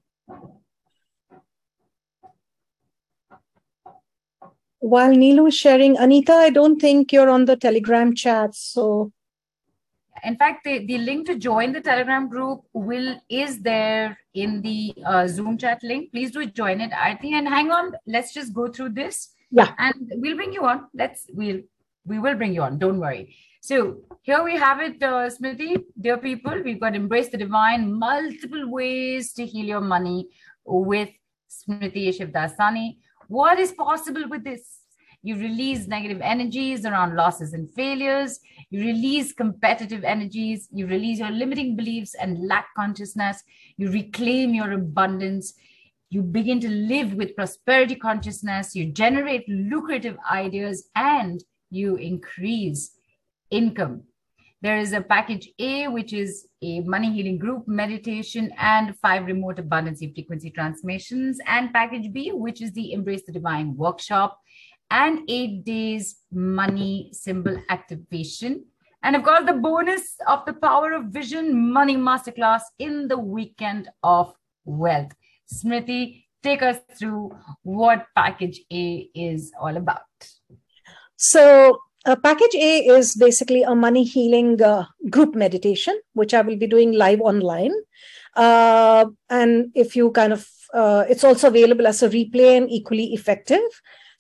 While 4.81 5.13
Neelu 5.13 5.49
is 5.49 5.57
sharing, 5.57 5.97
Anita, 5.99 6.33
I 6.33 6.51
don't 6.51 6.81
think 6.81 7.13
you're 7.13 7.29
on 7.31 7.45
the 7.45 7.57
Telegram 7.57 8.15
chat. 8.15 8.55
So. 8.55 9.13
In 10.25 10.37
fact 10.37 10.65
the, 10.65 10.85
the 10.87 10.99
link 10.99 11.27
to 11.27 11.37
join 11.37 11.73
the 11.73 11.81
telegram 11.81 12.29
group 12.29 12.61
will 12.75 13.21
is 13.31 13.61
there 13.61 14.19
in 14.35 14.61
the 14.61 14.95
uh, 15.07 15.27
zoom 15.27 15.57
chat 15.57 15.83
link. 15.83 16.13
Please 16.13 16.31
do 16.31 16.45
join 16.47 16.81
it 16.81 16.93
i 16.93 17.15
think. 17.15 17.35
And 17.35 17.49
hang 17.49 17.71
on 17.71 17.93
let's 18.07 18.35
just 18.35 18.53
go 18.53 18.69
through 18.69 18.91
this. 18.91 19.31
Yeah. 19.51 19.73
and 19.79 19.95
we'll 20.17 20.37
bring 20.37 20.53
you 20.53 20.65
on. 20.65 20.89
Let's 20.95 21.27
we'll 21.33 21.61
we 22.05 22.19
will 22.19 22.35
bring 22.35 22.55
you 22.55 22.63
on 22.63 22.79
don't 22.79 23.01
worry. 23.01 23.35
So 23.63 23.99
here 24.23 24.43
we 24.43 24.57
have 24.57 24.81
it 24.81 25.03
uh, 25.03 25.31
Smriti 25.31 25.85
dear 25.99 26.19
people 26.19 26.61
we've 26.63 26.81
got 26.81 26.95
embrace 26.95 27.31
the 27.31 27.39
divine 27.39 27.93
multiple 27.93 28.71
ways 28.71 29.33
to 29.35 29.47
heal 29.47 29.65
your 29.65 29.81
money 29.81 30.29
with 30.65 31.09
smriti 31.51 32.09
shivdasani 32.17 32.97
what 33.31 33.61
is 33.61 33.71
possible 33.71 34.29
with 34.29 34.43
this? 34.43 34.81
You 35.23 35.37
release 35.37 35.87
negative 35.87 36.21
energies 36.21 36.85
around 36.85 37.15
losses 37.15 37.53
and 37.53 37.71
failures. 37.71 38.41
You 38.71 38.81
release 38.81 39.33
competitive 39.33 40.03
energies, 40.03 40.69
you 40.73 40.89
release 40.89 41.21
your 41.21 41.31
limiting 41.31 41.77
beliefs 41.77 42.15
and 42.21 42.49
lack 42.49 42.67
consciousness, 42.77 43.41
you 43.77 43.89
reclaim 43.89 44.53
your 44.53 44.73
abundance, 44.73 45.55
you 46.09 46.23
begin 46.23 46.59
to 46.59 46.69
live 46.69 47.15
with 47.15 47.37
prosperity 47.37 47.95
consciousness, 47.95 48.75
you 48.75 48.87
generate 48.87 49.49
lucrative 49.49 50.17
ideas, 50.29 50.89
and 50.97 51.45
you 51.71 51.95
increase 51.95 52.97
income. 53.53 54.03
There 54.63 54.79
is 54.79 54.93
a 54.93 55.01
package 55.01 55.49
A, 55.59 55.89
which 55.89 56.13
is 56.13 56.47
a 56.63 56.81
money 56.81 57.11
healing 57.13 57.39
group 57.39 57.67
meditation 57.67 58.53
and 58.59 58.95
five 58.99 59.25
remote 59.25 59.59
abundance 59.59 60.01
frequency 60.01 60.51
transmissions, 60.51 61.39
and 61.47 61.73
package 61.73 62.13
B, 62.13 62.33
which 62.33 62.61
is 62.61 62.71
the 62.73 62.93
Embrace 62.93 63.23
the 63.25 63.33
Divine 63.33 63.75
workshop 63.75 64.39
and 64.91 65.21
eight 65.29 65.65
days 65.65 66.17
money 66.31 67.11
symbol 67.13 67.57
activation. 67.71 68.65
And 69.03 69.17
of 69.17 69.23
course, 69.23 69.47
the 69.47 69.55
bonus 69.55 70.17
of 70.27 70.45
the 70.45 70.53
power 70.53 70.93
of 70.93 71.07
vision 71.07 71.73
money 71.73 71.97
masterclass 71.97 72.61
in 72.79 73.09
the 73.09 73.19
weekend 73.19 73.89
of 74.03 74.35
wealth. 74.67 75.13
Smriti, 75.51 76.25
take 76.43 76.63
us 76.63 76.77
through 76.99 77.35
what 77.63 78.07
package 78.15 78.61
A 78.71 79.09
is 79.15 79.53
all 79.59 79.77
about. 79.77 80.03
So, 81.17 81.79
uh, 82.07 82.17
package 82.17 82.55
A 82.55 82.87
is 82.87 83.15
basically 83.15 83.63
a 83.63 83.75
money 83.75 84.05
healing 84.05 84.61
uh, 84.63 84.87
group 85.11 85.35
meditation, 85.35 86.01
which 86.15 86.35
I 86.35 86.41
will 86.41 86.57
be 86.57 86.67
doing 86.67 86.93
live 86.93 87.21
online. 87.21 87.73
Uh, 88.37 89.07
and 89.29 89.71
if 89.75 89.97
you 89.97 90.11
kind 90.13 90.33
of, 90.33 90.47
uh, 90.73 91.05
it's 91.09 91.25
also 91.25 91.49
available 91.49 91.87
as 91.87 92.03
a 92.03 92.09
replay 92.09 92.57
and 92.57 92.71
equally 92.71 93.13
effective. 93.13 93.61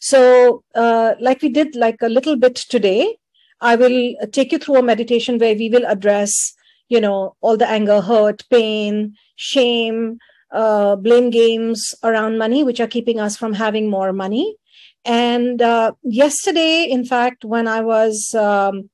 So, 0.01 0.65
uh, 0.74 1.15
like 1.20 1.43
we 1.43 1.48
did 1.48 1.77
like 1.77 2.02
a 2.02 2.09
little 2.09 2.36
bit 2.36 2.57
today, 2.57 3.16
I 3.61 3.77
will 3.77 4.15
take 4.32 4.52
you 4.52 4.59
through 4.59 4.77
a 4.77 4.82
meditation 4.82 5.39
where 5.39 5.55
we 5.55 5.69
will 5.69 5.86
address, 5.86 6.55
you 6.89 7.01
know, 7.01 7.36
all 7.40 7.57
the 7.57 7.69
anger, 7.69 8.01
hurt, 8.01 8.43
pain, 8.51 9.15
shame, 9.36 10.19
uh, 10.51 10.97
blame 10.97 11.31
games 11.31 11.94
around 12.02 12.39
money, 12.39 12.65
which 12.65 12.81
are 12.81 12.86
keeping 12.86 13.20
us 13.20 13.36
from 13.36 13.52
having 13.52 13.89
more 13.90 14.12
money. 14.12 14.57
And 15.05 15.62
uh, 15.62 15.93
yesterday, 16.02 16.85
in 16.85 17.05
fact, 17.05 17.44
when 17.44 17.66
I 17.66 17.81
was 17.81 18.35
um, 18.35 18.90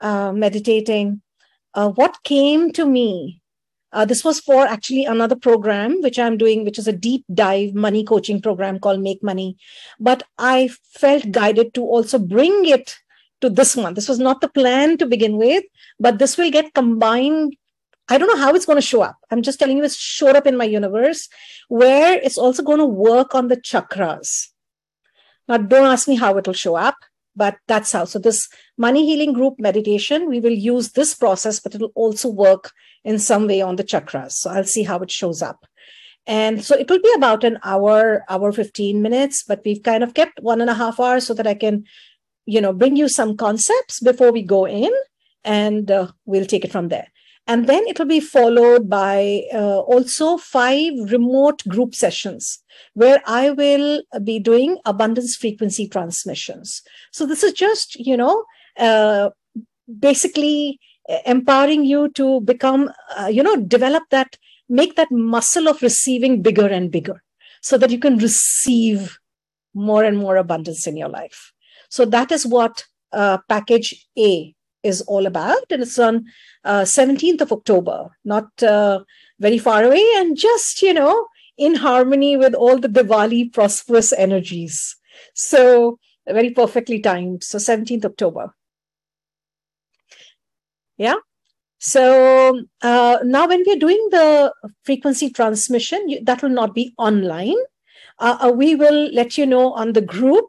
uh, 0.00 0.32
meditating, 0.32 1.20
uh, 1.74 1.90
what 1.90 2.22
came 2.24 2.72
to 2.72 2.86
me, 2.86 3.42
uh, 3.92 4.04
this 4.04 4.24
was 4.24 4.40
for 4.40 4.66
actually 4.66 5.04
another 5.04 5.36
program 5.36 6.00
which 6.02 6.18
I'm 6.18 6.36
doing, 6.36 6.64
which 6.64 6.78
is 6.78 6.88
a 6.88 6.92
deep 6.92 7.24
dive 7.32 7.74
money 7.74 8.04
coaching 8.04 8.40
program 8.40 8.78
called 8.78 9.00
Make 9.00 9.22
Money. 9.22 9.56
But 9.98 10.22
I 10.38 10.68
felt 10.94 11.30
guided 11.30 11.74
to 11.74 11.82
also 11.82 12.18
bring 12.18 12.66
it 12.66 12.96
to 13.40 13.48
this 13.48 13.76
one. 13.76 13.94
This 13.94 14.08
was 14.08 14.18
not 14.18 14.40
the 14.40 14.48
plan 14.48 14.98
to 14.98 15.06
begin 15.06 15.36
with, 15.36 15.64
but 15.98 16.18
this 16.18 16.36
will 16.36 16.50
get 16.50 16.74
combined. 16.74 17.56
I 18.08 18.18
don't 18.18 18.28
know 18.28 18.42
how 18.42 18.54
it's 18.54 18.66
going 18.66 18.78
to 18.78 18.86
show 18.86 19.02
up. 19.02 19.16
I'm 19.30 19.42
just 19.42 19.58
telling 19.58 19.76
you, 19.76 19.84
it's 19.84 19.96
showed 19.96 20.36
up 20.36 20.46
in 20.46 20.56
my 20.56 20.64
universe 20.64 21.28
where 21.68 22.18
it's 22.18 22.38
also 22.38 22.62
going 22.62 22.78
to 22.78 22.86
work 22.86 23.34
on 23.34 23.48
the 23.48 23.56
chakras. 23.56 24.48
Now, 25.48 25.56
don't 25.56 25.86
ask 25.86 26.06
me 26.08 26.16
how 26.16 26.36
it'll 26.36 26.52
show 26.52 26.76
up, 26.76 26.96
but 27.34 27.56
that's 27.66 27.92
how. 27.92 28.04
So, 28.04 28.18
this 28.18 28.48
money 28.76 29.06
healing 29.06 29.32
group 29.32 29.54
meditation, 29.58 30.28
we 30.28 30.40
will 30.40 30.52
use 30.52 30.92
this 30.92 31.14
process, 31.14 31.60
but 31.60 31.74
it'll 31.74 31.92
also 31.94 32.28
work 32.28 32.72
in 33.04 33.18
some 33.18 33.46
way 33.46 33.60
on 33.60 33.76
the 33.76 33.84
chakras. 33.84 34.32
So, 34.32 34.50
I'll 34.50 34.64
see 34.64 34.82
how 34.82 34.98
it 34.98 35.10
shows 35.10 35.42
up. 35.42 35.66
And 36.28 36.62
so 36.62 36.76
it 36.76 36.90
will 36.90 37.00
be 37.00 37.12
about 37.16 37.42
an 37.42 37.58
hour, 37.64 38.22
hour 38.28 38.52
15 38.52 39.00
minutes, 39.00 39.42
but 39.42 39.62
we've 39.64 39.82
kind 39.82 40.04
of 40.04 40.12
kept 40.12 40.38
one 40.42 40.60
and 40.60 40.68
a 40.68 40.74
half 40.74 41.00
hours 41.00 41.26
so 41.26 41.32
that 41.32 41.46
I 41.46 41.54
can, 41.54 41.84
you 42.44 42.60
know, 42.60 42.74
bring 42.74 42.96
you 42.96 43.08
some 43.08 43.34
concepts 43.34 43.98
before 43.98 44.30
we 44.30 44.42
go 44.42 44.66
in 44.66 44.92
and 45.42 45.90
uh, 45.90 46.08
we'll 46.26 46.44
take 46.44 46.66
it 46.66 46.70
from 46.70 46.88
there. 46.88 47.08
And 47.46 47.66
then 47.66 47.82
it 47.86 47.98
will 47.98 48.06
be 48.06 48.20
followed 48.20 48.90
by 48.90 49.44
uh, 49.54 49.80
also 49.80 50.36
five 50.36 50.92
remote 51.10 51.66
group 51.66 51.94
sessions 51.94 52.62
where 52.94 53.22
I 53.26 53.50
will 53.50 54.02
be 54.24 54.38
doing 54.38 54.78
abundance 54.84 55.36
frequency 55.36 55.88
transmissions. 55.88 56.82
So 57.12 57.26
this 57.26 57.42
is 57.42 57.52
just, 57.52 57.96
you 57.96 58.16
know, 58.16 58.44
uh, 58.78 59.30
basically 59.98 60.80
empowering 61.24 61.84
you 61.84 62.10
to 62.10 62.40
become, 62.42 62.90
uh, 63.18 63.26
you 63.26 63.42
know, 63.42 63.56
develop 63.56 64.04
that, 64.10 64.36
make 64.68 64.96
that 64.96 65.10
muscle 65.10 65.68
of 65.68 65.80
receiving 65.82 66.42
bigger 66.42 66.66
and 66.66 66.90
bigger 66.90 67.22
so 67.62 67.78
that 67.78 67.90
you 67.90 67.98
can 67.98 68.18
receive 68.18 69.18
more 69.74 70.04
and 70.04 70.18
more 70.18 70.36
abundance 70.36 70.86
in 70.86 70.96
your 70.96 71.08
life. 71.08 71.52
So 71.88 72.04
that 72.06 72.30
is 72.30 72.46
what 72.46 72.84
uh, 73.12 73.38
package 73.48 74.06
A 74.18 74.54
is 74.82 75.00
all 75.02 75.26
about. 75.26 75.64
And 75.70 75.82
it's 75.82 75.98
on 75.98 76.26
uh, 76.64 76.82
17th 76.82 77.40
of 77.40 77.52
October, 77.52 78.10
not 78.24 78.62
uh, 78.62 79.00
very 79.40 79.58
far 79.58 79.84
away, 79.84 80.04
and 80.16 80.36
just, 80.36 80.82
you 80.82 80.94
know, 80.94 81.26
in 81.58 81.74
harmony 81.74 82.36
with 82.36 82.54
all 82.54 82.78
the 82.78 82.88
Diwali 82.88 83.52
prosperous 83.52 84.12
energies. 84.12 84.96
So, 85.34 85.98
very 86.26 86.50
perfectly 86.50 87.00
timed. 87.00 87.42
So, 87.42 87.58
17th 87.58 88.04
October. 88.04 88.54
Yeah. 90.96 91.14
So 91.78 92.60
uh, 92.82 93.18
now, 93.24 93.46
when 93.46 93.62
we 93.64 93.72
are 93.72 93.78
doing 93.78 94.08
the 94.10 94.52
frequency 94.82 95.30
transmission, 95.30 96.08
you, 96.08 96.24
that 96.24 96.42
will 96.42 96.50
not 96.50 96.74
be 96.74 96.92
online. 96.98 97.56
Uh, 98.18 98.36
uh 98.42 98.50
we 98.50 98.74
will 98.74 99.08
let 99.12 99.38
you 99.38 99.46
know 99.46 99.72
on 99.74 99.92
the 99.92 100.00
group 100.00 100.46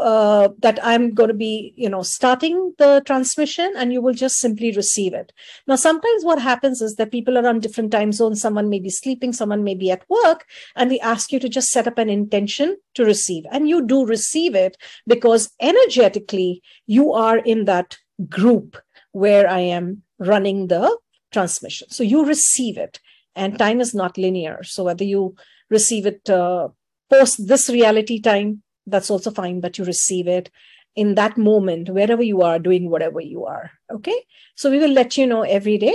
uh, 0.00 0.48
that 0.60 0.78
I'm 0.82 1.12
going 1.12 1.28
to 1.28 1.34
be, 1.34 1.74
you 1.76 1.88
know, 1.88 2.02
starting 2.02 2.74
the 2.78 3.02
transmission 3.04 3.72
and 3.76 3.92
you 3.92 4.00
will 4.00 4.14
just 4.14 4.36
simply 4.38 4.72
receive 4.72 5.12
it. 5.12 5.32
Now, 5.66 5.76
sometimes 5.76 6.24
what 6.24 6.40
happens 6.40 6.80
is 6.80 6.96
that 6.96 7.12
people 7.12 7.36
are 7.36 7.46
on 7.46 7.60
different 7.60 7.90
time 7.90 8.12
zones. 8.12 8.40
Someone 8.40 8.70
may 8.70 8.80
be 8.80 8.90
sleeping, 8.90 9.32
someone 9.32 9.62
may 9.62 9.74
be 9.74 9.90
at 9.90 10.08
work, 10.08 10.46
and 10.74 10.90
we 10.90 11.00
ask 11.00 11.32
you 11.32 11.38
to 11.40 11.48
just 11.48 11.68
set 11.68 11.86
up 11.86 11.98
an 11.98 12.08
intention 12.08 12.76
to 12.94 13.04
receive. 13.04 13.44
And 13.50 13.68
you 13.68 13.86
do 13.86 14.06
receive 14.06 14.54
it 14.54 14.76
because 15.06 15.50
energetically 15.60 16.62
you 16.86 17.12
are 17.12 17.38
in 17.38 17.66
that 17.66 17.98
group 18.28 18.78
where 19.12 19.48
I 19.48 19.60
am 19.60 20.02
running 20.18 20.68
the 20.68 20.96
transmission. 21.32 21.90
So 21.90 22.02
you 22.02 22.24
receive 22.24 22.78
it 22.78 23.00
and 23.36 23.58
time 23.58 23.80
is 23.80 23.94
not 23.94 24.16
linear. 24.16 24.62
So 24.62 24.84
whether 24.84 25.04
you 25.04 25.34
receive 25.68 26.06
it 26.06 26.30
uh, 26.30 26.68
post 27.10 27.46
this 27.46 27.68
reality 27.68 28.20
time 28.20 28.62
that's 28.86 29.10
also 29.10 29.30
fine, 29.30 29.60
but 29.60 29.78
you 29.78 29.84
receive 29.84 30.28
it 30.28 30.50
in 30.96 31.16
that 31.16 31.36
moment, 31.36 31.88
wherever 31.88 32.22
you 32.22 32.42
are 32.42 32.58
doing 32.58 32.88
whatever 32.88 33.20
you 33.20 33.44
are. 33.44 33.70
Okay. 33.90 34.24
So 34.54 34.70
we 34.70 34.78
will 34.78 34.92
let 34.92 35.16
you 35.16 35.26
know 35.26 35.42
every 35.42 35.76
day 35.76 35.94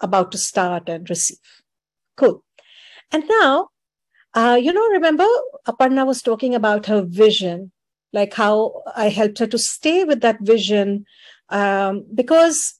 about 0.00 0.32
to 0.32 0.38
start 0.38 0.88
and 0.88 1.08
receive. 1.08 1.38
Cool. 2.16 2.42
And 3.12 3.24
now, 3.28 3.68
uh, 4.34 4.58
you 4.60 4.72
know, 4.72 4.86
remember 4.88 5.26
Aparna 5.66 6.06
was 6.06 6.22
talking 6.22 6.54
about 6.54 6.86
her 6.86 7.02
vision, 7.02 7.72
like 8.12 8.34
how 8.34 8.82
I 8.96 9.08
helped 9.08 9.38
her 9.38 9.46
to 9.46 9.58
stay 9.58 10.04
with 10.04 10.20
that 10.22 10.38
vision. 10.40 11.04
Um, 11.50 12.06
because 12.14 12.78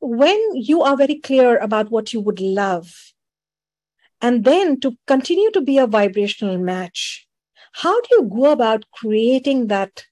when 0.00 0.38
you 0.54 0.82
are 0.82 0.96
very 0.96 1.16
clear 1.16 1.58
about 1.58 1.90
what 1.90 2.12
you 2.12 2.20
would 2.20 2.40
love, 2.40 2.92
and 4.22 4.44
then 4.44 4.78
to 4.80 4.96
continue 5.06 5.50
to 5.52 5.60
be 5.60 5.78
a 5.78 5.86
vibrational 5.86 6.58
match, 6.58 7.26
how 7.72 8.00
do 8.00 8.08
you 8.12 8.22
go 8.24 8.50
about 8.50 8.84
creating 8.92 9.68
that 9.68 10.04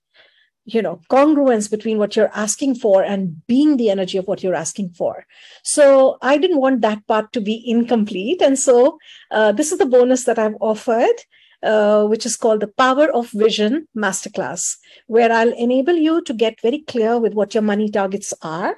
you 0.64 0.82
know 0.82 1.00
congruence 1.10 1.70
between 1.70 1.96
what 1.98 2.14
you're 2.14 2.30
asking 2.34 2.74
for 2.74 3.02
and 3.02 3.46
being 3.46 3.76
the 3.76 3.88
energy 3.90 4.18
of 4.18 4.26
what 4.26 4.42
you're 4.42 4.54
asking 4.54 4.90
for? 4.90 5.24
So 5.62 6.18
i 6.22 6.36
didn't 6.38 6.60
want 6.60 6.80
that 6.82 7.06
part 7.06 7.32
to 7.32 7.40
be 7.40 7.62
incomplete. 7.66 8.42
And 8.42 8.58
so 8.58 8.98
uh, 9.30 9.52
this 9.52 9.72
is 9.72 9.78
the 9.78 9.86
bonus 9.86 10.24
that 10.24 10.38
i've 10.38 10.56
offered 10.60 11.24
uh, 11.62 12.04
which 12.04 12.24
is 12.24 12.36
called 12.36 12.60
the 12.60 12.68
power 12.68 13.10
of 13.12 13.30
vision 13.30 13.88
masterclass 13.96 14.76
where 15.06 15.32
i'll 15.32 15.52
enable 15.54 15.96
you 15.96 16.22
to 16.22 16.32
get 16.32 16.60
very 16.60 16.78
clear 16.78 17.18
with 17.18 17.34
what 17.34 17.54
your 17.54 17.62
money 17.62 17.90
targets 17.90 18.32
are. 18.42 18.76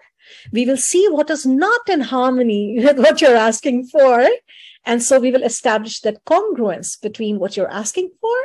We 0.52 0.64
will 0.64 0.76
see 0.76 1.08
what 1.08 1.30
is 1.30 1.44
not 1.44 1.88
in 1.88 2.00
harmony 2.00 2.78
with 2.84 2.98
what 2.98 3.20
you're 3.20 3.36
asking 3.36 3.86
for. 3.86 4.26
And 4.84 5.02
so 5.02 5.18
we 5.18 5.30
will 5.30 5.42
establish 5.42 6.00
that 6.00 6.24
congruence 6.24 7.00
between 7.00 7.38
what 7.38 7.56
you're 7.56 7.70
asking 7.70 8.12
for 8.20 8.36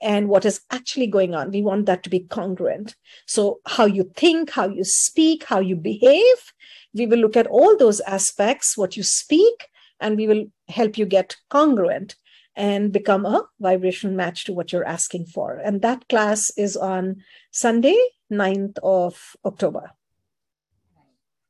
and 0.00 0.28
what 0.28 0.44
is 0.44 0.60
actually 0.70 1.06
going 1.06 1.34
on. 1.34 1.50
We 1.50 1.62
want 1.62 1.86
that 1.86 2.02
to 2.04 2.10
be 2.10 2.20
congruent. 2.20 2.94
So, 3.26 3.60
how 3.66 3.86
you 3.86 4.10
think, 4.16 4.50
how 4.50 4.68
you 4.68 4.84
speak, 4.84 5.44
how 5.44 5.60
you 5.60 5.76
behave, 5.76 6.52
we 6.94 7.06
will 7.06 7.18
look 7.18 7.36
at 7.36 7.46
all 7.46 7.76
those 7.76 8.00
aspects, 8.00 8.76
what 8.76 8.96
you 8.96 9.02
speak, 9.02 9.68
and 10.00 10.16
we 10.16 10.26
will 10.26 10.46
help 10.68 10.98
you 10.98 11.06
get 11.06 11.36
congruent 11.50 12.16
and 12.54 12.92
become 12.92 13.24
a 13.24 13.44
vibrational 13.60 14.16
match 14.16 14.44
to 14.44 14.52
what 14.52 14.72
you're 14.72 14.86
asking 14.86 15.26
for. 15.26 15.56
And 15.56 15.80
that 15.82 16.08
class 16.08 16.50
is 16.56 16.76
on 16.76 17.22
Sunday, 17.52 17.96
9th 18.32 18.78
of 18.82 19.36
October. 19.44 19.92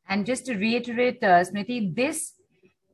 And 0.08 0.26
just 0.26 0.46
to 0.46 0.54
reiterate, 0.56 1.22
uh, 1.22 1.44
Smriti, 1.44 1.94
this 1.94 2.34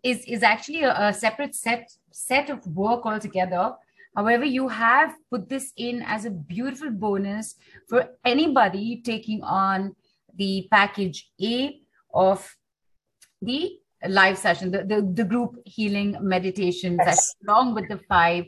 is, 0.03 0.25
is 0.27 0.43
actually 0.43 0.83
a, 0.83 1.09
a 1.09 1.13
separate 1.13 1.55
set 1.55 1.91
set 2.11 2.49
of 2.49 2.65
work 2.69 3.05
altogether 3.05 3.73
However, 4.15 4.45
you 4.45 4.69
have 4.69 5.15
put 5.31 5.49
this 5.49 5.73
in 5.77 6.03
as 6.03 6.25
a 6.25 6.31
beautiful 6.31 6.91
bonus 6.91 7.57
for 7.89 8.11
anybody 8.25 9.03
taking 9.05 9.43
on 9.43 9.97
the 10.37 10.69
package 10.71 11.31
A 11.43 11.81
of 12.13 12.55
the 13.43 13.79
live 14.09 14.39
session, 14.39 14.71
the, 14.71 14.85
the, 14.85 15.11
the 15.15 15.25
group 15.25 15.57
healing 15.65 16.17
meditation 16.21 16.99
yes. 17.05 17.35
along 17.47 17.75
with 17.75 17.89
the 17.89 17.99
five 18.09 18.45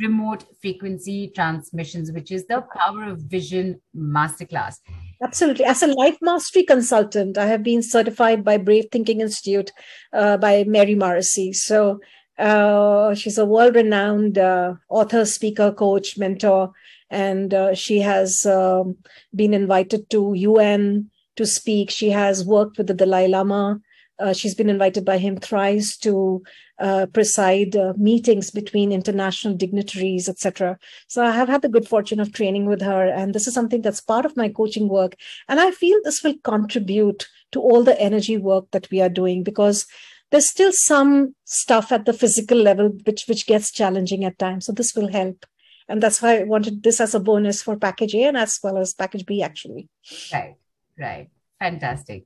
remote 0.00 0.44
frequency 0.60 1.30
transmissions, 1.34 2.12
which 2.12 2.30
is 2.30 2.46
the 2.46 2.64
Power 2.74 3.04
of 3.04 3.18
Vision 3.18 3.80
Masterclass. 3.94 4.76
Absolutely. 5.22 5.64
As 5.64 5.82
a 5.82 5.86
life 5.88 6.16
mastery 6.22 6.64
consultant, 6.64 7.36
I 7.36 7.46
have 7.46 7.62
been 7.62 7.82
certified 7.82 8.42
by 8.42 8.56
Brave 8.56 8.86
Thinking 8.90 9.20
Institute 9.20 9.70
uh, 10.12 10.36
by 10.38 10.64
Mary 10.66 10.94
Morrissey. 10.94 11.52
So 11.52 12.00
uh, 12.38 13.14
she's 13.14 13.38
a 13.38 13.46
world 13.46 13.74
renowned 13.74 14.38
uh, 14.38 14.74
author, 14.88 15.24
speaker, 15.24 15.72
coach, 15.72 16.16
mentor, 16.16 16.72
and 17.10 17.52
uh, 17.52 17.74
she 17.74 18.00
has 18.00 18.46
um, 18.46 18.96
been 19.34 19.52
invited 19.52 20.08
to 20.10 20.32
UN 20.34 21.10
to 21.36 21.46
speak. 21.46 21.90
She 21.90 22.10
has 22.10 22.44
worked 22.44 22.78
with 22.78 22.86
the 22.86 22.94
Dalai 22.94 23.28
Lama. 23.28 23.80
Uh, 24.18 24.32
she's 24.32 24.54
been 24.54 24.70
invited 24.70 25.04
by 25.04 25.18
him 25.18 25.36
thrice 25.36 25.96
to 25.98 26.42
uh, 26.78 27.06
preside 27.06 27.76
meetings 27.96 28.50
between 28.50 28.92
international 28.92 29.54
dignitaries, 29.54 30.28
etc. 30.28 30.78
So 31.08 31.24
I 31.24 31.32
have 31.32 31.48
had 31.48 31.62
the 31.62 31.68
good 31.68 31.88
fortune 31.88 32.20
of 32.20 32.32
training 32.32 32.66
with 32.66 32.80
her, 32.82 33.06
and 33.06 33.34
this 33.34 33.46
is 33.46 33.54
something 33.54 33.82
that's 33.82 34.00
part 34.00 34.24
of 34.24 34.36
my 34.36 34.48
coaching 34.48 34.88
work. 34.88 35.16
And 35.48 35.60
I 35.60 35.70
feel 35.70 35.98
this 36.02 36.22
will 36.22 36.34
contribute 36.44 37.28
to 37.52 37.60
all 37.60 37.84
the 37.84 38.00
energy 38.00 38.36
work 38.36 38.70
that 38.72 38.90
we 38.90 39.00
are 39.00 39.08
doing 39.08 39.42
because 39.42 39.86
there's 40.32 40.48
still 40.48 40.72
some 40.72 41.36
stuff 41.44 41.92
at 41.92 42.06
the 42.06 42.12
physical 42.12 42.58
level 42.58 42.88
which 43.04 43.26
which 43.28 43.46
gets 43.46 43.70
challenging 43.70 44.24
at 44.24 44.38
times 44.38 44.66
so 44.66 44.72
this 44.72 44.94
will 44.96 45.12
help. 45.12 45.46
And 45.88 46.02
that's 46.02 46.22
why 46.22 46.40
i 46.40 46.44
wanted 46.44 46.82
this 46.82 47.00
as 47.00 47.14
a 47.14 47.20
bonus 47.20 47.62
for 47.62 47.76
package 47.76 48.14
a 48.14 48.24
and 48.24 48.36
as 48.36 48.58
well 48.62 48.78
as 48.78 48.94
package 48.94 49.26
b 49.26 49.42
actually. 49.42 49.88
Right 50.32 50.56
right. 50.98 51.28
Fantastic. 51.60 52.24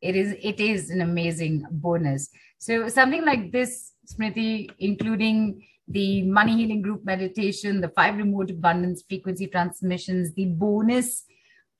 It 0.00 0.16
is 0.16 0.34
it 0.42 0.60
is 0.60 0.90
an 0.90 1.00
amazing 1.00 1.66
bonus. 1.70 2.28
So 2.58 2.88
something 2.88 3.24
like 3.24 3.52
this 3.52 3.92
smriti 4.06 4.70
including 4.78 5.66
the 5.88 6.22
money 6.22 6.56
healing 6.56 6.82
group 6.82 7.04
meditation 7.04 7.80
the 7.80 7.88
five 7.88 8.16
remote 8.16 8.50
abundance 8.50 9.02
frequency 9.06 9.46
transmissions 9.46 10.32
the 10.34 10.46
bonus 10.46 11.24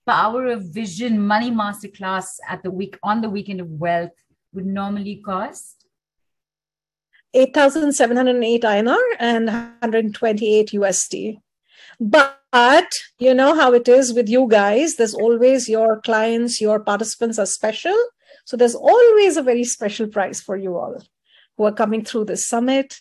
power 0.07 0.47
of 0.47 0.63
vision 0.63 1.27
money 1.27 1.51
masterclass 1.51 2.27
at 2.49 2.63
the 2.63 2.71
week 2.71 2.99
on 3.03 3.23
the 3.23 3.31
weekend 3.31 3.61
of 3.61 3.69
wealth 3.69 4.13
would 4.55 4.67
normally 4.67 5.17
cost? 5.17 5.85
8,708 7.35 8.63
INR 8.63 9.03
and 9.19 9.47
128 9.47 10.71
USD. 10.71 11.39
But 11.99 12.93
you 13.19 13.35
know 13.35 13.55
how 13.55 13.73
it 13.73 13.89
is 13.89 14.13
with 14.13 14.29
you 14.29 14.47
guys. 14.49 14.97
There's 14.97 15.15
always 15.15 15.69
your 15.69 16.01
clients, 16.01 16.61
your 16.61 16.81
participants 16.81 17.39
are 17.39 17.47
special. 17.47 17.97
So 18.45 18.57
there's 18.57 18.75
always 18.75 19.37
a 19.37 19.43
very 19.43 19.65
special 19.65 20.07
price 20.07 20.41
for 20.41 20.57
you 20.57 20.77
all 20.77 21.03
who 21.57 21.65
are 21.65 21.73
coming 21.73 22.05
through 22.05 22.27
this 22.27 22.47
summit. 22.47 23.01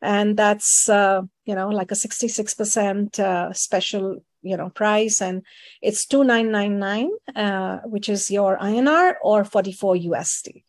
And 0.00 0.36
that's, 0.36 0.88
uh, 0.88 1.22
you 1.44 1.56
know, 1.56 1.68
like 1.70 1.90
a 1.90 1.94
66% 1.94 3.18
uh, 3.18 3.52
special 3.52 4.22
you 4.42 4.56
know 4.56 4.70
price 4.70 5.20
and 5.20 5.42
it's 5.82 6.06
2999 6.06 7.10
uh, 7.34 7.78
which 7.78 8.08
is 8.08 8.30
your 8.30 8.56
INR 8.58 9.14
or 9.20 9.44
44 9.44 9.96
USD 9.96 10.62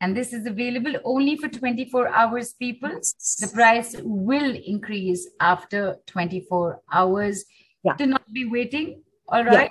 And 0.00 0.16
this 0.16 0.32
is 0.32 0.46
available 0.46 0.94
only 1.04 1.36
for 1.36 1.48
24 1.48 2.08
hours, 2.08 2.52
people. 2.52 2.90
The 2.90 3.48
price 3.52 3.96
will 4.02 4.54
increase 4.54 5.28
after 5.40 5.96
24 6.06 6.82
hours. 6.92 7.44
Yeah. 7.82 7.96
Do 7.96 8.06
not 8.06 8.22
be 8.32 8.44
waiting. 8.44 9.02
All 9.28 9.44
right. 9.44 9.52
Yeah. 9.52 9.68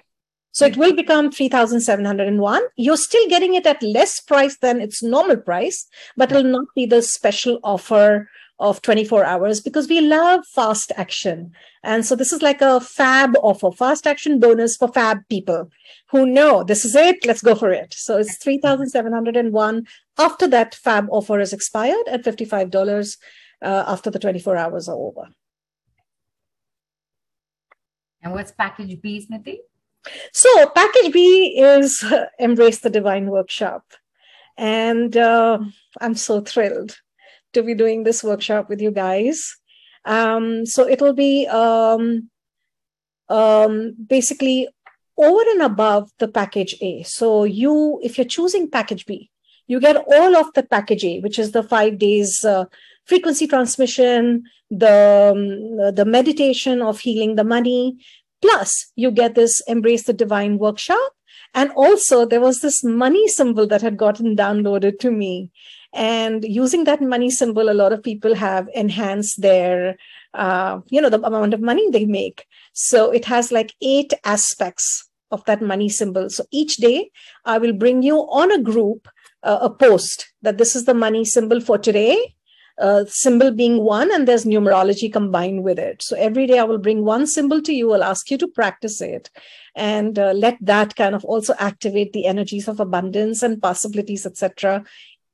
So 0.52 0.66
it 0.66 0.78
will 0.78 0.96
become 0.96 1.32
3,701. 1.32 2.64
You're 2.78 2.96
still 2.96 3.28
getting 3.28 3.56
it 3.56 3.68
at 3.68 3.84
less 3.84 4.22
price 4.22 4.58
than 4.58 4.80
its 4.80 5.04
normal 5.04 5.36
price, 5.36 5.86
but 6.16 6.32
it 6.32 6.36
will 6.36 6.44
not 6.44 6.68
be 6.74 6.86
the 6.86 7.02
special 7.02 7.60
offer 7.62 8.30
of 8.60 8.82
24 8.82 9.26
hours 9.26 9.60
because 9.60 9.90
we 9.90 10.00
love 10.00 10.46
fast 10.48 10.92
action. 10.96 11.52
And 11.84 12.06
so 12.06 12.16
this 12.16 12.32
is 12.32 12.42
like 12.42 12.62
a 12.62 12.80
fab 12.80 13.36
offer, 13.42 13.72
fast 13.72 14.08
action 14.08 14.40
bonus 14.40 14.78
for 14.78 14.88
fab 14.88 15.20
people 15.30 15.70
who 16.10 16.26
know 16.26 16.64
this 16.64 16.86
is 16.86 16.96
it, 16.96 17.26
let's 17.26 17.42
go 17.42 17.56
for 17.56 17.72
it. 17.72 17.94
So 17.94 18.18
it's 18.18 18.38
3,701 18.38 19.86
after 20.18 20.48
that 20.48 20.76
fab 20.76 21.08
offer 21.12 21.40
is 21.40 21.52
expired 21.52 22.08
at 22.08 22.24
$55 22.24 23.18
uh, 23.62 23.84
after 23.88 24.10
the 24.10 24.20
24 24.20 24.56
hours 24.56 24.88
are 24.88 24.96
over. 24.96 25.28
And 28.22 28.34
what's 28.34 28.52
package 28.52 29.00
B, 29.02 29.26
Smriti? 29.26 29.58
So, 30.34 30.70
package 30.70 31.12
B 31.14 31.60
is 31.60 32.04
Embrace 32.40 32.80
the 32.80 32.90
Divine 32.90 33.28
Workshop. 33.28 33.84
And 34.58 35.16
uh, 35.18 35.60
I'm 36.02 36.16
so 36.16 36.42
thrilled 36.42 36.98
to 37.56 37.64
be 37.64 37.74
doing 37.74 38.04
this 38.04 38.24
workshop 38.24 38.70
with 38.70 38.82
you 38.82 38.92
guys. 38.92 39.56
Um, 40.06 40.66
so, 40.66 40.88
it'll 40.88 41.14
be 41.14 41.48
um, 41.48 42.30
um, 43.30 43.96
basically 44.08 44.68
over 45.18 45.42
and 45.52 45.64
above 45.64 46.12
the 46.20 46.28
package 46.28 46.76
A. 46.82 47.04
So, 47.04 47.44
you, 47.44 48.00
if 48.04 48.18
you're 48.18 48.26
choosing 48.26 48.70
package 48.70 49.06
B, 49.06 49.32
you 49.68 49.80
get 49.80 49.98
all 49.98 50.36
of 50.38 50.54
the 50.54 50.64
package 50.64 51.04
A, 51.04 51.20
which 51.22 51.40
is 51.40 51.52
the 51.52 51.64
five 51.64 51.98
days 51.98 52.46
uh, 52.46 52.66
frequency 53.06 53.48
transmission, 53.48 54.44
the, 54.70 55.34
um, 55.34 55.96
the 55.96 56.06
meditation 56.06 56.82
of 56.82 57.00
healing 57.00 57.36
the 57.36 57.44
money, 57.44 57.98
Plus, 58.46 58.92
you 58.96 59.12
get 59.12 59.36
this 59.36 59.62
Embrace 59.68 60.04
the 60.04 60.14
Divine 60.14 60.58
workshop. 60.58 61.14
And 61.54 61.72
also, 61.72 62.26
there 62.26 62.42
was 62.42 62.60
this 62.60 62.84
money 62.84 63.28
symbol 63.28 63.66
that 63.68 63.82
had 63.82 63.98
gotten 63.98 64.36
downloaded 64.36 65.00
to 65.00 65.12
me. 65.12 65.52
And 65.96 66.44
using 66.44 66.84
that 66.84 67.02
money 67.02 67.30
symbol, 67.30 67.70
a 67.70 67.74
lot 67.74 67.94
of 67.94 68.04
people 68.04 68.36
have 68.36 68.68
enhanced 68.76 69.42
their, 69.42 69.96
uh, 70.34 70.82
you 70.90 71.00
know, 71.00 71.10
the 71.10 71.26
amount 71.26 71.54
of 71.54 71.62
money 71.62 71.90
they 71.90 72.06
make. 72.06 72.46
So 72.74 73.12
it 73.12 73.24
has 73.26 73.52
like 73.52 73.74
eight 73.82 74.14
aspects 74.26 75.10
of 75.32 75.44
that 75.46 75.62
money 75.62 75.88
symbol. 75.88 76.30
So 76.30 76.44
each 76.52 76.78
day, 76.78 77.10
I 77.46 77.58
will 77.58 77.74
bring 77.74 78.04
you 78.04 78.18
on 78.18 78.52
a 78.52 78.62
group 78.62 79.08
uh, 79.42 79.60
a 79.62 79.70
post 79.70 80.34
that 80.42 80.58
this 80.58 80.76
is 80.76 80.84
the 80.84 80.94
money 80.94 81.24
symbol 81.24 81.62
for 81.62 81.78
today 81.78 82.36
uh, 82.80 83.06
symbol 83.08 83.52
being 83.52 83.84
one 83.84 84.14
and 84.14 84.28
there's 84.28 84.46
numerology 84.46 85.12
combined 85.12 85.64
with 85.64 85.80
it. 85.80 86.02
So 86.04 86.16
every 86.18 86.46
day 86.48 86.60
I 86.60 86.64
will 86.64 86.78
bring 86.78 87.06
one 87.06 87.28
symbol 87.28 87.62
to 87.62 87.74
you. 87.74 87.94
I'll 87.94 88.04
ask 88.04 88.30
you 88.30 88.38
to 88.40 88.48
practice 88.48 89.02
it 89.02 89.30
and 89.76 90.20
uh, 90.20 90.34
let 90.34 90.58
that 90.62 90.96
kind 90.96 91.16
of 91.16 91.24
also 91.26 91.54
activate 91.58 92.14
the 92.14 92.26
energies 92.26 92.68
of 92.68 92.80
abundance 92.80 93.44
and 93.44 93.62
possibilities, 93.62 94.26
etc., 94.26 94.84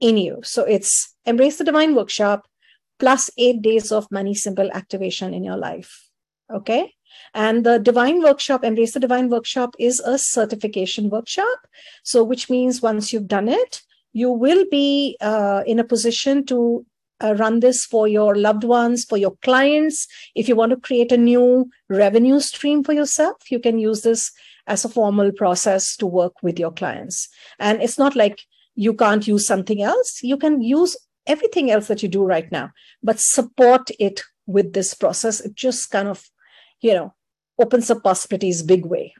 in 0.02 0.18
you. 0.18 0.40
So 0.44 0.64
it's 0.64 1.16
embrace 1.26 1.58
the 1.58 1.64
divine 1.64 1.96
workshop 1.96 2.48
plus 3.00 3.30
eight 3.38 3.62
days 3.62 3.92
of 3.92 4.12
money 4.12 4.34
symbol 4.34 4.70
activation 4.74 5.34
in 5.34 5.44
your 5.44 5.58
life. 5.58 6.10
Okay. 6.54 6.94
And 7.34 7.66
the 7.66 7.80
divine 7.80 8.22
workshop, 8.22 8.64
embrace 8.64 8.94
the 8.94 9.00
divine 9.00 9.30
workshop 9.30 9.76
is 9.80 10.00
a 10.02 10.18
certification 10.18 11.10
workshop. 11.10 11.60
So, 12.04 12.24
which 12.24 12.50
means 12.50 12.82
once 12.82 13.14
you've 13.14 13.28
done 13.28 13.48
it, 13.48 13.82
you 14.14 14.30
will 14.30 14.66
be 14.70 15.18
uh, 15.22 15.64
in 15.66 15.80
a 15.80 15.84
position 15.84 16.46
to 16.48 16.86
uh, 17.24 17.36
run 17.36 17.60
this 17.60 17.86
for 17.86 18.08
your 18.08 18.36
loved 18.36 18.64
ones, 18.64 19.06
for 19.06 19.18
your 19.18 19.36
clients. 19.44 20.08
If 20.36 20.48
you 20.48 20.56
want 20.56 20.72
to 20.72 20.78
create 20.78 21.12
a 21.12 21.18
new 21.18 21.70
revenue 21.90 22.40
stream 22.40 22.84
for 22.84 22.94
yourself, 22.94 23.50
you 23.50 23.60
can 23.60 23.80
use 23.80 24.02
this 24.02 24.32
as 24.68 24.86
a 24.86 24.90
formal 24.90 25.32
process 25.32 25.96
to 25.98 26.06
work 26.06 26.34
with 26.44 26.60
your 26.60 26.72
clients. 26.72 27.30
And 27.60 27.82
it's 27.82 27.98
not 27.98 28.16
like 28.16 28.42
you 28.82 28.94
can't 28.96 29.28
use 29.28 29.46
something 29.46 29.84
else. 29.84 30.24
You 30.24 30.38
can 30.38 30.60
use 30.64 30.98
everything 31.28 31.70
else 31.70 31.88
that 31.88 32.02
you 32.02 32.10
do 32.10 32.24
right 32.24 32.52
now, 32.52 32.72
but 33.04 33.20
support 33.20 33.92
it 34.00 34.24
with 34.48 34.74
this 34.74 34.96
process. 34.96 35.40
It 35.40 35.54
just 35.54 35.92
kind 35.92 36.08
of, 36.08 36.24
you 36.82 36.96
know, 36.96 37.14
opens 37.60 37.92
up 37.92 38.04
possibilities 38.04 38.64
big 38.64 38.88
way. 38.88 39.14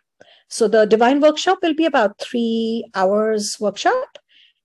So 0.50 0.68
the 0.68 0.86
divine 0.86 1.22
workshop 1.22 1.60
will 1.62 1.76
be 1.76 1.86
about 1.86 2.20
three 2.20 2.90
hours 2.96 3.58
workshop 3.60 4.18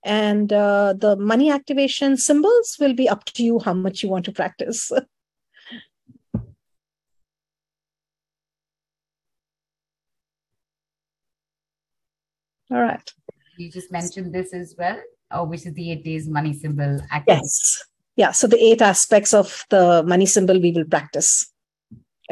and 0.03 0.51
uh, 0.51 0.95
the 0.97 1.15
money 1.15 1.51
activation 1.51 2.17
symbols 2.17 2.75
will 2.79 2.95
be 2.95 3.07
up 3.07 3.23
to 3.25 3.43
you 3.43 3.59
how 3.59 3.75
much 3.75 4.01
you 4.01 4.09
want 4.09 4.25
to 4.25 4.31
practice. 4.31 4.91
All 12.71 12.81
right. 12.81 13.13
You 13.57 13.71
just 13.71 13.91
mentioned 13.91 14.33
this 14.33 14.53
as 14.53 14.75
well, 14.77 15.01
which 15.47 15.65
is 15.65 15.73
the 15.73 15.91
eight 15.91 16.03
days 16.03 16.27
money 16.27 16.53
symbol. 16.53 16.99
Yes. 17.27 17.83
Yeah. 18.15 18.31
So 18.31 18.47
the 18.47 18.61
eight 18.61 18.81
aspects 18.81 19.33
of 19.33 19.65
the 19.69 20.03
money 20.05 20.25
symbol 20.25 20.59
we 20.59 20.71
will 20.71 20.85
practice. 20.85 21.51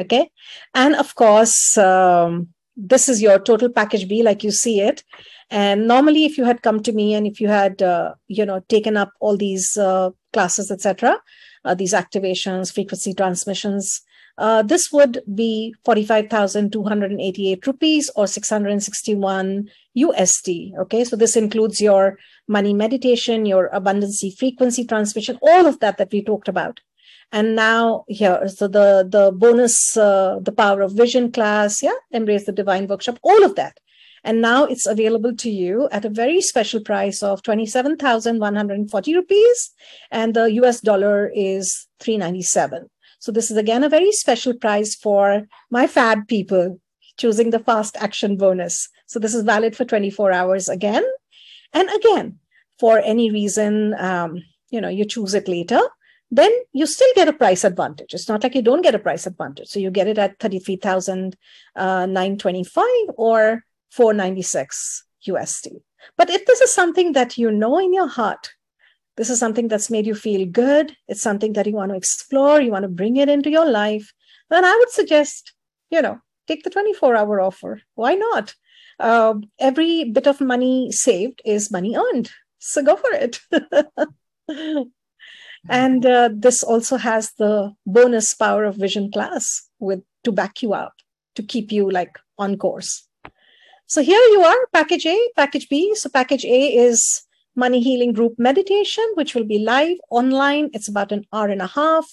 Okay. 0.00 0.30
And 0.74 0.94
of 0.94 1.14
course, 1.14 1.76
um, 1.78 2.48
this 2.76 3.08
is 3.08 3.22
your 3.22 3.38
total 3.38 3.70
package 3.70 4.06
B, 4.08 4.22
like 4.22 4.44
you 4.44 4.50
see 4.50 4.80
it. 4.80 5.02
And 5.50 5.86
normally, 5.86 6.24
if 6.24 6.36
you 6.36 6.44
had 6.44 6.62
come 6.62 6.82
to 6.82 6.92
me 6.92 7.14
and 7.14 7.26
if 7.26 7.40
you 7.40 7.48
had, 7.48 7.80
uh, 7.80 8.14
you 8.26 8.44
know, 8.44 8.60
taken 8.68 8.96
up 8.96 9.12
all 9.20 9.36
these 9.36 9.76
uh, 9.76 10.10
classes, 10.32 10.70
etc., 10.70 11.18
uh, 11.64 11.74
these 11.74 11.94
activations, 11.94 12.72
frequency 12.72 13.14
transmissions, 13.14 14.02
uh, 14.38 14.62
this 14.62 14.92
would 14.92 15.22
be 15.34 15.74
45,288 15.84 17.66
rupees 17.66 18.10
or 18.16 18.26
661 18.26 19.70
USD. 19.96 20.78
Okay, 20.78 21.04
so 21.04 21.16
this 21.16 21.36
includes 21.36 21.80
your 21.80 22.18
money 22.46 22.74
meditation, 22.74 23.46
your 23.46 23.70
abundancy 23.70 24.36
frequency 24.36 24.84
transmission, 24.84 25.38
all 25.42 25.66
of 25.66 25.80
that 25.80 25.98
that 25.98 26.12
we 26.12 26.22
talked 26.22 26.48
about. 26.48 26.80
And 27.32 27.56
now 27.56 28.04
here, 28.08 28.46
so 28.48 28.68
the 28.68 29.06
the 29.08 29.32
bonus, 29.32 29.96
uh, 29.96 30.38
the 30.40 30.52
power 30.52 30.82
of 30.82 30.92
vision 30.92 31.32
class, 31.32 31.82
yeah, 31.82 31.98
embrace 32.12 32.46
the 32.46 32.52
divine 32.52 32.86
workshop, 32.86 33.18
all 33.22 33.44
of 33.44 33.56
that 33.56 33.80
and 34.26 34.40
now 34.40 34.64
it's 34.64 34.86
available 34.86 35.34
to 35.36 35.48
you 35.48 35.88
at 35.92 36.04
a 36.04 36.10
very 36.10 36.40
special 36.40 36.80
price 36.80 37.22
of 37.22 37.44
27,140 37.44 39.14
rupees. 39.14 39.70
And 40.10 40.34
the 40.34 40.50
US 40.62 40.80
dollar 40.80 41.30
is 41.32 41.86
397. 42.00 42.90
So 43.26 43.32
this 43.32 43.50
is 43.50 43.56
again 43.56 43.82
a 43.82 43.88
very 43.88 44.12
special 44.12 44.54
price 44.54 44.94
for 44.94 45.48
my 45.68 45.88
fab 45.88 46.28
people 46.28 46.80
choosing 47.16 47.50
the 47.50 47.58
fast 47.58 47.96
action 47.96 48.36
bonus. 48.36 48.88
So 49.06 49.18
this 49.18 49.34
is 49.34 49.42
valid 49.42 49.74
for 49.74 49.84
24 49.84 50.30
hours 50.30 50.68
again. 50.68 51.04
And 51.72 51.90
again, 51.90 52.38
for 52.78 53.00
any 53.00 53.32
reason, 53.32 53.96
um, 53.98 54.44
you 54.70 54.80
know, 54.80 54.88
you 54.88 55.04
choose 55.04 55.34
it 55.34 55.48
later, 55.48 55.80
then 56.30 56.52
you 56.72 56.86
still 56.86 57.10
get 57.16 57.26
a 57.26 57.32
price 57.32 57.64
advantage. 57.64 58.14
It's 58.14 58.28
not 58.28 58.44
like 58.44 58.54
you 58.54 58.62
don't 58.62 58.82
get 58.82 58.94
a 58.94 59.00
price 59.00 59.26
advantage. 59.26 59.66
So 59.66 59.80
you 59.80 59.90
get 59.90 60.06
it 60.06 60.18
at 60.18 60.38
33,925 60.38 62.84
uh, 62.84 63.12
or 63.16 63.64
496 63.90 65.02
USD. 65.26 65.80
But 66.16 66.30
if 66.30 66.46
this 66.46 66.60
is 66.60 66.72
something 66.72 67.10
that 67.14 67.36
you 67.36 67.50
know 67.50 67.80
in 67.80 67.92
your 67.92 68.06
heart, 68.06 68.50
this 69.16 69.30
is 69.30 69.38
something 69.38 69.68
that's 69.68 69.90
made 69.90 70.06
you 70.06 70.14
feel 70.14 70.46
good, 70.46 70.96
it's 71.08 71.22
something 71.22 71.54
that 71.54 71.66
you 71.66 71.72
want 71.72 71.90
to 71.90 71.96
explore, 71.96 72.60
you 72.60 72.70
want 72.70 72.84
to 72.84 72.88
bring 72.88 73.16
it 73.16 73.28
into 73.28 73.50
your 73.50 73.68
life, 73.70 74.12
then 74.50 74.64
I 74.64 74.76
would 74.78 74.90
suggest, 74.90 75.52
you 75.90 76.02
know, 76.02 76.20
take 76.46 76.62
the 76.62 76.70
24 76.70 77.16
hour 77.16 77.40
offer. 77.40 77.80
Why 77.94 78.14
not? 78.14 78.54
Uh, 78.98 79.34
every 79.58 80.04
bit 80.04 80.26
of 80.26 80.40
money 80.40 80.90
saved 80.92 81.42
is 81.44 81.70
money 81.70 81.96
earned. 81.96 82.30
So 82.58 82.82
go 82.82 82.96
for 82.96 83.10
it. 83.12 83.40
and 85.68 86.06
uh, 86.06 86.30
this 86.32 86.62
also 86.62 86.96
has 86.96 87.32
the 87.32 87.74
bonus 87.86 88.34
power 88.34 88.64
of 88.64 88.76
vision 88.76 89.10
class 89.10 89.68
with 89.78 90.02
to 90.24 90.32
back 90.32 90.62
you 90.62 90.72
up 90.72 90.94
to 91.34 91.42
keep 91.42 91.70
you 91.70 91.90
like 91.90 92.18
on 92.38 92.56
course 92.56 93.06
so 93.88 94.02
here 94.02 94.18
you 94.18 94.42
are, 94.42 94.66
package 94.72 95.06
A, 95.06 95.30
package 95.36 95.68
B. 95.68 95.94
So 95.94 96.10
package 96.10 96.44
A 96.44 96.74
is 96.74 97.22
money 97.56 97.80
healing 97.80 98.12
group 98.12 98.34
meditation, 98.38 99.04
which 99.14 99.34
will 99.34 99.44
be 99.44 99.58
live 99.58 99.96
online. 100.10 100.70
It's 100.72 100.88
about 100.88 101.12
an 101.12 101.24
hour 101.32 101.48
and 101.48 101.62
a 101.62 101.66
half. 101.66 102.06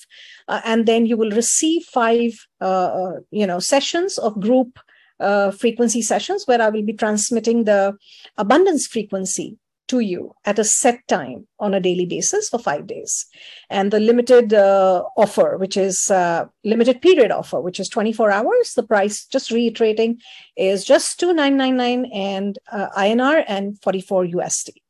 Uh, 0.48 0.62
and 0.64 0.86
then 0.86 1.06
you 1.06 1.18
will 1.18 1.32
receive 1.32 1.84
five, 1.84 2.32
uh, 2.62 2.66
uh 2.66 3.14
you 3.32 3.46
know, 3.46 3.60
sessions 3.60 4.18
of 4.18 4.40
group 4.40 4.80
uh, 5.20 5.52
frequency 5.52 6.02
sessions 6.02 6.46
where 6.48 6.62
I 6.62 6.70
will 6.70 6.84
be 6.84 6.94
transmitting 6.94 7.64
the 7.66 7.98
abundance 8.38 8.88
frequency 8.88 9.58
to 9.88 10.00
you 10.00 10.34
at 10.46 10.60
a 10.60 10.64
set 10.64 11.06
time 11.08 11.48
on 11.60 11.74
a 11.74 11.80
daily 11.80 12.06
basis 12.06 12.50
for 12.50 12.58
five 12.58 12.88
days. 12.88 13.26
And 13.70 13.92
the 13.92 14.00
limited 14.00 14.54
uh, 14.54 15.04
offer, 15.18 15.58
which 15.58 15.78
is 15.78 16.10
uh, 16.10 16.46
limited 16.64 17.02
period 17.02 17.32
offer, 17.32 17.60
which 17.62 17.80
is 17.80 17.90
24 17.90 18.32
hours, 18.32 18.74
the 18.76 18.84
price, 18.84 19.26
just 19.26 19.52
reiterating, 19.52 20.20
is 20.56 20.86
just 20.86 21.20
2999 21.20 22.12
and 22.14 22.60
uh, 22.72 22.90
INR 22.98 23.44
and 23.48 23.80
44 23.82 24.26
USD. 24.26 24.83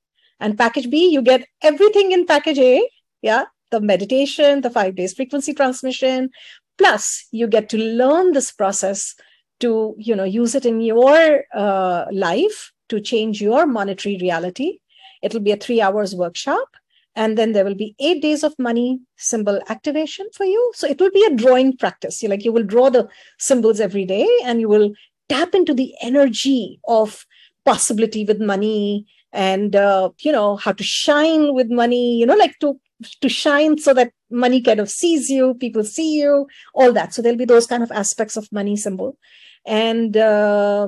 And 0.43 0.57
package 0.57 0.89
B, 0.89 1.07
you 1.07 1.21
get 1.21 1.47
everything 1.63 2.11
in 2.11 2.27
package 2.27 2.59
A. 2.59 2.87
Yeah. 3.21 3.45
The 3.71 3.81
meditation, 3.81 4.61
the 4.61 4.69
five 4.69 4.95
days 4.95 5.13
frequency 5.15 5.53
transmission, 5.55 6.29
plus 6.77 7.27
you 7.31 7.47
get 7.47 7.69
to 7.69 7.77
learn 7.77 8.33
this 8.33 8.51
process 8.51 9.15
to 9.59 9.95
you 9.97 10.15
know 10.15 10.23
use 10.23 10.55
it 10.55 10.65
in 10.65 10.81
your 10.81 11.43
uh, 11.53 12.05
life 12.11 12.71
to 12.89 12.99
change 12.99 13.41
your 13.41 13.65
monetary 13.65 14.17
reality 14.21 14.79
it'll 15.21 15.39
be 15.39 15.51
a 15.51 15.57
three 15.57 15.81
hours 15.81 16.15
workshop 16.15 16.67
and 17.15 17.37
then 17.37 17.53
there 17.53 17.63
will 17.63 17.75
be 17.75 17.95
eight 17.99 18.21
days 18.21 18.43
of 18.43 18.57
money 18.57 18.99
symbol 19.17 19.61
activation 19.69 20.27
for 20.33 20.45
you 20.45 20.71
so 20.75 20.87
it 20.87 20.99
will 20.99 21.11
be 21.11 21.25
a 21.25 21.35
drawing 21.35 21.75
practice 21.77 22.21
you 22.23 22.29
like 22.29 22.43
you 22.43 22.51
will 22.51 22.63
draw 22.63 22.89
the 22.89 23.07
symbols 23.39 23.79
every 23.79 24.05
day 24.05 24.27
and 24.43 24.59
you 24.59 24.67
will 24.67 24.91
tap 25.29 25.55
into 25.55 25.73
the 25.73 25.93
energy 26.01 26.79
of 26.87 27.25
possibility 27.65 28.25
with 28.25 28.41
money 28.41 29.05
and 29.33 29.75
uh, 29.75 30.09
you 30.19 30.31
know 30.31 30.55
how 30.55 30.71
to 30.71 30.83
shine 30.83 31.53
with 31.53 31.69
money 31.69 32.17
you 32.17 32.25
know 32.25 32.35
like 32.35 32.57
to 32.59 32.79
to 33.21 33.27
shine 33.27 33.77
so 33.77 33.93
that 33.93 34.13
money 34.29 34.61
kind 34.61 34.79
of 34.79 34.89
sees 34.89 35.29
you 35.29 35.55
people 35.55 35.83
see 35.83 36.17
you 36.17 36.47
all 36.73 36.93
that. 36.93 37.13
So 37.13 37.21
there'll 37.21 37.37
be 37.37 37.45
those 37.45 37.67
kind 37.67 37.83
of 37.83 37.91
aspects 37.91 38.37
of 38.37 38.51
money 38.51 38.75
symbol. 38.75 39.17
And 39.65 40.15
uh, 40.15 40.87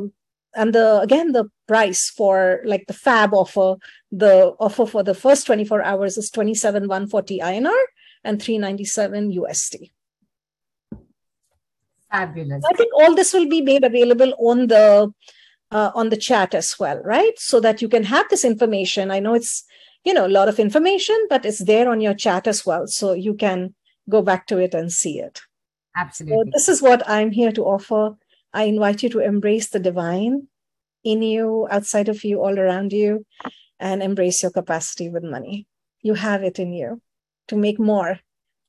and 0.55 0.73
the 0.73 0.99
again 1.01 1.31
the 1.31 1.49
price 1.67 2.09
for 2.09 2.61
like 2.65 2.85
the 2.87 2.93
fab 2.93 3.33
offer 3.33 3.75
the 4.11 4.53
offer 4.59 4.85
for 4.85 5.03
the 5.03 5.13
first 5.13 5.45
24 5.47 5.83
hours 5.83 6.17
is 6.17 6.29
27 6.29 6.87
140 6.87 7.39
inr 7.39 7.75
and 8.23 8.41
397 8.41 9.33
usd 9.33 9.91
fabulous. 12.09 12.63
I 12.69 12.73
think 12.73 12.93
all 12.95 13.15
this 13.15 13.33
will 13.33 13.49
be 13.49 13.61
made 13.61 13.83
available 13.83 14.33
on 14.39 14.67
the 14.67 15.11
uh, 15.71 15.91
on 15.95 16.09
the 16.09 16.17
chat 16.17 16.53
as 16.53 16.75
well 16.79 16.99
right 17.03 17.37
so 17.37 17.59
that 17.59 17.81
you 17.81 17.89
can 17.89 18.03
have 18.03 18.27
this 18.29 18.45
information 18.45 19.11
i 19.11 19.19
know 19.19 19.33
it's 19.33 19.63
you 20.03 20.13
know 20.13 20.25
a 20.25 20.35
lot 20.37 20.47
of 20.47 20.59
information 20.59 21.15
but 21.29 21.45
it's 21.45 21.63
there 21.65 21.89
on 21.89 22.01
your 22.01 22.13
chat 22.13 22.47
as 22.47 22.65
well 22.65 22.87
so 22.87 23.13
you 23.13 23.33
can 23.33 23.73
go 24.09 24.21
back 24.21 24.45
to 24.47 24.57
it 24.57 24.73
and 24.73 24.91
see 24.91 25.19
it 25.19 25.41
absolutely 25.97 26.37
so 26.37 26.51
this 26.53 26.69
is 26.69 26.81
what 26.81 27.07
i'm 27.09 27.31
here 27.31 27.51
to 27.51 27.63
offer 27.63 28.15
I 28.55 28.63
invite 28.63 29.03
you 29.03 29.09
to 29.09 29.19
embrace 29.19 29.69
the 29.69 29.79
divine 29.79 30.47
in 31.03 31.21
you, 31.21 31.67
outside 31.69 32.07
of 32.07 32.23
you, 32.23 32.41
all 32.41 32.57
around 32.57 32.93
you, 32.93 33.25
and 33.81 34.01
embrace 34.01 34.41
your 34.41 34.51
capacity 34.51 35.09
with 35.09 35.23
money. 35.23 35.67
You 36.01 36.13
have 36.13 36.41
it 36.41 36.57
in 36.57 36.71
you 36.71 37.01
to 37.49 37.57
make 37.57 37.77
more 37.77 38.21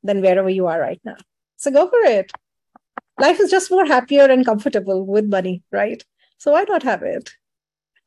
than 0.03 0.23
wherever 0.23 0.51
you 0.51 0.67
are 0.67 0.81
right 0.81 1.01
now. 1.05 1.17
So 1.57 1.71
go 1.71 1.89
for 1.89 2.01
it. 2.01 2.33
Life 3.21 3.39
is 3.39 3.49
just 3.49 3.71
more 3.71 3.87
happier 3.87 4.25
and 4.25 4.45
comfortable 4.45 5.07
with 5.07 5.27
money, 5.27 5.63
right? 5.71 6.05
So 6.39 6.53
why 6.53 6.65
not 6.69 6.83
have 6.83 7.03
it? 7.03 7.31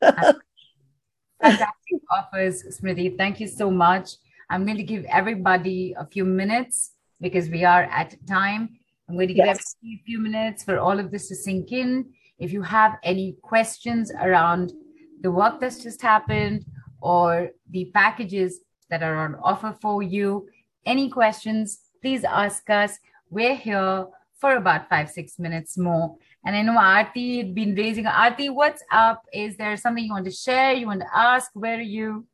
Fantastic 0.00 2.00
offers, 2.10 2.80
Smriti. 2.80 3.16
Thank 3.16 3.40
you 3.40 3.48
so 3.48 3.70
much. 3.70 4.10
I'm 4.50 4.64
going 4.64 4.76
to 4.76 4.82
give 4.82 5.04
everybody 5.04 5.94
a 5.98 6.06
few 6.06 6.24
minutes 6.24 6.92
because 7.20 7.48
we 7.48 7.64
are 7.64 7.84
at 7.84 8.14
time. 8.26 8.70
I'm 9.08 9.16
going 9.16 9.28
to 9.28 9.34
give 9.34 9.46
yes. 9.46 9.76
everybody 9.82 10.00
a 10.00 10.04
few 10.04 10.18
minutes 10.18 10.64
for 10.64 10.78
all 10.78 10.98
of 10.98 11.10
this 11.10 11.28
to 11.28 11.34
sink 11.34 11.72
in. 11.72 12.06
If 12.38 12.52
you 12.52 12.62
have 12.62 12.98
any 13.02 13.36
questions 13.42 14.10
around 14.12 14.72
the 15.20 15.30
work 15.30 15.60
that's 15.60 15.82
just 15.82 16.00
happened 16.00 16.64
or 17.00 17.50
the 17.70 17.90
packages 17.94 18.60
that 18.88 19.02
are 19.02 19.16
on 19.16 19.36
offer 19.42 19.76
for 19.80 20.02
you, 20.02 20.48
any 20.86 21.10
questions, 21.10 21.80
please 22.00 22.24
ask 22.24 22.68
us. 22.70 22.98
We're 23.28 23.56
here 23.56 24.06
for 24.38 24.56
about 24.56 24.88
five, 24.88 25.10
six 25.10 25.38
minutes 25.38 25.76
more. 25.76 26.16
And 26.44 26.56
I 26.56 26.62
know 26.62 26.78
Aarti 26.78 27.38
had 27.38 27.54
been 27.54 27.74
raising. 27.74 28.04
Aarti, 28.04 28.52
what's 28.52 28.82
up? 28.90 29.22
Is 29.32 29.56
there 29.56 29.76
something 29.76 30.04
you 30.04 30.12
want 30.12 30.24
to 30.24 30.30
share? 30.30 30.72
You 30.72 30.86
want 30.86 31.00
to 31.00 31.08
ask? 31.14 31.50
Where 31.54 31.76
are 31.76 31.82
you? 31.82 32.26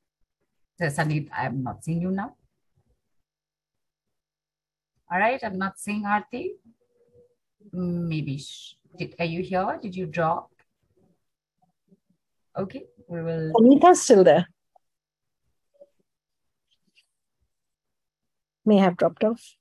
So 0.78 0.89
suddenly, 0.89 1.28
I'm 1.37 1.62
not 1.62 1.83
seeing 1.83 2.01
you 2.03 2.11
now. 2.11 2.37
All 5.11 5.19
right, 5.19 5.41
I'm 5.43 5.59
not 5.59 5.78
seeing 5.78 6.05
Aarti. 6.05 6.51
Maybe. 7.73 8.45
Did, 8.97 9.15
are 9.19 9.24
you 9.24 9.43
here? 9.43 9.78
Did 9.83 9.97
you 9.97 10.07
drop? 10.07 10.51
Okay, 12.57 12.85
we 13.09 13.23
will. 13.23 13.53
Anita's 13.61 14.03
still 14.03 14.24
there. 14.24 14.47
May 18.65 18.78
have 18.78 18.97
dropped 18.97 19.23
off. 19.24 19.57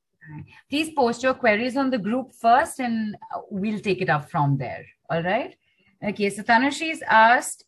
Please 0.69 0.91
post 0.91 1.23
your 1.23 1.33
queries 1.33 1.77
on 1.77 1.89
the 1.89 1.97
group 1.97 2.33
first 2.33 2.79
and 2.79 3.15
we'll 3.49 3.79
take 3.79 4.01
it 4.01 4.09
up 4.09 4.29
from 4.29 4.57
there. 4.57 4.85
All 5.09 5.23
right. 5.23 5.55
Okay, 6.03 6.29
so 6.29 6.43
Tanushi's 6.43 7.01
asked 7.07 7.65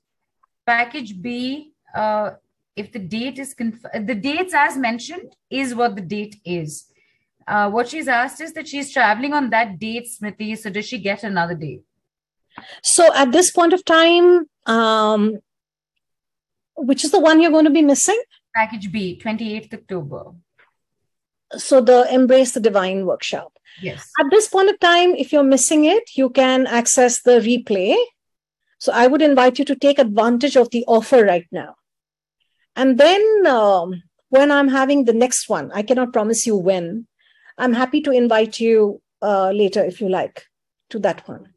package 0.66 1.22
B, 1.22 1.72
uh, 1.96 2.32
if 2.76 2.92
the 2.92 3.00
date 3.00 3.40
is, 3.40 3.54
conf- 3.54 3.86
the 3.94 4.16
dates 4.16 4.54
as 4.54 4.78
mentioned 4.78 5.36
is 5.50 5.74
what 5.74 5.96
the 5.96 6.02
date 6.02 6.36
is. 6.46 6.92
Uh, 7.48 7.70
what 7.70 7.88
she's 7.88 8.08
asked 8.08 8.42
is 8.42 8.54
that 8.54 8.68
she's 8.68 8.92
traveling 8.92 9.34
on 9.34 9.50
that 9.50 9.80
date, 9.80 10.08
Smriti. 10.08 10.58
So 10.58 10.70
does 10.70 10.86
she 10.86 10.98
get 10.98 11.24
another 11.24 11.56
day? 11.56 11.80
So 12.84 13.14
at 13.16 13.32
this 13.32 13.52
point 13.52 13.74
of 13.74 13.86
time, 13.86 14.46
um, 14.66 15.40
which 16.76 17.06
is 17.06 17.12
the 17.12 17.20
one 17.20 17.42
you're 17.42 17.52
going 17.52 17.66
to 17.66 17.72
be 17.72 17.82
missing? 17.82 18.22
Package 18.54 18.92
B, 18.92 19.20
28th 19.24 19.74
October. 19.74 20.32
So 21.56 21.82
the 21.82 22.08
Embrace 22.14 22.52
the 22.54 22.60
Divine 22.60 23.06
workshop. 23.06 23.54
Yes. 23.82 24.10
At 24.20 24.32
this 24.32 24.48
point 24.48 24.70
of 24.70 24.80
time, 24.80 25.16
if 25.16 25.32
you're 25.32 25.44
missing 25.44 25.86
it, 25.86 26.16
you 26.16 26.30
can 26.30 26.68
access 26.68 27.22
the 27.22 27.40
replay. 27.40 27.96
So 28.80 28.92
I 28.92 29.08
would 29.08 29.22
invite 29.22 29.60
you 29.60 29.66
to 29.66 29.76
take 29.76 30.00
advantage 30.00 30.56
of 30.56 30.70
the 30.72 30.84
offer 30.88 31.24
right 31.24 31.48
now. 31.52 31.76
And 32.76 32.98
then 32.98 33.46
um, 33.48 34.04
when 34.30 34.52
I'm 34.52 34.68
having 34.68 35.06
the 35.06 35.14
next 35.14 35.50
one, 35.50 35.72
I 35.74 35.82
cannot 35.84 36.14
promise 36.14 36.46
you 36.46 36.56
when, 36.56 37.08
I'm 37.58 37.74
happy 37.74 38.02
to 38.02 38.12
invite 38.12 38.60
you 38.60 39.02
uh, 39.22 39.52
later 39.52 39.84
if 39.84 40.00
you 40.00 40.10
like 40.10 40.46
to 40.90 41.00
that 41.00 41.28
one. 41.28 41.54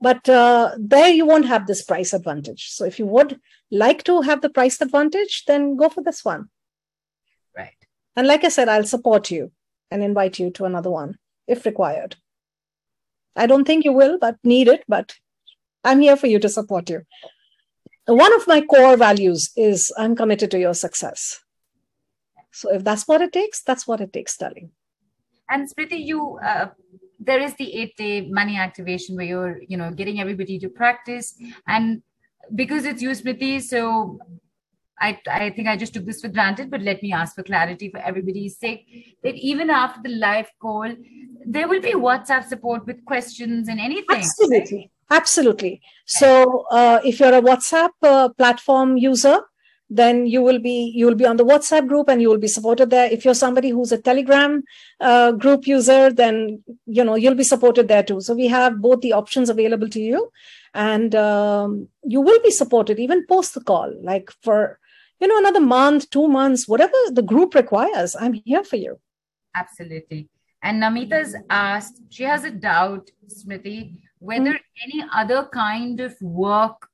But 0.00 0.28
uh, 0.28 0.72
there 0.78 1.08
you 1.08 1.26
won't 1.26 1.46
have 1.46 1.66
this 1.66 1.82
price 1.82 2.12
advantage. 2.12 2.70
So 2.70 2.84
if 2.84 2.98
you 2.98 3.06
would 3.06 3.40
like 3.70 4.02
to 4.04 4.22
have 4.22 4.42
the 4.42 4.50
price 4.50 4.80
advantage, 4.80 5.44
then 5.46 5.76
go 5.76 5.88
for 5.88 6.02
this 6.02 6.24
one. 6.24 6.48
And 8.16 8.26
like 8.26 8.44
I 8.44 8.48
said, 8.48 8.68
I'll 8.68 8.84
support 8.84 9.30
you 9.30 9.52
and 9.90 10.02
invite 10.02 10.38
you 10.38 10.50
to 10.50 10.64
another 10.64 10.90
one 10.90 11.18
if 11.46 11.66
required. 11.66 12.16
I 13.36 13.46
don't 13.46 13.64
think 13.64 13.84
you 13.84 13.92
will, 13.92 14.18
but 14.18 14.36
need 14.44 14.68
it. 14.68 14.84
But 14.86 15.14
I'm 15.82 16.00
here 16.00 16.16
for 16.16 16.26
you 16.26 16.38
to 16.38 16.48
support 16.48 16.88
you. 16.88 17.02
One 18.06 18.34
of 18.34 18.46
my 18.46 18.60
core 18.60 18.96
values 18.96 19.50
is 19.56 19.92
I'm 19.98 20.14
committed 20.14 20.50
to 20.52 20.58
your 20.58 20.74
success. 20.74 21.40
So 22.52 22.72
if 22.72 22.84
that's 22.84 23.08
what 23.08 23.20
it 23.20 23.32
takes, 23.32 23.62
that's 23.62 23.86
what 23.86 24.00
it 24.00 24.12
takes, 24.12 24.36
darling. 24.36 24.70
And 25.50 25.68
Smriti, 25.68 26.04
you 26.04 26.38
uh, 26.38 26.68
there 27.18 27.40
is 27.40 27.54
the 27.54 27.74
eight 27.74 27.96
day 27.96 28.28
money 28.28 28.56
activation 28.56 29.16
where 29.16 29.26
you're 29.26 29.60
you 29.66 29.76
know 29.76 29.90
getting 29.90 30.20
everybody 30.20 30.58
to 30.60 30.68
practice, 30.68 31.34
and 31.66 32.02
because 32.54 32.84
it's 32.84 33.02
you, 33.02 33.10
Smriti, 33.10 33.60
so 33.60 34.18
I, 35.00 35.18
I 35.28 35.50
think 35.50 35.68
I 35.68 35.76
just 35.76 35.94
took 35.94 36.06
this 36.06 36.20
for 36.20 36.28
granted, 36.28 36.70
but 36.70 36.80
let 36.80 37.02
me 37.02 37.12
ask 37.12 37.34
for 37.34 37.42
clarity 37.42 37.90
for 37.90 37.98
everybody's 37.98 38.58
sake 38.58 39.16
that 39.22 39.34
even 39.34 39.70
after 39.70 40.00
the 40.02 40.14
live 40.16 40.48
call, 40.60 40.94
there 41.44 41.68
will 41.68 41.80
be 41.80 41.94
WhatsApp 41.94 42.46
support 42.46 42.86
with 42.86 43.04
questions 43.04 43.68
and 43.68 43.80
anything. 43.80 44.16
Absolutely. 44.16 44.90
Absolutely. 45.10 45.82
So 46.06 46.66
uh, 46.70 47.00
if 47.04 47.20
you're 47.20 47.34
a 47.34 47.42
WhatsApp 47.42 47.90
uh, 48.02 48.28
platform 48.30 48.96
user, 48.96 49.40
then 49.90 50.26
you 50.26 50.40
will 50.42 50.58
be 50.58 50.92
you 50.94 51.06
will 51.06 51.14
be 51.14 51.26
on 51.26 51.36
the 51.36 51.44
whatsapp 51.44 51.86
group 51.86 52.08
and 52.08 52.22
you 52.22 52.28
will 52.28 52.38
be 52.38 52.48
supported 52.48 52.90
there 52.90 53.10
if 53.12 53.24
you're 53.24 53.34
somebody 53.34 53.68
who's 53.68 53.92
a 53.92 53.98
telegram 53.98 54.62
uh, 55.00 55.30
group 55.32 55.66
user 55.66 56.10
then 56.10 56.62
you 56.86 57.04
know 57.04 57.14
you'll 57.14 57.34
be 57.34 57.44
supported 57.44 57.86
there 57.86 58.02
too 58.02 58.20
so 58.20 58.34
we 58.34 58.46
have 58.46 58.80
both 58.80 59.02
the 59.02 59.12
options 59.12 59.50
available 59.50 59.88
to 59.88 60.00
you 60.00 60.30
and 60.72 61.14
um, 61.14 61.86
you 62.02 62.20
will 62.20 62.40
be 62.42 62.50
supported 62.50 62.98
even 62.98 63.26
post 63.26 63.54
the 63.54 63.60
call 63.60 63.92
like 64.02 64.30
for 64.42 64.78
you 65.20 65.28
know 65.28 65.38
another 65.38 65.60
month 65.60 66.08
two 66.10 66.28
months 66.28 66.68
whatever 66.68 66.96
the 67.12 67.22
group 67.22 67.54
requires 67.54 68.16
i'm 68.16 68.32
here 68.32 68.64
for 68.64 68.76
you 68.76 68.98
absolutely 69.54 70.28
and 70.62 70.82
namita's 70.82 71.36
asked 71.50 72.00
she 72.10 72.24
has 72.24 72.44
a 72.44 72.50
doubt 72.50 73.10
smriti 73.28 73.98
whether 74.18 74.52
mm-hmm. 74.52 74.84
any 74.84 75.04
other 75.12 75.48
kind 75.52 76.00
of 76.00 76.14
work 76.22 76.88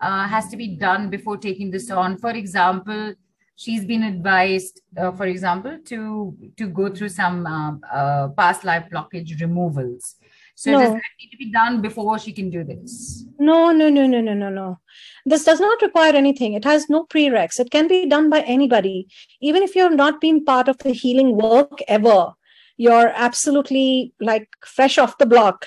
uh, 0.00 0.26
has 0.28 0.48
to 0.48 0.56
be 0.56 0.76
done 0.76 1.08
before 1.08 1.36
taking 1.36 1.70
this 1.70 1.90
on. 1.90 2.18
For 2.18 2.30
example, 2.30 3.14
she's 3.56 3.84
been 3.84 4.02
advised, 4.02 4.80
uh, 4.96 5.12
for 5.12 5.26
example, 5.26 5.78
to 5.86 6.36
to 6.56 6.66
go 6.66 6.90
through 6.90 7.08
some 7.08 7.46
uh, 7.46 7.72
uh 7.92 8.28
past 8.28 8.64
life 8.64 8.84
blockage 8.92 9.40
removals. 9.40 10.16
So 10.56 10.72
no. 10.72 10.80
does 10.80 10.92
that 10.94 11.02
need 11.20 11.30
to 11.30 11.36
be 11.36 11.52
done 11.52 11.82
before 11.82 12.18
she 12.18 12.32
can 12.32 12.48
do 12.48 12.64
this? 12.64 13.24
No, 13.38 13.72
no, 13.72 13.90
no, 13.90 14.06
no, 14.06 14.22
no, 14.22 14.32
no, 14.32 14.48
no. 14.48 14.80
This 15.26 15.44
does 15.44 15.60
not 15.60 15.82
require 15.82 16.14
anything. 16.14 16.54
It 16.54 16.64
has 16.64 16.88
no 16.88 17.04
prereqs. 17.04 17.60
It 17.60 17.70
can 17.70 17.88
be 17.88 18.06
done 18.06 18.30
by 18.30 18.40
anybody, 18.40 19.06
even 19.42 19.62
if 19.62 19.76
you've 19.76 19.92
not 19.92 20.18
been 20.18 20.46
part 20.46 20.68
of 20.68 20.78
the 20.78 20.92
healing 20.92 21.36
work 21.36 21.80
ever. 21.86 22.32
You're 22.78 23.12
absolutely 23.14 24.14
like 24.18 24.48
fresh 24.64 24.96
off 24.96 25.18
the 25.18 25.26
block. 25.26 25.66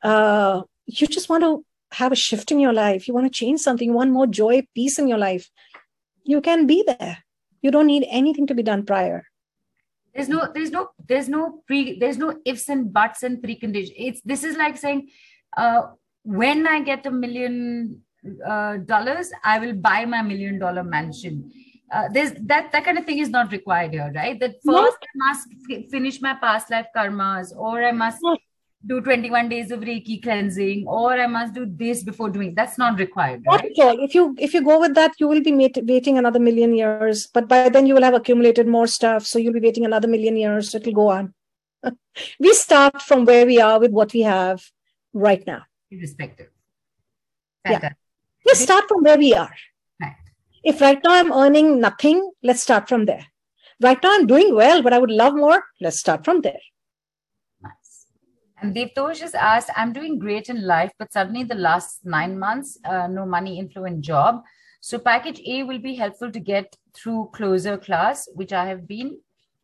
Uh, 0.00 0.62
you 0.86 1.08
just 1.08 1.28
want 1.28 1.42
to 1.42 1.64
have 1.92 2.12
a 2.12 2.16
shift 2.16 2.52
in 2.52 2.60
your 2.60 2.72
life, 2.72 3.08
you 3.08 3.14
want 3.14 3.26
to 3.26 3.36
change 3.36 3.60
something, 3.60 3.88
you 3.88 3.94
want 3.94 4.12
more 4.12 4.28
joy, 4.28 4.64
peace 4.76 4.98
in 4.98 5.08
your 5.08 5.18
life, 5.18 5.50
you 6.22 6.40
can 6.40 6.66
be 6.66 6.84
there. 6.86 7.18
You 7.62 7.72
don't 7.72 7.86
need 7.86 8.06
anything 8.08 8.46
to 8.46 8.54
be 8.54 8.62
done 8.62 8.86
prior. 8.86 9.26
There's 10.14 10.28
no, 10.28 10.48
there's 10.52 10.70
no, 10.70 10.90
there's 11.06 11.28
no 11.28 11.62
pre, 11.66 11.98
there's 11.98 12.18
no 12.18 12.36
ifs 12.44 12.68
and 12.68 12.92
buts 12.92 13.22
and 13.22 13.42
preconditions. 13.42 13.92
It's 13.96 14.20
this 14.22 14.44
is 14.44 14.56
like 14.56 14.76
saying, 14.76 15.10
uh, 15.56 15.82
when 16.22 16.66
I 16.66 16.80
get 16.80 17.06
a 17.06 17.10
million 17.10 18.02
uh, 18.46 18.78
dollars, 18.78 19.30
I 19.44 19.58
will 19.58 19.74
buy 19.74 20.04
my 20.04 20.22
million 20.22 20.58
dollar 20.58 20.84
mansion. 20.84 21.50
Uh, 21.92 22.08
there's 22.12 22.32
that 22.42 22.70
that 22.72 22.84
kind 22.84 22.98
of 22.98 23.04
thing 23.04 23.18
is 23.18 23.30
not 23.30 23.50
required 23.50 23.92
here, 23.92 24.12
right? 24.14 24.38
That 24.38 24.52
first 24.64 24.64
No. 24.66 24.82
I 24.84 25.14
must 25.14 25.48
f- 25.70 25.90
finish 25.90 26.20
my 26.20 26.34
past 26.34 26.70
life 26.70 26.86
karmas, 26.96 27.56
or 27.56 27.82
I 27.82 27.92
must 27.92 28.18
No. 28.22 28.36
Do 28.86 29.00
21 29.00 29.48
days 29.48 29.70
of 29.70 29.80
Reiki 29.80 30.22
cleansing, 30.22 30.86
or 30.86 31.12
I 31.12 31.26
must 31.26 31.52
do 31.52 31.66
this 31.66 32.02
before 32.02 32.30
doing. 32.30 32.54
That's 32.54 32.78
not 32.78 32.98
required, 32.98 33.44
Not 33.44 33.64
at 33.64 33.72
all. 33.78 34.02
If 34.02 34.14
you 34.14 34.34
if 34.38 34.54
you 34.54 34.64
go 34.64 34.80
with 34.80 34.94
that, 34.94 35.12
you 35.18 35.28
will 35.28 35.42
be 35.42 35.52
mate, 35.52 35.78
waiting 35.82 36.16
another 36.16 36.40
million 36.40 36.74
years. 36.74 37.26
But 37.26 37.46
by 37.46 37.68
then 37.68 37.86
you 37.86 37.94
will 37.94 38.02
have 38.02 38.14
accumulated 38.14 38.66
more 38.66 38.86
stuff, 38.86 39.26
so 39.26 39.38
you'll 39.38 39.52
be 39.52 39.60
waiting 39.60 39.84
another 39.84 40.08
million 40.08 40.36
years. 40.36 40.74
It'll 40.74 40.92
go 40.92 41.08
on. 41.08 41.34
we 42.40 42.54
start 42.54 43.02
from 43.02 43.24
where 43.24 43.44
we 43.44 43.60
are 43.60 43.78
with 43.78 43.90
what 43.90 44.12
we 44.14 44.22
have 44.22 44.64
right 45.12 45.46
now. 45.46 45.62
Irrespective. 45.90 46.48
Yeah. 47.64 47.72
Fantastic. 47.72 47.98
We 48.46 48.54
start 48.54 48.88
from 48.88 49.02
where 49.02 49.18
we 49.18 49.34
are. 49.34 49.54
Right. 50.00 50.16
If 50.64 50.80
right 50.80 50.98
now 51.04 51.12
I'm 51.12 51.32
earning 51.32 51.80
nothing, 51.80 52.30
let's 52.42 52.62
start 52.62 52.88
from 52.88 53.04
there. 53.04 53.26
Right 53.82 54.02
now 54.02 54.14
I'm 54.14 54.26
doing 54.26 54.54
well, 54.54 54.82
but 54.82 54.94
I 54.94 54.98
would 54.98 55.10
love 55.10 55.34
more. 55.34 55.64
Let's 55.80 55.98
start 55.98 56.24
from 56.24 56.40
there. 56.40 56.60
And 58.62 58.74
Devtosh 58.74 59.20
has 59.20 59.34
asked, 59.34 59.70
I'm 59.74 59.92
doing 59.92 60.18
great 60.18 60.48
in 60.48 60.66
life, 60.66 60.92
but 60.98 61.12
suddenly 61.12 61.44
the 61.44 61.54
last 61.54 62.04
nine 62.04 62.38
months, 62.38 62.78
uh, 62.84 63.06
no 63.06 63.24
money 63.24 63.58
inflow 63.58 63.84
in 63.86 64.02
job. 64.02 64.42
So 64.80 64.98
package 64.98 65.40
A 65.46 65.62
will 65.62 65.78
be 65.78 65.94
helpful 65.94 66.30
to 66.30 66.40
get 66.40 66.76
through 66.94 67.30
closer 67.32 67.78
class, 67.78 68.28
which 68.34 68.52
I 68.52 68.66
have 68.66 68.86
been 68.86 69.18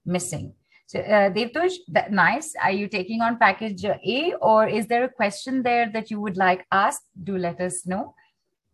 missing. 0.05 0.55
So 0.87 1.01
uh, 1.01 1.31
Devtosh, 1.31 1.75
that 1.89 2.13
nice. 2.13 2.55
Are 2.63 2.71
you 2.71 2.89
taking 2.89 3.21
on 3.21 3.39
package 3.39 3.85
A 3.85 4.35
or 4.41 4.69
is 4.69 4.87
there 4.87 5.05
a 5.05 5.09
question 5.09 5.63
there 5.63 5.91
that 5.93 6.11
you 6.11 6.21
would 6.21 6.37
like 6.37 6.65
asked? 6.71 7.03
Do 7.23 7.37
let 7.37 7.61
us 7.61 7.87
know. 7.87 8.15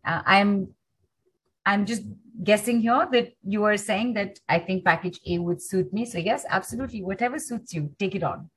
Uh, 0.05 0.21
I'm 0.25 0.73
I'm 1.65 1.85
just 1.85 2.03
guessing 2.43 2.81
here 2.81 3.07
that 3.11 3.33
you 3.43 3.63
are 3.63 3.77
saying 3.77 4.13
that 4.13 4.39
I 4.47 4.59
think 4.59 4.85
package 4.85 5.19
A 5.27 5.39
would 5.39 5.61
suit 5.61 5.91
me. 5.91 6.05
So 6.05 6.17
yes, 6.19 6.45
absolutely. 6.49 7.01
Whatever 7.01 7.39
suits 7.39 7.73
you, 7.73 7.95
take 7.97 8.15
it 8.15 8.23
on. 8.23 8.49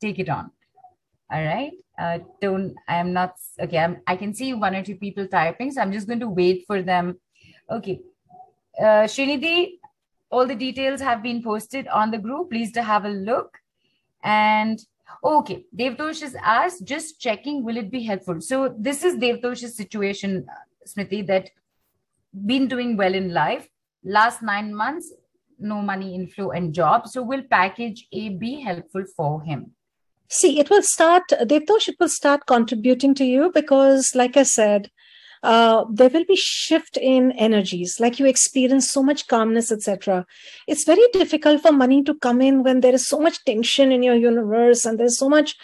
Take 0.00 0.18
it 0.18 0.28
on. 0.28 0.50
All 1.32 1.42
right. 1.42 1.72
Uh, 1.98 2.18
don't, 2.40 2.74
I'm 2.88 3.12
not, 3.12 3.36
okay. 3.60 3.78
I'm, 3.78 4.02
I 4.06 4.16
can 4.16 4.34
see 4.34 4.52
one 4.52 4.74
or 4.74 4.82
two 4.82 4.96
people 4.96 5.26
typing. 5.26 5.70
So 5.70 5.80
I'm 5.80 5.92
just 5.92 6.06
going 6.06 6.20
to 6.20 6.28
wait 6.28 6.64
for 6.66 6.82
them. 6.82 7.18
Okay. 7.70 8.00
Uh, 8.78 9.06
Srinidhi, 9.06 9.78
all 10.30 10.46
the 10.46 10.54
details 10.54 11.00
have 11.00 11.22
been 11.22 11.42
posted 11.42 11.88
on 11.88 12.10
the 12.10 12.18
group. 12.18 12.50
Please 12.50 12.72
to 12.72 12.82
have 12.82 13.04
a 13.04 13.08
look. 13.08 13.58
And 14.22 14.78
okay, 15.24 15.64
Devtosh 15.76 16.22
is 16.22 16.36
asked, 16.42 16.84
just 16.84 17.20
checking, 17.20 17.64
will 17.64 17.76
it 17.76 17.90
be 17.90 18.02
helpful? 18.02 18.40
So 18.40 18.74
this 18.78 19.04
is 19.04 19.16
Devtosh's 19.16 19.76
situation, 19.76 20.46
uh, 20.50 20.54
Smriti, 20.86 21.26
that 21.28 21.50
been 22.46 22.68
doing 22.68 22.96
well 22.96 23.14
in 23.14 23.32
life. 23.32 23.68
Last 24.04 24.42
nine 24.42 24.74
months, 24.74 25.12
no 25.58 25.80
money 25.80 26.14
inflow 26.14 26.50
and 26.50 26.74
job. 26.74 27.08
So 27.08 27.22
will 27.22 27.42
package 27.42 28.06
A 28.12 28.30
be 28.30 28.60
helpful 28.60 29.04
for 29.16 29.42
him? 29.42 29.72
See, 30.34 30.58
it 30.58 30.70
will 30.70 30.82
start, 30.82 31.24
Devtosh, 31.28 31.88
it 31.88 31.96
will 32.00 32.08
start 32.08 32.46
contributing 32.46 33.14
to 33.16 33.24
you 33.24 33.50
because, 33.52 34.14
like 34.14 34.38
I 34.38 34.44
said, 34.44 34.90
uh, 35.42 35.84
there 35.92 36.08
will 36.08 36.24
be 36.24 36.36
shift 36.36 36.96
in 36.96 37.32
energies. 37.32 38.00
Like 38.00 38.18
you 38.18 38.24
experience 38.24 38.90
so 38.90 39.02
much 39.02 39.26
calmness 39.26 39.70
etc 39.70 40.24
it's 40.66 40.84
very 40.84 41.06
difficult 41.12 41.60
for 41.60 41.72
money 41.72 42.02
to 42.04 42.14
come 42.14 42.40
in 42.40 42.62
when 42.62 42.80
there 42.80 42.94
is 42.94 43.06
so 43.06 43.20
much 43.20 43.44
tension 43.44 43.92
in 43.92 44.02
your 44.02 44.14
universe 44.14 44.86
and 44.86 44.98
there's 44.98 45.18
so 45.18 45.28
much 45.28 45.56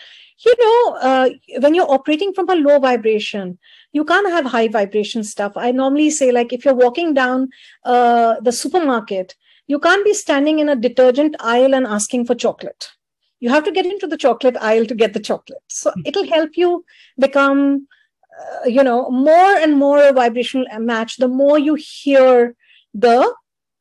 you 0.44 0.54
know 0.60 0.98
uh, 1.00 1.30
when 1.60 1.74
you're 1.74 1.90
operating 1.90 2.34
from 2.34 2.50
a 2.50 2.56
low 2.56 2.78
vibration 2.78 3.58
you 3.92 4.04
can't 4.04 4.28
have 4.30 4.44
high 4.44 4.68
vibration 4.68 5.24
stuff. 5.24 5.52
I 5.56 5.70
normally 5.70 6.10
say 6.10 6.30
like 6.30 6.52
if 6.52 6.64
you're 6.64 6.74
walking 6.74 7.14
down 7.14 7.48
uh, 7.84 8.40
the 8.40 8.52
supermarket 8.52 9.34
you 9.66 9.78
can't 9.78 10.04
be 10.04 10.12
standing 10.12 10.58
in 10.58 10.68
a 10.68 10.76
detergent 10.76 11.36
aisle 11.40 11.74
and 11.74 11.86
asking 11.86 12.26
for 12.26 12.34
chocolate 12.34 12.90
you 13.40 13.50
have 13.50 13.64
to 13.64 13.72
get 13.72 13.86
into 13.86 14.06
the 14.06 14.16
chocolate 14.16 14.56
aisle 14.56 14.86
to 14.86 14.94
get 14.94 15.12
the 15.12 15.20
chocolate. 15.20 15.62
So 15.68 15.92
it'll 16.04 16.26
help 16.26 16.56
you 16.56 16.84
become 17.18 17.86
uh, 18.40 18.68
you 18.68 18.82
know 18.82 19.10
more 19.10 19.56
and 19.56 19.76
more 19.76 20.02
a 20.02 20.12
vibrational 20.12 20.66
match 20.78 21.16
the 21.16 21.28
more 21.28 21.58
you 21.58 21.76
hear 21.76 22.54
the 22.94 23.34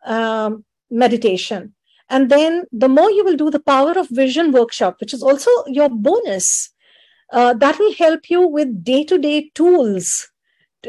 um, 0.05 0.63
meditation. 0.89 1.73
And 2.09 2.31
then 2.31 2.63
the 2.71 2.87
more 2.87 3.11
you 3.11 3.25
will 3.25 3.35
do 3.35 3.49
the 3.49 3.59
power 3.59 3.91
of 3.99 4.09
vision 4.09 4.51
workshop 4.51 4.97
which 5.01 5.13
is 5.13 5.21
also 5.21 5.51
your 5.67 5.89
bonus 5.89 6.71
uh, 7.31 7.53
that 7.55 7.77
will 7.79 7.93
help 7.93 8.29
you 8.29 8.47
with 8.47 8.83
day-to-day 8.83 9.51
tools. 9.53 10.29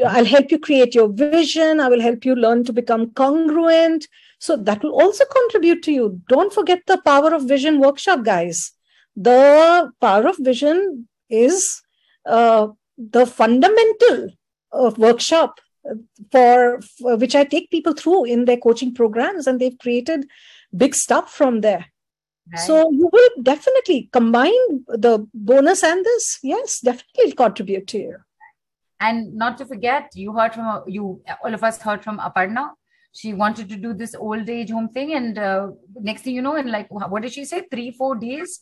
I'll 0.05 0.25
help 0.25 0.51
you 0.51 0.59
create 0.59 0.95
your 0.95 1.09
vision. 1.09 1.79
I 1.79 1.89
will 1.89 1.99
help 1.99 2.23
you 2.23 2.35
learn 2.35 2.63
to 2.65 2.73
become 2.73 3.11
congruent 3.11 4.07
so 4.39 4.55
that 4.55 4.81
will 4.83 4.99
also 4.99 5.23
contribute 5.25 5.83
to 5.83 5.91
you 5.91 6.21
don't 6.27 6.53
forget 6.53 6.81
the 6.87 6.97
power 7.05 7.33
of 7.33 7.47
vision 7.47 7.79
workshop 7.79 8.23
guys 8.23 8.71
the 9.15 9.91
power 9.99 10.27
of 10.27 10.37
vision 10.39 11.07
is 11.29 11.81
uh, 12.25 12.67
the 12.97 13.25
fundamental 13.25 14.29
uh, 14.71 14.91
workshop 14.97 15.59
for, 16.31 16.79
for 16.81 17.17
which 17.17 17.35
I 17.35 17.43
take 17.43 17.69
people 17.71 17.93
through 17.93 18.25
in 18.25 18.45
their 18.45 18.57
coaching 18.57 18.93
programs, 18.93 19.47
and 19.47 19.59
they've 19.59 19.77
created 19.77 20.27
big 20.75 20.95
stuff 20.95 21.33
from 21.33 21.61
there. 21.61 21.85
Right? 22.51 22.59
So 22.59 22.91
you 22.91 23.09
will 23.11 23.29
definitely 23.41 24.09
combine 24.11 24.85
the 24.87 25.27
bonus 25.33 25.83
and 25.83 26.03
this. 26.05 26.39
Yes, 26.43 26.79
definitely 26.79 27.25
it'll 27.25 27.45
contribute 27.45 27.87
to 27.87 27.97
you. 27.99 28.17
and 29.01 29.33
not 29.33 29.57
to 29.57 29.65
forget, 29.65 30.09
you 30.13 30.33
heard 30.33 30.53
from 30.53 30.83
you. 30.87 31.21
All 31.43 31.53
of 31.53 31.63
us 31.63 31.81
heard 31.81 32.03
from 32.03 32.19
Aparna. 32.19 32.71
She 33.19 33.33
wanted 33.33 33.69
to 33.69 33.77
do 33.85 33.93
this 33.93 34.15
old 34.15 34.49
age 34.49 34.69
home 34.71 34.89
thing, 34.97 35.13
and 35.13 35.37
uh, 35.37 35.71
next 36.09 36.21
thing 36.21 36.35
you 36.35 36.41
know, 36.41 36.55
in 36.55 36.71
like 36.75 36.91
what 36.91 37.23
did 37.23 37.33
she 37.37 37.45
say? 37.53 37.63
Three, 37.71 37.91
four 37.91 38.15
days, 38.15 38.61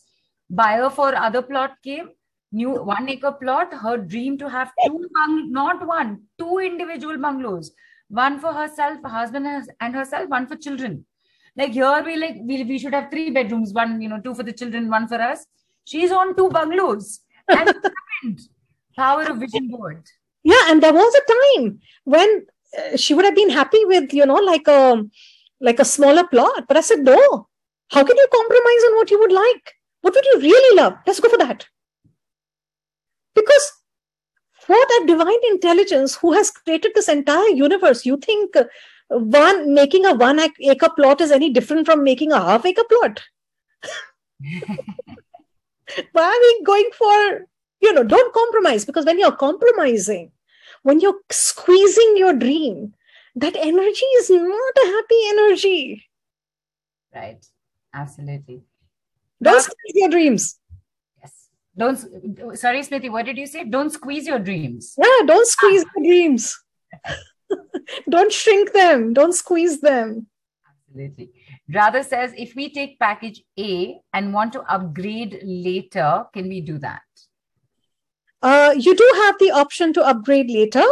buyer 0.50 0.88
for 0.90 1.14
other 1.26 1.42
plot 1.50 1.76
came 1.84 2.08
new 2.52 2.70
one 2.70 3.08
acre 3.08 3.32
plot 3.32 3.74
her 3.74 3.96
dream 3.96 4.38
to 4.38 4.48
have 4.48 4.72
two 4.84 5.08
bung- 5.14 5.52
not 5.52 5.86
one 5.86 6.22
two 6.38 6.58
individual 6.58 7.18
bungalows. 7.18 7.72
One 8.08 8.40
for 8.40 8.52
herself 8.52 8.98
husband 9.04 9.46
and 9.80 9.94
herself 9.94 10.28
one 10.30 10.46
for 10.46 10.56
children. 10.56 11.04
Like 11.56 11.72
here 11.72 12.02
we 12.04 12.16
like 12.16 12.36
we, 12.42 12.64
we 12.64 12.78
should 12.78 12.94
have 12.94 13.10
three 13.10 13.30
bedrooms 13.30 13.72
one 13.72 14.00
you 14.00 14.08
know 14.08 14.20
two 14.20 14.34
for 14.34 14.42
the 14.42 14.52
children 14.52 14.88
one 14.88 15.08
for 15.08 15.20
us. 15.20 15.46
She's 15.84 16.10
on 16.10 16.36
two 16.36 16.48
bungalows 16.48 17.20
and 17.48 17.74
power 18.96 19.30
of 19.30 19.38
vision 19.38 19.68
board. 19.68 20.04
Yeah, 20.42 20.70
and 20.70 20.82
there 20.82 20.92
was 20.92 21.14
a 21.14 21.32
time 21.32 21.80
when 22.04 22.46
she 22.96 23.14
would 23.14 23.24
have 23.24 23.34
been 23.34 23.50
happy 23.50 23.84
with 23.84 24.12
you 24.12 24.26
know 24.26 24.34
like 24.34 24.68
a 24.68 25.04
like 25.60 25.78
a 25.78 25.84
smaller 25.84 26.26
plot, 26.26 26.64
but 26.68 26.76
I 26.76 26.80
said 26.80 27.00
no. 27.00 27.48
How 27.90 28.04
can 28.04 28.16
you 28.16 28.28
compromise 28.32 28.84
on 28.88 28.96
what 28.96 29.10
you 29.10 29.18
would 29.18 29.32
like? 29.32 29.74
What 30.02 30.14
would 30.14 30.24
you 30.24 30.40
really 30.40 30.76
love? 30.76 30.94
Let's 31.06 31.20
go 31.20 31.28
for 31.28 31.38
that. 31.38 31.66
Because 33.34 33.72
for 34.52 34.76
that 34.76 35.04
divine 35.06 35.38
intelligence 35.50 36.16
who 36.16 36.32
has 36.32 36.50
created 36.50 36.92
this 36.94 37.08
entire 37.08 37.48
universe, 37.48 38.04
you 38.04 38.18
think 38.18 38.54
uh, 38.56 38.64
one 39.08 39.72
making 39.72 40.04
a 40.04 40.14
one 40.14 40.38
acre 40.38 40.90
plot 40.90 41.20
is 41.20 41.30
any 41.30 41.50
different 41.50 41.86
from 41.86 42.04
making 42.04 42.32
a 42.32 42.40
half 42.40 42.66
acre 42.66 42.84
plot? 42.88 43.22
Why 46.12 46.22
are 46.22 46.40
we 46.40 46.62
going 46.64 46.90
for, 46.92 47.46
you 47.80 47.94
know, 47.94 48.02
don't 48.02 48.34
compromise 48.34 48.84
because 48.84 49.06
when 49.06 49.18
you're 49.18 49.32
compromising, 49.32 50.32
when 50.82 51.00
you're 51.00 51.20
squeezing 51.30 52.14
your 52.16 52.32
dream, 52.34 52.94
that 53.36 53.56
energy 53.56 54.06
is 54.20 54.30
not 54.30 54.82
a 54.84 54.86
happy 54.96 55.20
energy. 55.34 56.04
right 57.14 57.44
absolutely 57.94 58.62
Don't 59.42 59.54
Not- 59.54 59.62
squeeze 59.62 59.94
your 60.02 60.10
dreams. 60.14 60.44
yes 61.22 61.32
don't 61.82 62.58
sorry 62.62 62.80
smriti 62.88 63.10
what 63.16 63.26
did 63.30 63.38
you 63.42 63.46
say 63.52 63.64
don't 63.76 63.90
squeeze 63.98 64.26
your 64.32 64.38
dreams 64.48 64.94
Yeah, 64.98 65.20
don't 65.32 65.46
ah. 65.48 65.54
squeeze 65.56 65.84
your 65.94 66.04
dreams. 66.08 66.48
don't 68.14 68.32
shrink 68.32 68.72
them. 68.72 69.12
Don't 69.14 69.32
squeeze 69.34 69.80
them. 69.80 70.26
Absolutely. 70.70 71.30
Rather 71.74 72.02
says 72.02 72.32
if 72.36 72.54
we 72.56 72.72
take 72.72 72.98
package 72.98 73.42
A 73.58 73.98
and 74.12 74.32
want 74.32 74.52
to 74.54 74.62
upgrade 74.62 75.38
later, 75.44 76.24
can 76.34 76.48
we 76.48 76.60
do 76.60 76.78
that? 76.78 77.02
Uh, 78.42 78.74
you 78.76 78.94
do 78.94 79.12
have 79.16 79.36
the 79.38 79.50
option 79.50 79.92
to 79.92 80.06
upgrade 80.06 80.50
later. 80.50 80.84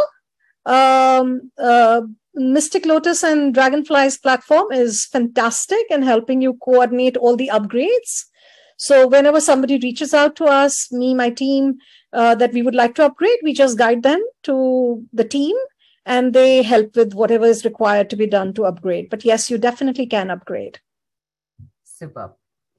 Um, 0.65 1.51
uh, 1.57 2.01
Mystic 2.35 2.85
Lotus 2.85 3.23
and 3.23 3.53
Dragonflies 3.53 4.17
platform 4.17 4.71
is 4.71 5.05
fantastic 5.05 5.85
in 5.89 6.01
helping 6.01 6.41
you 6.41 6.53
coordinate 6.55 7.17
all 7.17 7.35
the 7.35 7.49
upgrades. 7.51 8.25
So 8.77 9.07
whenever 9.07 9.41
somebody 9.41 9.79
reaches 9.79 10.13
out 10.13 10.35
to 10.35 10.45
us, 10.45 10.91
me, 10.91 11.15
my 11.15 11.31
team, 11.31 11.77
uh, 12.13 12.35
that 12.35 12.53
we 12.53 12.61
would 12.61 12.75
like 12.75 12.95
to 12.95 13.05
upgrade, 13.05 13.39
we 13.43 13.53
just 13.53 13.77
guide 13.77 14.03
them 14.03 14.23
to 14.43 15.03
the 15.13 15.23
team 15.23 15.55
and 16.05 16.33
they 16.33 16.61
help 16.61 16.95
with 16.95 17.13
whatever 17.13 17.45
is 17.45 17.65
required 17.65 18.09
to 18.09 18.15
be 18.15 18.27
done 18.27 18.53
to 18.53 18.65
upgrade. 18.65 19.09
But 19.09 19.25
yes, 19.25 19.49
you 19.49 19.57
definitely 19.57 20.05
can 20.05 20.29
upgrade. 20.29 20.79
Super. 21.83 22.35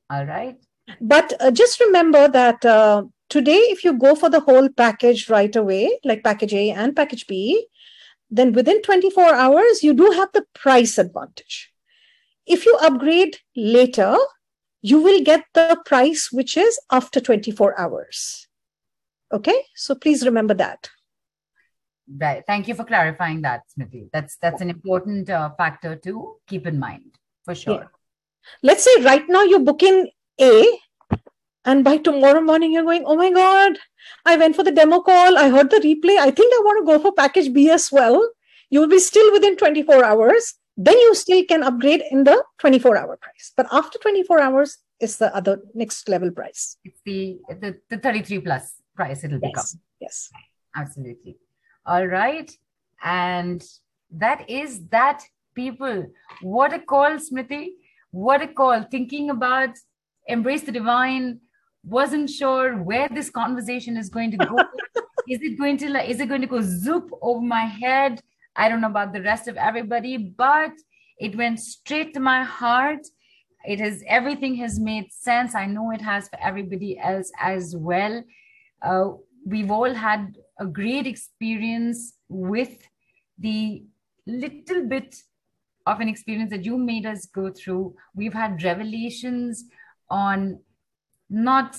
All 0.09 0.25
right. 0.25 0.57
But 1.01 1.35
uh, 1.41 1.51
just 1.51 1.81
remember 1.81 2.29
that 2.29 2.65
uh, 2.65 3.05
today, 3.29 3.59
if 3.73 3.85
you 3.85 3.99
go 3.99 4.15
for 4.15 4.31
the 4.31 4.41
whole 4.41 4.69
package 4.69 5.29
right 5.29 5.55
away, 5.55 5.99
like 6.05 6.25
package 6.25 6.55
A 6.55 6.71
and 6.71 6.95
package 6.95 7.27
B, 7.27 7.67
then 8.31 8.53
within 8.53 8.83
24 8.83 9.35
hours, 9.35 9.83
you 9.83 9.95
do 9.95 10.11
have 10.11 10.31
the 10.33 10.45
price 10.55 10.99
advantage. 10.99 11.73
If 12.47 12.67
you 12.67 12.77
upgrade 12.81 13.39
later, 13.57 14.17
you 14.81 15.01
will 15.01 15.23
get 15.23 15.45
the 15.55 15.81
price 15.85 16.31
which 16.33 16.57
is 16.57 16.79
after 16.91 17.21
24 17.21 17.79
hours. 17.79 18.49
Okay, 19.33 19.63
so 19.75 19.95
please 19.95 20.25
remember 20.25 20.55
that. 20.55 20.89
Right. 22.17 22.43
Thank 22.47 22.69
you 22.69 22.75
for 22.75 22.85
clarifying 22.85 23.43
that, 23.43 23.63
Smriti. 23.69 24.09
That's 24.13 24.37
that's 24.41 24.63
an 24.63 24.71
important 24.71 25.29
uh, 25.29 25.51
factor 25.59 25.95
to 25.97 26.37
keep 26.47 26.67
in 26.67 26.79
mind 26.79 27.19
for 27.45 27.55
sure. 27.55 27.81
Yeah. 27.81 27.89
Let's 28.63 28.85
say 28.85 29.03
right 29.03 29.25
now 29.29 29.43
you're 29.43 29.61
booking 29.61 30.09
A, 30.41 30.79
and 31.69 31.85
by 31.85 31.97
tomorrow 31.99 32.41
morning 32.41 32.73
you're 32.73 32.89
going, 32.91 33.05
oh 33.07 33.17
my 33.17 33.31
god, 33.31 33.79
I 34.25 34.37
went 34.37 34.57
for 34.57 34.63
the 34.63 34.73
demo 34.73 35.01
call, 35.01 35.37
I 35.37 35.51
heard 35.51 35.71
the 35.71 35.83
replay. 35.89 36.17
I 36.17 36.31
think 36.31 36.55
I 36.55 36.63
want 36.65 36.79
to 36.81 36.91
go 36.91 36.99
for 37.03 37.13
package 37.13 37.53
B 37.53 37.69
as 37.71 37.93
well. 37.93 38.31
You 38.71 38.81
will 38.81 38.89
be 38.89 38.99
still 38.99 39.31
within 39.33 39.57
24 39.57 40.05
hours. 40.05 40.55
Then 40.77 40.97
you 40.99 41.15
still 41.15 41.45
can 41.45 41.63
upgrade 41.63 42.03
in 42.11 42.25
the 42.25 42.43
24 42.59 42.97
hour 42.97 43.19
price. 43.19 43.53
But 43.55 43.67
after 43.71 43.99
24 43.99 44.41
hours 44.41 44.79
is 44.99 45.19
the 45.19 45.35
other 45.37 45.61
next 45.75 46.09
level 46.09 46.31
price. 46.31 46.77
It's 46.85 47.01
the 47.05 47.39
the, 47.49 47.77
the 47.91 47.99
33 47.99 48.41
plus 48.41 48.75
price 48.97 49.25
it'll 49.25 49.41
yes. 49.43 49.51
become. 49.51 49.83
Yes. 50.01 50.31
Absolutely. 50.75 51.37
All 51.85 52.07
right. 52.07 52.51
And 53.03 53.63
that 54.11 54.49
is 54.49 54.87
that, 54.89 55.23
people. 55.55 56.07
What 56.41 56.73
a 56.73 56.79
call, 56.79 57.19
Smriti. 57.27 57.73
What 58.11 58.43
a 58.43 58.49
call. 58.49 58.85
Thinking 58.85 59.31
about 59.31 59.77
embrace 60.27 60.63
the 60.63 60.73
divine, 60.73 61.41
wasn't 61.89 62.31
sure 62.31 62.77
where 62.77 63.09
this 63.09 63.31
conversation 63.31 63.97
is 63.97 64.09
going 64.09 64.31
to 64.33 64.37
go. 64.39 64.57
is 65.29 65.41
it 65.43 65.59
going 65.59 65.77
to 65.79 65.91
like, 65.91 66.09
is 66.09 66.21
it 66.21 66.29
going 66.29 66.41
to 66.41 66.47
go 66.47 66.61
zoop 66.61 67.11
over 67.23 67.41
my 67.41 67.65
head? 67.65 68.21
I 68.57 68.69
don't 68.69 68.81
know 68.81 68.89
about 68.89 69.13
the 69.13 69.23
rest 69.23 69.49
of 69.49 69.57
everybody, 69.57 70.17
but 70.17 70.73
it 71.19 71.37
went 71.37 71.61
straight 71.61 72.15
to 72.15 72.21
my 72.21 72.43
heart. 72.43 73.07
It 73.65 73.81
has 73.81 74.03
everything 74.07 74.57
has 74.57 74.79
made 74.79 75.13
sense. 75.13 75.55
I 75.55 75.67
know 75.67 75.91
it 75.91 76.01
has 76.01 76.29
for 76.29 76.39
everybody 76.41 76.99
else 76.99 77.31
as 77.41 77.75
well. 77.77 78.23
Uh, 78.83 79.11
we've 79.45 79.71
all 79.71 79.93
had 79.93 80.37
a 80.59 80.67
great 80.67 81.07
experience 81.07 82.15
with 82.29 82.87
the 83.39 83.85
little 84.27 84.87
bit 84.87 85.17
of 85.87 86.01
an 86.01 86.09
experience 86.09 86.51
that 86.51 86.65
you 86.65 86.77
made 86.77 87.07
us 87.07 87.27
go 87.27 87.51
through. 87.51 87.95
We've 88.15 88.35
had 88.35 88.63
revelations 88.63 89.65
on 90.11 90.61
not 91.29 91.77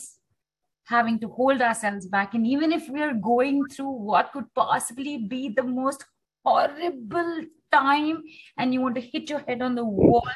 having 0.86 1.20
to 1.20 1.28
hold 1.28 1.62
ourselves 1.62 2.08
back. 2.08 2.34
And 2.34 2.46
even 2.48 2.72
if 2.72 2.90
we 2.90 3.02
are 3.02 3.14
going 3.14 3.66
through 3.68 3.92
what 3.92 4.32
could 4.32 4.54
possibly 4.54 5.18
be 5.18 5.50
the 5.50 5.64
most 5.64 6.04
horrible 6.44 7.42
time 7.72 8.24
and 8.58 8.74
you 8.74 8.82
want 8.82 8.96
to 8.96 9.02
hit 9.02 9.30
your 9.30 9.40
head 9.40 9.62
on 9.62 9.76
the 9.76 9.86
wall, 9.86 10.28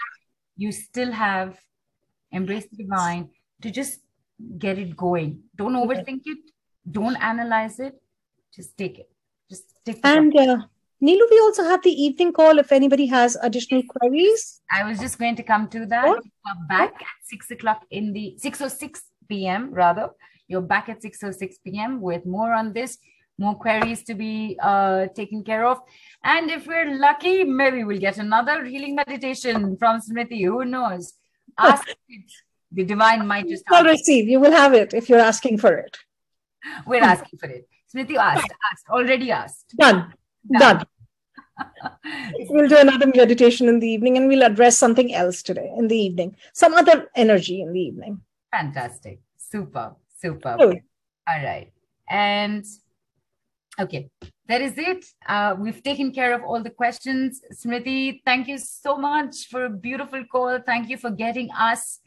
you 0.58 0.72
still 0.72 1.12
have 1.12 1.60
embrace 2.32 2.68
the 2.72 2.84
divine 2.84 3.30
to 3.62 3.72
just 3.72 4.00
get 4.58 4.78
it 4.78 4.96
going. 4.96 5.44
Don't 5.56 5.74
overthink 5.74 6.22
it. 6.26 6.40
Don't 6.90 7.16
analyze 7.16 7.80
it 7.80 7.96
just 8.56 8.78
take 8.78 9.00
it. 9.00 9.10
Just 9.50 9.74
take 9.86 9.98
it. 9.98 10.06
And 10.06 10.36
uh, 10.38 10.58
Neelu, 11.04 11.26
we 11.30 11.40
also 11.40 11.64
have 11.64 11.84
the 11.84 11.92
evening 11.92 12.32
call 12.32 12.60
if 12.60 12.72
anybody 12.72 13.06
has 13.08 13.36
additional 13.42 13.84
queries. 13.90 14.62
I 14.72 14.86
was 14.86 15.00
just 15.00 15.20
going 15.20 15.36
to 15.36 15.44
come 15.44 15.68
to 15.70 15.86
that. 15.88 16.08
What? 16.08 16.24
back 16.70 16.94
at 17.02 17.18
six 17.24 17.52
o'clock 17.52 17.86
in 17.92 18.14
the 18.14 18.36
six 18.38 18.62
or 18.62 18.70
six 18.70 19.02
p.m. 19.28 19.72
rather. 19.74 20.10
You're 20.48 20.62
back 20.62 20.90
at 20.90 21.02
six 21.02 21.24
or 21.24 21.34
six 21.34 21.58
p.m. 21.58 22.02
with 22.02 22.26
more 22.26 22.54
on 22.54 22.74
this, 22.74 22.98
more 23.38 23.56
queries 23.56 24.04
to 24.04 24.14
be 24.14 24.58
uh, 24.62 25.08
taken 25.08 25.44
care 25.44 25.66
of, 25.66 25.80
and 26.24 26.50
if 26.50 26.68
we're 26.68 26.98
lucky, 26.98 27.44
maybe 27.44 27.84
we'll 27.84 28.00
get 28.00 28.18
another 28.18 28.64
healing 28.64 28.96
meditation 28.96 29.76
from 29.78 30.00
Smriti. 30.02 30.46
Who 30.46 30.66
knows? 30.66 31.14
Ask 31.58 31.88
it. 31.90 32.32
The 32.72 32.84
divine 32.84 33.28
might 33.28 33.48
just. 33.48 33.64
You'll 33.70 33.84
receive. 33.84 34.28
You 34.28 34.40
will 34.40 34.52
have 34.52 34.74
it 34.74 34.94
if 34.94 35.10
you're 35.10 35.20
asking 35.20 35.58
for 35.58 35.74
it. 35.78 35.98
We're 36.88 37.04
asking 37.04 37.40
for 37.40 37.50
it. 37.50 37.68
Smriti 37.94 38.16
asked, 38.16 38.52
asked, 38.72 38.88
already 38.90 39.32
asked. 39.32 39.76
Done. 39.78 40.14
Done. 40.52 40.78
Done. 40.78 40.86
we'll 42.50 42.68
do 42.68 42.78
another 42.78 43.08
meditation 43.08 43.68
in 43.70 43.80
the 43.80 43.88
evening 43.88 44.18
and 44.18 44.28
we'll 44.28 44.44
address 44.44 44.78
something 44.78 45.14
else 45.14 45.42
today 45.44 45.72
in 45.78 45.88
the 45.88 45.98
evening, 45.98 46.36
some 46.54 46.74
other 46.74 47.10
energy 47.16 47.62
in 47.62 47.74
the 47.74 47.80
evening. 47.80 48.22
Fantastic. 48.52 49.20
Super. 49.38 49.96
Super. 50.20 50.58
All 50.60 51.44
right. 51.44 51.72
And 52.10 52.66
okay, 53.80 54.10
that 54.48 54.62
is 54.62 54.74
it. 54.78 55.06
Uh, 55.28 55.56
we've 55.58 55.82
taken 55.84 56.12
care 56.12 56.34
of 56.34 56.44
all 56.44 56.62
the 56.62 56.70
questions. 56.70 57.42
Smriti, 57.54 58.22
thank 58.26 58.48
you 58.48 58.58
so 58.58 58.98
much 58.98 59.48
for 59.50 59.66
a 59.66 59.70
beautiful 59.70 60.24
call. 60.32 60.60
Thank 60.66 60.90
you 60.90 60.98
for 60.98 61.12
getting 61.12 61.50
us 61.52 62.00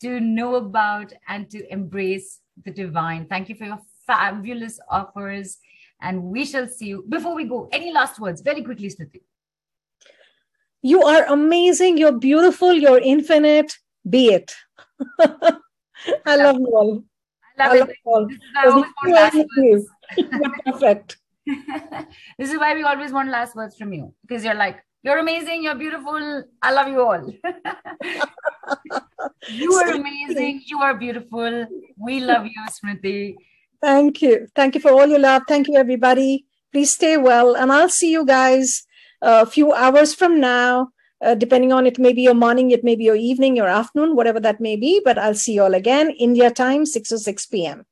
to 0.00 0.20
know 0.20 0.56
about 0.56 1.12
and 1.28 1.50
to 1.50 1.72
embrace 1.72 2.40
the 2.64 2.70
divine. 2.70 3.26
Thank 3.26 3.48
you 3.48 3.54
for 3.54 3.64
your 3.64 3.80
fabulous 4.06 4.78
offers. 4.88 5.58
And 6.04 6.22
we 6.24 6.44
shall 6.44 6.68
see 6.68 6.88
you. 6.88 7.04
Before 7.08 7.34
we 7.34 7.44
go, 7.44 7.68
any 7.72 7.90
last 7.90 8.20
words? 8.20 8.42
Very 8.42 8.62
quickly, 8.62 8.88
Smriti. 8.88 9.22
You 10.82 11.02
are 11.02 11.24
amazing. 11.24 11.96
You're 11.96 12.12
beautiful. 12.12 12.74
You're 12.74 12.98
infinite. 12.98 13.78
Be 14.08 14.26
it. 14.34 14.54
I 15.18 16.36
love 16.36 16.56
you 16.60 16.72
all. 16.76 17.04
I 17.58 17.68
love, 17.68 17.72
I 17.72 17.78
love 17.78 17.88
it. 17.88 17.96
all. 18.04 18.26
This 19.32 19.46
is 19.56 19.88
perfect. 20.66 21.16
this 22.38 22.50
is 22.52 22.58
why 22.58 22.74
we 22.74 22.82
always 22.82 23.12
want 23.12 23.30
last 23.30 23.56
words 23.56 23.76
from 23.78 23.94
you 23.94 24.14
because 24.26 24.44
you're 24.44 24.54
like, 24.54 24.84
you're 25.02 25.18
amazing. 25.18 25.62
You're 25.62 25.74
beautiful. 25.74 26.44
I 26.60 26.72
love 26.72 26.88
you 26.88 27.00
all. 27.00 27.32
you 29.48 29.72
are 29.72 29.90
amazing. 29.90 30.62
You 30.66 30.80
are 30.80 30.94
beautiful. 30.98 31.66
We 31.96 32.20
love 32.20 32.44
you, 32.44 32.62
Smriti. 32.68 33.36
Thank 33.84 34.22
you. 34.22 34.48
Thank 34.54 34.74
you 34.74 34.80
for 34.80 34.92
all 34.92 35.06
your 35.06 35.18
love. 35.18 35.42
Thank 35.46 35.68
you, 35.68 35.76
everybody. 35.76 36.46
Please 36.72 36.94
stay 36.94 37.18
well. 37.18 37.54
And 37.54 37.70
I'll 37.70 37.90
see 37.90 38.10
you 38.10 38.24
guys 38.24 38.86
a 39.20 39.44
few 39.44 39.74
hours 39.74 40.14
from 40.14 40.40
now, 40.40 40.88
uh, 41.22 41.34
depending 41.34 41.70
on 41.70 41.86
it 41.86 41.98
may 41.98 42.14
be 42.14 42.22
your 42.22 42.32
morning, 42.32 42.70
it 42.70 42.82
may 42.82 42.96
be 42.96 43.04
your 43.04 43.14
evening, 43.14 43.56
your 43.56 43.68
afternoon, 43.68 44.16
whatever 44.16 44.40
that 44.40 44.58
may 44.58 44.76
be. 44.76 45.02
But 45.04 45.18
I'll 45.18 45.34
see 45.34 45.52
you 45.52 45.64
all 45.64 45.74
again, 45.74 46.08
India 46.12 46.50
time, 46.50 46.86
6 46.86 47.12
or 47.12 47.18
6 47.18 47.46
p.m. 47.46 47.84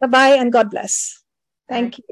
Bye 0.00 0.06
bye 0.06 0.36
and 0.40 0.50
God 0.50 0.70
bless. 0.70 1.22
Thank 1.68 1.98
you. 1.98 2.04